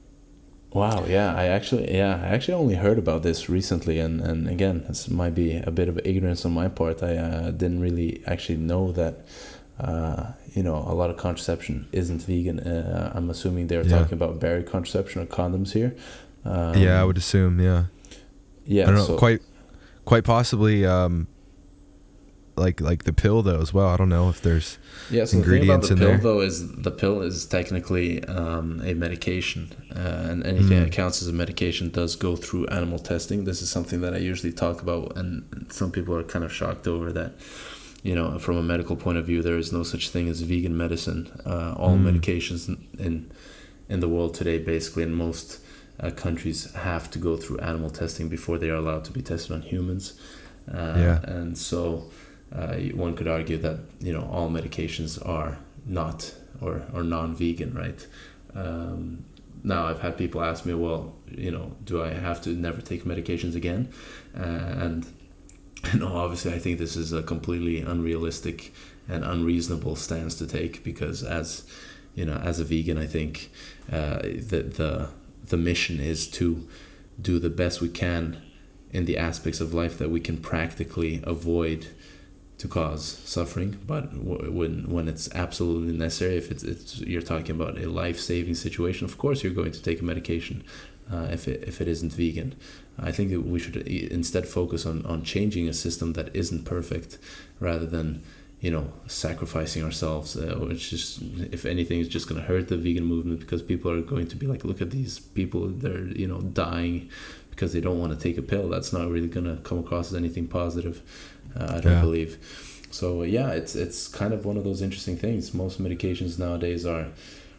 Wow. 0.73 1.05
Yeah. 1.07 1.35
I 1.35 1.47
actually. 1.47 1.95
Yeah. 1.95 2.21
I 2.23 2.29
actually 2.29 2.55
only 2.55 2.77
heard 2.77 2.99
about 2.99 3.23
this 3.23 3.49
recently, 3.49 3.99
and 3.99 4.21
and 4.21 4.49
again, 4.49 4.85
this 4.89 5.09
might 5.09 5.35
be 5.35 5.59
a 5.59 5.71
bit 5.71 5.89
of 5.89 6.01
ignorance 6.05 6.45
on 6.47 6.53
my 6.53 6.69
part. 6.69 7.03
I 7.03 7.17
uh, 7.17 7.51
didn't 7.51 7.81
really 7.81 8.23
actually 8.27 8.59
know 8.59 8.93
that. 8.93 9.27
Uh, 9.79 10.33
you 10.55 10.63
know, 10.63 10.77
a 10.77 10.95
lot 10.95 11.11
of 11.11 11.19
contraception 11.19 11.87
isn't 11.93 12.23
vegan. 12.23 12.61
Uh, 12.61 13.13
I'm 13.15 13.29
assuming 13.29 13.67
they're 13.67 13.83
yeah. 13.83 13.99
talking 13.99 14.15
about 14.15 14.41
barrier 14.41 14.63
contraception 14.63 15.21
or 15.21 15.27
condoms 15.27 15.73
here. 15.73 15.95
Um, 16.47 16.79
yeah, 16.79 16.99
I 16.99 17.05
would 17.05 17.19
assume. 17.19 17.61
Yeah. 17.61 17.85
Yeah. 18.65 18.85
I 18.85 18.87
don't 18.87 18.95
know. 18.95 19.05
So, 19.05 19.19
quite 19.19 19.43
quite 20.07 20.25
possibly 20.25 20.87
um, 20.87 21.29
like 22.57 22.81
like 22.81 23.05
the 23.05 23.13
pill 23.13 23.43
though 23.43 23.61
as 23.61 23.75
well. 23.75 23.89
I 23.89 23.97
don't 23.99 24.09
know 24.09 24.31
if 24.31 24.41
there's 24.41 24.79
yeah, 25.11 25.27
so 25.27 25.37
ingredients 25.37 25.89
the 25.89 25.97
thing 25.97 26.05
about 26.05 26.09
the 26.09 26.15
in 26.15 26.21
pill, 26.23 26.33
there. 26.33 26.35
Though 26.35 26.41
is 26.41 26.73
the 26.77 26.91
pill 26.91 27.21
is 27.21 27.45
technically 27.45 28.25
um, 28.25 28.81
a 28.85 28.95
medication, 28.95 29.71
uh, 29.95 30.31
and 30.31 30.47
anything 30.47 30.79
mm. 30.79 30.85
that 30.85 30.93
counts 30.93 31.21
as 31.21 31.29
a 31.29 31.33
medication 31.33 31.91
does 31.91 32.17
go 32.17 32.35
through 32.35 32.67
animal 32.69 32.99
testing. 32.99 33.45
This 33.45 33.61
is 33.61 33.69
something 33.69 34.01
that 34.01 34.15
I 34.15 34.19
usually 34.19 34.53
talk 34.53 34.81
about, 34.81 35.17
and 35.17 35.67
some 35.71 35.91
people 35.93 36.15
are 36.17 36.25
kind 36.25 36.45
of 36.45 36.53
shocked 36.53 36.87
over 36.87 37.13
that. 37.13 37.35
You 38.03 38.15
know, 38.15 38.39
from 38.39 38.57
a 38.57 38.63
medical 38.63 38.95
point 38.95 39.19
of 39.19 39.27
view, 39.27 39.43
there 39.43 39.59
is 39.59 39.73
no 39.73 39.83
such 39.83 40.11
thing 40.11 40.29
as 40.29 40.41
vegan 40.41 40.77
medicine. 40.77 41.29
Uh, 41.45 41.75
all 41.77 41.97
mm. 41.97 42.05
medications 42.05 42.69
in, 42.69 42.87
in 42.99 43.33
in 43.89 44.01
the 44.01 44.09
world 44.09 44.35
today, 44.35 44.59
basically, 44.59 45.03
in 45.03 45.13
most 45.13 45.61
uh, 46.01 46.11
countries 46.11 46.73
have 46.75 47.11
to 47.11 47.19
go 47.19 47.37
through 47.37 47.59
animal 47.59 47.91
testing 47.91 48.29
before 48.29 48.59
they 48.59 48.71
are 48.71 48.77
allowed 48.77 49.05
to 49.05 49.13
be 49.13 49.23
tested 49.23 49.53
on 49.53 49.63
humans. 49.63 50.19
Uh, 50.73 50.95
yeah. 50.97 51.21
And 51.23 51.57
so 51.57 52.11
uh, 52.55 52.75
one 52.95 53.15
could 53.17 53.29
argue 53.29 53.59
that 53.59 53.79
you 54.01 54.13
know 54.13 54.29
all 54.31 54.51
medications 54.51 55.25
are 55.27 55.59
not 55.87 56.35
or, 56.61 56.83
or 56.93 57.03
non-vegan, 57.03 57.75
right? 57.75 58.07
Um, 58.55 59.25
now 59.63 59.87
I've 59.87 60.01
had 60.01 60.17
people 60.17 60.43
ask 60.43 60.65
me, 60.65 60.75
well, 60.75 61.15
you 61.31 61.51
know, 61.51 61.77
do 61.85 62.03
I 62.03 62.11
have 62.11 62.41
to 62.43 62.51
never 62.51 62.81
take 62.81 63.05
medications 63.05 63.55
again? 63.55 63.93
Uh, 64.37 64.43
and 64.43 65.07
you 65.93 66.01
know, 66.01 66.17
obviously, 66.17 66.55
I 66.55 66.59
think 66.59 66.79
this 66.79 66.97
is 66.97 67.13
a 67.13 67.23
completely 67.23 67.81
unrealistic 67.81 68.73
and 69.09 69.25
unreasonable 69.25 69.97
stance 69.97 70.35
to 70.37 70.47
take 70.47 70.83
because 70.83 71.23
as 71.23 71.65
you 72.15 72.25
know 72.25 72.35
as 72.35 72.59
a 72.59 72.65
vegan 72.65 72.99
I 72.99 73.07
think 73.07 73.51
uh, 73.91 74.19
the 74.23 74.63
the 74.63 75.09
the 75.49 75.57
mission 75.57 76.01
is 76.01 76.29
to 76.29 76.67
do 77.21 77.39
the 77.39 77.51
best 77.51 77.81
we 77.81 77.89
can 77.89 78.43
in 78.91 79.05
the 79.05 79.19
aspects 79.19 79.61
of 79.61 79.75
life 79.75 79.99
that 79.99 80.11
we 80.11 80.21
can 80.21 80.39
practically 80.39 81.21
avoid 81.25 81.89
to 82.59 82.69
cause 82.69 83.05
suffering. 83.25 83.79
But 83.87 84.15
when 84.15 84.91
when 84.91 85.09
it's 85.09 85.33
absolutely 85.35 85.97
necessary 85.97 86.37
if 86.37 86.51
it's, 86.51 86.63
it's 86.63 87.01
you're 87.01 87.23
talking 87.23 87.53
about 87.53 87.79
a 87.79 87.89
life-saving 87.89 88.55
situation 88.55 89.05
of 89.05 89.19
course 89.19 89.43
you're 89.43 89.53
going 89.53 89.73
to 89.73 89.83
take 89.83 90.01
a 90.01 90.05
medication 90.05 90.65
uh, 91.13 91.29
if, 91.31 91.47
it, 91.47 91.63
if 91.67 91.81
it 91.81 91.89
isn't 91.89 92.13
vegan. 92.13 92.55
I 92.99 93.13
think 93.13 93.31
that 93.31 93.43
we 93.43 93.59
should 93.59 93.77
instead 93.77 94.49
focus 94.49 94.87
on, 94.87 95.05
on 95.07 95.23
changing 95.23 95.69
a 95.69 95.73
system 95.73 96.15
that 96.15 96.35
isn't 96.35 96.65
perfect 96.65 97.19
rather 97.61 97.87
than 97.87 98.23
you 98.61 98.71
know 98.71 98.91
sacrificing 99.07 99.85
ourselves 99.85 100.37
uh, 100.37 100.57
which 100.59 100.91
just 100.91 101.21
if 101.53 101.67
anything 101.67 102.01
is 102.01 102.09
just 102.09 102.29
going 102.29 102.41
to 102.41 102.47
hurt 102.47 102.69
the 102.69 102.77
vegan 102.77 103.05
movement 103.05 103.39
because 103.39 103.63
people 103.63 103.91
are 103.91 104.01
going 104.01 104.27
to 104.27 104.37
be 104.37 104.47
like 104.47 104.65
look 104.65 104.81
at 104.81 104.91
these 104.91 105.19
people 105.19 105.69
they're 105.69 106.07
you 106.07 106.27
know 106.27 106.41
dying 106.41 107.09
because 107.51 107.73
they 107.73 107.81
don't 107.81 107.99
want 107.99 108.13
to 108.13 108.19
take 108.19 108.39
a 108.39 108.43
pill 108.43 108.69
that's 108.69 108.93
not 108.93 109.09
really 109.09 109.29
going 109.29 109.45
to 109.45 109.57
come 109.63 109.79
across 109.79 110.09
as 110.09 110.15
anything 110.15 110.47
positive 110.47 111.03
uh, 111.59 111.77
I 111.77 111.81
don't 111.81 111.93
yeah. 111.93 112.01
believe. 112.01 112.87
So 112.91 113.23
yeah, 113.23 113.51
it's 113.51 113.75
it's 113.75 114.09
kind 114.09 114.33
of 114.33 114.45
one 114.45 114.57
of 114.57 114.65
those 114.65 114.83
interesting 114.83 115.17
things. 115.17 115.55
Most 115.55 115.83
medications 115.83 116.39
nowadays 116.39 116.87
are 116.87 117.09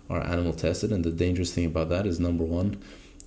are 0.10 0.24
animal 0.24 0.54
tested, 0.54 0.92
and 0.92 1.04
the 1.04 1.12
dangerous 1.12 1.54
thing 1.54 1.66
about 1.66 1.90
that 1.90 2.06
is 2.06 2.20
number 2.20 2.44
one, 2.44 2.82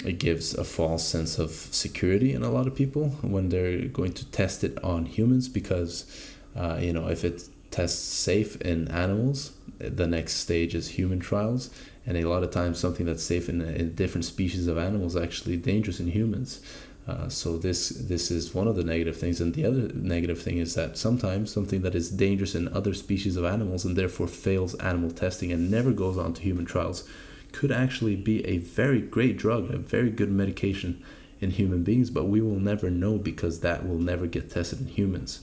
it 0.05 0.19
gives 0.19 0.55
a 0.55 0.65
false 0.65 1.07
sense 1.07 1.39
of 1.39 1.51
security 1.51 2.33
in 2.33 2.43
a 2.43 2.51
lot 2.51 2.67
of 2.67 2.75
people 2.75 3.11
when 3.21 3.51
they're 3.51 3.87
going 3.87 4.13
to 4.15 4.25
test 4.27 4.65
it 4.65 4.83
on 4.83 5.07
humans 5.07 5.49
because 5.49 6.05
uh, 6.57 6.79
you 6.81 6.93
know 6.93 7.09
if 7.09 7.25
it 7.25 7.49
tests 7.71 8.03
safe 8.03 8.61
in 8.61 8.89
animals, 8.89 9.53
the 9.79 10.07
next 10.07 10.35
stage 10.35 10.75
is 10.75 10.89
human 10.89 11.21
trials, 11.21 11.71
and 12.07 12.17
a 12.17 12.29
lot 12.29 12.43
of 12.43 12.51
times 12.51 12.79
something 12.79 13.07
that's 13.07 13.23
safe 13.23 13.49
in, 13.49 13.61
in 13.61 13.95
different 13.95 14.25
species 14.25 14.67
of 14.67 14.79
animals 14.79 15.17
actually 15.17 15.57
dangerous 15.57 16.01
in 16.01 16.09
humans. 16.09 16.61
Uh, 17.09 17.29
so 17.29 17.57
this 17.57 17.89
this 17.89 18.31
is 18.31 18.55
one 18.55 18.69
of 18.69 18.77
the 18.77 18.85
negative 18.85 19.17
things, 19.17 19.41
and 19.41 19.55
the 19.55 19.65
other 19.65 19.91
negative 19.95 20.41
thing 20.41 20.59
is 20.59 20.75
that 20.75 20.99
sometimes 20.99 21.53
something 21.53 21.81
that 21.83 21.95
is 21.95 22.11
dangerous 22.11 22.55
in 22.55 22.69
other 22.69 22.95
species 22.95 23.37
of 23.37 23.45
animals 23.45 23.85
and 23.85 23.97
therefore 23.97 24.29
fails 24.29 24.75
animal 24.77 25.11
testing 25.11 25.51
and 25.51 25.71
never 25.71 25.93
goes 25.93 26.19
on 26.19 26.35
to 26.35 26.43
human 26.43 26.65
trials 26.65 27.09
could 27.53 27.73
actually 27.73 28.15
be 28.15 28.47
a 28.47 28.59
very 28.59 29.01
great 29.01 29.37
drug, 29.37 29.71
a 29.73 29.79
very 29.79 30.11
good 30.11 30.31
medication 30.31 31.03
in 31.41 31.51
human 31.51 31.83
beings, 31.83 32.11
but 32.11 32.25
we 32.25 32.41
will 32.41 32.61
never 32.61 32.91
know 32.91 33.17
because 33.17 33.61
that 33.61 33.87
will 33.87 33.99
never 33.99 34.27
get 34.27 34.51
tested 34.51 34.81
in 34.81 34.87
humans. 34.87 35.41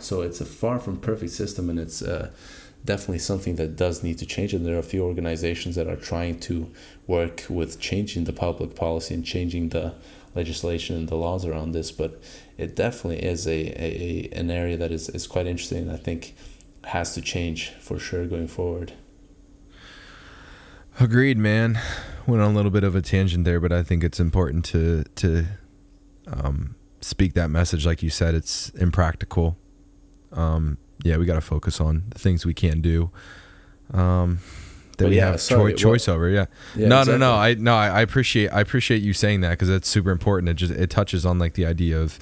So 0.00 0.22
it's 0.22 0.40
a 0.40 0.44
far 0.44 0.78
from 0.78 0.98
perfect 0.98 1.32
system, 1.32 1.68
and 1.68 1.78
it's 1.78 2.02
uh, 2.02 2.30
definitely 2.84 3.18
something 3.18 3.56
that 3.56 3.76
does 3.76 4.02
need 4.02 4.18
to 4.18 4.26
change. 4.26 4.54
And 4.54 4.64
there 4.64 4.76
are 4.76 4.80
a 4.80 4.82
few 4.82 5.04
organizations 5.04 5.74
that 5.76 5.88
are 5.88 5.96
trying 5.96 6.38
to 6.40 6.70
work 7.06 7.44
with 7.48 7.80
changing 7.80 8.24
the 8.24 8.32
public 8.32 8.74
policy 8.74 9.14
and 9.14 9.24
changing 9.24 9.70
the 9.70 9.94
legislation 10.34 10.96
and 10.96 11.08
the 11.08 11.16
laws 11.16 11.44
around 11.44 11.72
this, 11.72 11.90
but 11.90 12.22
it 12.56 12.76
definitely 12.76 13.22
is 13.22 13.46
a, 13.46 13.50
a, 13.50 14.28
an 14.32 14.50
area 14.50 14.76
that 14.76 14.92
is, 14.92 15.08
is 15.08 15.26
quite 15.26 15.46
interesting 15.46 15.90
I 15.90 15.96
think 15.96 16.36
has 16.84 17.14
to 17.14 17.20
change 17.20 17.70
for 17.80 17.98
sure 17.98 18.26
going 18.26 18.48
forward. 18.48 18.92
Agreed, 20.98 21.38
man. 21.38 21.78
Went 22.26 22.42
on 22.42 22.50
a 22.50 22.54
little 22.54 22.70
bit 22.70 22.84
of 22.84 22.94
a 22.94 23.02
tangent 23.02 23.44
there, 23.44 23.60
but 23.60 23.72
I 23.72 23.82
think 23.82 24.04
it's 24.04 24.20
important 24.20 24.64
to 24.66 25.04
to 25.16 25.46
um, 26.26 26.76
speak 27.00 27.34
that 27.34 27.48
message. 27.50 27.86
Like 27.86 28.02
you 28.02 28.10
said, 28.10 28.34
it's 28.34 28.70
impractical. 28.70 29.56
Um, 30.32 30.78
yeah, 31.02 31.16
we 31.16 31.24
got 31.24 31.34
to 31.34 31.40
focus 31.40 31.80
on 31.80 32.04
the 32.10 32.18
things 32.18 32.44
we 32.44 32.54
can 32.54 32.80
do. 32.80 33.10
Um, 33.92 34.40
that 35.00 35.04
but 35.04 35.10
we 35.10 35.16
yeah, 35.16 35.30
have 35.30 35.40
sorry, 35.40 35.74
choice 35.74 36.08
over. 36.08 36.28
Yeah. 36.28 36.46
yeah 36.76 36.88
no, 36.88 37.00
exactly. 37.00 37.18
no, 37.18 37.32
no. 37.32 37.34
I 37.34 37.54
no, 37.54 37.74
I, 37.74 38.00
appreciate 38.02 38.48
I 38.48 38.60
appreciate 38.60 39.02
you 39.02 39.12
saying 39.12 39.40
that 39.40 39.50
because 39.50 39.70
it's 39.70 39.88
super 39.88 40.10
important. 40.10 40.50
It 40.50 40.54
just 40.54 40.72
it 40.72 40.90
touches 40.90 41.24
on 41.24 41.38
like 41.38 41.54
the 41.54 41.66
idea 41.66 41.98
of 41.98 42.18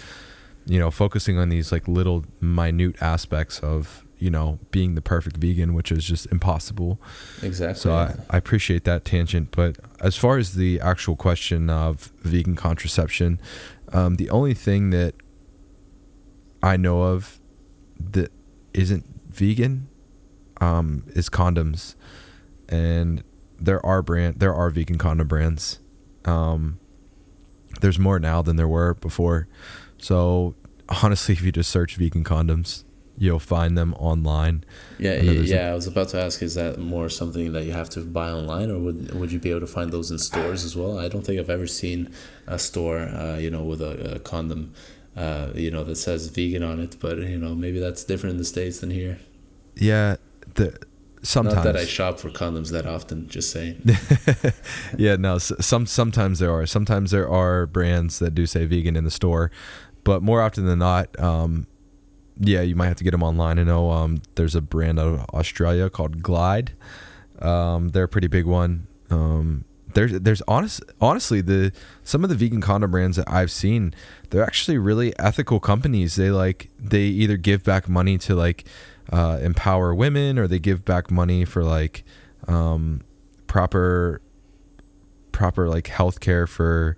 you 0.67 0.79
know 0.79 0.91
focusing 0.91 1.39
on 1.39 1.49
these 1.49 1.73
like 1.73 1.89
little 1.89 2.25
minute 2.41 2.97
aspects 3.03 3.59
of 3.61 4.05
you 4.19 4.31
know 4.31 4.59
being 4.71 4.95
the 4.95 5.01
perfect 5.01 5.37
vegan, 5.37 5.75
which 5.75 5.93
is 5.93 6.05
just 6.05 6.27
impossible. 6.27 7.01
Exactly. 7.43 7.81
So 7.81 7.95
I, 7.95 8.15
I 8.31 8.37
appreciate 8.37 8.85
that 8.85 9.05
tangent. 9.05 9.51
But 9.51 9.77
as 10.01 10.17
far 10.17 10.39
as 10.39 10.55
the 10.55 10.81
actual 10.81 11.17
question 11.17 11.71
of 11.71 12.13
vegan 12.21 12.57
contraception, 12.57 13.41
um, 13.93 14.17
the 14.17 14.31
only 14.31 14.55
thing 14.55 14.91
that 14.91 15.15
I 16.63 16.77
know 16.77 17.03
of 17.03 17.41
that 17.99 18.33
isn't 18.75 19.05
vegan 19.31 19.89
um, 20.61 21.05
is 21.09 21.29
condoms 21.29 21.95
and 22.69 23.23
there 23.59 23.85
are 23.85 24.03
brand 24.03 24.39
there 24.41 24.55
are 24.55 24.71
vegan 24.71 24.99
condom 24.99 25.29
brands. 25.29 25.81
Um, 26.25 26.79
there's 27.81 27.99
more 27.99 28.19
now 28.19 28.43
than 28.43 28.57
there 28.57 28.69
were 28.69 28.95
before. 28.95 29.49
So 29.99 30.55
honestly, 31.03 31.33
if 31.35 31.43
you 31.43 31.53
just 31.53 31.71
search 31.71 31.97
vegan 31.97 32.25
condoms, 32.25 32.85
you'll 33.19 33.39
find 33.39 33.77
them 33.77 33.95
online. 33.95 34.65
Yeah, 34.99 35.21
yeah. 35.21 35.69
A, 35.69 35.73
I 35.73 35.75
was 35.75 35.87
about 35.87 36.09
to 36.11 36.21
ask, 36.21 36.43
is 36.43 36.55
that 36.55 36.79
more 36.79 37.09
something 37.09 37.53
that 37.53 37.65
you 37.65 37.73
have 37.73 37.91
to 37.91 38.01
buy 38.01 38.31
online, 38.31 38.71
or 38.71 38.79
would 38.79 39.15
would 39.15 39.33
you 39.33 39.39
be 39.39 39.51
able 39.51 39.61
to 39.61 39.67
find 39.67 39.93
those 39.93 40.11
in 40.11 40.19
stores 40.19 40.65
as 40.65 40.77
well? 40.77 40.99
I 40.99 41.09
don't 41.09 41.25
think 41.25 41.39
I've 41.41 41.51
ever 41.51 41.67
seen 41.67 42.13
a 42.47 42.59
store, 42.59 43.01
uh, 43.01 43.39
you 43.39 43.51
know, 43.51 43.65
with 43.65 43.83
a, 43.83 44.17
a 44.17 44.19
condom, 44.21 44.73
uh, 45.17 45.49
you 45.55 45.71
know, 45.71 45.85
that 45.85 45.97
says 45.97 46.29
vegan 46.29 46.63
on 46.63 46.81
it. 46.81 46.97
But 47.01 47.19
you 47.19 47.39
know, 47.39 47.55
maybe 47.55 47.79
that's 47.81 48.05
different 48.05 48.35
in 48.35 48.39
the 48.39 48.45
states 48.45 48.81
than 48.81 48.91
here. 48.91 49.19
Yeah, 49.75 50.17
the 50.55 50.79
sometimes 51.23 51.57
not 51.57 51.65
that 51.65 51.77
I 51.77 51.85
shop 51.85 52.19
for 52.19 52.31
condoms 52.31 52.71
that 52.73 52.87
often. 52.87 53.29
Just 53.29 53.51
saying. 53.51 53.83
yeah, 54.97 55.17
no. 55.17 55.39
Some 55.39 55.87
sometimes 55.87 56.39
there 56.39 56.53
are. 56.53 56.67
Sometimes 56.67 57.11
there 57.11 57.29
are 57.29 57.67
brands 57.67 58.19
that 58.19 58.35
do 58.35 58.47
say 58.47 58.65
vegan 58.67 58.97
in 58.97 59.05
the 59.05 59.11
store, 59.11 59.51
but 60.05 60.23
more 60.23 60.43
often 60.43 60.67
than 60.67 60.79
not, 60.79 61.19
um, 61.21 61.67
yeah, 62.39 62.63
you 62.63 62.75
might 62.75 62.87
have 62.87 62.97
to 62.97 63.05
get 63.05 63.11
them 63.11 63.23
online. 63.23 63.59
I 63.59 63.65
know 63.65 63.91
um, 63.91 64.23
there's 64.37 64.55
a 64.55 64.61
brand 64.61 64.99
out 64.99 65.09
of 65.09 65.21
Australia 65.35 65.91
called 65.91 66.23
Glyde. 66.23 66.71
Um, 67.41 67.91
they're 67.91 68.05
a 68.05 68.09
pretty 68.09 68.29
big 68.29 68.47
one. 68.47 68.87
Um, 69.11 69.65
there's 69.95 70.13
there's 70.21 70.43
honest 70.47 70.83
honestly 71.01 71.41
the 71.41 71.73
some 72.05 72.23
of 72.23 72.31
the 72.31 72.37
vegan 72.37 72.61
condom 72.61 72.91
brands 72.91 73.17
that 73.17 73.29
I've 73.29 73.51
seen, 73.51 73.95
they're 74.31 74.43
actually 74.45 74.79
really 74.79 75.19
ethical 75.19 75.61
companies. 75.61 76.17
They 76.17 76.31
like 76.31 76.71
they 76.79 77.05
either 77.05 77.37
give 77.37 77.65
back 77.65 77.89
money 77.89 78.19
to 78.19 78.35
like 78.35 78.65
uh, 79.11 79.39
empower 79.41 79.95
women 79.95 80.39
or 80.39 80.47
they 80.47 80.59
give 80.59 80.85
back 80.85 81.11
money 81.11 81.45
for 81.45 81.65
like 81.65 82.05
um, 82.47 83.03
proper 83.47 84.21
proper 85.33 85.69
like 85.69 85.87
health 85.89 86.21
care 86.21 86.47
for 86.47 86.97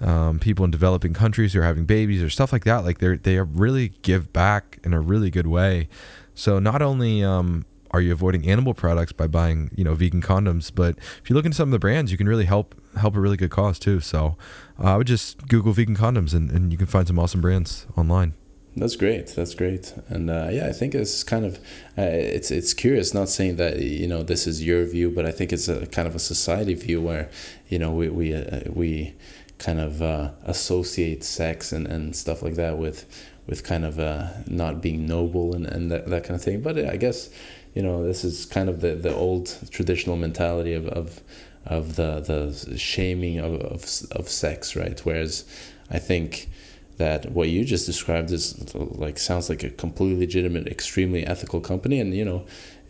um, 0.00 0.38
people 0.38 0.64
in 0.64 0.70
developing 0.70 1.14
countries 1.14 1.52
who 1.52 1.60
are 1.60 1.64
having 1.64 1.84
babies 1.84 2.22
or 2.22 2.30
stuff 2.30 2.52
like 2.52 2.64
that 2.64 2.84
like 2.84 2.98
they 2.98 3.16
they 3.16 3.40
really 3.40 3.88
give 4.02 4.32
back 4.32 4.78
in 4.84 4.92
a 4.92 5.00
really 5.00 5.30
good 5.30 5.46
way 5.46 5.88
so 6.34 6.58
not 6.58 6.82
only 6.82 7.22
um, 7.22 7.64
are 7.92 8.00
you 8.00 8.12
avoiding 8.12 8.48
animal 8.48 8.74
products 8.74 9.12
by 9.12 9.26
buying 9.26 9.70
you 9.74 9.84
know 9.84 9.94
vegan 9.94 10.22
condoms 10.22 10.70
but 10.74 10.96
if 11.22 11.30
you 11.30 11.34
look 11.34 11.44
into 11.44 11.56
some 11.56 11.68
of 11.68 11.72
the 11.72 11.78
brands 11.78 12.12
you 12.12 12.18
can 12.18 12.28
really 12.28 12.44
help 12.44 12.74
help 12.98 13.16
a 13.16 13.20
really 13.20 13.36
good 13.36 13.50
cause 13.50 13.78
too 13.78 14.00
so 14.00 14.36
uh, 14.82 14.94
i 14.94 14.96
would 14.96 15.06
just 15.06 15.48
google 15.48 15.72
vegan 15.72 15.96
condoms 15.96 16.34
and, 16.34 16.50
and 16.50 16.72
you 16.72 16.78
can 16.78 16.86
find 16.86 17.06
some 17.06 17.18
awesome 17.18 17.40
brands 17.40 17.86
online 17.96 18.34
that's 18.76 18.94
great. 18.94 19.28
That's 19.28 19.54
great. 19.54 19.94
And 20.08 20.28
uh, 20.28 20.48
yeah, 20.52 20.66
I 20.66 20.72
think 20.72 20.94
it's 20.94 21.24
kind 21.24 21.46
of 21.46 21.56
uh, 21.96 22.02
it's 22.02 22.50
it's 22.50 22.74
curious. 22.74 23.14
Not 23.14 23.30
saying 23.30 23.56
that 23.56 23.78
you 23.80 24.06
know 24.06 24.22
this 24.22 24.46
is 24.46 24.62
your 24.62 24.84
view, 24.84 25.10
but 25.10 25.24
I 25.24 25.30
think 25.30 25.50
it's 25.50 25.66
a 25.66 25.86
kind 25.86 26.06
of 26.06 26.14
a 26.14 26.18
society 26.18 26.74
view 26.74 27.00
where 27.00 27.30
you 27.68 27.78
know 27.78 27.90
we 27.90 28.10
we 28.10 28.34
uh, 28.34 28.60
we 28.68 29.14
kind 29.58 29.80
of 29.80 30.02
uh, 30.02 30.30
associate 30.44 31.24
sex 31.24 31.72
and, 31.72 31.86
and 31.86 32.14
stuff 32.14 32.42
like 32.42 32.54
that 32.54 32.78
with 32.78 33.06
with 33.46 33.62
kind 33.62 33.84
of 33.84 34.00
uh, 34.00 34.28
not 34.48 34.82
being 34.82 35.06
noble 35.06 35.54
and, 35.54 35.66
and 35.66 35.90
that, 35.90 36.08
that 36.08 36.24
kind 36.24 36.34
of 36.34 36.42
thing. 36.42 36.60
But 36.60 36.78
I 36.78 36.96
guess 36.96 37.30
you 37.74 37.82
know 37.82 38.04
this 38.04 38.24
is 38.24 38.46
kind 38.46 38.68
of 38.68 38.80
the, 38.80 38.94
the 38.94 39.14
old 39.14 39.56
traditional 39.70 40.16
mentality 40.16 40.74
of, 40.74 40.86
of 40.88 41.20
of 41.64 41.96
the 41.96 42.20
the 42.20 42.78
shaming 42.78 43.38
of, 43.38 43.60
of 43.60 43.84
of 44.12 44.28
sex, 44.28 44.76
right? 44.76 44.98
Whereas 45.04 45.44
I 45.90 45.98
think 45.98 46.48
that 46.96 47.30
what 47.30 47.48
you 47.48 47.64
just 47.64 47.86
described 47.86 48.30
is 48.30 48.74
like 48.74 49.18
sounds 49.18 49.50
like 49.50 49.62
a 49.62 49.70
completely 49.70 50.18
legitimate, 50.18 50.66
extremely 50.66 51.26
ethical 51.26 51.60
company, 51.60 52.00
and 52.00 52.14
you 52.14 52.24
know, 52.24 52.46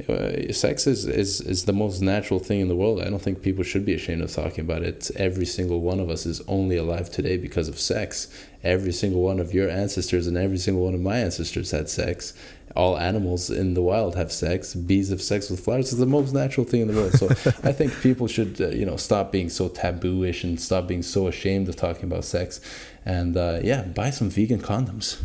uh, 0.09 0.53
sex 0.53 0.87
is, 0.87 1.07
is 1.07 1.41
is 1.41 1.65
the 1.65 1.73
most 1.73 2.03
natural 2.03 2.39
thing 2.39 2.61
in 2.61 2.69
the 2.69 2.77
world. 2.77 3.01
I 3.01 3.09
don't 3.09 3.23
think 3.23 3.43
people 3.43 3.65
should 3.65 3.87
be 3.87 3.95
ashamed 3.95 4.23
of 4.23 4.31
talking 4.31 4.61
about 4.61 4.83
it. 4.83 5.11
Every 5.17 5.47
single 5.47 5.81
one 5.81 6.01
of 6.01 6.11
us 6.11 6.27
is 6.27 6.43
only 6.49 6.77
alive 6.77 7.11
today 7.11 7.39
because 7.39 7.69
of 7.69 7.79
sex. 7.79 8.29
Every 8.63 8.93
single 8.93 9.23
one 9.23 9.41
of 9.41 9.55
your 9.55 9.71
ancestors 9.71 10.27
and 10.27 10.37
every 10.37 10.59
single 10.59 10.85
one 10.85 10.95
of 10.95 11.01
my 11.01 11.19
ancestors 11.19 11.71
had 11.71 11.89
sex. 11.89 12.35
All 12.75 12.99
animals 12.99 13.49
in 13.49 13.73
the 13.73 13.81
wild 13.81 14.17
have 14.17 14.31
sex. 14.31 14.75
Bees 14.75 15.09
have 15.09 15.23
sex 15.23 15.49
with 15.49 15.61
flowers. 15.61 15.93
It's 15.93 15.99
the 15.99 16.05
most 16.05 16.35
natural 16.35 16.67
thing 16.67 16.83
in 16.83 16.89
the 16.89 16.95
world. 16.95 17.13
So 17.13 17.29
I 17.67 17.73
think 17.73 17.99
people 18.03 18.27
should, 18.27 18.61
uh, 18.61 18.69
you 18.69 18.85
know, 18.85 18.97
stop 18.97 19.33
being 19.33 19.49
so 19.49 19.71
tabooish 19.71 20.45
and 20.45 20.61
stop 20.61 20.87
being 20.87 21.03
so 21.03 21.27
ashamed 21.27 21.71
of 21.71 21.77
talking 21.77 22.05
about 22.05 22.25
sex 22.25 22.61
and 23.07 23.37
uh, 23.37 23.61
yeah, 23.63 23.83
buy 23.83 24.11
some 24.11 24.29
vegan 24.29 24.61
condoms. 24.61 25.23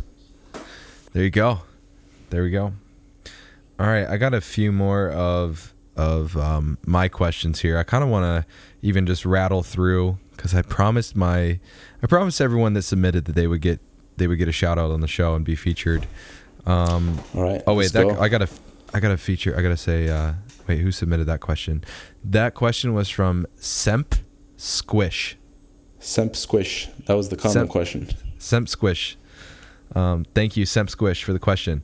There 1.11 1.23
you 1.23 1.29
go. 1.29 1.63
There 2.29 2.43
we 2.43 2.51
go. 2.51 2.71
All 3.81 3.87
right, 3.87 4.07
I 4.07 4.17
got 4.17 4.35
a 4.35 4.41
few 4.41 4.71
more 4.71 5.09
of 5.09 5.73
of 5.95 6.37
um, 6.37 6.77
my 6.85 7.07
questions 7.07 7.61
here. 7.61 7.79
I 7.79 7.83
kind 7.83 8.03
of 8.03 8.11
want 8.11 8.25
to 8.25 8.45
even 8.83 9.07
just 9.07 9.25
rattle 9.25 9.63
through 9.63 10.19
because 10.29 10.53
I 10.53 10.61
promised 10.61 11.15
my 11.15 11.59
I 12.03 12.07
promised 12.07 12.41
everyone 12.41 12.73
that 12.73 12.83
submitted 12.83 13.25
that 13.25 13.33
they 13.33 13.47
would 13.47 13.61
get 13.61 13.79
they 14.17 14.27
would 14.27 14.37
get 14.37 14.47
a 14.47 14.51
shout 14.51 14.77
out 14.77 14.91
on 14.91 15.01
the 15.01 15.07
show 15.07 15.33
and 15.33 15.43
be 15.43 15.55
featured. 15.55 16.05
Um, 16.67 17.19
All 17.33 17.41
right. 17.41 17.63
oh 17.65 17.73
wait, 17.73 17.91
that, 17.93 18.03
go. 18.03 18.19
I 18.19 18.29
got 18.29 18.47
to 18.47 18.49
I 18.93 18.99
got 18.99 19.09
to 19.09 19.17
feature. 19.17 19.57
I 19.57 19.63
got 19.63 19.69
to 19.69 19.77
say. 19.77 20.09
Uh, 20.09 20.33
wait, 20.67 20.81
who 20.81 20.91
submitted 20.91 21.25
that 21.25 21.39
question? 21.39 21.83
That 22.23 22.53
question 22.53 22.93
was 22.93 23.09
from 23.09 23.47
Semp 23.57 24.19
Squish. 24.57 25.37
Semp 25.99 26.35
Squish. 26.35 26.87
That 27.07 27.17
was 27.17 27.29
the 27.29 27.35
common 27.35 27.65
Semp- 27.65 27.69
question. 27.69 28.09
Semp 28.37 28.69
Squish. 28.69 29.17
Um, 29.95 30.23
thank 30.35 30.55
you, 30.55 30.65
Semp 30.65 30.91
Squish, 30.91 31.23
for 31.23 31.33
the 31.33 31.39
question. 31.39 31.81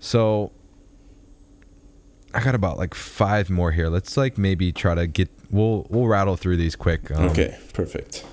So 0.00 0.52
I 2.32 2.42
got 2.42 2.54
about 2.54 2.78
like 2.78 2.94
five 2.94 3.50
more 3.50 3.72
here. 3.72 3.88
Let's 3.88 4.16
like 4.16 4.38
maybe 4.38 4.72
try 4.72 4.94
to 4.94 5.06
get. 5.06 5.30
We'll 5.50 5.86
we'll 5.90 6.06
rattle 6.06 6.36
through 6.36 6.56
these 6.56 6.76
quick. 6.76 7.10
Um, 7.10 7.30
okay, 7.30 7.58
perfect. 7.72 8.24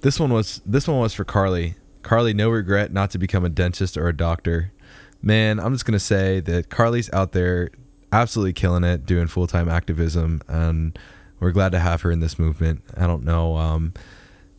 This 0.00 0.18
one 0.18 0.32
was 0.32 0.60
this 0.64 0.88
one 0.88 0.98
was 0.98 1.14
for 1.14 1.24
Carly. 1.24 1.74
Carly, 2.02 2.32
no 2.34 2.48
regret 2.48 2.92
not 2.92 3.10
to 3.10 3.18
become 3.18 3.44
a 3.44 3.48
dentist 3.48 3.96
or 3.96 4.08
a 4.08 4.16
doctor. 4.16 4.72
Man, 5.22 5.60
I'm 5.60 5.74
just 5.74 5.84
gonna 5.84 5.98
say 5.98 6.40
that 6.40 6.70
Carly's 6.70 7.12
out 7.12 7.32
there 7.32 7.70
absolutely 8.12 8.54
killing 8.54 8.84
it, 8.84 9.06
doing 9.06 9.26
full 9.26 9.46
time 9.46 9.68
activism, 9.68 10.40
and 10.48 10.98
we're 11.38 11.52
glad 11.52 11.72
to 11.72 11.78
have 11.78 12.02
her 12.02 12.10
in 12.10 12.20
this 12.20 12.38
movement. 12.38 12.82
I 12.96 13.06
don't 13.06 13.24
know 13.24 13.56
um, 13.56 13.92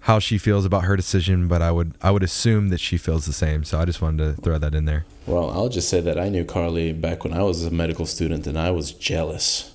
how 0.02 0.18
she 0.18 0.38
feels 0.38 0.66
about 0.66 0.84
her 0.86 0.96
decision, 0.96 1.48
but 1.48 1.62
I 1.62 1.72
would 1.72 1.94
I 2.02 2.12
would 2.12 2.24
assume 2.24 2.70
that 2.70 2.80
she 2.80 2.98
feels 2.98 3.26
the 3.26 3.34
same. 3.34 3.64
So 3.64 3.80
I 3.80 3.86
just 3.86 4.02
wanted 4.02 4.36
to 4.36 4.42
throw 4.42 4.58
that 4.58 4.74
in 4.74 4.86
there. 4.86 5.06
Well, 5.28 5.52
I'll 5.52 5.70
just 5.70 5.90
say 5.90 6.02
that 6.02 6.20
I 6.20 6.30
knew 6.30 6.44
Carly 6.44 6.92
back 6.92 7.24
when 7.24 7.34
I 7.34 7.44
was 7.44 7.64
a 7.64 7.72
medical 7.72 8.06
student, 8.06 8.48
and 8.48 8.58
I 8.58 8.72
was 8.72 8.92
jealous. 8.92 9.74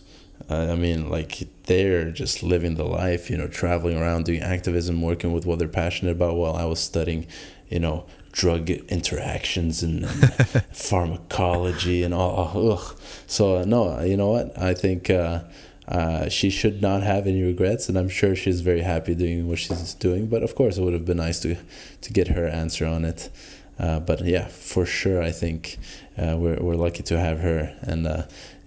Uh, 0.51 0.73
I 0.73 0.77
mean, 0.77 1.09
like 1.11 1.47
they're 1.65 2.11
just 2.11 2.43
living 2.43 2.75
the 2.75 2.85
life, 2.85 3.31
you 3.31 3.37
know, 3.37 3.49
traveling 3.49 3.97
around, 3.97 4.25
doing 4.25 4.43
activism, 4.43 5.01
working 5.01 5.33
with 5.33 5.47
what 5.47 5.59
they're 5.59 5.69
passionate 5.69 6.13
about. 6.13 6.37
While 6.37 6.57
I 6.57 6.65
was 6.65 6.81
studying, 6.81 7.27
you 7.69 7.79
know, 7.79 8.05
drug 8.33 8.69
interactions 8.69 9.83
and, 9.83 10.05
and 10.05 10.65
pharmacology 10.73 12.03
and 12.03 12.13
all. 12.13 12.73
ugh. 12.73 12.99
So 13.29 13.59
uh, 13.59 13.65
no, 13.65 14.01
you 14.03 14.17
know 14.17 14.31
what? 14.33 14.59
I 14.59 14.75
think 14.75 15.09
uh, 15.09 15.41
uh, 15.89 16.29
she 16.29 16.51
should 16.51 16.83
not 16.83 17.03
have 17.03 17.27
any 17.27 17.43
regrets, 17.43 17.89
and 17.89 17.97
I'm 17.99 18.09
sure 18.09 18.35
she's 18.35 18.61
very 18.61 18.81
happy 18.83 19.15
doing 19.15 19.49
what 19.49 19.59
she's 19.59 19.95
doing. 19.95 20.27
But 20.27 20.43
of 20.43 20.55
course, 20.55 20.79
it 20.79 20.83
would 20.83 20.93
have 20.95 21.05
been 21.05 21.19
nice 21.19 21.41
to 21.41 21.57
to 22.01 22.13
get 22.13 22.29
her 22.29 22.47
answer 22.47 22.87
on 22.87 23.05
it. 23.05 23.31
Uh, 23.79 24.01
but 24.01 24.25
yeah, 24.25 24.47
for 24.49 24.87
sure, 24.87 25.23
I 25.23 25.31
think 25.33 25.79
uh, 26.19 26.37
we're 26.39 26.59
we're 26.61 26.77
lucky 26.77 27.03
to 27.05 27.19
have 27.19 27.41
her 27.41 27.75
and. 27.83 28.07
Uh, 28.07 28.23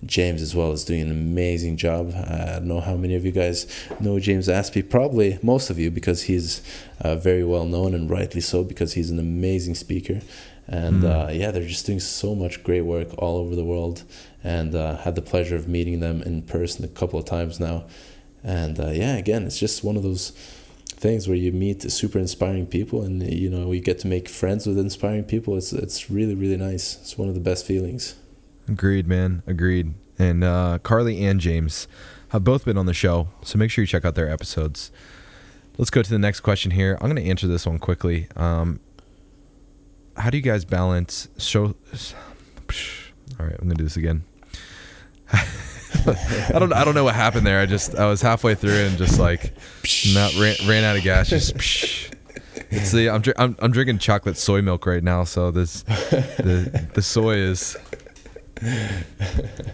James 0.06 0.42
as 0.42 0.56
well 0.56 0.72
is 0.72 0.86
doing 0.86 1.02
an 1.02 1.12
amazing 1.12 1.76
job. 1.76 2.14
I 2.16 2.54
don't 2.54 2.70
know 2.70 2.80
how 2.80 2.96
many 2.96 3.16
of 3.16 3.26
you 3.26 3.34
guys 3.34 3.68
know 4.00 4.18
James 4.18 4.48
Aspey. 4.48 4.90
Probably 4.90 5.38
most 5.44 5.70
of 5.70 5.78
you 5.78 5.92
because 5.92 6.24
he's 6.24 6.62
uh, 7.02 7.18
very 7.18 7.44
well 7.44 7.66
known 7.66 7.94
and 7.94 8.10
rightly 8.10 8.40
so 8.40 8.64
because 8.64 8.94
he's 8.94 9.12
an 9.12 9.20
amazing 9.20 9.76
speaker. 9.76 10.22
And 10.68 11.04
Mm. 11.04 11.28
uh, 11.28 11.32
yeah, 11.34 11.52
they're 11.52 11.68
just 11.68 11.86
doing 11.86 12.00
so 12.00 12.34
much 12.34 12.64
great 12.64 12.84
work 12.86 13.10
all 13.18 13.36
over 13.40 13.58
the 13.58 13.66
world. 13.66 14.04
And 14.44 14.74
uh, 14.74 14.98
had 14.98 15.16
the 15.16 15.22
pleasure 15.22 15.56
of 15.56 15.68
meeting 15.68 16.00
them 16.00 16.22
in 16.22 16.44
person 16.44 16.86
a 16.86 16.88
couple 16.88 17.20
of 17.20 17.26
times 17.26 17.60
now. 17.60 17.86
And 18.44 18.80
uh, 18.80 18.92
yeah, 18.92 19.18
again, 19.18 19.46
it's 19.46 19.60
just 19.60 19.84
one 19.84 19.98
of 19.98 20.04
those 20.04 20.32
things 21.00 21.28
where 21.28 21.38
you 21.38 21.52
meet 21.52 21.90
super 21.92 22.20
inspiring 22.20 22.68
people 22.68 23.02
and 23.02 23.24
you 23.32 23.50
know 23.50 23.72
you 23.72 23.80
get 23.80 24.00
to 24.00 24.08
make 24.08 24.28
friends 24.28 24.68
with 24.68 24.78
inspiring 24.78 25.24
people. 25.24 25.58
It's 25.58 25.74
it's 25.74 26.10
really 26.10 26.36
really 26.36 26.58
nice. 26.58 26.98
It's 27.02 27.18
one 27.18 27.30
of 27.30 27.36
the 27.36 27.42
best 27.42 27.66
feelings. 27.66 28.16
Agreed, 28.68 29.08
man. 29.08 29.42
Agreed. 29.48 29.94
And 30.18 30.44
uh, 30.44 30.80
Carly 30.84 31.26
and 31.26 31.40
James 31.40 31.88
have 32.30 32.44
both 32.44 32.66
been 32.66 32.78
on 32.78 32.86
the 32.86 32.94
show, 32.94 33.30
so 33.42 33.58
make 33.58 33.72
sure 33.72 33.82
you 33.82 33.88
check 33.88 34.06
out 34.06 34.16
their 34.16 34.30
episodes. 34.30 34.92
Let's 35.78 35.90
go 35.90 36.04
to 36.04 36.10
the 36.10 36.20
next 36.20 36.42
question 36.42 36.72
here. 36.72 36.98
I'm 37.00 37.10
going 37.10 37.24
to 37.24 37.30
answer 37.30 37.48
this 37.48 37.66
one 37.66 37.80
quickly. 37.80 38.28
Um, 38.36 38.82
how 40.18 40.30
do 40.30 40.38
you 40.38 40.44
guys 40.44 40.66
balance 40.66 41.30
show? 41.38 41.76
All 43.40 43.46
right, 43.46 43.56
I'm 43.58 43.68
going 43.68 43.70
to 43.70 43.76
do 43.76 43.84
this 43.86 43.96
again. 43.96 44.26
I 45.34 46.58
don't. 46.60 46.74
I 46.74 46.84
don't 46.84 46.96
know 46.96 47.04
what 47.04 47.16
happened 47.16 47.46
there. 47.46 47.60
I 47.60 47.66
just. 47.66 47.96
I 47.96 48.08
was 48.08 48.22
halfway 48.22 48.56
through 48.56 48.74
and 48.74 48.98
just 48.98 49.20
like, 49.20 49.54
not 50.14 50.34
ran, 50.40 50.56
ran 50.68 50.84
out 50.84 50.98
of 50.98 51.04
gas. 51.04 51.30
Just. 51.30 51.54
It's 52.72 52.92
the. 52.92 53.10
I'm, 53.10 53.24
I'm. 53.38 53.56
I'm 53.60 53.72
drinking 53.72 54.00
chocolate 54.00 54.38
soy 54.38 54.62
milk 54.62 54.86
right 54.86 55.04
now, 55.04 55.24
so 55.24 55.52
this. 55.52 55.84
The 55.84 56.90
the 56.94 57.02
soy 57.02 57.36
is. 57.36 57.78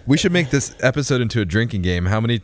We 0.06 0.16
should 0.16 0.32
make 0.32 0.50
this 0.50 0.74
episode 0.80 1.20
into 1.20 1.40
a 1.40 1.44
drinking 1.44 1.82
game. 1.82 2.06
How 2.06 2.20
many? 2.20 2.40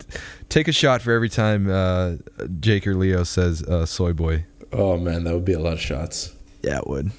Take 0.48 0.68
a 0.68 0.72
shot 0.72 1.00
for 1.02 1.12
every 1.12 1.28
time 1.28 1.70
uh, 1.70 2.16
Jake 2.60 2.86
or 2.86 2.94
Leo 2.94 3.24
says 3.24 3.62
uh, 3.62 3.86
"soy 3.86 4.12
boy." 4.12 4.46
Oh 4.72 4.96
man, 4.96 5.24
that 5.24 5.34
would 5.34 5.44
be 5.44 5.52
a 5.52 5.60
lot 5.60 5.74
of 5.74 5.80
shots. 5.80 6.34
Yeah, 6.62 6.78
it 6.78 6.86
would. 6.86 7.12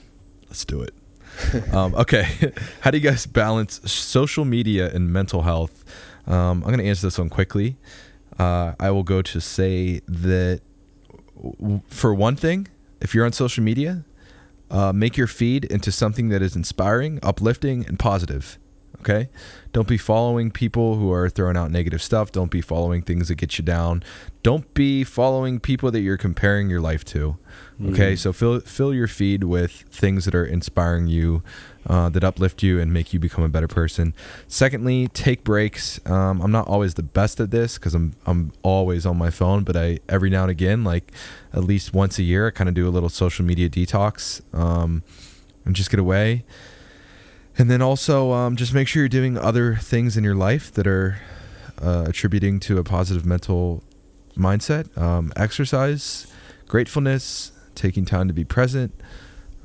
Let's 0.48 0.66
do 0.66 0.82
it. 0.82 0.94
um, 1.74 1.96
okay, 1.96 2.54
how 2.82 2.92
do 2.92 2.98
you 2.98 3.04
guys 3.04 3.26
balance 3.26 3.80
social 3.92 4.46
media 4.46 4.94
and 4.94 5.12
mental 5.12 5.44
health? 5.44 5.84
Um, 6.28 6.64
I'm 6.64 6.70
gonna 6.70 6.84
answer 6.84 7.08
this 7.08 7.18
one 7.18 7.30
quickly. 7.30 7.78
Uh, 8.40 8.74
I 8.80 8.92
will 8.92 9.04
go 9.04 9.22
to 9.22 9.40
say 9.40 10.02
that 10.08 10.62
w- 11.36 11.82
for 11.88 12.14
one 12.14 12.36
thing, 12.36 12.68
if 13.02 13.14
you're 13.14 13.26
on 13.26 13.32
social 13.34 13.64
media, 13.64 14.06
uh, 14.72 14.92
make 14.92 15.18
your 15.18 15.28
feed 15.28 15.66
into 15.66 15.92
something 15.92 16.30
that 16.30 16.42
is 16.42 16.56
inspiring, 16.56 17.20
uplifting, 17.22 17.86
and 17.86 18.00
positive. 18.00 18.58
Okay. 19.02 19.30
Don't 19.74 19.88
be 19.88 19.98
following 19.98 20.50
people 20.50 20.96
who 20.96 21.12
are 21.12 21.30
throwing 21.30 21.58
out 21.58 21.72
negative 21.72 22.02
stuff. 22.02 22.32
Don't 22.32 22.50
be 22.50 22.62
following 22.62 23.02
things 23.02 23.28
that 23.28 23.36
get 23.36 23.58
you 23.58 23.64
down. 23.64 24.02
Don't 24.44 24.74
be 24.74 25.04
following 25.04 25.60
people 25.60 25.92
that 25.92 26.00
you're 26.00 26.18
comparing 26.18 26.70
your 26.70 26.80
life 26.80 27.04
to. 27.06 27.38
Okay. 27.90 28.16
So 28.16 28.32
fill 28.34 28.60
fill 28.62 28.94
your 28.94 29.08
feed 29.08 29.44
with 29.44 29.72
things 29.90 30.26
that 30.26 30.36
are 30.36 30.46
inspiring 30.46 31.08
you, 31.08 31.44
uh, 31.88 32.10
that 32.10 32.24
uplift 32.24 32.64
you 32.64 32.80
and 32.80 32.94
make 32.94 33.14
you 33.14 33.20
become 33.20 33.44
a 33.44 33.50
better 33.50 33.68
person. 33.68 34.14
Secondly, 34.48 35.08
take 35.08 35.44
breaks. 35.44 36.00
Um, 36.06 36.42
I'm 36.42 36.52
not 36.52 36.68
always 36.68 36.94
the 36.94 37.04
best 37.04 37.40
at 37.40 37.52
this 37.52 37.78
because 37.78 37.94
I'm 37.96 38.14
I'm 38.26 38.54
always 38.62 39.06
on 39.06 39.18
my 39.18 39.30
phone, 39.30 39.64
but 39.64 39.76
I 39.76 40.00
every 40.08 40.30
now 40.30 40.44
and 40.44 40.52
again, 40.52 40.84
like 40.84 41.12
at 41.52 41.64
least 41.64 41.94
once 41.94 42.20
a 42.20 42.24
year, 42.24 42.48
I 42.48 42.52
kind 42.52 42.70
of 42.70 42.76
do 42.76 42.88
a 42.88 42.92
little 42.92 43.10
social 43.10 43.46
media 43.46 43.70
detox 43.70 44.42
um, 44.54 45.04
and 45.66 45.76
just 45.76 45.90
get 45.90 46.00
away. 46.00 46.44
And 47.58 47.70
then 47.70 47.82
also, 47.82 48.32
um, 48.32 48.56
just 48.56 48.74
make 48.74 48.88
sure 48.88 49.04
you're 49.04 49.10
doing 49.10 49.38
other 49.38 49.76
things 49.76 50.18
in 50.18 50.24
your 50.24 50.36
life 50.36 50.72
that 50.74 50.88
are 50.88 51.20
uh, 51.82 52.06
attributing 52.08 52.60
to 52.62 52.78
a 52.80 52.84
positive 52.84 53.26
mental 53.26 53.84
mindset. 54.36 54.96
Um, 54.98 55.32
exercise, 55.36 56.28
gratefulness, 56.68 57.52
taking 57.76 58.06
time 58.06 58.28
to 58.28 58.34
be 58.34 58.44
present, 58.44 58.94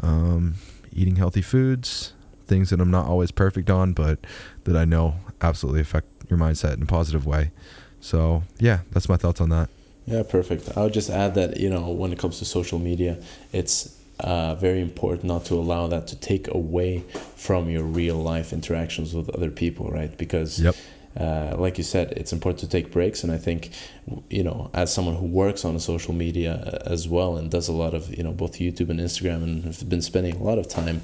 um, 0.01 0.55
eating 0.93 1.17
healthy 1.17 1.43
foods, 1.43 2.13
things 2.47 2.71
that 2.71 2.81
I'm 2.81 2.91
not 2.91 3.07
always 3.07 3.31
perfect 3.31 3.71
on, 3.71 3.93
but 3.93 4.19
that 4.65 4.77
I 4.77 4.85
know 4.85 5.15
absolutely 5.41 5.81
affect 5.81 6.07
your 6.29 6.39
mindset 6.39 6.75
in 6.75 6.83
a 6.83 6.87
positive 6.87 7.27
way. 7.27 7.51
So, 8.01 8.43
yeah, 8.59 8.81
that's 8.91 9.09
my 9.09 9.17
thoughts 9.17 9.41
on 9.41 9.51
that. 9.51 9.69
Yeah, 10.07 10.23
perfect. 10.23 10.77
I 10.77 10.85
would 10.85 10.95
just 10.95 11.11
add 11.11 11.35
that 11.35 11.59
you 11.59 11.69
know 11.69 11.91
when 11.91 12.13
it 12.13 12.19
comes 12.19 12.39
to 12.39 12.47
social 12.47 12.79
media, 12.79 13.19
it's 13.53 13.95
uh, 14.21 14.55
very 14.55 14.81
important 14.81 15.25
not 15.25 15.45
to 15.47 15.55
allow 15.55 15.87
that 15.89 16.07
to 16.09 16.17
take 16.17 16.49
away 16.49 17.05
from 17.37 17.69
your 17.69 17.85
real 17.85 18.17
life 18.17 18.53
interactions 18.53 19.15
with 19.15 19.29
other 19.31 19.51
people, 19.51 19.91
right? 19.91 20.17
Because 20.17 20.61
Yep. 20.61 20.75
Uh, 21.19 21.57
like 21.59 21.79
you 21.79 21.85
said, 21.85 22.13
it's 22.13 22.33
important 22.33 22.61
to 22.61 22.69
take 22.69 22.93
breaks, 22.93 23.25
and 23.25 23.33
I 23.33 23.39
think 23.39 23.71
you 24.31 24.43
know 24.43 24.71
as 24.73 24.93
someone 24.93 25.17
who 25.17 25.27
works 25.27 25.65
on 25.65 25.79
social 25.81 26.15
media 26.15 26.55
uh, 26.55 26.91
as 26.91 27.09
well 27.09 27.37
and 27.37 27.51
does 27.51 27.69
a 27.69 27.73
lot 27.73 27.93
of 27.93 28.17
you 28.17 28.23
know 28.23 28.33
both 28.33 28.59
YouTube 28.59 28.89
and 28.91 29.01
Instagram 29.01 29.43
and 29.43 29.65
have 29.65 29.89
been 29.89 30.03
spending 30.03 30.37
a 30.37 30.43
lot 30.43 30.59
of 30.59 30.69
time. 30.69 31.03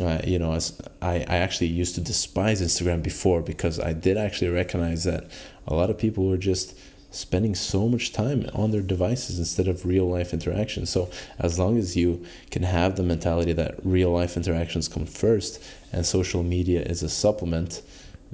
Uh, 0.00 0.20
you 0.24 0.40
know, 0.40 0.52
as 0.52 0.80
I, 1.00 1.24
I 1.28 1.36
actually 1.36 1.68
used 1.68 1.94
to 1.94 2.00
despise 2.00 2.60
Instagram 2.60 3.00
before 3.00 3.42
because 3.42 3.78
I 3.78 3.92
did 3.92 4.16
actually 4.16 4.50
recognize 4.50 5.04
that 5.04 5.30
a 5.68 5.74
lot 5.74 5.88
of 5.88 5.96
people 5.96 6.28
were 6.28 6.36
just 6.36 6.76
spending 7.14 7.54
so 7.54 7.88
much 7.88 8.12
time 8.12 8.44
on 8.54 8.72
their 8.72 8.82
devices 8.82 9.38
instead 9.38 9.68
of 9.68 9.86
real 9.86 10.10
life 10.10 10.32
interactions. 10.32 10.90
So 10.90 11.10
as 11.38 11.60
long 11.60 11.78
as 11.78 11.96
you 11.96 12.24
can 12.50 12.64
have 12.64 12.96
the 12.96 13.04
mentality 13.04 13.52
that 13.52 13.76
real 13.84 14.10
life 14.10 14.36
interactions 14.36 14.88
come 14.88 15.06
first 15.06 15.62
and 15.92 16.04
social 16.04 16.42
media 16.42 16.82
is 16.82 17.04
a 17.04 17.08
supplement, 17.08 17.82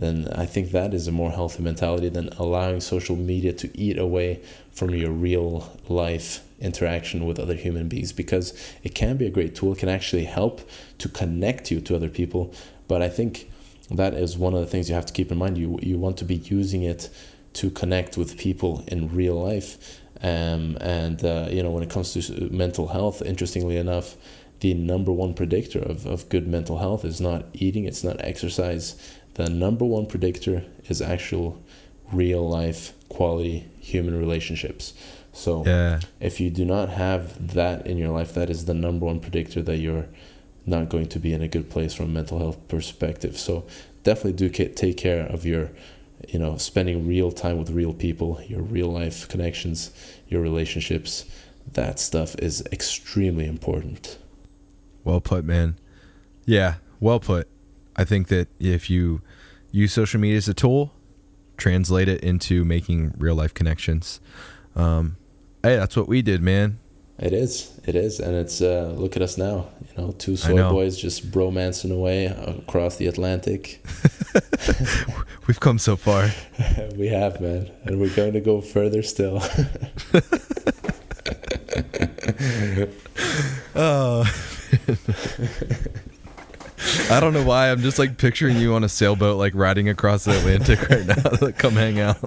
then 0.00 0.28
I 0.34 0.46
think 0.46 0.70
that 0.70 0.94
is 0.94 1.06
a 1.06 1.12
more 1.12 1.30
healthy 1.30 1.62
mentality 1.62 2.08
than 2.08 2.30
allowing 2.38 2.80
social 2.80 3.16
media 3.16 3.52
to 3.52 3.78
eat 3.78 3.98
away 3.98 4.40
from 4.72 4.90
your 4.90 5.10
real 5.10 5.78
life 5.88 6.42
interaction 6.58 7.26
with 7.26 7.38
other 7.38 7.54
human 7.54 7.88
beings 7.88 8.12
because 8.12 8.58
it 8.82 8.94
can 8.94 9.16
be 9.16 9.26
a 9.26 9.30
great 9.30 9.54
tool, 9.54 9.72
it 9.72 9.78
can 9.78 9.88
actually 9.90 10.24
help 10.24 10.68
to 10.98 11.08
connect 11.08 11.70
you 11.70 11.80
to 11.82 11.94
other 11.94 12.08
people. 12.08 12.52
But 12.88 13.02
I 13.02 13.10
think 13.10 13.50
that 13.90 14.14
is 14.14 14.38
one 14.38 14.54
of 14.54 14.60
the 14.60 14.66
things 14.66 14.88
you 14.88 14.94
have 14.94 15.06
to 15.06 15.12
keep 15.12 15.30
in 15.30 15.38
mind. 15.38 15.58
You 15.58 15.78
you 15.82 15.98
want 15.98 16.16
to 16.18 16.24
be 16.24 16.36
using 16.36 16.82
it 16.82 17.10
to 17.54 17.70
connect 17.70 18.16
with 18.16 18.38
people 18.38 18.84
in 18.86 19.14
real 19.14 19.34
life. 19.34 20.00
Um, 20.22 20.76
and 20.80 21.22
uh, 21.24 21.48
you 21.50 21.62
know 21.62 21.70
when 21.70 21.82
it 21.82 21.90
comes 21.90 22.12
to 22.14 22.48
mental 22.50 22.88
health, 22.88 23.20
interestingly 23.22 23.76
enough, 23.76 24.16
the 24.60 24.74
number 24.74 25.10
one 25.10 25.34
predictor 25.34 25.78
of, 25.78 26.06
of 26.06 26.28
good 26.28 26.46
mental 26.46 26.78
health 26.78 27.04
is 27.04 27.20
not 27.20 27.46
eating, 27.54 27.84
it's 27.84 28.04
not 28.04 28.16
exercise, 28.20 28.94
the 29.34 29.48
number 29.48 29.84
one 29.84 30.06
predictor 30.06 30.64
is 30.88 31.00
actual 31.00 31.60
real 32.12 32.48
life 32.48 32.92
quality 33.08 33.68
human 33.80 34.18
relationships. 34.18 34.94
So 35.32 35.64
Yeah. 35.64 36.00
if 36.20 36.40
you 36.40 36.50
do 36.50 36.64
not 36.64 36.90
have 36.90 37.54
that 37.54 37.86
in 37.86 37.96
your 37.98 38.08
life, 38.10 38.34
that 38.34 38.50
is 38.50 38.64
the 38.64 38.74
number 38.74 39.06
one 39.06 39.20
predictor 39.20 39.62
that 39.62 39.76
you're 39.78 40.06
not 40.66 40.88
going 40.88 41.06
to 41.06 41.18
be 41.18 41.32
in 41.32 41.40
a 41.42 41.48
good 41.48 41.70
place 41.70 41.94
from 41.94 42.06
a 42.06 42.08
mental 42.08 42.38
health 42.38 42.58
perspective. 42.68 43.38
So 43.38 43.64
definitely 44.02 44.32
do 44.34 44.48
take 44.50 44.96
care 44.96 45.24
of 45.26 45.46
your, 45.46 45.70
you 46.28 46.38
know, 46.38 46.56
spending 46.56 47.06
real 47.06 47.30
time 47.32 47.58
with 47.58 47.70
real 47.70 47.94
people, 47.94 48.40
your 48.46 48.62
real 48.62 48.88
life 48.88 49.28
connections, 49.28 49.90
your 50.28 50.40
relationships. 50.40 51.24
That 51.72 52.00
stuff 52.00 52.34
is 52.38 52.62
extremely 52.72 53.46
important. 53.46 54.18
Well 55.04 55.20
put, 55.20 55.44
man. 55.44 55.76
Yeah, 56.44 56.74
well 56.98 57.20
put. 57.20 57.48
I 58.00 58.04
think 58.04 58.28
that 58.28 58.48
if 58.58 58.88
you 58.88 59.20
use 59.70 59.92
social 59.92 60.18
media 60.18 60.38
as 60.38 60.48
a 60.48 60.54
tool, 60.54 60.94
translate 61.58 62.08
it 62.08 62.22
into 62.22 62.64
making 62.64 63.12
real 63.18 63.34
life 63.34 63.52
connections. 63.52 64.22
Um, 64.74 65.18
hey, 65.62 65.76
that's 65.76 65.96
what 65.96 66.08
we 66.08 66.22
did, 66.22 66.40
man. 66.40 66.78
It 67.18 67.34
is. 67.34 67.78
It 67.84 67.94
is. 67.94 68.18
And 68.18 68.34
it's, 68.34 68.62
uh, 68.62 68.94
look 68.96 69.16
at 69.16 69.22
us 69.22 69.36
now, 69.36 69.68
you 69.86 70.02
know, 70.02 70.12
two 70.12 70.34
soy 70.36 70.54
know. 70.54 70.70
boys 70.70 70.96
just 70.96 71.30
bromancing 71.30 71.92
away 71.92 72.24
across 72.24 72.96
the 72.96 73.06
Atlantic. 73.06 73.84
We've 75.46 75.60
come 75.60 75.78
so 75.78 75.96
far. 75.96 76.30
we 76.96 77.08
have, 77.08 77.38
man. 77.38 77.70
And 77.84 78.00
we're 78.00 78.16
going 78.16 78.32
to 78.32 78.40
go 78.40 78.62
further 78.62 79.02
still. 79.02 79.42
Oh. 83.72 84.24
I 87.10 87.20
don't 87.20 87.32
know 87.34 87.44
why. 87.44 87.70
I'm 87.70 87.80
just 87.80 87.98
like 87.98 88.16
picturing 88.18 88.56
you 88.56 88.74
on 88.74 88.84
a 88.84 88.88
sailboat, 88.88 89.38
like 89.38 89.54
riding 89.54 89.88
across 89.88 90.24
the 90.24 90.36
Atlantic 90.38 90.88
right 90.88 91.06
now. 91.06 91.30
Like, 91.40 91.58
Come 91.58 91.74
hang 91.74 92.00
out. 92.00 92.18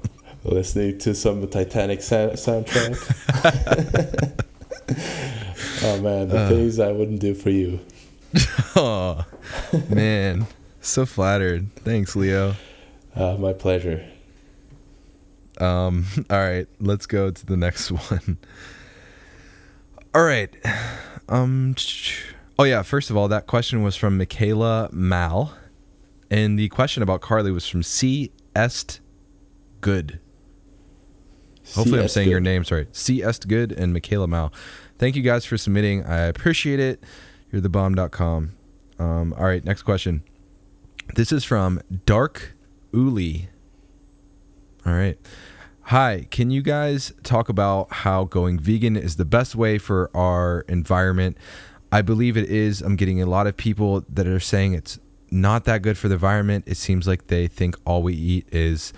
listening 0.44 0.98
to 0.98 1.14
some 1.14 1.46
Titanic 1.48 2.02
sa- 2.02 2.30
soundtrack. 2.36 2.94
oh 5.84 6.00
man, 6.00 6.28
the 6.28 6.38
Uh. 6.38 6.48
things 6.48 6.78
I 6.78 6.92
wouldn't 6.92 7.20
do 7.20 7.34
for 7.34 7.50
you. 7.50 7.80
Oh, 8.76 9.24
man. 9.88 10.48
So 10.80 11.06
flattered. 11.06 11.72
Thanks, 11.76 12.16
Leo. 12.16 12.56
Uh, 13.14 13.36
my 13.38 13.52
pleasure. 13.52 14.04
Um, 15.60 16.06
all 16.28 16.38
right, 16.38 16.66
let's 16.80 17.06
go 17.06 17.30
to 17.30 17.46
the 17.46 17.56
next 17.56 17.92
one. 17.92 18.36
All 20.12 20.24
right. 20.24 20.50
Um 21.28 21.76
Oh 22.58 22.64
yeah, 22.64 22.82
first 22.82 23.10
of 23.10 23.16
all, 23.16 23.26
that 23.28 23.46
question 23.46 23.82
was 23.82 23.96
from 23.96 24.16
Michaela 24.16 24.88
Mal. 24.92 25.54
And 26.30 26.58
the 26.58 26.68
question 26.68 27.02
about 27.02 27.20
Carly 27.20 27.50
was 27.50 27.68
from 27.68 27.82
C 27.82 28.32
Est 28.54 29.00
Good. 29.80 30.20
Hopefully 31.74 32.00
I'm 32.00 32.08
saying 32.08 32.28
your 32.28 32.40
names 32.40 32.70
right. 32.70 32.86
C 32.94 33.22
Est 33.22 33.48
Good 33.48 33.72
and 33.72 33.92
Michaela 33.92 34.28
Mal. 34.28 34.52
Thank 34.98 35.16
you 35.16 35.22
guys 35.22 35.44
for 35.44 35.58
submitting. 35.58 36.04
I 36.04 36.18
appreciate 36.20 36.78
it. 36.78 37.02
You're 37.50 37.60
the 37.60 37.68
bomb.com. 37.68 38.52
Um, 38.98 39.34
all 39.36 39.44
right, 39.44 39.64
next 39.64 39.82
question. 39.82 40.22
This 41.14 41.32
is 41.32 41.44
from 41.44 41.80
Dark 42.06 42.54
Uli. 42.92 43.48
All 44.86 44.92
right. 44.92 45.18
Hi, 45.88 46.26
can 46.30 46.50
you 46.50 46.62
guys 46.62 47.12
talk 47.22 47.48
about 47.48 47.92
how 47.92 48.24
going 48.24 48.58
vegan 48.58 48.96
is 48.96 49.16
the 49.16 49.24
best 49.24 49.54
way 49.54 49.76
for 49.76 50.10
our 50.16 50.60
environment? 50.68 51.36
I 51.94 52.02
believe 52.02 52.36
it 52.36 52.50
is. 52.50 52.82
I'm 52.82 52.96
getting 52.96 53.22
a 53.22 53.26
lot 53.26 53.46
of 53.46 53.56
people 53.56 54.04
that 54.08 54.26
are 54.26 54.40
saying 54.40 54.74
it's 54.74 54.98
not 55.30 55.64
that 55.66 55.80
good 55.80 55.96
for 55.96 56.08
the 56.08 56.14
environment. 56.14 56.64
It 56.66 56.76
seems 56.76 57.06
like 57.06 57.28
they 57.28 57.46
think 57.46 57.76
all 57.84 58.02
we 58.02 58.14
eat 58.14 58.48
is 58.50 58.92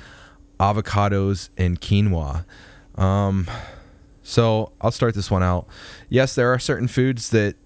avocados 0.58 1.50
and 1.58 1.78
quinoa. 1.78 2.46
Um, 2.96 3.50
so 4.22 4.72
I'll 4.80 4.92
start 4.92 5.14
this 5.14 5.30
one 5.30 5.42
out. 5.42 5.66
Yes, 6.08 6.34
there 6.34 6.50
are 6.50 6.58
certain 6.58 6.88
foods 6.88 7.28
that 7.30 7.56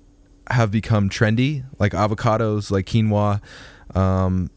have 0.50 0.72
become 0.72 1.08
trendy, 1.08 1.62
like 1.78 1.92
avocados, 1.92 2.72
like 2.72 2.86
quinoa. 2.86 3.40
Um, 3.94 4.50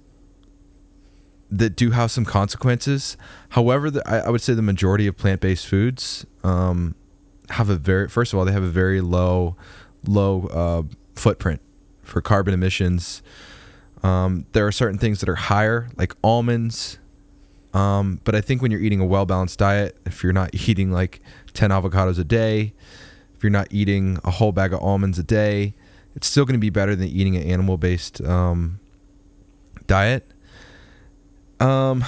that 1.51 1.75
do 1.75 1.91
have 1.91 2.09
some 2.09 2.25
consequences. 2.25 3.15
However, 3.49 3.91
the, 3.91 4.01
I, 4.09 4.21
I 4.21 4.29
would 4.31 4.41
say 4.41 4.55
the 4.55 4.63
majority 4.63 5.05
of 5.05 5.17
plant-based 5.17 5.67
foods 5.67 6.25
um, 6.43 6.95
have 7.49 7.69
a 7.69 7.75
very 7.75 8.07
first 8.07 8.33
of 8.33 8.39
all 8.39 8.45
they 8.45 8.51
have 8.51 8.63
a 8.63 8.69
very 8.69 9.01
low 9.01 9.55
low 10.05 10.47
uh, 10.47 10.83
footprint 11.15 11.61
for 12.01 12.21
carbon 12.21 12.53
emissions. 12.53 13.21
Um, 14.03 14.45
there 14.51 14.67
are 14.67 14.71
certain 14.71 14.97
things 14.97 15.19
that 15.21 15.29
are 15.29 15.35
higher, 15.35 15.89
like 15.95 16.13
almonds. 16.23 16.99
Um, 17.73 18.19
but 18.23 18.35
I 18.35 18.41
think 18.41 18.61
when 18.61 18.69
you're 18.69 18.81
eating 18.81 18.99
a 18.99 19.05
well 19.05 19.25
balanced 19.25 19.59
diet, 19.59 19.97
if 20.05 20.23
you're 20.23 20.33
not 20.33 20.49
eating 20.67 20.91
like 20.91 21.21
10 21.53 21.69
avocados 21.69 22.19
a 22.19 22.23
day, 22.23 22.73
if 23.35 23.43
you're 23.43 23.51
not 23.51 23.67
eating 23.71 24.19
a 24.23 24.31
whole 24.31 24.51
bag 24.51 24.73
of 24.73 24.81
almonds 24.81 25.17
a 25.17 25.23
day, 25.23 25.73
it's 26.15 26.27
still 26.27 26.45
going 26.45 26.53
to 26.53 26.59
be 26.59 26.69
better 26.69 26.95
than 26.95 27.07
eating 27.07 27.35
an 27.35 27.43
animal 27.43 27.77
based 27.77 28.21
um, 28.21 28.79
diet. 29.87 30.29
Um, 31.59 32.03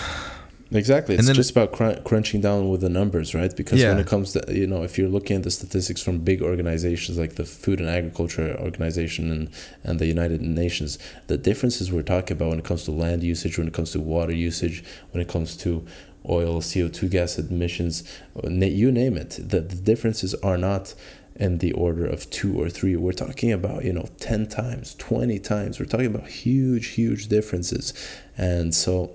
Exactly. 0.76 1.16
It's 1.16 1.30
just 1.30 1.52
about 1.52 1.72
cr- 1.72 2.02
crunching 2.04 2.42
down 2.42 2.70
with 2.70 2.82
the 2.82 2.90
numbers, 2.90 3.34
right? 3.34 3.56
Because 3.56 3.82
when 3.84 4.00
it 4.00 4.08
comes 4.08 4.34
to, 4.34 4.44
you 4.54 4.68
know, 4.68 4.84
if 4.84 4.98
you're 4.98 5.10
looking 5.10 5.38
at 5.38 5.44
the 5.44 5.52
statistics 5.52 6.02
from 6.02 6.20
big 6.20 6.42
organizations 6.42 7.18
like 7.18 7.36
the 7.36 7.46
Food 7.46 7.80
and 7.80 7.90
Agriculture 7.90 8.58
Organization 8.60 9.32
and, 9.32 9.50
and 9.84 10.00
the 10.00 10.06
United 10.06 10.42
Nations, 10.42 10.98
the 11.28 11.38
differences 11.38 11.92
we're 11.92 12.02
talking 12.02 12.38
about 12.38 12.50
when 12.50 12.60
it 12.60 12.66
comes 12.66 12.84
to 12.86 12.92
land 12.92 13.24
usage, 13.24 13.58
when 13.58 13.68
it 13.68 13.74
comes 13.74 13.92
to 13.92 14.00
water 14.00 14.34
usage, 14.34 14.84
when 15.12 15.22
it 15.22 15.28
comes 15.28 15.56
to 15.58 15.86
oil, 16.28 16.60
CO2 16.60 17.10
gas 17.10 17.38
emissions, 17.38 18.04
uh, 18.44 18.50
you 18.50 18.92
name 18.92 19.16
it, 19.16 19.32
the, 19.32 19.62
the 19.62 19.76
differences 19.76 20.34
are 20.36 20.58
not 20.58 20.96
in 21.36 21.58
the 21.58 21.72
order 21.74 22.06
of 22.06 22.30
two 22.30 22.60
or 22.60 22.70
three. 22.70 22.96
We're 22.96 23.12
talking 23.12 23.52
about, 23.52 23.84
you 23.84 23.94
know, 23.94 24.08
10 24.20 24.48
times, 24.48 24.96
20 24.96 25.38
times. 25.40 25.80
We're 25.80 25.86
talking 25.86 26.08
about 26.08 26.28
huge, 26.28 26.88
huge 26.88 27.28
differences. 27.28 27.94
And 28.38 28.74
so, 28.74 29.12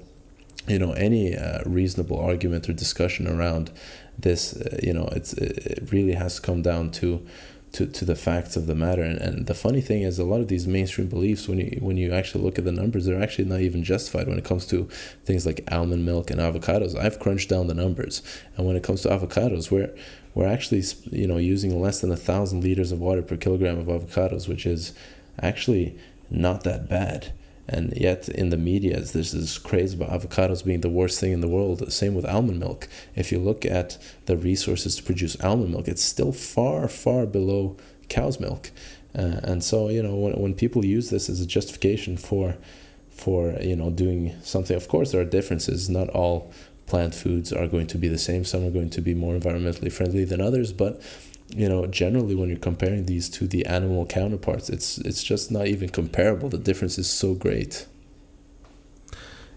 you 0.68 0.78
know 0.78 0.92
any 0.92 1.36
uh, 1.36 1.62
reasonable 1.64 2.18
argument 2.18 2.68
or 2.68 2.72
discussion 2.72 3.26
around 3.26 3.70
this 4.18 4.54
uh, 4.56 4.78
you 4.82 4.92
know 4.92 5.08
it's 5.12 5.32
it 5.34 5.88
really 5.90 6.12
has 6.12 6.38
come 6.38 6.62
down 6.62 6.90
to 6.90 7.26
to, 7.72 7.86
to 7.86 8.04
the 8.04 8.16
facts 8.16 8.56
of 8.56 8.66
the 8.66 8.74
matter. 8.74 9.02
And, 9.02 9.18
and 9.18 9.46
the 9.46 9.54
funny 9.54 9.80
thing 9.80 10.02
is 10.02 10.18
a 10.18 10.24
lot 10.24 10.40
of 10.40 10.48
these 10.48 10.66
mainstream 10.66 11.08
beliefs 11.08 11.46
when 11.46 11.58
you 11.58 11.78
when 11.80 11.96
you 11.96 12.12
actually 12.12 12.42
look 12.44 12.58
at 12.58 12.64
the 12.64 12.72
numbers 12.72 13.06
they're 13.06 13.22
actually 13.22 13.44
not 13.44 13.60
even 13.60 13.84
justified 13.84 14.26
when 14.26 14.38
it 14.38 14.44
comes 14.44 14.66
to 14.66 14.88
things 15.24 15.46
like 15.46 15.62
almond 15.70 16.04
milk 16.04 16.30
and 16.30 16.40
avocados. 16.40 16.98
I've 16.98 17.20
crunched 17.20 17.48
down 17.48 17.68
the 17.68 17.74
numbers. 17.74 18.22
And 18.56 18.66
when 18.66 18.76
it 18.76 18.82
comes 18.82 19.02
to 19.02 19.08
avocados 19.08 19.70
we're 19.70 19.94
we're 20.34 20.48
actually 20.48 20.82
you 21.10 21.26
know 21.26 21.38
using 21.38 21.80
less 21.80 22.00
than 22.00 22.10
a 22.10 22.16
thousand 22.16 22.62
liters 22.62 22.92
of 22.92 23.00
water 23.00 23.22
per 23.22 23.36
kilogram 23.36 23.78
of 23.78 23.86
avocados 23.86 24.48
which 24.48 24.66
is 24.66 24.92
actually 25.40 25.96
not 26.28 26.64
that 26.64 26.88
bad 26.88 27.32
and 27.70 27.92
yet 27.96 28.28
in 28.28 28.50
the 28.50 28.56
media 28.56 29.00
there's 29.00 29.32
this 29.32 29.58
craze 29.58 29.94
about 29.94 30.10
avocados 30.10 30.64
being 30.64 30.80
the 30.80 30.90
worst 30.90 31.20
thing 31.20 31.32
in 31.32 31.40
the 31.40 31.48
world. 31.48 31.92
Same 31.92 32.14
with 32.14 32.26
almond 32.26 32.58
milk. 32.58 32.88
If 33.14 33.30
you 33.30 33.38
look 33.38 33.64
at 33.64 33.96
the 34.26 34.36
resources 34.36 34.96
to 34.96 35.02
produce 35.02 35.40
almond 35.40 35.70
milk 35.70 35.88
it's 35.88 36.02
still 36.02 36.32
far 36.32 36.88
far 36.88 37.26
below 37.26 37.76
cow's 38.08 38.40
milk. 38.40 38.70
Uh, 39.16 39.40
and 39.42 39.62
so 39.62 39.88
you 39.88 40.02
know 40.02 40.16
when, 40.16 40.34
when 40.34 40.54
people 40.54 40.84
use 40.84 41.10
this 41.10 41.30
as 41.30 41.40
a 41.40 41.46
justification 41.46 42.16
for 42.16 42.56
for 43.10 43.56
you 43.60 43.76
know 43.76 43.90
doing 43.90 44.34
something 44.42 44.76
of 44.76 44.88
course 44.88 45.12
there 45.12 45.20
are 45.20 45.36
differences. 45.38 45.88
Not 45.88 46.08
all 46.10 46.52
plant 46.86 47.14
foods 47.14 47.52
are 47.52 47.68
going 47.68 47.86
to 47.86 47.98
be 47.98 48.08
the 48.08 48.18
same. 48.18 48.44
Some 48.44 48.66
are 48.66 48.70
going 48.70 48.90
to 48.90 49.00
be 49.00 49.14
more 49.14 49.38
environmentally 49.38 49.92
friendly 49.92 50.24
than 50.24 50.40
others. 50.40 50.72
But 50.72 51.00
you 51.54 51.68
know 51.68 51.86
generally 51.86 52.34
when 52.34 52.48
you're 52.48 52.58
comparing 52.58 53.06
these 53.06 53.28
to 53.28 53.46
the 53.46 53.64
animal 53.66 54.06
counterparts 54.06 54.70
it's 54.70 54.98
it's 54.98 55.22
just 55.22 55.50
not 55.50 55.66
even 55.66 55.88
comparable 55.88 56.48
the 56.48 56.58
difference 56.58 56.98
is 56.98 57.10
so 57.10 57.34
great 57.34 57.86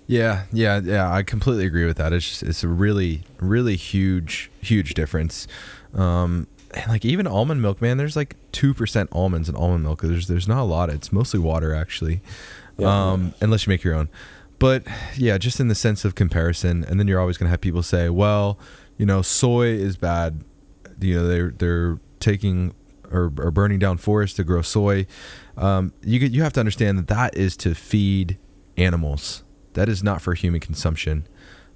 Yeah, 0.05 0.43
yeah, 0.51 0.81
yeah. 0.83 1.11
I 1.11 1.23
completely 1.23 1.65
agree 1.65 1.85
with 1.85 1.95
that. 1.97 2.11
It's 2.11 2.27
just, 2.27 2.43
it's 2.43 2.61
a 2.63 2.67
really, 2.67 3.23
really 3.39 3.77
huge, 3.77 4.51
huge 4.61 4.93
difference. 4.95 5.47
Um, 5.93 6.47
and 6.73 6.87
like 6.89 7.05
even 7.05 7.25
almond 7.25 7.61
milk, 7.61 7.81
man, 7.81 7.95
there's 7.97 8.15
like 8.15 8.35
two 8.51 8.73
percent 8.73 9.09
almonds 9.13 9.47
in 9.47 9.55
almond 9.55 9.83
milk. 9.83 10.01
There's 10.01 10.27
there's 10.27 10.47
not 10.47 10.59
a 10.59 10.63
lot. 10.65 10.89
It's 10.89 11.13
mostly 11.13 11.39
water 11.39 11.73
actually, 11.73 12.19
Yeah. 12.77 13.11
um, 13.13 13.33
unless 13.39 13.65
you 13.65 13.71
make 13.71 13.83
your 13.83 13.93
own. 13.95 14.09
But 14.59 14.83
yeah, 15.15 15.37
just 15.37 15.59
in 15.61 15.67
the 15.69 15.75
sense 15.75 16.03
of 16.03 16.15
comparison, 16.15 16.83
and 16.83 16.99
then 16.99 17.07
you're 17.07 17.19
always 17.19 17.37
gonna 17.37 17.51
have 17.51 17.61
people 17.61 17.81
say, 17.83 18.09
well, 18.09 18.59
you 18.97 19.05
know, 19.05 19.21
soy 19.21 19.67
is 19.67 19.95
bad. 19.95 20.43
You 21.03 21.15
know, 21.15 21.27
they're 21.27 21.51
they're 21.51 21.99
taking 22.19 22.73
or, 23.11 23.31
or 23.37 23.51
burning 23.51 23.79
down 23.79 23.97
forests 23.97 24.35
to 24.37 24.43
grow 24.43 24.61
soy. 24.61 25.05
Um, 25.57 25.93
you 26.03 26.19
you 26.19 26.43
have 26.43 26.53
to 26.53 26.59
understand 26.59 26.97
that 26.97 27.07
that 27.07 27.37
is 27.37 27.55
to 27.57 27.75
feed 27.75 28.37
animals. 28.77 29.43
That 29.73 29.89
is 29.89 30.03
not 30.03 30.21
for 30.21 30.33
human 30.33 30.59
consumption. 30.59 31.27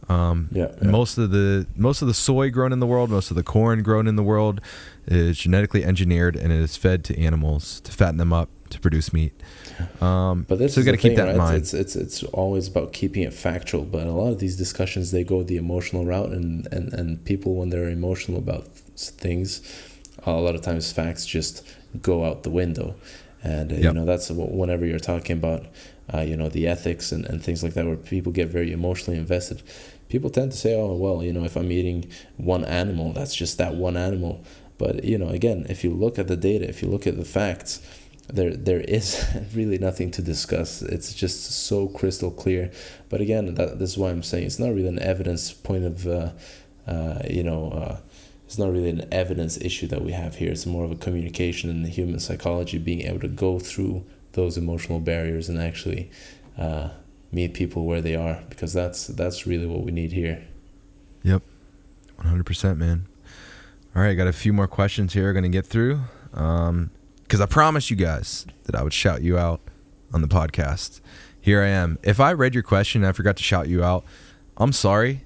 Um, 0.09 0.47
Yeah, 0.51 0.71
yeah. 0.81 0.89
Most 0.89 1.17
of 1.17 1.31
the 1.31 1.67
most 1.75 2.01
of 2.01 2.07
the 2.07 2.13
soy 2.13 2.49
grown 2.49 2.71
in 2.71 2.79
the 2.79 2.87
world, 2.87 3.09
most 3.09 3.29
of 3.29 3.35
the 3.35 3.43
corn 3.43 3.83
grown 3.83 4.07
in 4.07 4.15
the 4.15 4.23
world, 4.23 4.61
is 5.05 5.37
genetically 5.37 5.83
engineered 5.83 6.35
and 6.35 6.51
it 6.51 6.59
is 6.59 6.77
fed 6.77 7.03
to 7.05 7.19
animals 7.19 7.81
to 7.81 7.91
fatten 7.91 8.17
them 8.17 8.31
up 8.31 8.49
to 8.69 8.79
produce 8.79 9.13
meat. 9.13 9.33
Um, 10.01 10.45
But 10.47 10.59
this 10.59 10.73
so 10.73 10.79
is 10.81 10.85
got 10.85 10.91
to 10.93 10.97
keep 10.97 11.15
that 11.15 11.23
right? 11.23 11.31
in 11.31 11.37
mind. 11.37 11.57
It's 11.57 11.73
it's 11.73 11.95
it's 11.95 12.23
always 12.23 12.67
about 12.67 12.93
keeping 12.93 13.23
it 13.23 13.33
factual. 13.33 13.83
But 13.83 14.07
a 14.07 14.11
lot 14.11 14.31
of 14.31 14.39
these 14.39 14.55
discussions 14.55 15.11
they 15.11 15.23
go 15.23 15.43
the 15.43 15.57
emotional 15.57 16.05
route, 16.05 16.29
and 16.29 16.67
and 16.71 16.93
and 16.93 17.23
people 17.25 17.55
when 17.55 17.69
they're 17.69 17.89
emotional 17.89 18.37
about 18.37 18.67
things, 18.97 19.61
a 20.25 20.31
lot 20.31 20.55
of 20.55 20.61
times 20.61 20.91
facts 20.91 21.25
just 21.25 21.65
go 22.01 22.25
out 22.25 22.43
the 22.43 22.49
window, 22.49 22.95
and 23.43 23.71
uh, 23.71 23.75
you 23.75 23.93
know 23.93 24.05
that's 24.05 24.27
wh- 24.29 24.51
whenever 24.53 24.85
you're 24.85 24.99
talking 24.99 25.37
about, 25.37 25.65
uh, 26.13 26.21
you 26.21 26.35
know, 26.35 26.49
the 26.49 26.67
ethics 26.67 27.11
and 27.11 27.25
and 27.25 27.43
things 27.43 27.63
like 27.63 27.73
that, 27.73 27.85
where 27.85 27.95
people 27.95 28.31
get 28.31 28.49
very 28.49 28.71
emotionally 28.71 29.19
invested. 29.19 29.61
People 30.09 30.29
tend 30.29 30.51
to 30.51 30.57
say, 30.57 30.75
"Oh, 30.75 30.95
well, 30.95 31.23
you 31.23 31.33
know, 31.33 31.43
if 31.43 31.55
I'm 31.55 31.71
eating 31.71 32.09
one 32.37 32.65
animal, 32.65 33.13
that's 33.13 33.35
just 33.35 33.57
that 33.57 33.75
one 33.75 33.97
animal." 33.97 34.43
But 34.77 35.03
you 35.03 35.17
know, 35.17 35.29
again, 35.29 35.65
if 35.69 35.83
you 35.83 35.91
look 35.91 36.19
at 36.19 36.27
the 36.27 36.37
data, 36.37 36.67
if 36.67 36.81
you 36.81 36.87
look 36.89 37.07
at 37.07 37.17
the 37.17 37.25
facts, 37.25 37.81
there 38.27 38.55
there 38.55 38.81
is 38.81 39.25
really 39.55 39.77
nothing 39.77 40.11
to 40.11 40.21
discuss. 40.21 40.81
It's 40.81 41.13
just 41.13 41.51
so 41.67 41.87
crystal 41.87 42.31
clear. 42.31 42.71
But 43.09 43.21
again, 43.21 43.55
that 43.55 43.79
this 43.79 43.91
is 43.91 43.97
why 43.97 44.09
I'm 44.09 44.23
saying 44.23 44.45
it's 44.45 44.59
not 44.59 44.73
really 44.73 44.87
an 44.87 44.99
evidence 44.99 45.51
point 45.51 45.85
of, 45.85 46.07
uh, 46.07 46.31
uh, 46.87 47.21
you 47.29 47.43
know, 47.43 47.71
uh, 47.71 47.97
it's 48.47 48.57
not 48.57 48.71
really 48.71 48.89
an 48.89 49.05
evidence 49.11 49.57
issue 49.57 49.87
that 49.87 50.01
we 50.01 50.13
have 50.13 50.35
here. 50.35 50.51
It's 50.51 50.65
more 50.65 50.85
of 50.85 50.91
a 50.91 50.95
communication 50.95 51.69
and 51.69 51.83
the 51.83 51.89
human 51.89 52.17
psychology 52.17 52.77
being 52.77 53.01
able 53.01 53.19
to 53.19 53.27
go 53.27 53.59
through 53.59 54.05
those 54.31 54.57
emotional 54.57 55.01
barriers 55.01 55.49
and 55.49 55.59
actually 55.61 56.09
uh, 56.57 56.91
meet 57.29 57.53
people 57.53 57.85
where 57.85 58.01
they 58.01 58.15
are 58.15 58.41
because 58.49 58.71
that's 58.71 59.07
that's 59.07 59.45
really 59.45 59.65
what 59.65 59.81
we 59.83 59.91
need 59.91 60.13
here. 60.13 60.47
Yep, 61.23 61.41
one 62.15 62.27
hundred 62.27 62.45
percent, 62.45 62.77
man. 62.77 63.05
All 63.93 64.01
right, 64.01 64.11
I 64.11 64.13
got 64.13 64.27
a 64.27 64.33
few 64.33 64.53
more 64.53 64.67
questions 64.67 65.11
here. 65.11 65.33
Going 65.33 65.43
to 65.43 65.49
get 65.49 65.65
through 65.65 66.01
because 66.31 67.41
I 67.41 67.45
promised 67.47 67.89
you 67.89 67.97
guys 67.97 68.45
that 68.63 68.75
I 68.75 68.81
would 68.81 68.93
shout 68.93 69.21
you 69.21 69.37
out 69.37 69.59
on 70.13 70.21
the 70.21 70.27
podcast. 70.27 71.01
Here 71.41 71.61
I 71.61 71.67
am. 71.67 71.99
If 72.01 72.21
I 72.21 72.31
read 72.31 72.53
your 72.53 72.63
question 72.63 73.03
and 73.03 73.09
I 73.09 73.11
forgot 73.11 73.35
to 73.37 73.43
shout 73.43 73.67
you 73.67 73.83
out, 73.83 74.05
I'm 74.55 74.71
sorry 74.71 75.25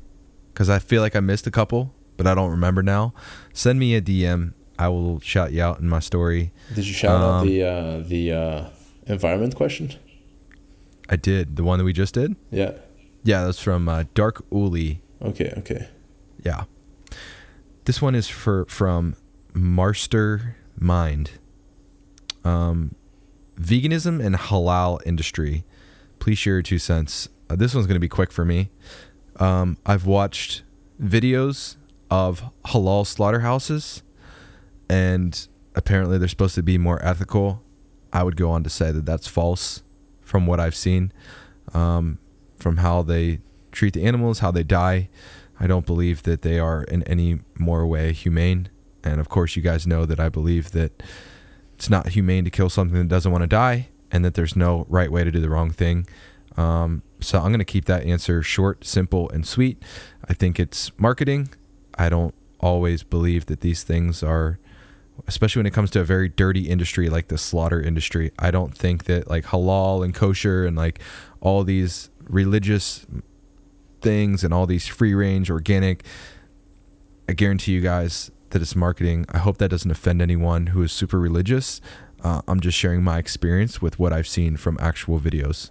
because 0.54 0.70
I 0.70 0.80
feel 0.80 1.02
like 1.02 1.16
I 1.16 1.20
missed 1.20 1.46
a 1.46 1.52
couple, 1.52 1.94
but 2.22 2.30
I 2.30 2.36
don't 2.36 2.52
remember 2.52 2.84
now. 2.84 3.16
Send 3.52 3.80
me 3.80 3.96
a 3.96 4.02
DM. 4.02 4.54
I 4.78 4.90
will 4.90 5.20
shout 5.22 5.54
you 5.54 5.64
out 5.64 5.80
in 5.80 5.90
my 5.90 6.00
story. 6.00 6.52
Did 6.76 6.86
you 6.86 6.94
shout 6.94 7.20
out 7.20 7.42
Um, 7.42 7.48
the 7.48 7.64
uh, 7.64 8.00
the 8.08 8.32
uh, 8.32 8.66
environment 9.08 9.56
question? 9.56 9.94
I 11.10 11.16
did 11.16 11.56
the 11.56 11.64
one 11.64 11.80
that 11.80 11.84
we 11.86 11.94
just 11.94 12.14
did. 12.14 12.36
Yeah. 12.52 12.74
Yeah, 13.24 13.46
that's 13.46 13.60
from 13.60 13.90
uh, 13.90 14.04
Dark 14.14 14.44
Uli. 14.52 15.02
Okay. 15.20 15.52
Okay. 15.58 15.90
Yeah. 16.44 16.66
This 17.86 18.04
one 18.04 18.14
is 18.14 18.28
for 18.28 18.66
from 18.66 19.16
Marster 19.56 20.56
Mind. 20.80 21.32
Um, 22.44 22.94
veganism 23.60 24.24
and 24.24 24.36
halal 24.36 25.00
industry. 25.08 25.64
Please 26.20 26.38
share 26.38 26.54
your 26.54 26.62
two 26.62 26.78
cents. 26.78 27.30
Uh, 27.50 27.56
this 27.56 27.74
one's 27.74 27.88
going 27.88 27.96
to 27.96 28.00
be 28.00 28.08
quick 28.08 28.32
for 28.32 28.46
me. 28.46 28.70
Um, 29.38 29.78
I've 29.88 30.06
watched 30.06 30.62
videos 31.02 31.78
of 32.12 32.44
halal 32.66 33.08
slaughterhouses, 33.08 34.04
and 34.90 35.48
apparently 35.74 36.18
they're 36.18 36.28
supposed 36.28 36.56
to 36.56 36.62
be 36.62 36.78
more 36.78 37.04
ethical. 37.04 37.64
I 38.14 38.24
would 38.24 38.36
go 38.36 38.52
on 38.52 38.64
to 38.64 38.70
say 38.70 38.92
that 38.92 39.06
that's 39.06 39.28
false 39.28 39.82
from 40.22 40.46
what 40.46 40.60
I've 40.60 40.76
seen, 40.76 41.14
um, 41.74 42.20
from 42.58 42.78
how 42.78 43.02
they 43.02 43.40
treat 43.72 43.94
the 43.94 44.04
animals, 44.04 44.40
how 44.40 44.52
they 44.52 44.64
die. 44.64 45.10
I 45.60 45.68
don't 45.68 45.86
believe 45.86 46.24
that 46.24 46.42
they 46.42 46.60
are 46.60 46.84
in 46.84 47.04
any 47.04 47.40
more 47.58 47.88
way 47.88 48.12
humane. 48.12 48.70
And 49.04 49.22
of 49.22 49.30
course, 49.30 49.56
you 49.56 49.62
guys 49.62 49.88
know 49.88 50.06
that 50.06 50.20
I 50.20 50.28
believe 50.28 50.72
that 50.72 51.02
it's 51.76 51.90
not 51.90 52.10
humane 52.10 52.44
to 52.44 52.50
kill 52.50 52.70
something 52.70 53.00
that 53.00 53.08
doesn't 53.08 53.32
want 53.32 53.44
to 53.44 53.48
die 53.48 53.88
and 54.12 54.26
that 54.26 54.34
there's 54.34 54.56
no 54.56 54.86
right 54.90 55.12
way 55.12 55.24
to 55.24 55.32
do 55.32 55.40
the 55.40 55.50
wrong 55.50 55.72
thing. 55.72 56.06
Um, 56.58 57.04
so 57.22 57.38
I'm 57.40 57.48
going 57.48 57.60
to 57.60 57.66
keep 57.66 57.86
that 57.86 58.04
answer 58.04 58.44
short, 58.44 58.86
simple, 58.86 59.30
and 59.30 59.48
sweet. 59.48 59.82
I 60.28 60.34
think 60.34 60.60
it's 60.60 60.92
marketing. 61.00 61.50
I 62.02 62.10
don't 62.10 62.34
always 62.60 63.04
believe 63.04 63.46
that 63.46 63.62
these 63.62 63.84
things 63.84 64.24
are, 64.24 64.58
especially 65.28 65.60
when 65.60 65.68
it 65.68 65.74
comes 65.74 65.92
to 65.92 66.00
a 66.00 66.04
very 66.04 66.30
dirty 66.30 66.68
industry 66.68 67.10
like 67.10 67.28
the 67.28 67.38
slaughter 67.38 67.82
industry. 67.82 68.32
I 68.40 68.50
don't 68.50 68.76
think 68.76 69.04
that 69.06 69.30
like 69.30 69.46
halal 69.46 70.04
and 70.04 70.14
kosher 70.14 70.66
and 70.66 70.76
like 70.76 71.00
all 71.42 71.64
these 71.64 72.10
religious 72.28 73.06
things 74.02 74.44
and 74.44 74.54
all 74.54 74.66
these 74.66 74.88
free 74.88 75.14
range 75.14 75.50
organic 75.50 76.04
i 77.30 77.34
guarantee 77.34 77.72
you 77.72 77.82
guys 77.82 78.32
that 78.50 78.62
it's 78.62 78.76
marketing 78.76 79.26
i 79.30 79.38
hope 79.38 79.58
that 79.58 79.70
doesn't 79.70 79.92
offend 79.92 80.22
anyone 80.22 80.68
who 80.68 80.82
is 80.82 80.92
super 80.92 81.20
religious 81.20 81.80
uh, 82.24 82.42
i'm 82.48 82.60
just 82.60 82.78
sharing 82.78 83.04
my 83.04 83.18
experience 83.20 83.82
with 83.82 84.00
what 84.00 84.12
i've 84.12 84.28
seen 84.28 84.58
from 84.58 84.78
actual 84.80 85.20
videos 85.20 85.70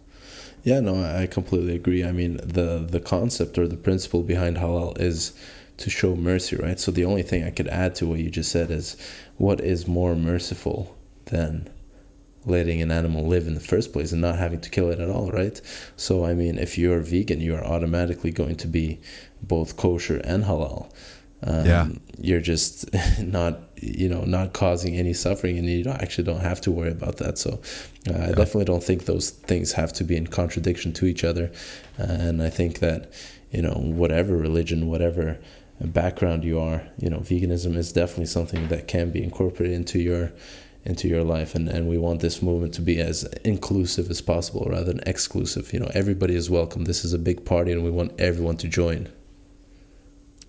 Yeah, 0.62 0.80
no, 0.80 1.02
I 1.02 1.26
completely 1.26 1.74
agree. 1.74 2.04
I 2.04 2.12
mean, 2.12 2.36
the 2.44 2.86
the 2.86 3.00
concept 3.00 3.56
or 3.56 3.66
the 3.66 3.78
principle 3.78 4.22
behind 4.22 4.58
halal 4.58 4.98
is 5.00 5.32
to 5.80 5.90
show 5.90 6.14
mercy, 6.14 6.56
right? 6.56 6.78
So 6.78 6.90
the 6.90 7.04
only 7.04 7.22
thing 7.22 7.44
I 7.44 7.50
could 7.50 7.68
add 7.68 7.94
to 7.96 8.06
what 8.06 8.20
you 8.20 8.30
just 8.30 8.52
said 8.52 8.70
is 8.70 8.96
what 9.36 9.60
is 9.60 9.86
more 9.88 10.14
merciful 10.14 10.96
than 11.26 11.68
letting 12.46 12.80
an 12.80 12.90
animal 12.90 13.26
live 13.26 13.46
in 13.46 13.54
the 13.54 13.60
first 13.60 13.92
place 13.92 14.12
and 14.12 14.20
not 14.20 14.38
having 14.38 14.60
to 14.60 14.70
kill 14.70 14.90
it 14.90 15.00
at 15.00 15.10
all, 15.10 15.30
right? 15.30 15.60
So 15.96 16.24
I 16.24 16.34
mean, 16.34 16.58
if 16.58 16.78
you're 16.78 17.00
vegan, 17.00 17.40
you 17.40 17.54
are 17.54 17.64
automatically 17.64 18.30
going 18.30 18.56
to 18.56 18.66
be 18.66 19.00
both 19.42 19.76
kosher 19.76 20.18
and 20.18 20.44
halal. 20.44 20.90
Um, 21.42 21.66
Yeah. 21.66 21.88
You're 22.18 22.40
just 22.40 22.86
not, 23.20 23.60
you 23.76 24.08
know, 24.08 24.24
not 24.24 24.52
causing 24.52 24.96
any 24.96 25.14
suffering, 25.14 25.56
and 25.58 25.68
you 25.68 25.84
don't, 25.84 26.00
actually 26.00 26.24
don't 26.24 26.40
have 26.40 26.60
to 26.62 26.70
worry 26.70 26.90
about 26.90 27.16
that. 27.16 27.38
So, 27.38 27.60
uh, 28.08 28.18
I 28.18 28.32
definitely 28.32 28.66
don't 28.66 28.84
think 28.84 29.06
those 29.06 29.30
things 29.30 29.72
have 29.72 29.92
to 29.94 30.04
be 30.04 30.16
in 30.16 30.26
contradiction 30.26 30.92
to 30.94 31.06
each 31.06 31.24
other. 31.24 31.50
and 31.96 32.42
I 32.42 32.50
think 32.50 32.80
that, 32.80 33.12
you 33.50 33.62
know, 33.62 33.72
whatever 33.72 34.36
religion, 34.36 34.86
whatever 34.86 35.38
background 35.88 36.44
you 36.44 36.58
are, 36.60 36.82
you 36.98 37.08
know, 37.10 37.18
veganism 37.18 37.76
is 37.76 37.92
definitely 37.92 38.26
something 38.26 38.68
that 38.68 38.86
can 38.88 39.10
be 39.10 39.22
incorporated 39.22 39.74
into 39.76 39.98
your 39.98 40.32
into 40.84 41.08
your 41.08 41.22
life 41.22 41.54
and, 41.54 41.68
and 41.68 41.86
we 41.88 41.98
want 41.98 42.20
this 42.20 42.40
movement 42.40 42.72
to 42.72 42.80
be 42.80 42.98
as 43.00 43.24
inclusive 43.44 44.10
as 44.10 44.22
possible 44.22 44.66
rather 44.70 44.84
than 44.84 45.00
exclusive. 45.06 45.72
You 45.74 45.80
know, 45.80 45.90
everybody 45.92 46.34
is 46.34 46.48
welcome. 46.48 46.84
This 46.84 47.04
is 47.04 47.12
a 47.12 47.18
big 47.18 47.44
party 47.44 47.70
and 47.72 47.84
we 47.84 47.90
want 47.90 48.18
everyone 48.18 48.56
to 48.58 48.68
join. 48.68 49.08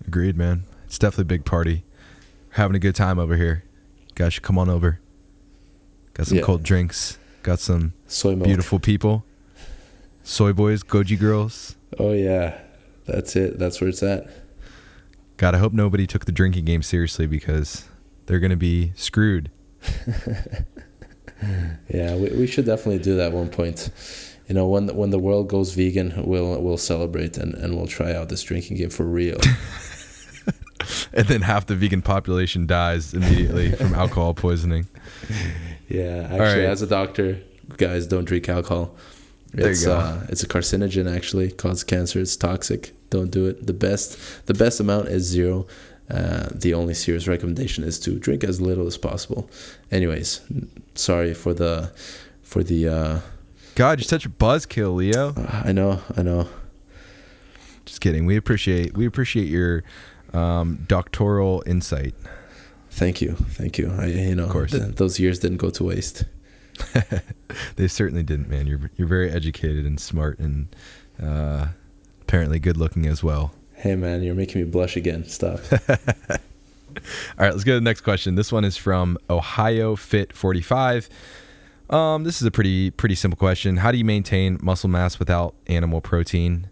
agreed 0.06 0.36
man 0.36 0.64
it's 0.86 0.98
definitely 0.98 1.22
a 1.22 1.34
big 1.38 1.44
party 1.44 1.84
having 2.50 2.74
a 2.74 2.78
good 2.78 2.94
time 2.94 3.18
over 3.18 3.36
here 3.36 3.62
guys 4.14 4.32
should 4.34 4.42
come 4.42 4.58
on 4.58 4.68
over 4.68 4.98
got 6.14 6.26
some 6.26 6.38
Yeah. 6.38 6.44
cold 6.44 6.62
drinks 6.62 7.18
got 7.42 7.58
some 7.60 7.92
Soy 8.08 8.34
milk. 8.34 8.44
beautiful 8.46 8.78
people 8.80 9.24
soy 10.24 10.52
boys 10.52 10.82
goji 10.82 11.18
girls 11.18 11.76
Oh 11.98 12.12
yeah. 12.12 12.58
That's 13.04 13.36
it. 13.36 13.58
That's 13.58 13.80
where 13.80 13.90
it's 13.90 14.02
at. 14.02 14.26
God 15.42 15.54
i 15.54 15.58
hope 15.58 15.72
nobody 15.72 16.06
took 16.06 16.24
the 16.24 16.32
drinking 16.32 16.64
game 16.64 16.82
seriously 16.82 17.26
because 17.26 17.88
they're 18.26 18.40
gonna 18.40 18.56
be 18.56 18.92
screwed 18.96 19.50
Yeah, 21.88 22.14
we, 22.14 22.30
we 22.30 22.46
should 22.46 22.66
definitely 22.66 23.02
do 23.02 23.16
that 23.16 23.26
at 23.26 23.32
one 23.32 23.48
point. 23.48 23.90
You 24.48 24.54
know, 24.54 24.66
when 24.68 24.88
when 24.94 25.10
the 25.10 25.18
world 25.18 25.48
goes 25.48 25.72
vegan, 25.74 26.24
we'll 26.24 26.60
we'll 26.62 26.76
celebrate 26.76 27.36
and, 27.36 27.54
and 27.54 27.76
we'll 27.76 27.86
try 27.86 28.12
out 28.14 28.28
this 28.28 28.42
drinking 28.42 28.76
game 28.76 28.90
for 28.90 29.04
real. 29.04 29.38
and 31.12 31.26
then 31.26 31.42
half 31.42 31.66
the 31.66 31.74
vegan 31.74 32.02
population 32.02 32.66
dies 32.66 33.12
immediately 33.14 33.72
from 33.72 33.94
alcohol 34.04 34.34
poisoning. 34.34 34.86
Yeah, 35.88 36.28
actually, 36.30 36.62
right. 36.62 36.70
as 36.70 36.82
a 36.82 36.86
doctor, 36.86 37.40
guys, 37.76 38.06
don't 38.06 38.24
drink 38.24 38.48
alcohol. 38.48 38.94
There 39.52 39.66
you 39.66 39.72
It's 39.72 39.84
go. 39.84 39.96
uh, 39.96 40.26
it's 40.28 40.42
a 40.42 40.48
carcinogen. 40.48 41.12
Actually, 41.12 41.50
causes 41.50 41.84
cancer. 41.84 42.20
It's 42.20 42.36
toxic. 42.36 42.94
Don't 43.12 43.30
do 43.30 43.46
it. 43.46 43.66
The 43.66 43.72
best 43.74 44.18
the 44.46 44.54
best 44.54 44.80
amount 44.80 45.08
is 45.08 45.22
zero. 45.24 45.66
Uh, 46.10 46.48
the 46.52 46.74
only 46.74 46.94
serious 46.94 47.28
recommendation 47.28 47.84
is 47.84 47.98
to 48.00 48.18
drink 48.18 48.42
as 48.44 48.60
little 48.60 48.86
as 48.86 48.96
possible. 48.98 49.48
Anyways, 49.90 50.40
sorry 50.94 51.34
for 51.34 51.54
the 51.54 51.92
for 52.42 52.62
the. 52.64 52.88
Uh, 52.88 53.20
God, 53.74 53.98
you're 54.00 54.04
such 54.04 54.26
a 54.26 54.28
buzzkill, 54.30 54.94
Leo. 54.96 55.32
I 55.64 55.72
know, 55.72 56.00
I 56.16 56.22
know. 56.22 56.48
Just 57.86 58.00
kidding. 58.00 58.26
We 58.26 58.36
appreciate 58.36 58.96
we 58.96 59.06
appreciate 59.06 59.48
your 59.48 59.84
um, 60.32 60.84
doctoral 60.88 61.62
insight. 61.66 62.14
Thank 62.90 63.20
you, 63.22 63.32
thank 63.58 63.78
you. 63.78 63.90
I, 63.98 64.06
you 64.06 64.34
know, 64.34 64.44
Of 64.44 64.50
course. 64.50 64.72
th- 64.72 64.96
those 64.96 65.18
years 65.18 65.38
didn't 65.38 65.58
go 65.58 65.70
to 65.70 65.84
waste. 65.84 66.24
They 67.76 67.86
certainly 67.88 68.22
didn't, 68.22 68.48
man. 68.48 68.66
You're 68.66 68.90
you're 68.96 69.08
very 69.08 69.30
educated 69.30 69.84
and 69.84 70.00
smart 70.00 70.38
and 70.38 70.74
uh, 71.22 71.68
apparently 72.22 72.58
good 72.58 72.76
looking 72.76 73.06
as 73.06 73.22
well. 73.22 73.52
Hey 73.74 73.96
man, 73.96 74.22
you're 74.22 74.34
making 74.34 74.62
me 74.62 74.68
blush 74.68 74.96
again. 74.96 75.24
Stop. 75.24 75.60
All 75.90 76.36
right, 77.38 77.52
let's 77.52 77.64
go 77.64 77.72
to 77.72 77.80
the 77.80 77.80
next 77.80 78.02
question. 78.02 78.36
This 78.36 78.52
one 78.52 78.64
is 78.64 78.76
from 78.76 79.18
Ohio 79.28 79.96
Fit 79.96 80.32
45. 80.32 81.08
Um, 81.90 82.24
this 82.24 82.40
is 82.40 82.46
a 82.46 82.50
pretty 82.50 82.90
pretty 82.90 83.14
simple 83.16 83.36
question. 83.36 83.78
How 83.78 83.90
do 83.90 83.98
you 83.98 84.04
maintain 84.04 84.58
muscle 84.62 84.88
mass 84.88 85.18
without 85.18 85.54
animal 85.66 86.00
protein? 86.00 86.68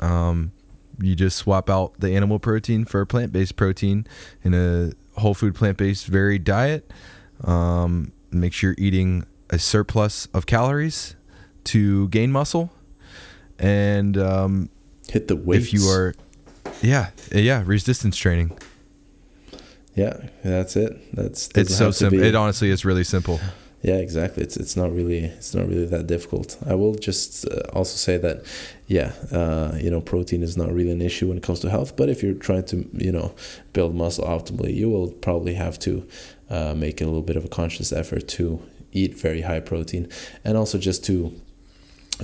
Um, 0.00 0.52
you 1.00 1.14
just 1.14 1.36
swap 1.36 1.70
out 1.70 1.98
the 2.00 2.14
animal 2.14 2.38
protein 2.38 2.84
for 2.84 3.00
a 3.00 3.06
plant 3.06 3.32
based 3.32 3.56
protein 3.56 4.06
in 4.42 4.52
a 4.52 4.92
whole 5.20 5.34
food 5.34 5.54
plant 5.54 5.78
based 5.78 6.06
varied 6.06 6.44
diet. 6.44 6.92
Um, 7.44 8.12
make 8.30 8.52
sure 8.52 8.70
you're 8.70 8.86
eating 8.86 9.26
a 9.50 9.58
surplus 9.58 10.26
of 10.34 10.46
calories 10.46 11.14
to 11.64 12.08
gain 12.08 12.32
muscle, 12.32 12.72
and 13.58 14.18
um, 14.18 14.70
hit 15.10 15.28
the 15.28 15.36
weights. 15.36 15.66
if 15.66 15.72
you 15.72 15.88
are, 15.88 16.14
yeah, 16.82 17.10
yeah, 17.32 17.62
resistance 17.66 18.16
training. 18.16 18.56
yeah, 19.94 20.28
that's 20.44 20.76
it. 20.76 21.14
That's 21.14 21.48
It's 21.54 21.76
so 21.76 21.90
simple. 21.90 22.22
It 22.22 22.34
honestly 22.34 22.70
is 22.70 22.84
really 22.84 23.04
simple. 23.04 23.40
Yeah, 23.82 23.96
exactly. 23.96 24.42
It's 24.42 24.56
it's 24.56 24.76
not 24.76 24.92
really 24.92 25.24
it's 25.24 25.54
not 25.54 25.68
really 25.68 25.86
that 25.86 26.08
difficult. 26.08 26.56
I 26.66 26.74
will 26.74 26.94
just 26.94 27.46
uh, 27.46 27.60
also 27.72 27.96
say 27.96 28.16
that, 28.18 28.44
yeah, 28.88 29.12
uh, 29.30 29.76
you 29.80 29.88
know, 29.88 30.00
protein 30.00 30.42
is 30.42 30.56
not 30.56 30.72
really 30.72 30.90
an 30.90 31.00
issue 31.00 31.28
when 31.28 31.36
it 31.36 31.44
comes 31.44 31.60
to 31.60 31.70
health. 31.70 31.96
But 31.96 32.08
if 32.08 32.22
you're 32.22 32.34
trying 32.34 32.64
to 32.66 32.88
you 32.92 33.12
know 33.12 33.34
build 33.72 33.94
muscle 33.94 34.24
optimally, 34.24 34.74
you 34.74 34.90
will 34.90 35.12
probably 35.12 35.54
have 35.54 35.78
to 35.80 36.06
uh, 36.50 36.74
make 36.74 37.00
a 37.00 37.04
little 37.04 37.22
bit 37.22 37.36
of 37.36 37.44
a 37.44 37.48
conscious 37.48 37.92
effort 37.92 38.26
to 38.28 38.60
eat 38.90 39.16
very 39.16 39.42
high 39.42 39.60
protein, 39.60 40.08
and 40.44 40.56
also 40.56 40.76
just 40.76 41.04
to 41.04 41.40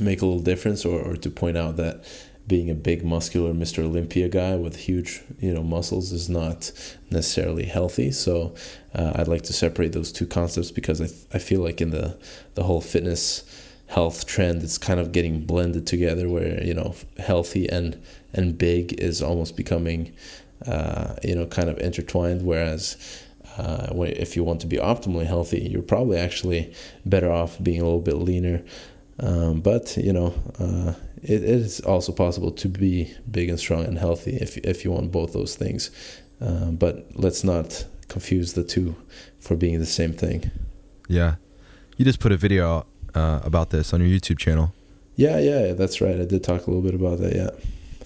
make 0.01 0.23
a 0.23 0.27
little 0.27 0.43
difference 0.43 0.85
or, 0.85 1.01
or 1.01 1.17
to 1.17 1.31
point 1.31 1.57
out 1.57 1.77
that 1.77 2.05
being 2.47 2.71
a 2.71 2.75
big 2.75 3.05
muscular 3.05 3.53
Mr. 3.53 3.83
Olympia 3.83 4.29
guy 4.29 4.55
with 4.57 4.77
huge 4.77 5.23
you 5.41 5.53
know 5.53 5.63
muscles 5.63 6.13
is 6.13 6.29
not 6.29 6.71
necessarily 7.11 7.65
healthy. 7.65 8.11
So 8.11 8.55
uh, 8.95 9.13
I'd 9.17 9.29
like 9.29 9.43
to 9.43 9.53
separate 9.53 9.93
those 9.93 10.13
two 10.13 10.27
concepts 10.27 10.71
because 10.71 11.01
I, 11.01 11.07
th- 11.07 11.27
I 11.33 11.39
feel 11.39 11.61
like 11.61 11.81
in 11.81 11.91
the 11.91 12.19
the 12.55 12.65
whole 12.65 12.81
fitness 12.81 13.45
health 13.87 14.27
trend 14.27 14.63
it's 14.63 14.79
kind 14.79 14.99
of 14.99 15.13
getting 15.13 15.45
blended 15.45 15.87
together 15.87 16.29
where 16.29 16.63
you 16.63 16.75
know 16.75 16.95
healthy 17.19 17.69
and 17.69 18.01
and 18.33 18.59
big 18.59 18.93
is 18.95 19.23
almost 19.23 19.57
becoming 19.57 20.13
uh, 20.67 21.15
you 21.23 21.35
know 21.35 21.47
kind 21.47 21.69
of 21.69 21.79
intertwined 21.79 22.43
whereas 22.43 23.23
uh, 23.59 23.87
if 24.01 24.35
you 24.35 24.43
want 24.43 24.61
to 24.61 24.67
be 24.67 24.79
optimally 24.79 25.27
healthy 25.27 25.61
you're 25.61 25.83
probably 25.83 26.19
actually 26.19 26.75
better 27.05 27.31
off 27.31 27.63
being 27.63 27.81
a 27.81 27.85
little 27.85 28.01
bit 28.01 28.17
leaner 28.17 28.63
um, 29.19 29.61
but 29.61 29.97
you 29.97 30.13
know, 30.13 30.35
uh, 30.59 30.95
it, 31.25 31.43
it 31.43 31.45
is 31.45 31.81
also 31.81 32.13
possible 32.13 32.51
to 32.53 32.69
be 32.69 33.15
big 33.31 33.49
and 33.49 33.59
strong 33.59 33.85
and 33.85 33.99
healthy 33.99 34.37
if 34.37 34.57
if 34.59 34.85
you 34.85 34.93
want 34.93 35.11
both 35.11 35.33
those 35.33 35.57
things. 35.57 35.91
Um, 36.41 36.77
but 36.77 37.07
let's 37.15 37.43
not 37.45 37.85
confuse 38.09 38.53
the 38.53 38.65
two 38.65 38.95
for 39.41 39.57
being 39.57 39.79
the 39.79 39.87
same 39.87 40.13
thing. 40.13 40.51
Yeah, 41.09 41.37
you 41.97 42.05
just 42.05 42.21
put 42.21 42.33
a 42.33 42.37
video 42.37 42.87
uh, 43.15 43.41
about 43.45 43.71
this 43.71 43.93
on 43.93 44.01
your 44.01 44.09
YouTube 44.09 44.39
channel, 44.39 44.75
Yeah, 45.17 45.39
yeah, 45.39 45.73
that's 45.73 46.01
right. 46.01 46.21
I 46.21 46.25
did 46.25 46.43
talk 46.43 46.67
a 46.67 46.71
little 46.71 46.83
bit 46.83 46.95
about 46.95 47.19
that. 47.21 47.35
Yeah, 47.35 47.51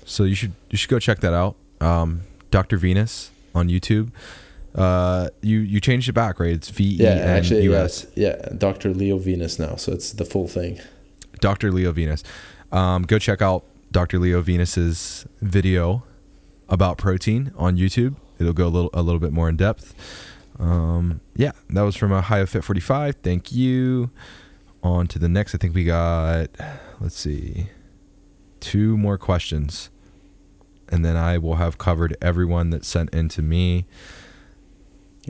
so 0.05 0.25
you 0.25 0.35
should 0.35 0.53
you 0.71 0.79
should 0.79 0.91
go 0.91 0.99
check 0.99 1.21
that 1.21 1.35
out. 1.35 1.57
Um, 1.81 2.23
Dr. 2.51 2.77
Venus 2.77 3.31
on 3.55 3.69
YouTube. 3.69 4.11
Uh, 4.75 5.29
you 5.41 5.59
you 5.59 5.81
changed 5.81 6.09
it 6.09 6.13
back, 6.13 6.39
right? 6.39 6.53
It's 6.53 6.71
V 6.71 6.85
E 6.85 6.87
yeah. 7.03 7.11
Actually, 7.11 7.65
U 7.65 7.73
yes, 7.73 8.07
yeah. 8.15 8.37
Dr. 8.57 8.95
Leo 8.95 9.19
Venus 9.19 9.59
now, 9.59 9.77
so 9.77 9.93
it's 9.93 10.13
the 10.13 10.25
full 10.25 10.47
thing. 10.47 10.79
Dr. 11.41 11.73
Leo 11.73 11.93
Venus. 11.93 12.23
Um, 12.73 13.03
go 13.03 13.19
check 13.19 13.41
out 13.41 13.65
Dr. 13.91 14.19
Leo 14.19 14.41
Venus's 14.41 15.27
video 15.41 16.05
about 16.69 16.99
protein 16.99 17.53
on 17.57 17.77
YouTube. 17.77 18.17
It'll 18.39 18.53
go 18.53 18.67
a 18.67 18.69
little 18.69 18.91
a 18.93 19.03
little 19.03 19.21
bit 19.21 19.33
more 19.33 19.49
in 19.49 19.57
depth. 19.57 19.95
Um, 20.59 21.21
yeah, 21.35 21.53
that 21.71 21.83
was 21.83 21.97
from 21.97 22.13
Ohio 22.13 22.47
Fit 22.47 22.65
45. 22.65 23.17
Thank 23.23 23.53
you. 23.53 24.11
On 24.83 25.07
to 25.09 25.19
the 25.19 25.29
next. 25.29 25.55
I 25.55 25.59
think 25.59 25.75
we 25.75 25.85
got 25.85 26.49
let's 27.01 27.19
see, 27.19 27.69
two 28.61 28.97
more 28.97 29.19
questions, 29.19 29.91
and 30.89 31.05
then 31.05 31.17
I 31.17 31.39
will 31.39 31.57
have 31.57 31.79
covered 31.79 32.17
everyone 32.21 32.71
that 32.71 32.85
sent 32.85 33.13
in 33.13 33.29
to 33.31 33.43
me. 33.43 33.87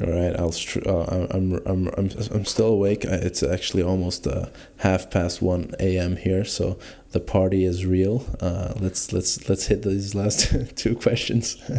All 0.02 0.12
right, 0.12 0.38
I'll. 0.38 0.52
Str- 0.52 0.86
uh, 0.86 1.26
I'm, 1.30 1.60
I'm, 1.66 1.88
I'm, 1.96 2.10
I'm 2.32 2.44
still 2.44 2.68
awake. 2.68 3.04
It's 3.04 3.42
actually 3.42 3.82
almost 3.82 4.26
uh, 4.26 4.46
half 4.78 5.10
past 5.10 5.42
one 5.42 5.72
a.m. 5.80 6.16
here, 6.16 6.44
so 6.44 6.78
the 7.10 7.20
party 7.20 7.64
is 7.64 7.84
real. 7.84 8.24
Uh, 8.40 8.74
let's 8.78 9.12
let's 9.12 9.48
let's 9.48 9.66
hit 9.66 9.82
these 9.82 10.14
last 10.14 10.54
two 10.76 10.94
questions. 10.94 11.56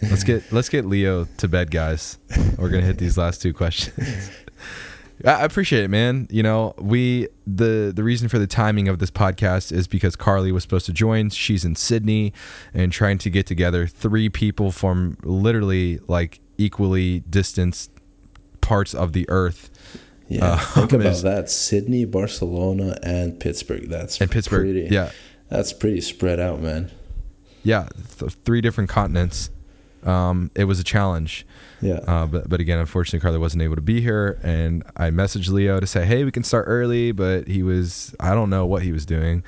Let's 0.00 0.24
get 0.24 0.50
let's 0.50 0.70
get 0.70 0.86
Leo 0.86 1.26
to 1.36 1.46
bed, 1.46 1.70
guys. 1.70 2.16
We're 2.56 2.70
gonna 2.70 2.86
hit 2.86 2.96
these 2.96 3.18
last 3.18 3.42
two 3.42 3.52
questions. 3.52 4.30
I 5.24 5.30
I 5.30 5.44
appreciate 5.44 5.84
it, 5.84 5.88
man. 5.88 6.26
You 6.30 6.42
know, 6.42 6.74
we 6.78 7.28
the 7.46 7.92
the 7.94 8.02
reason 8.02 8.28
for 8.28 8.38
the 8.38 8.46
timing 8.46 8.88
of 8.88 8.98
this 8.98 9.10
podcast 9.10 9.72
is 9.72 9.86
because 9.86 10.16
Carly 10.16 10.52
was 10.52 10.62
supposed 10.62 10.86
to 10.86 10.92
join. 10.92 11.28
She's 11.30 11.66
in 11.66 11.76
Sydney 11.76 12.32
and 12.72 12.92
trying 12.92 13.18
to 13.18 13.30
get 13.30 13.46
together 13.46 13.86
three 13.86 14.30
people 14.30 14.72
from 14.72 15.18
literally 15.22 16.00
like 16.08 16.40
equally 16.58 17.20
distanced 17.28 17.90
parts 18.60 18.94
of 18.94 19.12
the 19.12 19.26
earth. 19.28 19.70
Yeah, 20.28 20.52
Uh, 20.54 20.58
think 20.58 20.92
about 20.94 21.06
is- 21.12 21.22
that: 21.22 21.50
Sydney, 21.50 22.04
Barcelona, 22.04 22.98
and 23.02 23.38
Pittsburgh. 23.38 23.88
That's 23.88 24.20
And 24.20 24.30
Pittsburgh, 24.30 24.64
Pretty, 24.72 24.94
yeah, 24.94 25.10
that's 25.50 25.72
pretty 25.72 26.00
spread 26.00 26.40
out, 26.40 26.60
man. 26.62 26.90
yeah, 27.62 27.88
th- 28.18 28.32
three 28.44 28.60
different 28.60 28.88
continents. 28.90 29.50
Um, 30.02 30.50
it 30.54 30.64
was 30.64 30.78
a 30.80 30.84
challenge. 30.84 31.46
Yeah, 31.80 32.00
Uh, 32.06 32.26
but 32.26 32.48
but 32.48 32.60
again, 32.60 32.78
unfortunately, 32.78 33.20
Carly 33.20 33.38
wasn't 33.38 33.62
able 33.62 33.76
to 33.76 33.82
be 33.82 34.00
here, 34.00 34.38
and 34.42 34.82
I 34.96 35.10
messaged 35.10 35.50
Leo 35.50 35.80
to 35.80 35.86
say, 35.86 36.04
"Hey, 36.06 36.24
we 36.24 36.30
can 36.30 36.42
start 36.44 36.64
early," 36.68 37.12
but 37.12 37.46
he 37.48 37.62
was 37.62 38.14
I 38.20 38.34
don't 38.34 38.48
know 38.48 38.64
what 38.64 38.82
he 38.82 38.92
was 38.92 39.04
doing, 39.04 39.42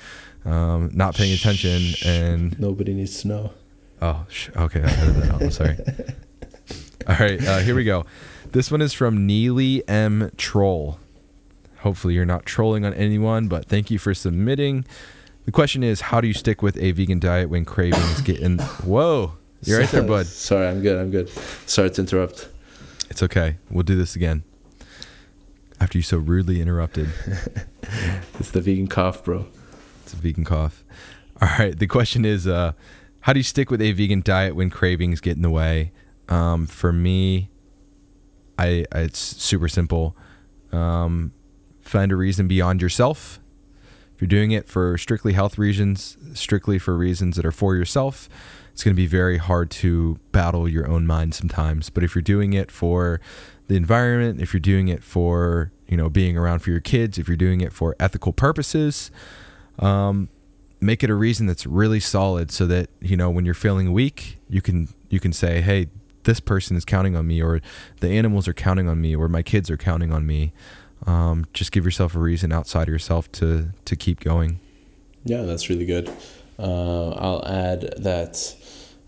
um, 0.45 0.91
not 0.93 1.15
paying 1.15 1.33
attention, 1.33 1.95
and 2.05 2.59
nobody 2.61 2.93
needs 2.93 3.23
to 3.23 3.29
know. 3.29 3.53
oh, 4.03 4.27
sh- 4.29 4.51
okay, 4.57 4.81
I 4.83 4.91
edited 4.91 5.23
that. 5.23 5.43
I'm 5.43 5.51
sorry. 5.51 5.77
All 7.09 7.17
right, 7.21 7.41
uh, 7.47 7.59
here 7.59 7.75
we 7.75 7.85
go. 7.85 8.05
This 8.51 8.71
one 8.71 8.83
is 8.83 8.93
from 8.93 9.27
Neely 9.27 9.87
M 9.89 10.31
Troll. 10.37 10.99
Hopefully, 11.81 12.15
you're 12.15 12.25
not 12.25 12.45
trolling 12.47 12.85
on 12.85 12.93
anyone, 12.95 13.47
but 13.47 13.67
thank 13.67 13.91
you 13.91 13.99
for 13.99 14.13
submitting. 14.13 14.85
The 15.45 15.53
question 15.53 15.85
is, 15.85 16.01
how 16.01 16.21
do 16.21 16.27
you 16.27 16.35
stick 16.35 16.63
with 16.63 16.77
a 16.79 16.91
vegan 16.91 17.21
diet 17.21 17.49
when 17.49 17.65
cravings 17.65 18.23
get 18.23 18.41
in? 18.41 18.59
Whoa, 18.59 19.35
you're 19.63 19.79
right 19.79 19.89
there, 19.89 20.03
bud. 20.03 20.27
Sorry, 20.27 20.67
I'm 20.67 20.83
good. 20.83 20.99
I'm 20.99 21.11
good. 21.13 21.29
Sorry 21.67 21.91
to 21.91 22.01
interrupt. 22.01 22.49
It's 23.09 23.23
okay. 23.23 23.59
We'll 23.71 23.85
do 23.85 23.95
this 23.97 24.17
again. 24.17 24.43
After 25.79 25.99
you 25.99 26.03
so 26.03 26.17
rudely 26.19 26.61
interrupted. 26.61 27.11
It's 28.41 28.51
the 28.51 28.61
vegan 28.61 28.89
cough, 28.89 29.23
bro. 29.23 29.47
It's 30.03 30.13
a 30.13 30.17
vegan 30.17 30.45
cough. 30.45 30.83
All 31.41 31.49
right. 31.57 31.79
The 31.79 31.87
question 31.87 32.25
is, 32.25 32.47
uh, 32.49 32.73
how 33.21 33.33
do 33.33 33.39
you 33.39 33.45
stick 33.45 33.71
with 33.71 33.81
a 33.81 33.93
vegan 33.93 34.23
diet 34.23 34.57
when 34.57 34.71
cravings 34.71 35.21
get 35.21 35.37
in 35.37 35.43
the 35.43 35.51
way? 35.51 35.93
Um, 36.29 36.67
for 36.67 36.93
me, 36.93 37.51
I, 38.59 38.85
I 38.93 39.01
it's 39.01 39.19
super 39.19 39.69
simple. 39.69 40.17
Um, 40.73 41.33
find 41.81 42.13
a 42.13 42.17
reason 42.17 42.49
beyond 42.49 42.83
yourself. 42.83 43.41
If 44.15 44.23
you're 44.23 44.29
doing 44.29 44.51
it 44.51 44.67
for 44.69 44.97
strictly 44.97 45.35
health 45.35 45.59
reasons, 45.59 46.17
strictly 46.33 46.79
for 46.79 46.97
reasons 46.97 47.37
that 47.37 47.45
are 47.45 47.53
for 47.53 47.77
yourself, 47.77 48.31
it's 48.73 48.83
going 48.83 48.95
to 48.95 48.97
be 48.97 49.07
very 49.07 49.37
hard 49.37 49.71
to 49.73 50.19
battle 50.33 50.67
your 50.69 50.89
own 50.89 51.07
mind 51.07 51.35
sometimes. 51.35 51.91
But 51.91 52.03
if 52.03 52.15
you're 52.15 52.23
doing 52.23 52.55
it 52.55 52.71
for 52.71 53.21
the 53.69 53.75
environment, 53.77 54.41
if 54.41 54.53
you're 54.55 54.61
doing 54.61 54.89
it 54.89 55.03
for 55.03 55.71
you 55.87 55.97
know 55.97 56.09
being 56.09 56.37
around 56.37 56.61
for 56.61 56.71
your 56.71 56.81
kids, 56.81 57.19
if 57.19 57.29
you're 57.29 57.37
doing 57.37 57.61
it 57.61 57.73
for 57.73 57.95
ethical 58.01 58.33
purposes, 58.33 59.11
um, 59.79 60.29
make 60.81 61.05
it 61.05 61.11
a 61.11 61.15
reason 61.15 61.47
that's 61.47 61.67
really 61.67 62.01
solid, 62.01 62.51
so 62.51 62.67
that 62.67 62.89
you 63.01 63.17
know 63.17 63.31
when 63.31 63.45
you're 63.45 63.55
feeling 63.55 63.93
weak, 63.93 64.39
you 64.49 64.63
can 64.63 64.89
you 65.11 65.21
can 65.21 65.33
say, 65.33 65.61
hey, 65.61 65.89
this 66.27 66.41
person 66.41 66.77
is 66.77 66.85
counting 66.85 67.17
on 67.17 67.27
me, 67.27 67.43
or 67.43 67.61
the 68.01 68.11
animals 68.11 68.47
are 68.47 68.53
counting 68.53 68.89
on 68.89 69.01
me, 69.01 69.17
or 69.17 69.29
my 69.29 69.43
kids 69.43 69.71
are 69.71 69.79
counting 69.79 70.13
on 70.13 70.27
me. 70.27 70.53
Um, 71.07 71.47
just 71.55 71.73
give 71.73 71.85
yourself 71.85 72.15
a 72.15 72.19
reason 72.19 72.53
outside 72.53 72.89
of 72.89 72.93
yourself 72.93 73.33
to 73.33 73.71
to 73.87 73.97
keep 73.97 74.21
going. 74.21 74.61
Yeah, 75.25 75.43
that's 75.43 75.71
really 75.71 75.87
good. 75.87 76.09
Uh, 76.59 77.11
I'll 77.11 77.47
add 77.47 77.95
that 77.99 78.55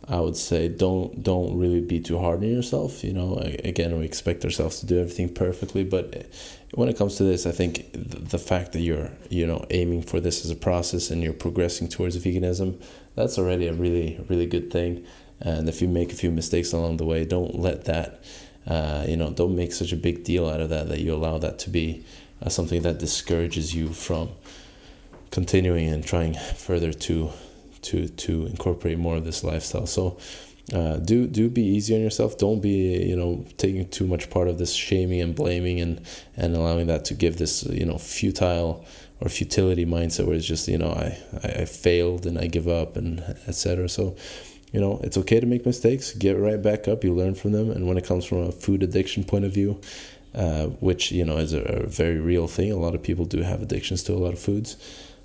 I 0.09 0.21
would 0.21 0.37
say 0.37 0.69
don't 0.69 1.23
don't 1.23 1.59
really 1.59 1.81
be 1.81 2.01
too 2.01 2.19
hard 2.19 2.39
on 2.41 2.49
yourself. 2.49 3.05
You 3.05 3.13
know, 3.13 3.37
again, 3.65 3.99
we 3.99 4.05
expect 4.05 4.45
ourselves 4.45 4.81
to 4.81 4.87
do 4.87 4.99
everything 4.99 5.29
perfectly, 5.29 5.85
but 5.85 6.27
when 6.75 6.89
it 6.89 6.97
comes 6.97 7.17
to 7.17 7.25
this, 7.25 7.47
I 7.47 7.53
think 7.53 7.93
th- 7.93 8.29
the 8.31 8.39
fact 8.39 8.73
that 8.73 8.81
you're 8.81 9.11
you 9.29 9.47
know 9.47 9.65
aiming 9.71 10.03
for 10.03 10.21
this 10.21 10.45
as 10.45 10.51
a 10.51 10.57
process 10.57 11.11
and 11.11 11.23
you're 11.23 11.33
progressing 11.35 11.89
towards 11.89 12.17
veganism, 12.17 12.81
that's 13.15 13.39
already 13.39 13.67
a 13.67 13.75
really 13.75 14.25
really 14.29 14.47
good 14.47 14.71
thing. 14.71 15.05
And 15.41 15.69
if 15.69 15.81
you 15.81 15.89
make 15.89 16.13
a 16.13 16.17
few 16.17 16.31
mistakes 16.31 16.73
along 16.73 16.97
the 16.97 17.05
way, 17.05 17.25
don't 17.25 17.59
let 17.59 17.85
that. 17.85 18.23
Uh, 18.67 19.05
you 19.09 19.17
know, 19.17 19.31
don't 19.31 19.57
make 19.57 19.73
such 19.73 19.93
a 19.93 19.97
big 19.97 20.25
deal 20.25 20.49
out 20.49 20.61
of 20.61 20.69
that 20.69 20.89
that 20.89 21.01
you 21.01 21.15
allow 21.15 21.39
that 21.39 21.59
to 21.61 21.71
be 21.71 22.05
uh, 22.43 22.49
something 22.49 22.83
that 22.83 22.99
discourages 22.99 23.75
you 23.75 23.89
from 23.93 24.31
continuing 25.31 25.89
and 25.89 26.05
trying 26.05 26.35
further 26.35 26.93
to 26.93 27.31
to 27.83 28.09
to 28.09 28.47
incorporate 28.47 28.99
more 28.99 29.17
of 29.17 29.25
this 29.25 29.45
lifestyle. 29.45 29.87
So 29.87 30.19
uh, 30.73 30.97
do 30.97 31.27
do 31.27 31.49
be 31.49 31.63
easy 31.63 31.95
on 31.95 32.03
yourself. 32.03 32.37
Don't 32.37 32.61
be 32.61 33.03
you 33.03 33.17
know 33.17 33.47
taking 33.57 33.89
too 33.89 34.07
much 34.07 34.29
part 34.31 34.49
of 34.49 34.59
this 34.59 34.75
shaming 34.75 35.21
and 35.21 35.35
blaming 35.35 35.81
and 35.81 36.01
and 36.37 36.55
allowing 36.55 36.89
that 36.89 37.05
to 37.07 37.15
give 37.15 37.39
this 37.39 37.63
you 37.65 37.87
know 37.87 37.99
futile 37.99 38.85
or 39.21 39.29
futility 39.29 39.87
mindset 39.87 40.27
where 40.27 40.37
it's 40.37 40.47
just 40.47 40.69
you 40.69 40.79
know 40.79 40.91
I 40.91 41.19
I, 41.43 41.63
I 41.63 41.65
failed 41.65 42.27
and 42.27 42.39
I 42.39 42.47
give 42.47 42.69
up 42.69 42.97
and 42.97 43.21
etc. 43.47 43.89
So 43.89 44.17
you 44.73 44.81
know 44.81 45.01
it's 45.03 45.17
okay 45.19 45.41
to 45.41 45.47
make 45.47 45.65
mistakes. 45.67 46.13
Get 46.13 46.39
right 46.39 46.61
back 46.61 46.89
up. 46.89 47.05
You 47.05 47.15
learn 47.15 47.35
from 47.35 47.53
them. 47.53 47.71
And 47.71 47.87
when 47.87 47.97
it 47.97 48.05
comes 48.05 48.25
from 48.25 48.39
a 48.39 48.53
food 48.53 48.83
addiction 48.83 49.25
point 49.25 49.45
of 49.45 49.53
view. 49.53 49.81
uh, 50.35 50.67
which 50.81 51.11
you 51.11 51.25
know 51.25 51.39
is 51.39 51.53
a, 51.53 51.63
a, 51.63 51.87
very 51.87 52.21
real 52.21 52.47
thing. 52.47 52.71
A 52.71 52.77
lot 52.77 52.95
of 52.95 53.03
people 53.03 53.25
do 53.25 53.43
have 53.43 53.63
addictions 53.63 54.03
to 54.05 54.13
a 54.13 54.17
lot 54.17 54.33
of 54.33 54.39
foods. 54.39 54.77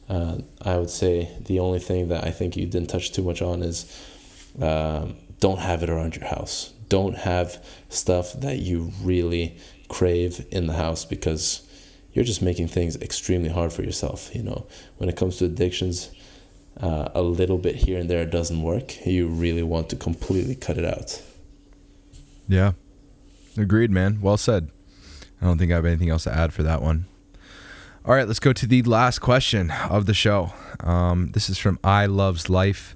Uh, 0.10 0.40
I 0.62 0.78
would 0.78 0.90
say 0.90 1.30
the 1.40 1.60
only 1.60 1.80
thing 1.80 2.10
that 2.10 2.24
I 2.24 2.32
think 2.32 2.58
you 2.58 2.66
didn't 2.66 2.90
touch 2.90 3.12
too 3.12 3.24
much 3.24 3.42
on 3.42 3.62
is 3.62 3.86
um, 4.62 5.16
don't 5.40 5.60
have 5.60 5.84
it 5.84 5.90
around 5.90 6.16
your 6.16 6.28
house. 6.28 6.74
Don't 6.90 7.18
have 7.18 7.64
stuff 7.90 8.34
that 8.34 8.60
you 8.60 8.92
really 9.02 9.58
crave 9.88 10.46
in 10.52 10.68
the 10.68 10.74
house 10.74 11.06
because 11.06 11.68
you're 12.14 12.26
just 12.26 12.42
making 12.42 12.68
things 12.68 12.96
extremely 12.98 13.50
hard 13.50 13.74
for 13.74 13.84
yourself. 13.84 14.34
You 14.36 14.44
know, 14.44 14.68
when 14.98 15.10
it 15.10 15.16
comes 15.16 15.38
to 15.38 15.46
addictions, 15.46 16.10
uh, 16.80 17.10
a 17.14 17.22
little 17.22 17.58
bit 17.58 17.76
here 17.76 18.00
and 18.00 18.10
there 18.10 18.26
doesn't 18.26 18.62
work. 18.62 19.06
You 19.06 19.28
really 19.28 19.64
want 19.64 19.90
to 19.90 19.96
completely 19.96 20.56
cut 20.56 20.78
it 20.78 20.86
out. 20.86 21.22
Yeah, 22.48 22.74
agreed, 23.58 23.92
man. 23.92 24.20
Well 24.22 24.38
said. 24.38 24.70
I 25.42 25.46
don't 25.46 25.58
think 25.58 25.72
I 25.72 25.76
have 25.76 25.86
anything 25.86 26.10
else 26.10 26.24
to 26.24 26.34
add 26.34 26.54
for 26.54 26.64
that 26.64 26.82
one. 26.82 27.06
All 28.06 28.14
right, 28.14 28.28
let's 28.28 28.40
go 28.40 28.52
to 28.52 28.68
the 28.68 28.82
last 28.84 29.20
question 29.20 29.72
of 29.72 30.06
the 30.06 30.14
show. 30.14 30.54
Um, 30.82 31.32
this 31.32 31.50
is 31.50 31.58
from 31.58 31.80
I 31.84 32.06
Loves 32.06 32.50
Life. 32.50 32.96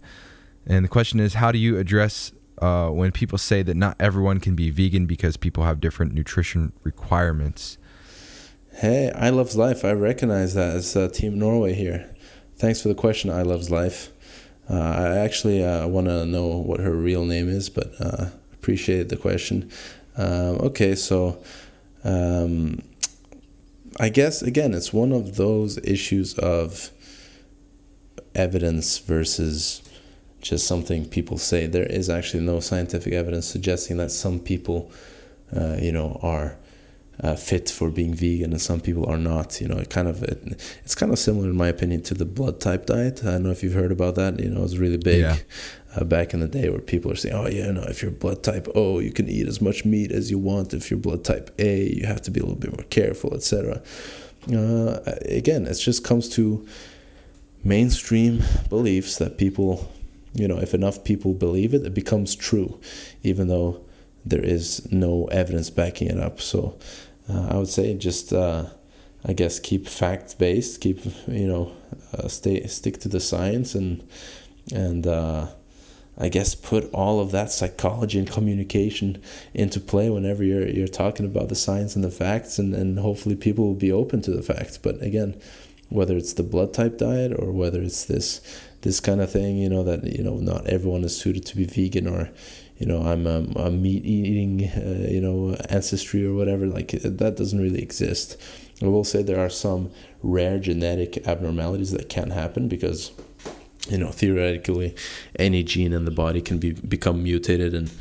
And 0.65 0.83
the 0.83 0.89
question 0.89 1.19
is 1.19 1.35
How 1.35 1.51
do 1.51 1.57
you 1.57 1.77
address 1.77 2.33
uh, 2.61 2.89
when 2.89 3.11
people 3.11 3.37
say 3.37 3.63
that 3.63 3.75
not 3.75 3.95
everyone 3.99 4.39
can 4.39 4.55
be 4.55 4.69
vegan 4.69 5.05
because 5.05 5.37
people 5.37 5.63
have 5.63 5.79
different 5.79 6.13
nutrition 6.13 6.73
requirements? 6.83 7.77
Hey, 8.73 9.11
I 9.11 9.29
Loves 9.29 9.55
Life. 9.55 9.85
I 9.85 9.93
recognize 9.93 10.53
that 10.55 10.75
as 10.75 10.95
uh, 10.95 11.07
Team 11.07 11.39
Norway 11.39 11.73
here. 11.73 12.13
Thanks 12.57 12.81
for 12.81 12.87
the 12.87 12.95
question, 12.95 13.29
I 13.29 13.43
Loves 13.43 13.69
Life. 13.69 14.09
Uh, 14.67 14.79
I 14.79 15.17
actually 15.19 15.63
uh, 15.63 15.87
want 15.87 16.07
to 16.07 16.25
know 16.25 16.47
what 16.47 16.79
her 16.79 16.91
real 16.91 17.23
name 17.23 17.47
is, 17.47 17.69
but 17.69 17.93
uh, 17.99 18.31
appreciate 18.51 19.09
the 19.09 19.15
question. 19.15 19.69
Um, 20.17 20.57
okay, 20.61 20.95
so 20.95 21.37
um, 22.03 22.81
I 23.99 24.09
guess 24.09 24.41
again, 24.41 24.73
it's 24.73 24.91
one 24.91 25.11
of 25.11 25.35
those 25.35 25.77
issues 25.83 26.33
of 26.39 26.89
evidence 28.33 28.97
versus 28.97 29.83
just 30.41 30.65
something 30.65 31.05
people 31.05 31.37
say. 31.37 31.67
There 31.67 31.85
is 31.85 32.09
actually 32.09 32.43
no 32.43 32.59
scientific 32.59 33.13
evidence 33.13 33.45
suggesting 33.45 33.97
that 33.97 34.09
some 34.09 34.39
people, 34.39 34.91
uh, 35.55 35.77
you 35.79 35.91
know, 35.91 36.19
are 36.23 36.57
uh, 37.21 37.35
fit 37.35 37.69
for 37.69 37.89
being 37.89 38.13
vegan 38.13 38.51
and 38.51 38.61
some 38.61 38.79
people 38.79 39.05
are 39.05 39.17
not. 39.17 39.59
You 39.61 39.67
know, 39.67 39.77
it 39.77 39.89
kind 39.89 40.07
of 40.07 40.23
it, 40.23 40.41
it's 40.83 40.95
kind 40.95 41.11
of 41.11 41.19
similar 41.19 41.49
in 41.49 41.55
my 41.55 41.67
opinion 41.67 42.03
to 42.03 42.13
the 42.13 42.25
blood 42.25 42.59
type 42.59 42.85
diet. 42.85 43.21
I 43.23 43.31
don't 43.31 43.43
know 43.43 43.51
if 43.51 43.63
you've 43.63 43.73
heard 43.73 43.91
about 43.91 44.15
that. 44.15 44.39
You 44.39 44.49
know, 44.49 44.59
it 44.59 44.63
was 44.63 44.77
really 44.77 44.97
big. 44.97 45.21
Yeah. 45.21 45.37
Uh, 45.95 46.03
back 46.03 46.33
in 46.33 46.41
the 46.41 46.47
day, 46.47 46.69
where 46.69 46.79
people 46.79 47.11
are 47.11 47.15
saying, 47.15 47.33
"Oh 47.33 47.47
yeah, 47.47 47.71
no, 47.71 47.81
if 47.83 48.03
you're 48.03 48.11
blood 48.11 48.43
type 48.43 48.67
O, 48.75 48.99
you 48.99 49.11
can 49.11 49.27
eat 49.27 49.47
as 49.47 49.61
much 49.61 49.83
meat 49.83 50.11
as 50.11 50.29
you 50.29 50.37
want. 50.37 50.73
If 50.73 50.91
you're 50.91 50.99
blood 50.99 51.23
type 51.23 51.49
A, 51.57 51.91
you 51.91 52.05
have 52.05 52.21
to 52.23 52.31
be 52.31 52.39
a 52.39 52.43
little 52.43 52.59
bit 52.59 52.71
more 52.71 52.85
careful, 52.89 53.33
etc." 53.33 53.81
Uh, 54.53 54.99
again, 55.25 55.65
it 55.65 55.73
just 55.75 56.03
comes 56.03 56.29
to 56.29 56.67
mainstream 57.63 58.43
beliefs 58.69 59.17
that 59.17 59.37
people 59.37 59.89
you 60.37 60.47
know, 60.47 60.59
if 60.59 60.73
enough 60.73 61.03
people 61.03 61.33
believe 61.33 61.73
it, 61.73 61.83
it 61.83 61.95
becomes 61.95 62.35
true, 62.35 62.79
even 63.23 63.47
though 63.47 63.83
there 64.23 64.43
is 64.43 64.89
no 64.91 65.25
evidence 65.25 65.71
backing 65.71 66.07
it 66.09 66.19
up. 66.19 66.39
So 66.39 66.77
uh, 67.29 67.47
I 67.51 67.57
would 67.57 67.67
say 67.67 67.93
just, 67.95 68.33
uh, 68.33 68.67
I 69.25 69.33
guess, 69.33 69.59
keep 69.59 69.87
fact 69.87 70.37
based, 70.37 70.81
keep, 70.81 71.03
you 71.27 71.47
know, 71.47 71.71
uh, 72.13 72.27
stay 72.27 72.65
stick 72.67 72.99
to 73.01 73.09
the 73.09 73.19
science, 73.19 73.75
and 73.75 74.07
and 74.73 75.05
uh, 75.05 75.47
I 76.17 76.29
guess 76.29 76.55
put 76.55 76.89
all 76.93 77.19
of 77.19 77.31
that 77.31 77.51
psychology 77.51 78.19
and 78.19 78.29
communication 78.29 79.21
into 79.53 79.79
play 79.79 80.09
whenever 80.09 80.43
you're 80.43 80.67
you're 80.67 80.87
talking 80.87 81.25
about 81.25 81.49
the 81.49 81.55
science 81.55 81.95
and 81.95 82.03
the 82.03 82.11
facts, 82.11 82.59
and 82.59 82.73
and 82.73 82.99
hopefully 82.99 83.35
people 83.35 83.65
will 83.65 83.75
be 83.75 83.91
open 83.91 84.21
to 84.23 84.31
the 84.31 84.41
facts. 84.41 84.77
But 84.77 85.01
again, 85.01 85.39
whether 85.89 86.17
it's 86.17 86.33
the 86.33 86.43
blood 86.43 86.73
type 86.73 86.97
diet 86.97 87.33
or 87.37 87.51
whether 87.51 87.81
it's 87.81 88.05
this 88.05 88.41
this 88.81 88.99
kind 88.99 89.21
of 89.21 89.31
thing 89.31 89.57
you 89.57 89.69
know 89.69 89.83
that 89.83 90.03
you 90.03 90.23
know 90.23 90.37
not 90.37 90.67
everyone 90.67 91.03
is 91.03 91.17
suited 91.17 91.45
to 91.45 91.55
be 91.55 91.65
vegan 91.65 92.07
or 92.07 92.29
you 92.77 92.85
know 92.85 93.01
i'm 93.01 93.25
a, 93.25 93.39
a 93.59 93.71
meat 93.71 94.05
eating 94.05 94.69
uh, 94.69 95.07
you 95.09 95.21
know 95.21 95.55
ancestry 95.69 96.25
or 96.25 96.33
whatever 96.33 96.65
like 96.67 96.91
that 96.91 97.35
doesn't 97.35 97.61
really 97.61 97.81
exist. 97.81 98.37
I 98.81 98.85
will 98.85 99.03
say 99.03 99.23
there 99.23 99.43
are 99.43 99.49
some 99.49 99.89
rare 100.21 100.59
genetic 100.59 101.27
abnormalities 101.27 101.91
that 101.91 102.09
can 102.09 102.29
happen 102.29 102.67
because 102.67 103.11
you 103.89 103.97
know 103.97 104.11
theoretically 104.11 104.95
any 105.39 105.63
gene 105.63 105.93
in 105.93 106.05
the 106.05 106.11
body 106.11 106.41
can 106.41 106.59
be 106.59 106.73
become 106.73 107.23
mutated 107.23 107.73
and 107.73 107.91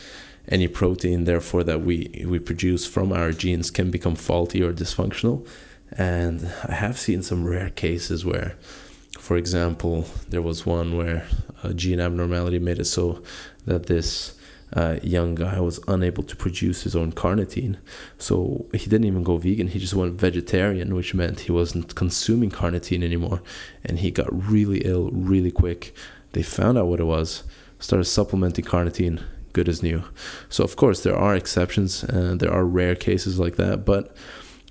any 0.48 0.68
protein 0.68 1.24
therefore 1.24 1.64
that 1.64 1.80
we 1.80 2.24
we 2.26 2.38
produce 2.38 2.86
from 2.86 3.12
our 3.12 3.32
genes 3.32 3.70
can 3.70 3.90
become 3.90 4.14
faulty 4.14 4.62
or 4.62 4.72
dysfunctional. 4.72 5.46
And 5.92 6.52
i 6.68 6.74
have 6.74 6.98
seen 6.98 7.22
some 7.22 7.46
rare 7.46 7.70
cases 7.70 8.24
where 8.24 8.56
for 9.18 9.36
example, 9.36 10.04
there 10.28 10.42
was 10.42 10.66
one 10.66 10.96
where 10.96 11.26
a 11.64 11.74
gene 11.74 12.00
abnormality 12.00 12.58
made 12.58 12.78
it 12.78 12.84
so 12.84 13.22
that 13.64 13.86
this 13.86 14.35
uh, 14.72 14.98
young 15.02 15.34
guy 15.34 15.60
was 15.60 15.80
unable 15.86 16.22
to 16.24 16.36
produce 16.36 16.82
his 16.82 16.96
own 16.96 17.12
carnitine. 17.12 17.76
So 18.18 18.66
he 18.72 18.90
didn't 18.90 19.04
even 19.04 19.22
go 19.22 19.36
vegan, 19.38 19.68
he 19.68 19.78
just 19.78 19.94
went 19.94 20.20
vegetarian, 20.20 20.94
which 20.94 21.14
meant 21.14 21.40
he 21.40 21.52
wasn't 21.52 21.94
consuming 21.94 22.50
carnitine 22.50 23.04
anymore. 23.04 23.42
And 23.84 24.00
he 24.00 24.10
got 24.10 24.28
really 24.32 24.80
ill 24.84 25.10
really 25.12 25.50
quick. 25.50 25.94
They 26.32 26.42
found 26.42 26.78
out 26.78 26.88
what 26.88 27.00
it 27.00 27.04
was, 27.04 27.44
started 27.78 28.04
supplementing 28.04 28.64
carnitine, 28.64 29.22
good 29.52 29.68
as 29.68 29.82
new. 29.82 30.04
So, 30.48 30.64
of 30.64 30.76
course, 30.76 31.02
there 31.02 31.16
are 31.16 31.34
exceptions 31.34 32.02
and 32.02 32.40
there 32.40 32.52
are 32.52 32.64
rare 32.64 32.94
cases 32.94 33.38
like 33.38 33.56
that, 33.56 33.84
but 33.84 34.16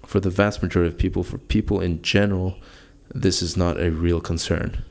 for 0.05 0.19
the 0.19 0.29
vast 0.29 0.61
majority 0.61 0.93
of 0.93 0.99
people, 0.99 1.23
for 1.23 1.37
people 1.37 1.81
in 1.81 2.01
general, 2.01 2.57
this 3.13 3.41
is 3.41 3.57
not 3.57 3.79
a 3.79 3.91
real 3.91 4.21
concern. 4.21 4.83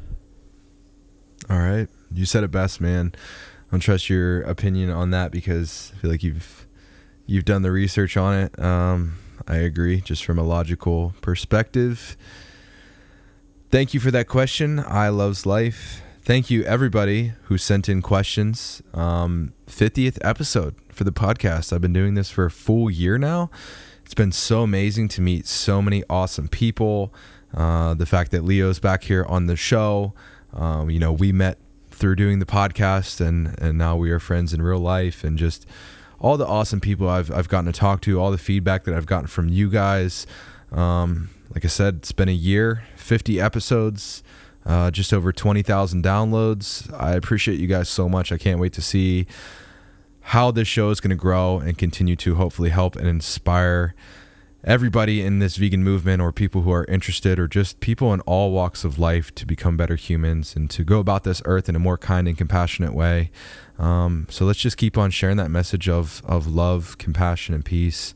All 1.51 1.59
right. 1.59 1.89
You 2.12 2.24
said 2.24 2.44
it 2.44 2.51
best, 2.51 2.81
man. 2.81 3.14
Don't 3.70 3.81
trust 3.81 4.09
your 4.09 4.43
opinion 4.43 4.91
on 4.91 5.11
that 5.11 5.32
because 5.32 5.93
I 5.95 6.01
feel 6.01 6.11
like 6.11 6.23
you've 6.23 6.66
you've 7.27 7.45
done 7.45 7.62
the 7.62 7.73
research 7.73 8.16
on 8.16 8.35
it. 8.35 8.59
Um, 8.59 9.15
I 9.49 9.57
agree, 9.57 10.01
just 10.01 10.24
from 10.24 10.39
a 10.39 10.43
logical 10.43 11.15
perspective. 11.20 12.16
Thank 13.70 13.93
you 13.93 14.01
for 14.01 14.11
that 14.12 14.28
question. 14.28 14.78
I 14.86 15.09
loves 15.09 15.47
life. 15.47 16.01
Thank 16.23 16.49
you 16.51 16.62
everybody 16.65 17.32
who 17.45 17.59
sent 17.59 17.89
in 17.89 18.01
questions. 18.01 18.82
Um, 18.95 19.53
50th 19.66 20.19
episode 20.23 20.74
for 20.91 21.05
the 21.05 21.12
podcast. 21.12 21.73
I've 21.73 21.81
been 21.81 21.93
doing 21.93 22.15
this 22.15 22.31
for 22.31 22.47
a 22.47 22.51
full 22.51 22.89
year 22.89 23.19
now. 23.19 23.51
It's 24.05 24.15
been 24.15 24.32
so 24.32 24.62
amazing 24.62 25.09
to 25.09 25.20
meet 25.20 25.47
so 25.47 25.82
many 25.82 26.05
awesome 26.09 26.49
people. 26.49 27.12
Uh, 27.53 27.95
the 27.95 28.07
fact 28.07 28.31
that 28.31 28.45
Leo's 28.45 28.78
back 28.78 29.05
here 29.05 29.24
on 29.28 29.47
the 29.47 29.57
show. 29.57 30.15
Um, 30.53 30.89
you 30.89 30.99
know, 30.99 31.12
we 31.12 31.32
met 31.32 31.59
through 31.94 32.16
doing 32.16 32.38
the 32.38 32.46
podcast, 32.46 33.20
and 33.20 33.58
and 33.60 33.78
now 33.78 33.96
we 33.96 34.10
are 34.10 34.20
friends 34.20 34.52
in 34.52 34.62
real 34.62 34.78
life, 34.78 35.24
and 35.24 35.38
just 35.38 35.66
all 36.18 36.36
the 36.36 36.46
awesome 36.46 36.80
people 36.80 37.08
I've 37.08 37.30
I've 37.30 37.48
gotten 37.48 37.72
to 37.72 37.78
talk 37.78 38.00
to, 38.02 38.20
all 38.20 38.30
the 38.30 38.38
feedback 38.38 38.84
that 38.84 38.94
I've 38.94 39.06
gotten 39.06 39.26
from 39.26 39.48
you 39.48 39.70
guys. 39.70 40.26
Um, 40.72 41.30
like 41.54 41.64
I 41.64 41.68
said, 41.68 41.96
it's 41.96 42.12
been 42.12 42.28
a 42.28 42.32
year, 42.32 42.84
50 42.96 43.40
episodes, 43.40 44.24
uh, 44.66 44.90
just 44.90 45.12
over 45.12 45.32
20,000 45.32 46.02
downloads. 46.02 46.92
I 46.92 47.12
appreciate 47.12 47.60
you 47.60 47.68
guys 47.68 47.88
so 47.88 48.08
much. 48.08 48.32
I 48.32 48.38
can't 48.38 48.58
wait 48.58 48.72
to 48.72 48.82
see 48.82 49.26
how 50.20 50.50
this 50.50 50.66
show 50.66 50.90
is 50.90 51.00
going 51.00 51.10
to 51.10 51.16
grow 51.16 51.58
and 51.58 51.76
continue 51.76 52.16
to 52.16 52.36
hopefully 52.36 52.70
help 52.70 52.96
and 52.96 53.06
inspire 53.06 53.94
everybody 54.65 55.23
in 55.23 55.39
this 55.39 55.57
vegan 55.57 55.85
movement 55.85 56.23
or 56.23 56.32
people 56.32 56.62
who 56.62 56.73
are 56.73 56.85
interested 56.86 57.39
or 57.39 57.47
just 57.47 57.81
people 57.81 58.12
in 58.15 58.20
all 58.23 58.51
walks 58.51 58.85
of 58.85 58.99
life 58.99 59.35
to 59.35 59.47
become 59.47 59.77
better 59.77 59.97
humans 59.97 60.57
and 60.57 60.70
to 60.70 60.85
go 60.85 60.99
about 60.99 61.24
this 61.24 61.43
earth 61.45 61.69
in 61.69 61.77
a 61.77 61.78
more 61.78 61.99
kind 61.99 62.27
and 62.27 62.39
compassionate 62.39 62.95
way. 62.95 63.31
Um, 63.78 64.27
so 64.31 64.45
let's 64.45 64.59
just 64.59 64.77
keep 64.77 64.97
on 64.97 65.11
sharing 65.11 65.36
that 65.36 65.51
message 65.51 65.89
of, 65.89 66.23
of 66.24 66.47
love, 66.47 66.97
compassion, 66.99 67.55
and 67.55 67.65
peace 67.65 68.15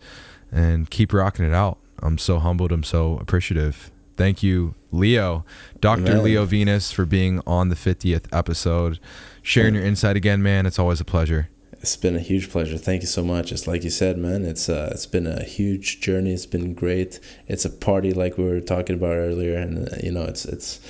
and 0.51 0.89
keep 0.91 1.13
rocking 1.13 1.45
it 1.45 1.53
out. 1.53 1.79
I'm 2.03 2.17
so 2.19 2.39
humbled. 2.39 2.73
I'm 2.73 2.85
so 2.85 3.19
appreciative. 3.19 3.91
Thank 4.17 4.43
you, 4.43 4.75
Leo, 4.91 5.45
Dr. 5.81 6.21
Leo 6.21 6.45
Venus, 6.45 6.91
for 6.91 7.05
being 7.05 7.41
on 7.47 7.69
the 7.69 7.77
50th 7.77 8.25
episode. 8.33 8.99
Sharing 9.43 9.75
your 9.75 9.85
insight 9.85 10.17
again, 10.17 10.43
man. 10.43 10.67
It's 10.67 10.79
always 10.79 11.01
a 11.01 11.05
pleasure. 11.05 11.51
It's 11.81 11.97
been 11.97 12.17
a 12.17 12.21
huge 12.21 12.51
pleasure. 12.51 12.77
Thank 12.77 13.03
you 13.03 13.07
so 13.07 13.23
much. 13.23 13.53
It's 13.53 13.69
like 13.69 13.85
you 13.85 13.91
said, 13.91 14.19
man. 14.19 14.45
It's 14.45 14.69
uh, 14.69 14.91
it's 14.93 15.07
been 15.07 15.27
a 15.29 15.45
huge 15.45 16.01
journey. 16.01 16.33
It's 16.33 16.47
been 16.47 16.75
great. 16.75 17.21
It's 17.47 17.65
a 17.65 17.71
party 17.71 18.13
like 18.13 18.37
we 18.37 18.45
were 18.45 18.61
talking 18.61 18.97
about 18.97 19.15
earlier, 19.17 19.57
and 19.57 19.89
uh, 19.89 19.97
you 20.03 20.11
know, 20.11 20.25
it's 20.25 20.45
it's 20.45 20.81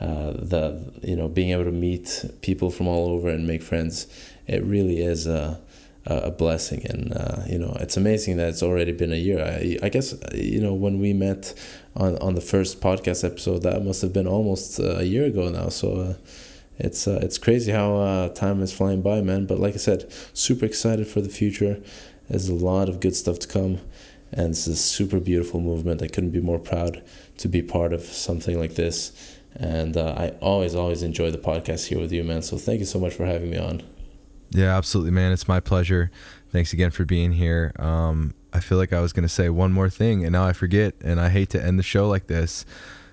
uh, 0.00 0.32
the 0.32 0.92
you 1.02 1.16
know 1.16 1.28
being 1.28 1.50
able 1.50 1.64
to 1.64 1.72
meet 1.72 2.24
people 2.42 2.70
from 2.70 2.86
all 2.86 3.08
over 3.08 3.28
and 3.28 3.46
make 3.46 3.62
friends. 3.62 4.06
It 4.46 4.62
really 4.62 5.02
is 5.02 5.26
a 5.26 5.60
a 6.08 6.30
blessing, 6.30 6.86
and 6.86 7.12
uh, 7.12 7.42
you 7.48 7.58
know, 7.58 7.76
it's 7.80 7.96
amazing 7.96 8.36
that 8.36 8.48
it's 8.50 8.62
already 8.62 8.92
been 8.92 9.12
a 9.12 9.16
year. 9.16 9.40
I 9.42 9.78
I 9.82 9.88
guess 9.88 10.14
you 10.32 10.60
know 10.60 10.74
when 10.74 11.00
we 11.00 11.12
met 11.12 11.54
on 11.96 12.16
on 12.18 12.36
the 12.36 12.40
first 12.40 12.80
podcast 12.80 13.24
episode, 13.24 13.62
that 13.64 13.84
must 13.84 14.02
have 14.02 14.12
been 14.12 14.28
almost 14.28 14.78
a 14.78 15.04
year 15.04 15.24
ago 15.24 15.48
now. 15.48 15.70
So 15.70 15.88
uh, 15.96 16.14
it's 16.78 17.08
uh, 17.08 17.18
it's 17.22 17.38
crazy 17.38 17.72
how 17.72 17.96
uh, 17.96 18.28
time 18.30 18.62
is 18.62 18.72
flying 18.72 19.02
by, 19.02 19.20
man. 19.22 19.46
But 19.46 19.58
like 19.58 19.74
I 19.74 19.78
said, 19.78 20.12
super 20.34 20.64
excited 20.64 21.06
for 21.06 21.20
the 21.20 21.28
future. 21.28 21.80
There's 22.28 22.48
a 22.48 22.54
lot 22.54 22.88
of 22.88 23.00
good 23.00 23.14
stuff 23.14 23.38
to 23.40 23.48
come, 23.48 23.78
and 24.32 24.50
it's 24.50 24.66
a 24.66 24.76
super 24.76 25.20
beautiful 25.20 25.60
movement. 25.60 26.02
I 26.02 26.08
couldn't 26.08 26.30
be 26.30 26.40
more 26.40 26.58
proud 26.58 27.02
to 27.38 27.48
be 27.48 27.62
part 27.62 27.92
of 27.92 28.02
something 28.02 28.58
like 28.58 28.74
this. 28.74 29.34
And 29.54 29.96
uh, 29.96 30.14
I 30.16 30.28
always, 30.42 30.74
always 30.74 31.02
enjoy 31.02 31.30
the 31.30 31.38
podcast 31.38 31.86
here 31.86 31.98
with 31.98 32.12
you, 32.12 32.22
man. 32.24 32.42
So 32.42 32.58
thank 32.58 32.80
you 32.80 32.84
so 32.84 32.98
much 32.98 33.14
for 33.14 33.24
having 33.24 33.50
me 33.50 33.56
on. 33.56 33.82
Yeah, 34.50 34.76
absolutely, 34.76 35.12
man. 35.12 35.32
It's 35.32 35.48
my 35.48 35.60
pleasure. 35.60 36.10
Thanks 36.50 36.72
again 36.72 36.90
for 36.90 37.04
being 37.04 37.32
here. 37.32 37.72
Um, 37.78 38.34
I 38.52 38.60
feel 38.60 38.78
like 38.78 38.92
I 38.92 39.00
was 39.00 39.12
going 39.12 39.22
to 39.22 39.28
say 39.28 39.48
one 39.48 39.72
more 39.72 39.88
thing, 39.90 40.24
and 40.24 40.32
now 40.32 40.46
I 40.46 40.52
forget, 40.52 40.94
and 41.02 41.20
I 41.20 41.30
hate 41.30 41.50
to 41.50 41.62
end 41.62 41.78
the 41.78 41.82
show 41.82 42.08
like 42.08 42.26
this. 42.26 42.64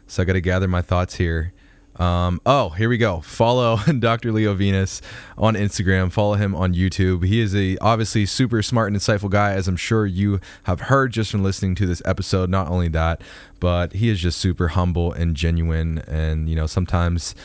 So 0.08 0.22
I 0.22 0.26
got 0.26 0.34
to 0.34 0.42
gather 0.42 0.68
my 0.68 0.82
thoughts 0.82 1.16
here. 1.16 1.54
Um, 1.98 2.42
oh, 2.46 2.70
here 2.70 2.90
we 2.90 2.98
go. 2.98 3.22
Follow 3.22 3.78
Dr. 4.00 4.32
Leo 4.32 4.54
Venus 4.54 5.02
on 5.38 5.54
Instagram. 5.56 6.12
Follow 6.12 6.36
him 6.36 6.56
on 6.56 6.74
YouTube. 6.74 7.26
He 7.26 7.40
is 7.40 7.56
a 7.56 7.78
obviously 7.78 8.26
super 8.26 8.62
smart 8.64 8.92
and 8.92 9.00
insightful 9.00 9.30
guy, 9.30 9.54
as 9.54 9.68
I'm 9.68 9.76
sure 9.76 10.06
you 10.06 10.40
have 10.64 10.82
heard 10.82 11.12
just 11.12 11.32
from 11.32 11.44
listening 11.44 11.76
to 11.76 11.86
this 11.86 12.02
episode. 12.06 12.50
Not 12.50 12.68
only 12.68 12.88
that, 12.90 13.22
but 13.60 13.94
he 13.94 14.10
is 14.10 14.20
just 14.20 14.40
super 14.40 14.70
humble 14.70 15.12
and 15.14 15.36
genuine. 15.36 16.00
And 16.00 16.50
you 16.50 16.56
know, 16.56 16.68
sometimes 16.68 17.36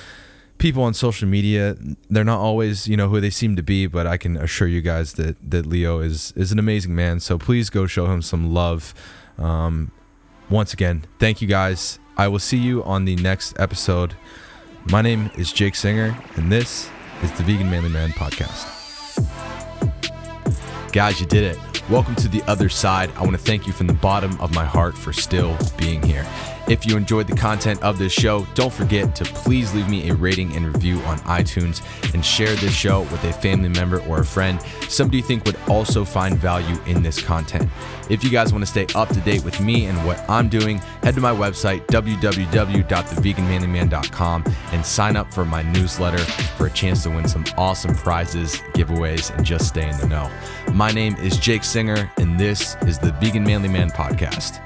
people 0.59 0.83
on 0.83 0.93
social 0.93 1.29
media 1.29 1.77
they're 2.11 2.25
not 2.25 2.41
always 2.41 2.89
you 2.89 2.97
know 2.97 3.09
who 3.09 3.21
they 3.21 3.31
seem 3.31 3.55
to 3.55 3.63
be 3.63 3.87
but 3.87 4.09
i 4.09 4.17
can 4.17 4.37
assure 4.37 4.67
you 4.67 4.83
guys 4.83 5.13
that 5.13 5.37
that 5.49 5.65
leo 5.65 6.01
is 6.01 6.33
is 6.35 6.51
an 6.51 6.59
amazing 6.59 6.95
man 6.95 7.21
so 7.21 7.39
please 7.39 7.71
go 7.71 7.87
show 7.87 8.07
him 8.07 8.21
some 8.21 8.53
love 8.53 8.93
um, 9.39 9.93
once 10.51 10.73
again 10.73 11.05
thank 11.21 11.41
you 11.41 11.47
guys 11.47 12.01
i 12.19 12.27
will 12.27 12.39
see 12.39 12.59
you 12.59 12.83
on 12.85 13.05
the 13.05 13.17
next 13.17 13.59
episode. 13.59 14.15
My 14.91 15.03
name 15.03 15.31
is 15.37 15.53
jake 15.53 15.75
singer 15.75 16.17
and 16.37 16.51
this 16.51 16.91
is 17.23 17.33
the 17.33 17.45
vegan 17.45 17.71
manly 17.71 17.89
man 17.89 18.11
podcast. 18.11 18.75
Guys 20.93 21.21
you 21.21 21.27
did 21.27 21.45
it. 21.45 21.59
Welcome 21.89 22.17
to 22.17 22.29
the 22.29 22.43
other 22.43 22.69
side. 22.69 23.11
I 23.17 23.21
want 23.23 23.33
to 23.33 23.39
thank 23.39 23.67
you 23.67 23.73
from 23.73 23.87
the 23.87 23.95
bottom 23.95 24.39
of 24.41 24.55
my 24.55 24.65
heart 24.65 24.97
for 24.97 25.13
still 25.13 25.57
being 25.79 26.03
here 26.03 26.27
if 26.69 26.87
you 26.87 26.97
enjoyed 26.97 27.27
the 27.27 27.37
content 27.37 27.83
of 27.83 27.99
this 27.99 28.13
show, 28.13 28.47
don't 28.55 28.73
forget 28.73 29.17
to 29.17 29.25
please 29.25 29.75
leave 29.75 29.89
me 29.89 30.11
a 30.11 30.15
rating 30.15 30.55
and 30.55 30.73
review 30.75 30.99
on 31.01 31.19
iTunes 31.21 31.83
and 32.13 32.23
share 32.25 32.55
this 32.57 32.75
show 32.75 33.03
with 33.03 33.23
a 33.25 33.33
family 33.33 33.69
member 33.69 34.01
or 34.03 34.21
a 34.21 34.25
friend, 34.25 34.61
somebody 34.89 35.19
you 35.19 35.23
think 35.23 35.45
would 35.45 35.59
also 35.69 36.05
find 36.05 36.37
value 36.39 36.77
in 36.87 37.03
this 37.03 37.23
content. 37.23 37.71
If 38.11 38.25
you 38.25 38.31
guys 38.31 38.53
want 38.53 38.63
to 38.63 38.71
stay 38.71 38.87
up 38.95 39.11
to 39.11 39.21
date 39.21 39.45
with 39.45 39.61
me 39.61 39.85
and 39.87 40.05
what 40.07 40.25
I'm 40.29 40.49
doing, 40.49 40.79
head 41.03 41.15
to 41.15 41.21
my 41.21 41.33
website, 41.33 41.87
www.theveganmanlyman.com, 41.87 44.45
and 44.73 44.85
sign 44.85 45.17
up 45.17 45.33
for 45.33 45.45
my 45.45 45.63
newsletter 45.63 46.19
for 46.57 46.67
a 46.67 46.71
chance 46.71 47.05
to 47.05 47.11
win 47.11 47.29
some 47.29 47.45
awesome 47.57 47.95
prizes, 47.95 48.57
giveaways, 48.75 49.33
and 49.35 49.45
just 49.45 49.69
stay 49.69 49.89
in 49.89 49.97
the 49.99 50.07
know. 50.07 50.29
My 50.73 50.91
name 50.91 51.15
is 51.17 51.37
Jake 51.39 51.65
Singer, 51.65 52.11
and 52.19 52.39
this 52.39 52.77
is 52.83 52.99
the 52.99 53.13
Vegan 53.13 53.45
Manly 53.45 53.69
Man 53.69 53.91
Podcast. 53.91 54.61